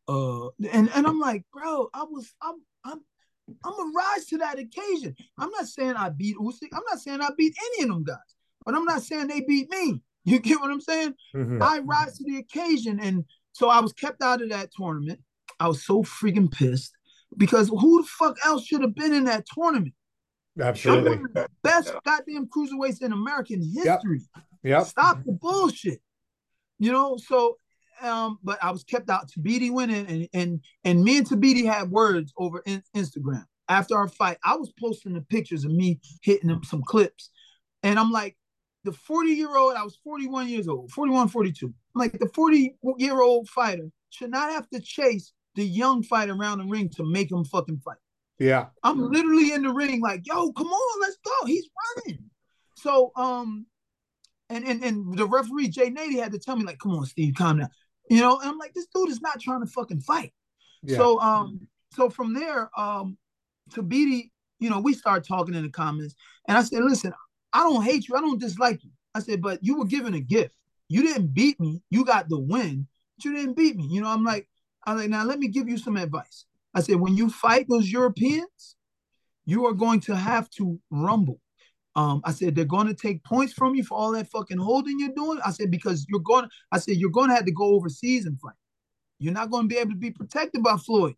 Uh, 0.08 0.48
and 0.72 0.90
and 0.94 1.06
I'm 1.06 1.20
like, 1.20 1.44
bro, 1.52 1.88
I 1.94 2.02
was 2.04 2.32
I'm 2.42 2.56
I'm 2.84 3.00
I'm 3.64 3.72
gonna 3.72 3.92
rise 3.94 4.26
to 4.26 4.38
that 4.38 4.58
occasion. 4.58 5.14
I'm 5.38 5.50
not 5.50 5.66
saying 5.66 5.94
I 5.94 6.10
beat 6.10 6.36
Usyk. 6.36 6.68
I'm 6.72 6.82
not 6.88 7.00
saying 7.00 7.20
I 7.20 7.30
beat 7.36 7.54
any 7.74 7.84
of 7.84 7.90
them 7.90 8.04
guys, 8.04 8.16
but 8.64 8.74
I'm 8.74 8.84
not 8.84 9.02
saying 9.02 9.28
they 9.28 9.40
beat 9.40 9.70
me. 9.70 10.02
You 10.24 10.38
get 10.38 10.60
what 10.60 10.70
I'm 10.70 10.80
saying? 10.80 11.14
Mm-hmm. 11.34 11.60
I 11.60 11.80
rise 11.80 12.16
to 12.18 12.24
the 12.24 12.36
occasion, 12.36 13.00
and 13.00 13.24
so 13.50 13.68
I 13.68 13.80
was 13.80 13.92
kept 13.92 14.22
out 14.22 14.40
of 14.40 14.50
that 14.50 14.70
tournament. 14.72 15.18
I 15.58 15.66
was 15.66 15.84
so 15.84 16.04
freaking 16.04 16.48
pissed 16.48 16.92
because 17.36 17.68
who 17.70 18.02
the 18.02 18.08
fuck 18.08 18.36
else 18.44 18.64
should 18.64 18.82
have 18.82 18.94
been 18.94 19.12
in 19.12 19.24
that 19.24 19.46
tournament? 19.52 19.94
Absolutely. 20.60 21.42
best 21.64 21.92
goddamn 22.04 22.46
cruiserweights 22.46 23.02
in 23.02 23.12
American 23.12 23.68
history. 23.74 24.20
Yeah. 24.62 24.84
Stop 24.84 25.24
the 25.24 25.32
bullshit. 25.32 26.00
You 26.78 26.92
know, 26.92 27.16
so 27.16 27.56
um, 28.02 28.38
but 28.42 28.62
I 28.62 28.70
was 28.70 28.84
kept 28.84 29.08
out. 29.10 29.30
Tabiti 29.30 29.70
went 29.70 29.92
in 29.92 30.06
and 30.06 30.28
and 30.32 30.60
and 30.84 31.04
me 31.04 31.18
and 31.18 31.28
Tabiti 31.28 31.64
had 31.64 31.90
words 31.90 32.32
over 32.36 32.62
in, 32.66 32.82
Instagram. 32.96 33.44
After 33.68 33.96
our 33.96 34.08
fight, 34.08 34.38
I 34.44 34.56
was 34.56 34.72
posting 34.78 35.14
the 35.14 35.20
pictures 35.22 35.64
of 35.64 35.70
me 35.70 36.00
hitting 36.22 36.50
him 36.50 36.62
some 36.64 36.82
clips. 36.82 37.30
And 37.82 37.98
I'm 37.98 38.10
like, 38.10 38.36
the 38.84 38.92
40 38.92 39.30
year 39.30 39.56
old, 39.56 39.74
I 39.74 39.84
was 39.84 39.96
41 40.04 40.48
years 40.48 40.68
old, 40.68 40.90
41, 40.90 41.28
42. 41.28 41.66
I'm 41.66 41.72
like, 41.94 42.18
the 42.18 42.28
40 42.34 42.76
year 42.98 43.22
old 43.22 43.48
fighter 43.48 43.90
should 44.10 44.30
not 44.30 44.52
have 44.52 44.68
to 44.70 44.80
chase 44.80 45.32
the 45.54 45.64
young 45.64 46.02
fighter 46.02 46.32
around 46.32 46.58
the 46.58 46.64
ring 46.64 46.90
to 46.96 47.04
make 47.04 47.30
him 47.30 47.44
fucking 47.44 47.80
fight. 47.84 47.98
Yeah. 48.38 48.66
I'm 48.82 49.10
literally 49.10 49.52
in 49.52 49.62
the 49.62 49.72
ring, 49.72 50.00
like, 50.00 50.26
yo, 50.26 50.52
come 50.52 50.66
on, 50.66 51.00
let's 51.00 51.18
go. 51.24 51.46
He's 51.46 51.68
running. 51.96 52.24
So, 52.76 53.12
um, 53.16 53.66
and 54.52 54.64
and 54.64 54.84
and 54.84 55.16
the 55.16 55.26
referee 55.26 55.68
Jay 55.68 55.90
Nady 55.90 56.22
had 56.22 56.32
to 56.32 56.38
tell 56.38 56.56
me, 56.56 56.64
like, 56.64 56.78
come 56.78 56.92
on, 56.92 57.06
Steve, 57.06 57.34
calm 57.36 57.58
down. 57.58 57.68
You 58.10 58.20
know, 58.20 58.38
and 58.38 58.48
I'm 58.48 58.58
like, 58.58 58.74
this 58.74 58.86
dude 58.94 59.10
is 59.10 59.20
not 59.20 59.40
trying 59.40 59.64
to 59.64 59.70
fucking 59.70 60.00
fight. 60.00 60.32
Yeah. 60.82 60.96
So, 60.96 61.20
um, 61.20 61.68
so 61.92 62.10
from 62.10 62.34
there, 62.34 62.70
um, 62.76 63.16
Tabiti, 63.70 64.30
you 64.58 64.70
know, 64.70 64.80
we 64.80 64.92
start 64.92 65.26
talking 65.26 65.54
in 65.54 65.62
the 65.62 65.70
comments, 65.70 66.14
and 66.48 66.58
I 66.58 66.62
said, 66.62 66.82
listen, 66.82 67.12
I 67.52 67.60
don't 67.60 67.82
hate 67.82 68.08
you, 68.08 68.16
I 68.16 68.20
don't 68.20 68.40
dislike 68.40 68.82
you. 68.84 68.90
I 69.14 69.20
said, 69.20 69.42
but 69.42 69.60
you 69.62 69.76
were 69.76 69.84
given 69.84 70.14
a 70.14 70.20
gift. 70.20 70.54
You 70.88 71.02
didn't 71.02 71.34
beat 71.34 71.60
me. 71.60 71.82
You 71.90 72.04
got 72.04 72.28
the 72.28 72.38
win, 72.38 72.86
but 73.16 73.24
you 73.24 73.34
didn't 73.34 73.56
beat 73.56 73.76
me. 73.76 73.86
You 73.90 74.02
know, 74.02 74.08
I'm 74.08 74.24
like, 74.24 74.48
I'm 74.86 74.96
like, 74.96 75.10
now 75.10 75.24
let 75.24 75.38
me 75.38 75.48
give 75.48 75.68
you 75.68 75.78
some 75.78 75.96
advice. 75.96 76.46
I 76.74 76.80
said, 76.80 76.96
when 76.96 77.16
you 77.16 77.28
fight 77.28 77.66
those 77.68 77.90
Europeans, 77.90 78.76
you 79.44 79.66
are 79.66 79.74
going 79.74 80.00
to 80.00 80.16
have 80.16 80.48
to 80.50 80.80
rumble. 80.90 81.40
Um, 81.94 82.22
I 82.24 82.32
said 82.32 82.54
they're 82.54 82.64
going 82.64 82.86
to 82.86 82.94
take 82.94 83.22
points 83.22 83.52
from 83.52 83.74
you 83.74 83.84
for 83.84 83.98
all 83.98 84.12
that 84.12 84.30
fucking 84.30 84.58
holding 84.58 84.98
you're 84.98 85.10
doing. 85.14 85.40
I 85.44 85.50
said 85.50 85.70
because 85.70 86.06
you're 86.08 86.20
going. 86.20 86.48
I 86.70 86.78
said 86.78 86.96
you're 86.96 87.10
going 87.10 87.28
to 87.28 87.34
have 87.34 87.44
to 87.44 87.52
go 87.52 87.74
overseas 87.74 88.24
and 88.26 88.40
fight. 88.40 88.54
You're 89.18 89.34
not 89.34 89.50
going 89.50 89.68
to 89.68 89.74
be 89.74 89.78
able 89.78 89.90
to 89.90 89.96
be 89.96 90.10
protected 90.10 90.62
by 90.62 90.76
Floyd 90.76 91.14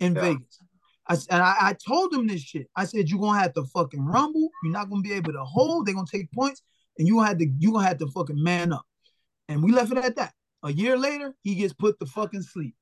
in 0.00 0.14
yeah. 0.14 0.20
Vegas. 0.20 0.60
I, 1.06 1.14
and 1.30 1.42
I, 1.42 1.56
I 1.60 1.72
told 1.74 2.12
him 2.14 2.26
this 2.26 2.40
shit. 2.40 2.68
I 2.74 2.84
said 2.84 3.08
you're 3.08 3.20
gonna 3.20 3.38
have 3.38 3.52
to 3.54 3.64
fucking 3.64 4.04
rumble. 4.04 4.48
You're 4.62 4.72
not 4.72 4.88
gonna 4.88 5.02
be 5.02 5.12
able 5.12 5.32
to 5.32 5.44
hold. 5.44 5.86
They're 5.86 5.94
gonna 5.94 6.06
take 6.10 6.32
points, 6.32 6.62
and 6.98 7.06
you 7.06 7.20
had 7.20 7.38
to 7.38 7.44
have 7.44 7.52
to 7.52 7.58
you 7.58 7.72
gonna 7.72 7.86
have 7.86 7.98
to 7.98 8.06
fucking 8.06 8.42
man 8.42 8.72
up. 8.72 8.86
And 9.48 9.62
we 9.62 9.72
left 9.72 9.92
it 9.92 9.98
at 9.98 10.16
that. 10.16 10.32
A 10.62 10.72
year 10.72 10.96
later, 10.96 11.34
he 11.42 11.56
gets 11.56 11.74
put 11.74 11.98
to 12.00 12.06
fucking 12.06 12.42
sleep. 12.42 12.74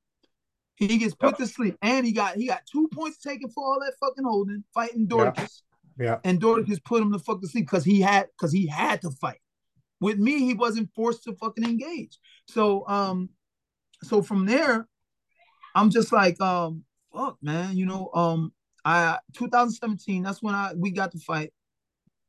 He 0.75 0.97
gets 0.97 1.13
put 1.13 1.37
to 1.37 1.47
sleep, 1.47 1.77
and 1.81 2.05
he 2.05 2.13
got 2.13 2.35
he 2.35 2.47
got 2.47 2.65
two 2.65 2.89
points 2.93 3.17
taken 3.17 3.49
for 3.49 3.63
all 3.63 3.79
that 3.81 3.93
fucking 3.99 4.23
holding, 4.23 4.63
fighting 4.73 5.07
Dorticos. 5.07 5.61
Yeah. 5.97 6.19
And 6.23 6.43
And 6.43 6.67
just 6.67 6.83
put 6.83 7.01
him 7.01 7.11
to 7.13 7.19
fuck 7.19 7.41
to 7.41 7.47
sleep 7.47 7.65
because 7.65 7.85
he 7.85 8.01
had 8.01 8.27
because 8.37 8.51
he 8.51 8.67
had 8.67 9.01
to 9.01 9.11
fight. 9.11 9.39
With 9.99 10.17
me, 10.17 10.39
he 10.39 10.53
wasn't 10.53 10.89
forced 10.95 11.23
to 11.23 11.33
fucking 11.33 11.63
engage. 11.63 12.17
So 12.47 12.87
um, 12.87 13.29
so 14.03 14.21
from 14.21 14.45
there, 14.45 14.87
I'm 15.75 15.89
just 15.89 16.11
like 16.11 16.39
um, 16.41 16.83
fuck, 17.13 17.37
man. 17.41 17.77
You 17.77 17.85
know, 17.85 18.09
um, 18.13 18.53
I 18.83 19.19
2017. 19.33 20.23
That's 20.23 20.41
when 20.41 20.55
I 20.55 20.73
we 20.75 20.91
got 20.91 21.11
to 21.11 21.19
fight. 21.19 21.53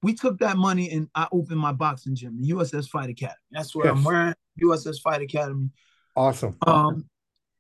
We 0.03 0.15
took 0.15 0.39
that 0.41 0.59
money 0.59 0.91
and 0.91 1.09
I 1.15 1.29
opened 1.33 1.59
my 1.59 1.73
boxing 1.73 2.15
gym, 2.15 2.39
the 2.39 2.51
USS 2.51 2.89
Fight 2.89 3.09
Academy. 3.09 3.39
That's 3.51 3.75
where 3.75 3.87
yes. 3.87 3.97
I'm 3.97 4.05
wearing 4.05 4.35
USS 4.63 5.01
Fight 5.01 5.23
Academy. 5.23 5.71
Awesome. 6.15 6.59
Um, 6.67 7.07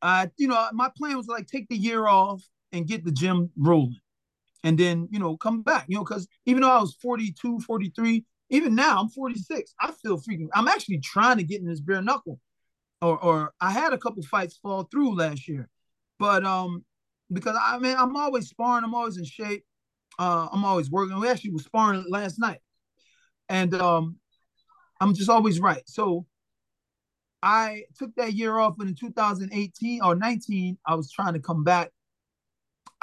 I, 0.02 0.30
you 0.36 0.48
know, 0.48 0.68
my 0.74 0.90
plan 0.94 1.16
was 1.16 1.26
like 1.26 1.46
take 1.46 1.68
the 1.68 1.76
year 1.76 2.06
off 2.06 2.42
and 2.70 2.86
get 2.86 3.02
the 3.02 3.10
gym 3.10 3.50
rolling 3.56 3.96
and 4.64 4.78
then, 4.78 5.08
you 5.12 5.18
know, 5.18 5.36
come 5.36 5.62
back, 5.62 5.84
you 5.88 5.96
know, 5.96 6.02
because 6.02 6.26
even 6.46 6.62
though 6.62 6.70
I 6.70 6.80
was 6.80 6.96
42, 7.00 7.60
43, 7.60 8.24
even 8.48 8.74
now 8.74 8.98
I'm 8.98 9.10
46, 9.10 9.74
I 9.78 9.92
feel 9.92 10.18
freaking, 10.18 10.48
I'm 10.54 10.68
actually 10.68 10.98
trying 10.98 11.36
to 11.36 11.44
get 11.44 11.60
in 11.60 11.68
this 11.68 11.80
bare 11.80 12.02
knuckle. 12.02 12.40
Or, 13.02 13.22
or 13.22 13.54
I 13.60 13.70
had 13.70 13.92
a 13.92 13.98
couple 13.98 14.22
fights 14.22 14.56
fall 14.56 14.84
through 14.84 15.16
last 15.16 15.46
year, 15.46 15.68
but 16.18 16.42
um, 16.46 16.84
because 17.30 17.54
I 17.60 17.78
mean 17.78 17.94
I'm 17.98 18.16
always 18.16 18.48
sparring, 18.48 18.82
I'm 18.82 18.94
always 18.94 19.18
in 19.18 19.24
shape, 19.24 19.64
uh, 20.18 20.48
I'm 20.50 20.64
always 20.64 20.90
working. 20.90 21.20
We 21.20 21.28
actually 21.28 21.50
was 21.50 21.64
sparring 21.64 22.06
last 22.08 22.38
night, 22.38 22.60
and 23.50 23.74
um, 23.74 24.16
I'm 25.02 25.12
just 25.12 25.28
always 25.28 25.60
right. 25.60 25.82
So 25.86 26.24
I 27.42 27.82
took 27.98 28.14
that 28.14 28.32
year 28.32 28.56
off, 28.56 28.76
and 28.78 28.88
in 28.88 28.94
2018 28.94 30.00
or 30.02 30.14
19, 30.14 30.78
I 30.86 30.94
was 30.94 31.10
trying 31.12 31.34
to 31.34 31.40
come 31.40 31.62
back. 31.62 31.90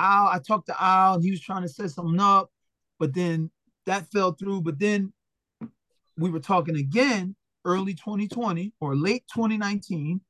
Al, 0.01 0.27
I 0.27 0.39
talked 0.39 0.67
to 0.67 0.83
Al, 0.83 1.15
and 1.15 1.23
he 1.23 1.31
was 1.31 1.41
trying 1.41 1.61
to 1.61 1.69
set 1.69 1.91
something 1.91 2.19
up, 2.19 2.49
but 2.99 3.13
then 3.13 3.51
that 3.85 4.11
fell 4.11 4.33
through. 4.33 4.61
But 4.61 4.79
then 4.79 5.13
we 6.17 6.29
were 6.29 6.39
talking 6.39 6.75
again 6.77 7.35
early 7.65 7.93
2020 7.93 8.73
or 8.79 8.95
late 8.95 9.23
2019. 9.33 10.21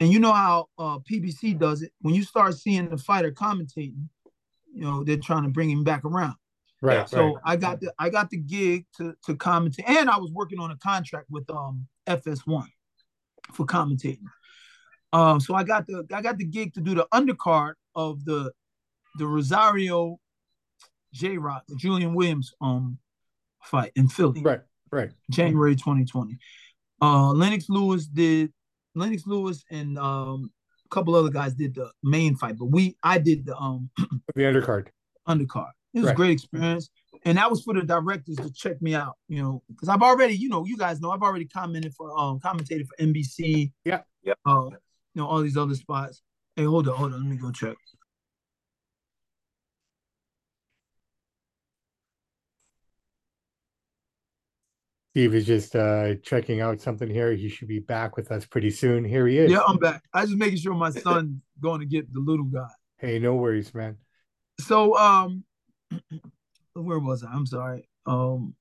And 0.00 0.12
you 0.12 0.20
know 0.20 0.32
how 0.32 0.68
uh, 0.78 0.98
PBC 0.98 1.58
does 1.58 1.82
it. 1.82 1.92
When 2.02 2.14
you 2.14 2.22
start 2.22 2.54
seeing 2.56 2.88
the 2.88 2.98
fighter 2.98 3.32
commentating, 3.32 4.08
you 4.72 4.82
know 4.84 5.02
they're 5.02 5.16
trying 5.16 5.42
to 5.42 5.48
bring 5.48 5.70
him 5.70 5.82
back 5.82 6.04
around. 6.04 6.36
Right. 6.80 7.08
So 7.08 7.26
right. 7.26 7.36
I 7.44 7.56
got 7.56 7.80
the 7.80 7.92
I 7.98 8.08
got 8.08 8.30
the 8.30 8.36
gig 8.36 8.86
to 8.98 9.14
to 9.24 9.34
commentate, 9.34 9.88
and 9.88 10.08
I 10.08 10.18
was 10.18 10.30
working 10.30 10.60
on 10.60 10.70
a 10.70 10.76
contract 10.76 11.26
with 11.30 11.50
um 11.50 11.86
FS1 12.06 12.66
for 13.52 13.66
commentating. 13.66 14.26
Um, 15.12 15.40
so 15.40 15.54
I 15.54 15.64
got 15.64 15.86
the 15.86 16.06
I 16.12 16.22
got 16.22 16.38
the 16.38 16.44
gig 16.44 16.74
to 16.74 16.80
do 16.80 16.94
the 16.94 17.08
undercard 17.12 17.72
of 17.96 18.24
the 18.24 18.52
the 19.18 19.26
Rosario 19.26 20.18
J 21.12 21.38
Rock, 21.38 21.64
the 21.68 21.76
Julian 21.76 22.14
Williams 22.14 22.52
um 22.60 22.98
fight 23.62 23.92
in 23.96 24.08
Philly. 24.08 24.42
Right, 24.42 24.60
right. 24.90 25.10
January 25.30 25.74
2020. 25.74 26.38
Uh 27.00 27.30
Lennox 27.30 27.68
Lewis 27.68 28.06
did 28.06 28.52
Lennox 28.94 29.26
Lewis 29.26 29.64
and 29.70 29.98
um 29.98 30.50
a 30.84 30.94
couple 30.94 31.14
other 31.14 31.30
guys 31.30 31.54
did 31.54 31.74
the 31.74 31.90
main 32.02 32.36
fight, 32.36 32.56
but 32.58 32.66
we 32.66 32.96
I 33.02 33.18
did 33.18 33.46
the 33.46 33.56
um 33.56 33.90
the 34.34 34.42
undercard. 34.42 34.88
Undercard. 35.28 35.70
It 35.94 36.00
was 36.00 36.06
right. 36.06 36.12
a 36.12 36.16
great 36.16 36.32
experience 36.32 36.90
and 37.24 37.38
that 37.38 37.50
was 37.50 37.62
for 37.62 37.74
the 37.74 37.82
directors 37.82 38.36
to 38.36 38.52
check 38.52 38.80
me 38.80 38.94
out, 38.94 39.16
you 39.28 39.42
know, 39.42 39.62
because 39.68 39.88
I've 39.88 40.02
already, 40.02 40.34
you 40.34 40.48
know, 40.48 40.64
you 40.64 40.76
guys 40.76 41.00
know 41.00 41.10
I've 41.10 41.22
already 41.22 41.46
commented 41.46 41.94
for 41.94 42.16
um 42.18 42.40
commentated 42.40 42.86
for 42.86 42.96
NBC. 43.00 43.72
Yeah, 43.84 44.02
yeah. 44.22 44.34
Uh, 44.44 44.70
you 44.70 45.22
know, 45.22 45.26
all 45.26 45.40
these 45.40 45.56
other 45.56 45.74
spots. 45.74 46.22
Hey, 46.56 46.64
hold 46.64 46.88
on, 46.88 46.96
hold 46.96 47.14
on, 47.14 47.20
let 47.20 47.30
me 47.30 47.36
go 47.36 47.50
check. 47.50 47.76
Steve 55.18 55.34
is 55.34 55.46
just 55.46 55.74
uh 55.74 56.14
checking 56.22 56.60
out 56.60 56.80
something 56.80 57.10
here. 57.10 57.32
He 57.32 57.48
should 57.48 57.66
be 57.66 57.80
back 57.80 58.16
with 58.16 58.30
us 58.30 58.46
pretty 58.46 58.70
soon. 58.70 59.02
Here 59.02 59.26
he 59.26 59.38
is. 59.38 59.50
Yeah, 59.50 59.62
I'm 59.66 59.76
back. 59.76 60.04
I 60.14 60.24
just 60.24 60.36
making 60.36 60.58
sure 60.58 60.74
my 60.74 60.90
son's 60.90 61.40
going 61.60 61.80
to 61.80 61.86
get 61.86 62.14
the 62.14 62.20
little 62.20 62.44
guy. 62.44 62.68
Hey, 62.98 63.18
no 63.18 63.34
worries, 63.34 63.74
man. 63.74 63.96
So 64.60 64.96
um 64.96 65.42
where 66.74 67.00
was 67.00 67.24
I? 67.24 67.32
I'm 67.32 67.46
sorry. 67.46 67.88
Um, 68.06 68.54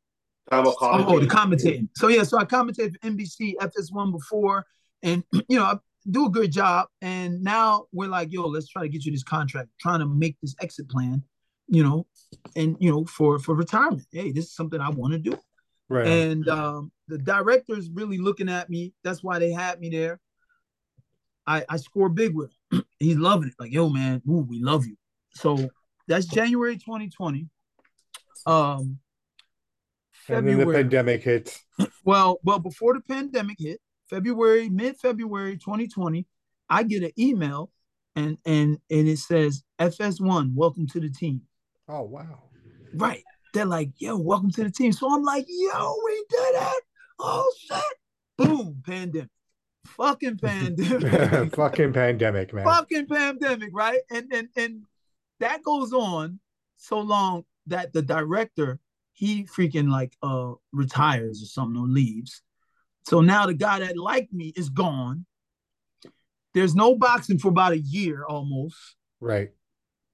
oh, 0.51 1.19
the 1.19 1.27
commentating. 1.27 1.89
So 1.95 2.07
yeah, 2.07 2.23
so 2.23 2.39
I 2.39 2.45
commentated 2.45 2.93
for 2.93 3.07
NBC 3.07 3.53
FS1 3.61 4.11
before, 4.11 4.65
and 5.03 5.23
you 5.47 5.59
know, 5.59 5.63
I 5.63 5.75
do 6.09 6.25
a 6.25 6.29
good 6.31 6.51
job. 6.51 6.87
And 7.03 7.43
now 7.43 7.85
we're 7.91 8.09
like, 8.09 8.33
yo, 8.33 8.47
let's 8.47 8.67
try 8.67 8.81
to 8.81 8.89
get 8.89 9.05
you 9.05 9.11
this 9.11 9.21
contract, 9.21 9.69
trying 9.79 9.99
to 9.99 10.07
make 10.07 10.37
this 10.41 10.55
exit 10.59 10.89
plan, 10.89 11.21
you 11.67 11.83
know, 11.83 12.07
and 12.55 12.77
you 12.79 12.89
know, 12.89 13.05
for 13.05 13.37
for 13.37 13.53
retirement. 13.53 14.07
Hey, 14.11 14.31
this 14.31 14.45
is 14.45 14.55
something 14.55 14.81
I 14.81 14.89
want 14.89 15.13
to 15.13 15.19
do. 15.19 15.37
Right. 15.89 16.07
And 16.07 16.47
um, 16.49 16.91
the 17.07 17.17
director's 17.17 17.89
really 17.89 18.17
looking 18.17 18.49
at 18.49 18.69
me. 18.69 18.93
That's 19.03 19.23
why 19.23 19.39
they 19.39 19.51
had 19.51 19.79
me 19.79 19.89
there. 19.89 20.19
I 21.45 21.65
I 21.69 21.77
score 21.77 22.09
big 22.09 22.35
with 22.35 22.51
him. 22.71 22.83
He's 22.99 23.17
loving 23.17 23.49
it. 23.49 23.55
Like, 23.59 23.71
yo, 23.71 23.89
man, 23.89 24.21
ooh, 24.29 24.45
we 24.47 24.61
love 24.61 24.85
you. 24.85 24.97
So 25.33 25.69
that's 26.07 26.25
January 26.25 26.77
2020 26.77 27.47
um 28.45 28.99
February. 30.11 30.51
And 30.51 30.59
then 30.59 30.67
the 30.67 30.73
pandemic 30.73 31.23
hit. 31.23 31.57
Well, 32.03 32.39
well, 32.41 32.59
before 32.59 32.93
the 32.93 33.01
pandemic 33.01 33.57
hit, 33.59 33.81
February, 34.09 34.69
mid-February 34.69 35.57
2020, 35.57 36.25
I 36.69 36.83
get 36.83 37.03
an 37.03 37.11
email 37.19 37.69
and 38.15 38.37
and 38.45 38.79
and 38.89 39.07
it 39.07 39.19
says 39.19 39.63
FS1, 39.79 40.53
welcome 40.55 40.87
to 40.87 40.99
the 41.01 41.09
team. 41.09 41.41
Oh 41.87 42.03
wow. 42.03 42.43
Right. 42.93 43.23
They're 43.53 43.65
like, 43.65 43.91
yo, 43.97 44.17
welcome 44.17 44.51
to 44.51 44.63
the 44.63 44.71
team. 44.71 44.91
So 44.91 45.13
I'm 45.13 45.23
like, 45.23 45.45
yo, 45.47 45.95
we 46.05 46.25
did 46.29 46.55
it. 46.55 46.83
Oh 47.19 47.51
shit. 47.59 47.83
Boom, 48.37 48.81
pandemic. 48.85 49.29
Fucking 49.85 50.37
pandemic. 50.41 51.55
Fucking 51.55 51.93
pandemic, 51.93 52.53
man. 52.53 52.65
Fucking 52.65 53.07
pandemic, 53.07 53.69
right? 53.73 53.99
And 54.11 54.31
and 54.31 54.49
and 54.55 54.83
that 55.39 55.63
goes 55.63 55.93
on 55.93 56.39
so 56.77 56.99
long 56.99 57.45
that 57.67 57.93
the 57.93 58.01
director 58.01 58.79
he 59.13 59.43
freaking 59.45 59.89
like 59.89 60.15
uh 60.21 60.53
retires 60.71 61.41
or 61.41 61.47
something 61.47 61.81
or 61.81 61.87
leaves. 61.87 62.41
So 63.05 63.21
now 63.21 63.45
the 63.45 63.53
guy 63.53 63.79
that 63.79 63.97
liked 63.97 64.33
me 64.33 64.53
is 64.55 64.69
gone. 64.69 65.25
There's 66.53 66.75
no 66.75 66.95
boxing 66.95 67.39
for 67.39 67.49
about 67.49 67.73
a 67.73 67.79
year 67.79 68.25
almost. 68.25 68.77
Right. 69.19 69.49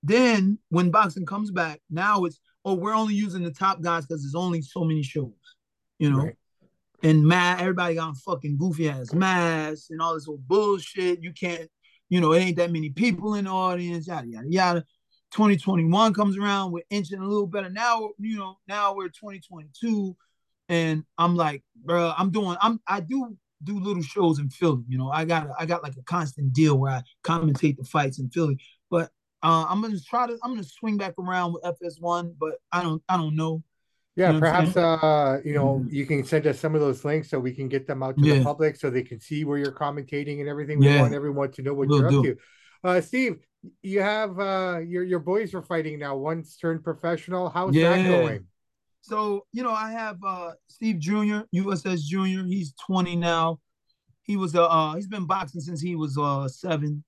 Then 0.03 0.59
when 0.69 0.91
boxing 0.91 1.25
comes 1.25 1.51
back, 1.51 1.81
now 1.89 2.25
it's 2.25 2.39
oh 2.65 2.73
we're 2.73 2.95
only 2.95 3.13
using 3.13 3.43
the 3.43 3.51
top 3.51 3.81
guys 3.81 4.05
because 4.05 4.23
there's 4.23 4.35
only 4.35 4.61
so 4.61 4.83
many 4.83 5.03
shows, 5.03 5.31
you 5.99 6.09
know. 6.09 6.25
Right. 6.25 6.35
And 7.01 7.25
mad, 7.25 7.59
everybody 7.59 7.95
got 7.95 8.15
fucking 8.17 8.57
goofy 8.57 8.89
ass 8.89 9.13
masks 9.13 9.89
and 9.89 10.01
all 10.01 10.13
this 10.13 10.27
old 10.27 10.47
bullshit. 10.47 11.21
You 11.21 11.33
can't, 11.33 11.69
you 12.07 12.21
know, 12.21 12.31
it 12.31 12.39
ain't 12.39 12.57
that 12.57 12.71
many 12.71 12.91
people 12.91 13.35
in 13.35 13.45
the 13.45 13.51
audience, 13.51 14.07
yada 14.07 14.25
yada 14.27 14.47
yada. 14.49 14.85
2021 15.31 16.13
comes 16.13 16.37
around, 16.37 16.71
we're 16.71 16.83
inching 16.89 17.19
a 17.19 17.27
little 17.27 17.47
better. 17.47 17.69
Now, 17.69 18.11
you 18.19 18.37
know, 18.37 18.57
now 18.67 18.93
we're 18.93 19.07
2022, 19.07 20.15
and 20.69 21.03
I'm 21.17 21.35
like, 21.35 21.63
bro, 21.83 22.13
I'm 22.17 22.29
doing, 22.29 22.55
I'm, 22.61 22.79
I 22.87 22.99
do 22.99 23.35
do 23.63 23.79
little 23.79 24.03
shows 24.03 24.39
in 24.39 24.49
Philly. 24.49 24.83
You 24.87 24.97
know, 24.97 25.09
I 25.09 25.25
got, 25.25 25.47
I 25.57 25.65
got 25.65 25.83
like 25.83 25.95
a 25.97 26.03
constant 26.03 26.53
deal 26.53 26.77
where 26.77 26.91
I 26.91 27.01
commentate 27.23 27.77
the 27.77 27.83
fights 27.83 28.19
in 28.19 28.29
Philly. 28.29 28.57
But 28.91 29.09
uh, 29.43 29.65
I'm 29.67 29.81
gonna 29.81 29.99
try 29.99 30.25
to, 30.27 30.37
I'm 30.43 30.51
gonna 30.51 30.63
swing 30.63 30.97
back 30.97 31.13
around 31.19 31.53
with 31.53 31.63
FS1, 31.63 32.35
but 32.39 32.53
I 32.71 32.81
don't, 32.81 33.03
I 33.09 33.17
don't 33.17 33.35
know. 33.35 33.61
Yeah, 34.15 34.27
you 34.27 34.33
know 34.33 34.39
perhaps 34.39 34.77
uh, 34.77 35.39
you 35.43 35.53
know, 35.53 35.79
mm-hmm. 35.79 35.93
you 35.93 36.05
can 36.05 36.23
send 36.23 36.47
us 36.47 36.59
some 36.59 36.75
of 36.75 36.81
those 36.81 37.03
links 37.03 37.29
so 37.29 37.39
we 37.39 37.51
can 37.51 37.67
get 37.67 37.87
them 37.87 38.03
out 38.03 38.17
to 38.17 38.23
yeah. 38.23 38.37
the 38.37 38.43
public 38.43 38.75
so 38.75 38.89
they 38.89 39.01
can 39.01 39.19
see 39.19 39.43
where 39.43 39.57
you're 39.57 39.71
commentating 39.71 40.39
and 40.39 40.47
everything. 40.47 40.79
We 40.79 40.87
yeah. 40.87 41.01
want 41.01 41.13
everyone 41.13 41.51
to 41.53 41.61
know 41.61 41.73
what 41.73 41.87
we'll 41.87 42.01
you're 42.01 42.09
do. 42.09 42.19
up 42.19 42.25
to. 42.25 42.37
Uh, 42.83 43.01
Steve, 43.01 43.37
you 43.81 44.01
have 44.01 44.39
uh 44.39 44.79
your 44.85 45.03
your 45.03 45.19
boys 45.19 45.53
are 45.53 45.61
fighting 45.61 45.99
now. 45.99 46.15
One's 46.15 46.55
turned 46.57 46.83
professional. 46.83 47.49
How's 47.49 47.75
yeah. 47.75 47.95
that 47.95 48.07
going? 48.07 48.45
So 49.01 49.45
you 49.51 49.63
know, 49.63 49.71
I 49.71 49.91
have 49.91 50.17
uh 50.25 50.51
Steve 50.67 50.99
Jr. 50.99 51.41
USS 51.55 52.01
Jr. 52.01 52.45
He's 52.45 52.73
20 52.85 53.15
now. 53.15 53.59
He 54.23 54.37
was 54.37 54.55
uh, 54.55 54.65
uh 54.65 54.95
he's 54.95 55.07
been 55.07 55.25
boxing 55.25 55.61
since 55.61 55.81
he 55.81 55.95
was 55.95 56.17
uh 56.17 56.47
seven. 56.47 57.03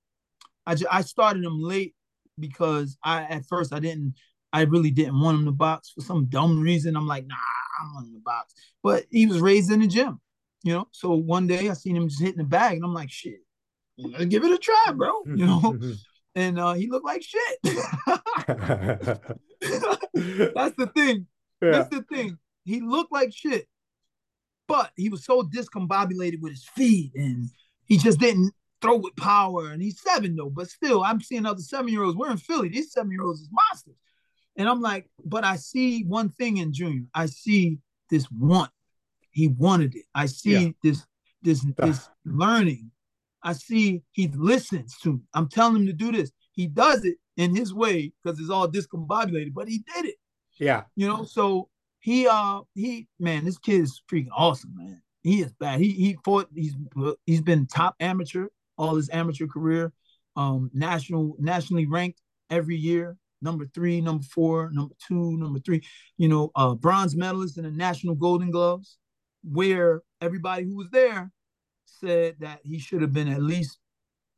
I 0.66 0.74
just, 0.74 0.92
I 0.92 1.02
started 1.02 1.44
him 1.44 1.62
late 1.62 1.94
because 2.38 2.96
I 3.02 3.22
at 3.24 3.46
first 3.46 3.72
I 3.72 3.80
didn't 3.80 4.14
I 4.52 4.62
really 4.62 4.90
didn't 4.90 5.20
want 5.20 5.38
him 5.38 5.44
to 5.46 5.52
box 5.52 5.90
for 5.90 6.00
some 6.00 6.26
dumb 6.26 6.60
reason. 6.60 6.96
I'm 6.96 7.06
like, 7.06 7.26
nah, 7.26 7.34
I 7.34 7.94
want 7.94 8.08
him 8.08 8.14
to 8.14 8.20
box. 8.20 8.54
But 8.82 9.04
he 9.10 9.26
was 9.26 9.40
raised 9.40 9.70
in 9.70 9.80
the 9.80 9.86
gym, 9.86 10.20
you 10.62 10.72
know. 10.72 10.88
So 10.92 11.14
one 11.14 11.46
day 11.46 11.68
I 11.68 11.74
seen 11.74 11.96
him 11.96 12.08
just 12.08 12.22
hitting 12.22 12.38
the 12.38 12.44
bag, 12.44 12.76
and 12.76 12.84
I'm 12.84 12.94
like, 12.94 13.10
shit, 13.10 13.40
give 14.28 14.44
it 14.44 14.52
a 14.52 14.58
try, 14.58 14.92
bro. 14.94 15.22
You 15.26 15.46
know 15.46 15.78
and 16.36 16.60
uh, 16.60 16.74
he 16.74 16.86
looked 16.86 17.06
like 17.06 17.22
shit. 17.22 17.58
That's 17.64 17.80
the 20.76 20.90
thing. 20.94 21.26
Yeah. 21.62 21.70
That's 21.70 21.88
the 21.88 22.04
thing. 22.12 22.38
He 22.64 22.80
looked 22.80 23.10
like 23.10 23.32
shit, 23.32 23.66
but 24.68 24.92
he 24.96 25.08
was 25.08 25.24
so 25.24 25.42
discombobulated 25.42 26.40
with 26.40 26.52
his 26.52 26.68
feet, 26.68 27.12
and 27.14 27.48
he 27.86 27.96
just 27.96 28.20
didn't 28.20 28.52
throw 28.86 28.96
with 28.96 29.16
power. 29.16 29.70
And 29.70 29.82
he's 29.82 30.00
seven 30.00 30.36
though, 30.36 30.50
but 30.50 30.68
still, 30.68 31.02
I'm 31.02 31.20
seeing 31.20 31.46
other 31.46 31.62
seven 31.62 31.88
year 31.88 32.02
olds. 32.02 32.16
We're 32.16 32.30
in 32.30 32.38
Philly. 32.38 32.68
These 32.68 32.92
seven 32.92 33.10
year 33.10 33.22
olds 33.22 33.40
is 33.40 33.48
monsters, 33.50 33.96
and 34.56 34.68
I'm 34.68 34.80
like, 34.80 35.08
but 35.24 35.44
I 35.44 35.56
see 35.56 36.04
one 36.04 36.30
thing 36.30 36.58
in 36.58 36.72
Junior. 36.72 37.04
I 37.14 37.26
see 37.26 37.78
this 38.10 38.30
want. 38.30 38.70
He 39.30 39.48
wanted 39.48 39.94
it. 39.94 40.04
I 40.14 40.26
see 40.26 40.50
yeah. 40.50 40.68
this 40.82 41.06
this 41.42 41.66
this 41.78 42.08
learning 42.24 42.90
I 43.46 43.52
see 43.52 44.02
he 44.10 44.26
listens 44.26 44.98
to 45.04 45.12
me. 45.12 45.20
I'm 45.32 45.48
telling 45.48 45.76
him 45.76 45.86
to 45.86 45.92
do 45.92 46.10
this. 46.10 46.32
He 46.50 46.66
does 46.66 47.04
it 47.04 47.18
in 47.36 47.54
his 47.54 47.72
way 47.72 48.12
because 48.22 48.40
it's 48.40 48.50
all 48.50 48.68
discombobulated, 48.68 49.54
but 49.54 49.68
he 49.68 49.84
did 49.94 50.06
it. 50.06 50.16
Yeah. 50.58 50.82
You 50.96 51.06
know, 51.06 51.22
so 51.22 51.68
he 52.00 52.26
uh 52.26 52.62
he 52.74 53.06
man, 53.20 53.44
this 53.44 53.56
kid 53.56 53.82
is 53.82 54.02
freaking 54.10 54.30
awesome, 54.36 54.74
man. 54.74 55.00
He 55.22 55.42
is 55.42 55.52
bad. 55.52 55.78
He 55.78 55.92
he 55.92 56.18
fought, 56.24 56.48
he's 56.52 56.74
he's 57.24 57.40
been 57.40 57.68
top 57.68 57.94
amateur 58.00 58.48
all 58.76 58.96
his 58.96 59.10
amateur 59.12 59.46
career, 59.46 59.92
um, 60.36 60.70
national 60.72 61.36
nationally 61.38 61.86
ranked 61.86 62.20
every 62.50 62.76
year, 62.76 63.16
number 63.42 63.66
three, 63.66 64.00
number 64.00 64.24
four, 64.24 64.70
number 64.72 64.94
two, 65.06 65.36
number 65.36 65.58
three, 65.60 65.82
you 66.16 66.28
know, 66.28 66.50
uh 66.54 66.74
bronze 66.74 67.16
medalist 67.16 67.58
in 67.58 67.64
the 67.64 67.70
national 67.70 68.14
golden 68.14 68.50
gloves, 68.50 68.98
where 69.42 70.02
everybody 70.20 70.64
who 70.64 70.76
was 70.76 70.90
there 70.90 71.30
said 71.84 72.36
that 72.40 72.60
he 72.62 72.78
should 72.78 73.02
have 73.02 73.12
been 73.12 73.28
at 73.28 73.42
least 73.42 73.78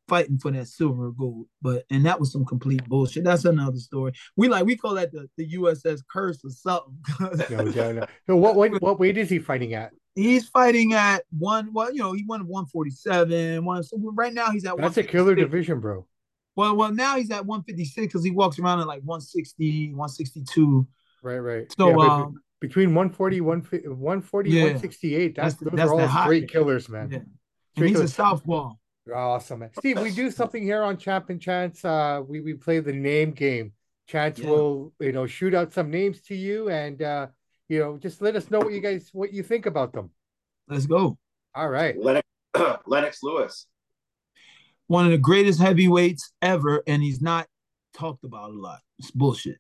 fighting 0.09 0.39
for 0.39 0.51
that 0.51 0.67
silver 0.67 1.07
or 1.09 1.13
gold. 1.13 1.47
But 1.61 1.85
and 1.91 2.05
that 2.07 2.19
was 2.19 2.33
some 2.33 2.45
complete 2.45 2.85
bullshit. 2.89 3.25
That's 3.25 3.45
another 3.45 3.77
story. 3.77 4.13
We 4.37 4.49
like 4.49 4.65
we 4.65 4.77
call 4.77 4.95
that 4.95 5.13
the, 5.13 5.29
the 5.37 5.55
USS 5.55 6.01
curse 6.11 6.41
or 6.45 6.51
something. 6.51 6.97
no, 7.51 7.65
no, 7.65 7.93
no. 7.93 8.07
So 8.27 8.37
what 8.37 8.57
what 8.57 8.81
what 8.81 8.99
weight 8.99 9.19
is 9.19 9.29
he 9.31 9.39
fighting 9.39 9.75
at? 9.75 9.93
He's 10.19 10.49
fighting 10.49 10.95
at 10.95 11.25
one. 11.37 11.73
Well, 11.73 11.93
you 11.93 12.01
know, 12.01 12.13
he 12.13 12.25
won 12.25 12.47
147. 12.47 13.65
One. 13.65 13.83
So 13.83 13.97
right 14.15 14.35
now 14.35 14.51
he's 14.51 14.65
at. 14.65 14.77
That's 14.77 14.97
a 14.97 15.03
killer 15.03 15.35
division, 15.35 15.81
bro. 15.81 16.07
Well, 16.57 16.75
well, 16.75 16.93
now 16.93 17.17
he's 17.17 17.31
at 17.31 17.47
156 17.47 18.07
because 18.07 18.25
he 18.25 18.33
walks 18.33 18.59
around 18.59 18.81
at 18.81 18.89
like 18.89 19.03
160, 19.03 19.91
162. 19.91 20.87
Right, 21.23 21.39
right. 21.39 21.73
So 21.79 21.91
yeah, 21.91 22.15
um, 22.15 22.43
between 22.61 22.95
140, 22.95 23.41
140, 23.41 24.51
yeah, 24.51 24.63
168, 24.63 25.37
that's, 25.37 25.55
that's 25.55 25.63
those 25.63 25.73
that's 25.77 25.91
are 25.91 26.01
all 26.01 26.23
straight 26.25 26.51
killers, 26.51 26.89
man. 26.89 27.11
Yeah. 27.77 27.87
He's 27.87 28.01
a 28.01 28.09
southpaw. 28.09 28.73
Awesome, 29.15 29.61
man. 29.61 29.71
Steve, 29.79 30.01
we 30.01 30.11
do 30.11 30.31
something 30.33 30.63
here 30.63 30.83
on 30.83 30.99
Samp 30.99 31.31
and 31.31 31.41
Chance. 31.41 31.85
Uh, 31.85 32.23
we 32.27 32.41
we 32.41 32.55
play 32.55 32.81
the 32.81 32.93
name 32.93 33.31
game. 33.31 33.73
Chance 34.09 34.41
yeah. 34.41 34.51
will, 34.51 34.93
you 35.01 35.13
know, 35.13 35.27
shoot 35.27 35.55
out 35.55 35.73
some 35.73 35.91
names 35.91 36.21
to 36.23 36.35
you, 36.35 36.69
and 36.71 37.01
uh, 37.01 37.29
you 37.69 37.81
know, 37.81 37.99
just 37.99 38.23
let 38.23 38.37
us 38.37 38.51
know 38.51 38.59
what 38.59 38.73
you 38.73 38.81
guys 38.81 39.11
what 39.13 39.33
you 39.33 39.43
think 39.43 39.67
about 39.67 39.93
them. 39.93 40.11
Let's 40.69 40.87
go. 40.87 41.19
All 41.55 41.69
right, 41.69 41.97
Lennox, 41.99 42.27
Lennox 42.87 43.23
Lewis, 43.23 43.67
one 44.87 45.05
of 45.05 45.11
the 45.11 45.19
greatest 45.19 45.61
heavyweights 45.61 46.33
ever, 46.43 46.83
and 46.87 47.03
he's 47.03 47.21
not 47.21 47.47
talked 47.95 48.25
about 48.25 48.51
a 48.51 48.55
lot. 48.55 48.81
It's 48.99 49.11
bullshit. 49.11 49.59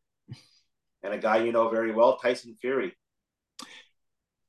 And 1.02 1.14
a 1.14 1.18
guy 1.18 1.44
you 1.44 1.52
know 1.52 1.68
very 1.68 1.93
well, 1.93 2.16
Tyson 2.16 2.56
Fury. 2.60 2.93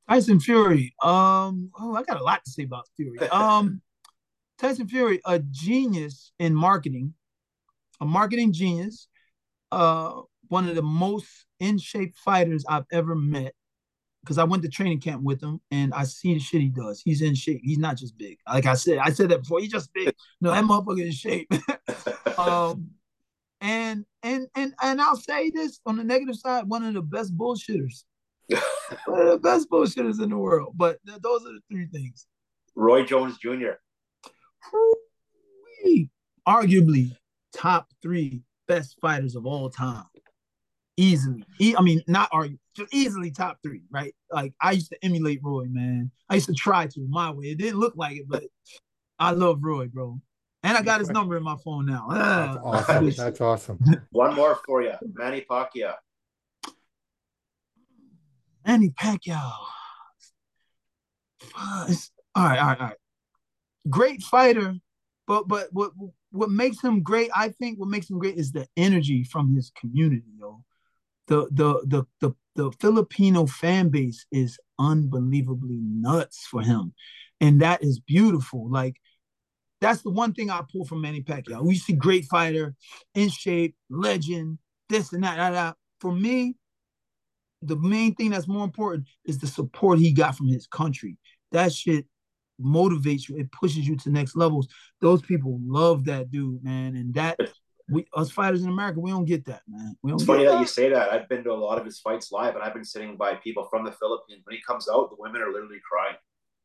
Tyson 0.08 0.40
Fury. 0.40 0.94
Um, 1.02 1.70
oh, 1.78 1.94
I 1.94 2.02
got 2.02 2.20
a 2.20 2.24
lot 2.24 2.44
to 2.44 2.50
say 2.50 2.64
about 2.64 2.88
Fury. 2.96 3.18
Um, 3.30 3.80
Tyson 4.58 4.88
Fury, 4.88 5.20
a 5.24 5.38
genius 5.38 6.32
in 6.38 6.54
marketing, 6.54 7.14
a 8.00 8.04
marketing 8.04 8.52
genius, 8.52 9.08
uh, 9.72 10.20
one 10.48 10.68
of 10.68 10.74
the 10.74 10.82
most 10.82 11.46
in 11.60 11.78
shape 11.78 12.16
fighters 12.16 12.64
I've 12.68 12.86
ever 12.92 13.14
met. 13.14 13.54
Because 14.22 14.36
I 14.36 14.44
went 14.44 14.62
to 14.64 14.68
training 14.68 15.00
camp 15.00 15.22
with 15.22 15.42
him 15.42 15.62
and 15.70 15.94
I 15.94 16.04
see 16.04 16.34
the 16.34 16.40
shit 16.40 16.60
he 16.60 16.68
does. 16.68 17.00
He's 17.02 17.22
in 17.22 17.34
shape. 17.34 17.62
He's 17.64 17.78
not 17.78 17.96
just 17.96 18.18
big. 18.18 18.36
Like 18.46 18.66
I 18.66 18.74
said, 18.74 18.98
I 18.98 19.10
said 19.10 19.30
that 19.30 19.40
before. 19.40 19.60
He's 19.60 19.70
just 19.70 19.90
big. 19.94 20.14
No, 20.42 20.50
that 20.50 20.64
motherfucker 20.64 21.06
in 21.06 21.12
shape. 21.12 21.50
um, 22.38 22.90
and 23.62 24.04
and 24.22 24.46
and 24.54 24.74
and 24.82 25.00
I'll 25.00 25.16
say 25.16 25.48
this 25.48 25.80
on 25.86 25.96
the 25.96 26.04
negative 26.04 26.36
side, 26.36 26.68
one 26.68 26.84
of 26.84 26.92
the 26.92 27.00
best 27.00 27.34
bullshitters 27.34 28.04
the 29.06 29.38
best 29.42 29.70
bullshitters 29.70 30.20
in 30.22 30.30
the 30.30 30.36
world. 30.36 30.72
But 30.76 30.98
th- 31.06 31.20
those 31.22 31.42
are 31.42 31.52
the 31.52 31.60
three 31.70 31.86
things. 31.86 32.26
Roy 32.74 33.04
Jones 33.04 33.38
Jr. 33.38 33.78
Arguably 36.48 37.16
top 37.54 37.88
three 38.02 38.42
best 38.66 38.96
fighters 39.00 39.36
of 39.36 39.46
all 39.46 39.70
time. 39.70 40.04
Easily. 41.00 41.42
E- 41.58 41.74
I 41.78 41.80
mean, 41.80 42.02
not 42.06 42.28
argue, 42.30 42.58
just 42.76 42.92
easily 42.92 43.30
top 43.30 43.56
three, 43.62 43.80
right? 43.90 44.14
Like 44.30 44.52
I 44.60 44.72
used 44.72 44.90
to 44.90 45.02
emulate 45.02 45.40
Roy, 45.42 45.64
man. 45.64 46.10
I 46.28 46.34
used 46.34 46.48
to 46.48 46.54
try 46.54 46.88
to 46.88 47.00
my 47.08 47.30
way. 47.30 47.46
It 47.46 47.58
didn't 47.58 47.80
look 47.80 47.94
like 47.96 48.18
it, 48.18 48.28
but 48.28 48.44
I 49.18 49.30
love 49.30 49.60
Roy, 49.62 49.88
bro. 49.88 50.20
And 50.62 50.76
I 50.76 50.82
got 50.82 51.00
his 51.00 51.08
number 51.08 51.38
in 51.38 51.42
my 51.42 51.56
phone 51.64 51.86
now. 51.86 52.06
That's 52.10 52.58
ah. 52.58 52.68
awesome. 52.68 53.10
That's 53.16 53.40
awesome. 53.40 53.78
One 54.10 54.34
more 54.34 54.60
for 54.66 54.82
you, 54.82 54.92
Manny 55.14 55.46
Pacquiao. 55.50 55.94
Manny 58.66 58.90
Pacquiao. 58.90 59.52
all 61.56 61.86
right, 61.86 61.98
all 62.34 62.44
right, 62.44 62.58
all 62.60 62.86
right. 62.88 62.96
Great 63.88 64.20
fighter, 64.20 64.74
but 65.26 65.48
but 65.48 65.68
what 65.72 65.92
what 66.30 66.50
makes 66.50 66.82
him 66.82 67.02
great, 67.02 67.30
I 67.34 67.48
think 67.48 67.78
what 67.78 67.88
makes 67.88 68.10
him 68.10 68.18
great 68.18 68.36
is 68.36 68.52
the 68.52 68.68
energy 68.76 69.24
from 69.24 69.54
his 69.54 69.72
community, 69.74 70.28
yo. 70.38 70.62
The 71.30 71.48
the 71.50 71.82
the 71.86 72.04
the 72.20 72.34
the 72.56 72.72
Filipino 72.80 73.46
fan 73.46 73.88
base 73.88 74.26
is 74.30 74.58
unbelievably 74.78 75.78
nuts 75.80 76.46
for 76.50 76.60
him. 76.60 76.92
And 77.40 77.62
that 77.62 77.82
is 77.82 78.00
beautiful. 78.00 78.68
Like 78.70 78.96
that's 79.80 80.02
the 80.02 80.10
one 80.10 80.34
thing 80.34 80.50
I 80.50 80.62
pull 80.70 80.84
from 80.84 81.00
Manny 81.00 81.22
Pacquiao. 81.22 81.64
We 81.64 81.76
see 81.76 81.94
great 81.94 82.26
fighter, 82.26 82.74
in 83.14 83.30
shape, 83.30 83.76
legend, 83.88 84.58
this 84.88 85.12
and 85.12 85.24
that, 85.24 85.36
that, 85.36 85.50
that. 85.52 85.76
For 86.00 86.12
me, 86.12 86.56
the 87.62 87.76
main 87.76 88.14
thing 88.14 88.30
that's 88.30 88.48
more 88.48 88.64
important 88.64 89.06
is 89.24 89.38
the 89.38 89.46
support 89.46 89.98
he 89.98 90.12
got 90.12 90.36
from 90.36 90.48
his 90.48 90.66
country. 90.66 91.16
That 91.52 91.72
shit 91.72 92.06
motivates 92.60 93.28
you. 93.28 93.38
It 93.38 93.52
pushes 93.52 93.86
you 93.86 93.96
to 93.98 94.10
next 94.10 94.36
levels. 94.36 94.68
Those 95.00 95.22
people 95.22 95.60
love 95.64 96.04
that 96.06 96.30
dude, 96.30 96.62
man, 96.64 96.96
and 96.96 97.14
that 97.14 97.38
we 97.90 98.06
us 98.14 98.30
fighters 98.30 98.62
in 98.62 98.68
America, 98.68 99.00
we 99.00 99.10
don't 99.10 99.24
get 99.24 99.44
that, 99.46 99.62
man. 99.68 99.96
We 100.02 100.10
don't 100.10 100.20
it's 100.20 100.26
funny 100.26 100.44
that, 100.44 100.52
that 100.52 100.60
you 100.60 100.66
say 100.66 100.88
that. 100.90 101.12
I've 101.12 101.28
been 101.28 101.44
to 101.44 101.52
a 101.52 101.54
lot 101.54 101.78
of 101.78 101.84
his 101.84 102.00
fights 102.00 102.30
live, 102.32 102.54
and 102.54 102.62
I've 102.62 102.74
been 102.74 102.84
sitting 102.84 103.16
by 103.16 103.34
people 103.34 103.66
from 103.70 103.84
the 103.84 103.92
Philippines. 103.92 104.42
When 104.44 104.56
he 104.56 104.62
comes 104.62 104.88
out, 104.88 105.10
the 105.10 105.16
women 105.18 105.42
are 105.42 105.52
literally 105.52 105.80
crying. 105.88 106.16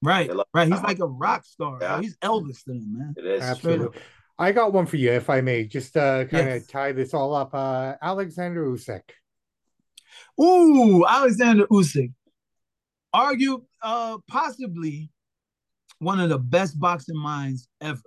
Right, 0.02 0.30
right. 0.54 0.68
He's 0.68 0.82
like 0.82 1.00
a 1.00 1.08
rock 1.08 1.46
star. 1.46 1.80
Yeah. 1.82 2.02
He's 2.02 2.18
Elvis 2.18 2.64
to 2.66 2.74
them, 2.74 2.98
man. 2.98 3.14
It 3.18 3.26
is 3.26 3.42
absolutely. 3.42 4.00
I 4.38 4.52
got 4.52 4.74
one 4.74 4.86
for 4.86 4.98
you, 4.98 5.12
if 5.12 5.30
I 5.30 5.42
may, 5.42 5.66
just 5.66 5.96
uh, 5.96 6.26
kind 6.26 6.50
of 6.50 6.56
yes. 6.56 6.68
tie 6.68 6.92
this 6.92 7.14
all 7.14 7.34
up. 7.34 7.54
Uh, 7.54 7.94
Alexander 8.02 8.66
Usyk. 8.66 9.02
Ooh, 10.40 11.06
Alexander 11.08 11.66
Usyk. 11.68 12.12
Argue, 13.14 13.64
uh, 13.82 14.18
possibly 14.28 15.10
one 16.00 16.20
of 16.20 16.30
the 16.30 16.38
best 16.38 16.78
boxing 16.78 17.18
minds 17.18 17.70
ever. 17.80 18.02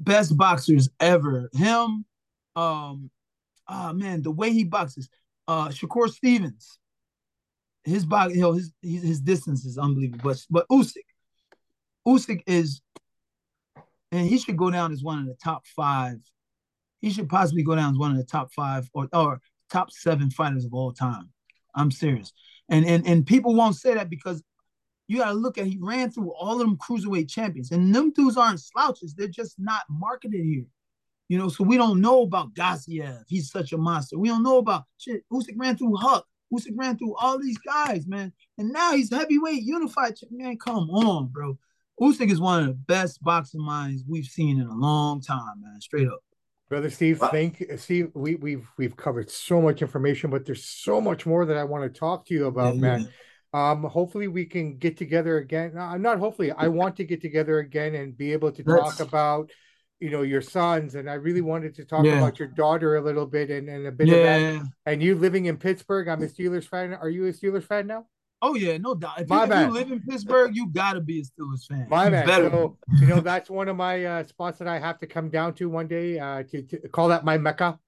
Best 0.00 0.36
boxers 0.36 0.88
ever. 1.00 1.48
Him, 1.52 2.04
um, 2.56 3.10
oh 3.68 3.92
man, 3.92 4.22
the 4.22 4.30
way 4.30 4.52
he 4.52 4.64
boxes. 4.64 5.08
Uh, 5.48 5.68
Shakur 5.68 6.08
Stevens. 6.08 6.78
His 7.84 8.04
box, 8.04 8.34
you 8.34 8.40
know, 8.40 8.52
his 8.52 8.72
his 8.80 9.20
distance 9.20 9.64
is 9.64 9.76
unbelievable. 9.76 10.20
But 10.22 10.44
but 10.50 10.68
Usyk, 10.68 11.02
Usyk 12.06 12.42
is, 12.46 12.80
and 14.12 14.26
he 14.28 14.38
should 14.38 14.56
go 14.56 14.70
down 14.70 14.92
as 14.92 15.02
one 15.02 15.18
of 15.18 15.26
the 15.26 15.36
top 15.42 15.66
five. 15.66 16.18
He 17.00 17.10
should 17.10 17.28
possibly 17.28 17.64
go 17.64 17.74
down 17.74 17.92
as 17.92 17.98
one 17.98 18.12
of 18.12 18.16
the 18.16 18.24
top 18.24 18.52
five 18.52 18.88
or 18.94 19.08
or 19.12 19.40
top 19.68 19.90
seven 19.90 20.30
fighters 20.30 20.64
of 20.64 20.74
all 20.74 20.92
time. 20.92 21.30
I'm 21.74 21.90
serious. 21.90 22.32
And 22.68 22.86
and 22.86 23.06
and 23.06 23.26
people 23.26 23.54
won't 23.54 23.76
say 23.76 23.94
that 23.94 24.08
because 24.08 24.42
you 25.08 25.18
got 25.18 25.28
to 25.28 25.34
look 25.34 25.58
at 25.58 25.66
he 25.66 25.78
ran 25.80 26.10
through 26.10 26.32
all 26.32 26.54
of 26.54 26.58
them 26.60 26.76
cruiserweight 26.76 27.30
champions, 27.30 27.70
and 27.70 27.94
them 27.94 28.12
dudes 28.12 28.36
aren't 28.36 28.60
slouches. 28.60 29.14
They're 29.14 29.28
just 29.28 29.58
not 29.58 29.82
marketed 29.88 30.44
here. 30.44 30.66
You 31.28 31.38
know, 31.38 31.48
so 31.48 31.64
we 31.64 31.76
don't 31.76 32.00
know 32.00 32.22
about 32.22 32.52
Gassiev. 32.54 33.22
He's 33.26 33.50
such 33.50 33.72
a 33.72 33.78
monster. 33.78 34.18
We 34.18 34.28
don't 34.28 34.42
know 34.42 34.58
about 34.58 34.84
shit. 34.98 35.22
Usyk 35.32 35.54
ran 35.56 35.76
through 35.76 35.96
Huck. 35.96 36.26
Usyk 36.52 36.72
ran 36.76 36.98
through 36.98 37.14
all 37.16 37.38
these 37.38 37.58
guys, 37.58 38.06
man. 38.06 38.32
And 38.58 38.70
now 38.70 38.92
he's 38.92 39.10
heavyweight 39.10 39.62
unified. 39.62 40.14
Man, 40.30 40.58
come 40.58 40.90
on, 40.90 41.28
bro. 41.28 41.58
Usyk 42.00 42.30
is 42.30 42.40
one 42.40 42.60
of 42.60 42.66
the 42.66 42.74
best 42.74 43.22
boxing 43.22 43.62
minds 43.62 44.04
we've 44.06 44.26
seen 44.26 44.60
in 44.60 44.66
a 44.66 44.74
long 44.74 45.22
time, 45.22 45.62
man. 45.62 45.80
Straight 45.80 46.08
up. 46.08 46.22
Brother 46.68 46.90
Steve, 46.90 47.18
thank 47.30 47.64
Steve. 47.76 48.10
We, 48.14 48.34
we've 48.36 48.66
we've 48.78 48.96
covered 48.96 49.30
so 49.30 49.60
much 49.60 49.82
information, 49.82 50.30
but 50.30 50.46
there's 50.46 50.64
so 50.64 51.02
much 51.02 51.26
more 51.26 51.44
that 51.44 51.56
I 51.58 51.64
want 51.64 51.84
to 51.84 51.98
talk 51.98 52.26
to 52.26 52.34
you 52.34 52.46
about, 52.46 52.76
yeah, 52.76 52.80
man. 52.80 53.00
Yeah. 53.02 53.06
Um, 53.52 53.82
hopefully 53.84 54.28
we 54.28 54.46
can 54.46 54.78
get 54.78 54.96
together 54.96 55.36
again. 55.36 55.76
Uh, 55.76 55.98
not 55.98 56.18
hopefully, 56.18 56.52
I 56.52 56.68
want 56.68 56.96
to 56.96 57.04
get 57.04 57.20
together 57.20 57.58
again 57.58 57.94
and 57.94 58.16
be 58.16 58.32
able 58.32 58.50
to 58.52 58.62
talk 58.62 59.00
about, 59.00 59.50
you 60.00 60.10
know, 60.10 60.22
your 60.22 60.40
sons. 60.40 60.94
And 60.94 61.10
I 61.10 61.14
really 61.14 61.42
wanted 61.42 61.74
to 61.74 61.84
talk 61.84 62.04
yeah. 62.04 62.18
about 62.18 62.38
your 62.38 62.48
daughter 62.48 62.96
a 62.96 63.02
little 63.02 63.26
bit 63.26 63.50
and, 63.50 63.68
and 63.68 63.86
a 63.86 63.92
bit 63.92 64.08
yeah. 64.08 64.14
of 64.14 64.22
that. 64.62 64.68
And 64.86 65.02
you 65.02 65.14
living 65.16 65.46
in 65.46 65.58
Pittsburgh, 65.58 66.08
I'm 66.08 66.22
a 66.22 66.26
Steelers 66.26 66.66
fan. 66.66 66.94
Are 66.94 67.10
you 67.10 67.26
a 67.26 67.32
Steelers 67.32 67.64
fan 67.64 67.86
now? 67.86 68.06
Oh 68.40 68.54
yeah, 68.54 68.76
no 68.78 68.94
doubt. 68.94 69.20
If, 69.20 69.28
my 69.28 69.44
you, 69.44 69.52
if 69.52 69.66
you 69.66 69.72
live 69.72 69.92
in 69.92 70.00
Pittsburgh, 70.00 70.56
you 70.56 70.68
gotta 70.68 71.00
be 71.00 71.20
a 71.20 71.22
Steelers 71.22 71.66
fan. 71.68 71.86
My 71.88 72.08
man. 72.08 72.26
So, 72.26 72.78
you 73.00 73.06
know, 73.06 73.20
that's 73.20 73.48
one 73.50 73.68
of 73.68 73.76
my 73.76 74.04
uh, 74.04 74.24
spots 74.24 74.58
that 74.58 74.66
I 74.66 74.78
have 74.78 74.98
to 75.00 75.06
come 75.06 75.28
down 75.28 75.54
to 75.54 75.68
one 75.68 75.86
day 75.86 76.18
uh, 76.18 76.42
to, 76.44 76.62
to 76.62 76.88
call 76.88 77.08
that 77.08 77.24
my 77.24 77.38
mecca. 77.38 77.78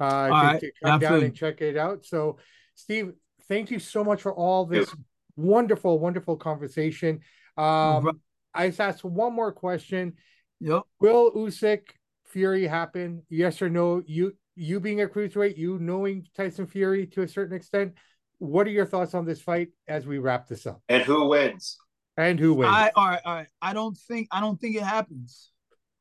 Uh, 0.00 0.26
to, 0.26 0.32
right. 0.32 0.60
to 0.60 0.72
come 0.82 0.98
down 0.98 1.22
and 1.22 1.34
check 1.34 1.60
it 1.60 1.76
out. 1.76 2.04
So, 2.04 2.38
Steve, 2.74 3.12
thank 3.46 3.70
you 3.70 3.78
so 3.78 4.02
much 4.02 4.20
for 4.20 4.34
all 4.34 4.66
this 4.66 4.92
wonderful, 5.36 5.98
wonderful 5.98 6.36
conversation. 6.36 7.20
Um, 7.56 8.20
I 8.54 8.68
just 8.68 8.80
asked 8.80 9.04
one 9.04 9.32
more 9.32 9.52
question. 9.52 10.14
Yep. 10.60 10.82
Will 11.00 11.32
Usyk 11.32 11.82
Fury 12.26 12.66
happen? 12.66 13.22
Yes 13.28 13.60
or 13.62 13.68
no? 13.68 14.02
You 14.06 14.34
you 14.54 14.80
being 14.80 15.00
a 15.00 15.06
cruiserweight, 15.06 15.56
you 15.56 15.78
knowing 15.78 16.26
Tyson 16.36 16.66
Fury 16.66 17.06
to 17.08 17.22
a 17.22 17.28
certain 17.28 17.56
extent. 17.56 17.94
What 18.38 18.66
are 18.66 18.70
your 18.70 18.86
thoughts 18.86 19.14
on 19.14 19.24
this 19.24 19.40
fight 19.40 19.68
as 19.88 20.06
we 20.06 20.18
wrap 20.18 20.48
this 20.48 20.66
up? 20.66 20.82
And 20.88 21.02
who 21.02 21.28
wins? 21.28 21.78
And 22.16 22.38
who 22.38 22.54
wins? 22.54 22.72
I 22.72 22.90
all 22.94 23.06
right, 23.06 23.20
all 23.24 23.34
right. 23.34 23.46
I 23.60 23.72
don't 23.72 23.96
think 23.96 24.28
I 24.30 24.40
don't 24.40 24.60
think 24.60 24.76
it 24.76 24.82
happens 24.82 25.50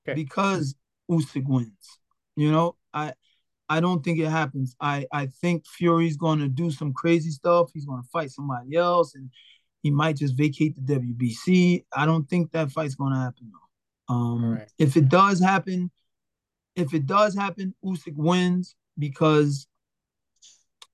okay. 0.07 0.15
because 0.15 0.75
Usyk 1.09 1.47
wins. 1.47 1.99
You 2.35 2.51
know, 2.51 2.75
I 2.93 3.13
I 3.71 3.79
don't 3.79 4.03
think 4.03 4.19
it 4.19 4.27
happens. 4.27 4.75
I 4.81 5.07
I 5.13 5.27
think 5.27 5.65
Fury's 5.65 6.17
going 6.17 6.39
to 6.39 6.49
do 6.49 6.71
some 6.71 6.91
crazy 6.91 7.29
stuff. 7.29 7.71
He's 7.73 7.85
going 7.85 8.01
to 8.03 8.09
fight 8.09 8.29
somebody 8.29 8.75
else, 8.75 9.15
and 9.15 9.29
he 9.81 9.89
might 9.89 10.17
just 10.17 10.35
vacate 10.35 10.75
the 10.75 10.99
WBC. 10.99 11.85
I 11.95 12.05
don't 12.05 12.29
think 12.29 12.51
that 12.51 12.69
fight's 12.69 12.95
going 12.95 13.13
to 13.13 13.19
happen 13.19 13.49
though. 13.49 14.13
Um, 14.13 14.43
right. 14.43 14.69
If 14.77 14.97
it 14.97 15.07
does 15.07 15.39
happen, 15.39 15.89
if 16.75 16.93
it 16.93 17.05
does 17.05 17.33
happen, 17.33 17.73
Usyk 17.81 18.17
wins 18.17 18.75
because 18.99 19.67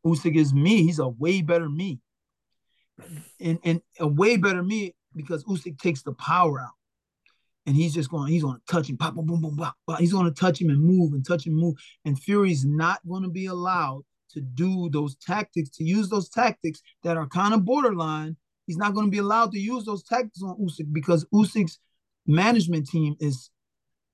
Usyk 0.06 0.36
is 0.36 0.54
me. 0.54 0.84
He's 0.84 1.00
a 1.00 1.08
way 1.08 1.42
better 1.42 1.68
me, 1.68 2.00
and 3.40 3.58
and 3.64 3.82
a 4.00 4.08
way 4.08 4.38
better 4.38 4.62
me 4.62 4.94
because 5.16 5.44
Usyk 5.46 5.80
takes 5.80 6.04
the 6.04 6.14
power 6.14 6.62
out 6.62 6.77
and 7.68 7.76
he's 7.76 7.94
just 7.94 8.10
going, 8.10 8.32
he's 8.32 8.44
going 8.44 8.56
to 8.56 8.74
touch 8.74 8.90
him, 8.90 8.98
pop, 8.98 9.14
boom, 9.14 9.26
boom, 9.26 9.42
boom, 9.42 9.56
boom. 9.58 9.98
He's 10.00 10.14
going 10.14 10.26
to 10.26 10.32
touch 10.32 10.62
him 10.62 10.70
and 10.70 10.82
move 10.82 11.12
and 11.12 11.28
touch 11.28 11.46
and 11.46 11.56
move. 11.56 11.76
And 12.06 12.18
Fury's 12.18 12.64
not 12.64 13.06
going 13.08 13.24
to 13.24 13.30
be 13.30 13.48
allowed 13.48 14.04
to 14.32 14.40
do 14.40 14.90
those 14.90 15.16
tactics, 15.18 15.70
to 15.72 15.84
use 15.84 16.08
those 16.08 16.30
tactics 16.30 16.82
that 17.04 17.18
are 17.18 17.28
kind 17.28 17.54
of 17.54 17.66
borderline. 17.66 18.38
He's 18.68 18.78
not 18.78 18.94
going 18.94 19.08
to 19.08 19.12
be 19.12 19.18
allowed 19.18 19.52
to 19.52 19.60
use 19.60 19.84
those 19.84 20.04
tactics 20.04 20.42
on 20.42 20.58
Usyk 20.58 20.94
because 20.94 21.26
Usyk's 21.34 21.80
management 22.26 22.88
team 22.88 23.18
is 23.20 23.50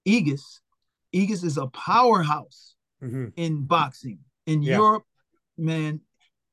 Egis. 0.07 0.61
Egis 1.13 1.43
is 1.43 1.57
a 1.57 1.67
powerhouse 1.67 2.75
mm-hmm. 3.03 3.27
in 3.35 3.65
boxing. 3.65 4.19
In 4.47 4.63
yeah. 4.63 4.77
Europe, 4.77 5.03
man, 5.59 6.01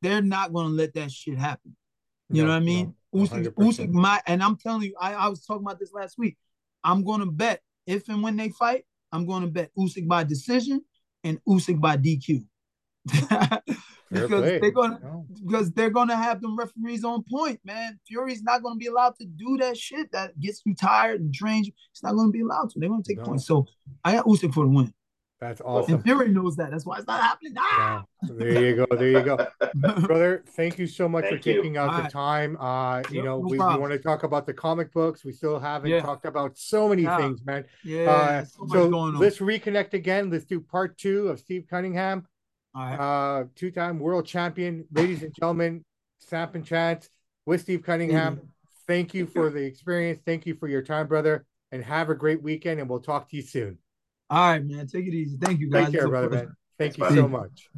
they're 0.02 0.22
not 0.22 0.52
going 0.52 0.66
to 0.66 0.72
let 0.72 0.94
that 0.94 1.10
shit 1.10 1.39
happen. 1.39 1.77
You 2.28 2.43
no, 2.43 2.48
know 2.48 2.55
what 2.55 2.62
I 2.62 2.64
mean? 2.64 2.94
No, 3.12 3.22
Usyk, 3.24 3.48
Usyk 3.55 3.90
might, 3.90 4.22
and 4.27 4.43
I'm 4.43 4.56
telling 4.56 4.82
you, 4.82 4.94
I, 5.01 5.14
I 5.14 5.28
was 5.28 5.44
talking 5.44 5.64
about 5.64 5.81
this 5.81 5.93
last 5.94 6.18
week. 6.18 6.36
I'm 6.85 7.05
going 7.05 7.20
to 7.20 7.27
bet 7.27 7.61
if 7.86 8.09
and 8.09 8.23
when 8.23 8.36
they 8.36 8.51
fight, 8.51 8.85
I'm 9.12 9.27
going 9.27 9.43
to 9.43 9.48
bet 9.48 9.70
Usyk 9.78 10.07
by 10.07 10.24
decision 10.24 10.82
and 11.24 11.40
Usyk 11.48 11.81
by 11.81 11.97
DQ. 11.97 12.44
because 14.11 14.43
they're 14.43 14.70
gonna 14.70 14.98
no. 15.02 15.27
because 15.47 15.70
they're 15.73 15.90
gonna 15.90 16.16
have 16.16 16.40
them 16.40 16.57
referees 16.57 17.05
on 17.05 17.24
point, 17.31 17.61
man. 17.65 17.98
Fury's 18.07 18.43
not 18.43 18.62
gonna 18.62 18.77
be 18.77 18.86
allowed 18.86 19.15
to 19.20 19.24
do 19.24 19.57
that 19.61 19.77
shit 19.77 20.11
that 20.12 20.39
gets 20.39 20.62
you 20.66 20.74
tired 20.74 21.20
and 21.20 21.32
drains 21.32 21.69
you. 21.69 21.73
It's 21.93 22.02
not 22.02 22.15
gonna 22.15 22.31
be 22.31 22.40
allowed 22.40 22.70
to. 22.70 22.78
They're 22.78 22.89
gonna 22.89 23.02
take 23.02 23.19
no. 23.19 23.24
points. 23.24 23.47
So 23.47 23.66
I 24.05 24.16
got 24.16 24.27
Usyk 24.27 24.52
for 24.52 24.65
the 24.65 24.70
win. 24.70 24.93
That's 25.41 25.62
awesome. 25.62 25.95
And 25.95 26.05
Fury 26.05 26.29
knows 26.29 26.57
that. 26.57 26.71
That's 26.71 26.85
why 26.85 26.99
it's 26.99 27.07
not 27.07 27.23
happening. 27.23 27.55
Ah! 27.57 28.05
Yeah. 28.23 28.29
There 28.37 28.62
you 28.62 28.77
go. 28.77 28.87
There 28.95 29.09
you 29.09 29.23
go. 29.23 29.39
Brother, 30.01 30.45
thank 30.49 30.79
you 30.79 30.87
so 30.87 31.09
much 31.09 31.25
thank 31.25 31.37
for 31.37 31.43
taking 31.43 31.75
you. 31.75 31.81
out 31.81 31.89
All 31.89 31.97
the 31.97 32.03
right. 32.03 32.12
time. 32.12 32.59
Uh, 32.61 33.03
you 33.11 33.23
know, 33.23 33.39
no 33.41 33.49
we, 33.49 33.53
we, 33.53 33.59
want 33.59 33.91
to 33.91 33.99
talk 33.99 34.23
about 34.23 34.45
the 34.45 34.53
comic 34.53 34.93
books. 34.93 35.25
We 35.25 35.33
still 35.33 35.59
haven't 35.59 35.91
yeah. 35.91 36.03
talked 36.03 36.27
about 36.27 36.59
so 36.59 36.91
many 36.91 37.05
yeah. 37.05 37.17
things, 37.17 37.43
man. 37.47 37.65
Yeah. 37.83 38.11
Uh, 38.11 38.45
so, 38.45 38.67
so 38.69 38.89
let's 38.89 39.39
reconnect 39.39 39.95
again. 39.95 40.29
Let's 40.29 40.45
do 40.45 40.61
part 40.61 40.99
two 40.99 41.29
of 41.29 41.41
Steve 41.41 41.65
Cunningham. 41.71 42.27
All 42.75 42.83
right. 42.83 42.97
Uh, 43.41 43.45
two-time 43.57 43.99
world 43.99 44.27
champion, 44.27 44.85
ladies 44.93 45.23
and 45.23 45.35
gentlemen, 45.35 45.87
Samp 46.19 46.55
and 46.55 46.67
Chance 46.67 47.09
with 47.47 47.62
Steve 47.62 47.83
Cunningham. 47.83 48.37
Mm-hmm. 48.37 48.47
Thank 48.87 49.15
you 49.15 49.27
for 49.27 49.49
the 49.49 49.62
experience. 49.62 50.21
Thank 50.27 50.45
you 50.45 50.55
for 50.55 50.69
your 50.69 50.83
time, 50.83 51.07
brother. 51.07 51.47
And 51.73 51.83
have 51.83 52.11
a 52.11 52.15
great 52.15 52.43
weekend, 52.43 52.79
and 52.79 52.91
we'll 52.91 53.01
talk 53.01 53.31
to 53.31 53.37
you 53.37 53.43
soon. 53.43 53.79
All 54.31 54.39
right, 54.39 54.65
man. 54.65 54.86
Take 54.86 55.07
it 55.07 55.15
easy. 55.15 55.36
Thank 55.36 55.61
you, 55.61 55.69
guys. 55.69 55.86
Take 55.86 55.94
care, 56.01 56.09
brother, 56.09 56.31
man. 56.31 56.57
Thank 56.78 56.97
you 56.98 57.11
so 57.11 57.28
much. 57.28 57.69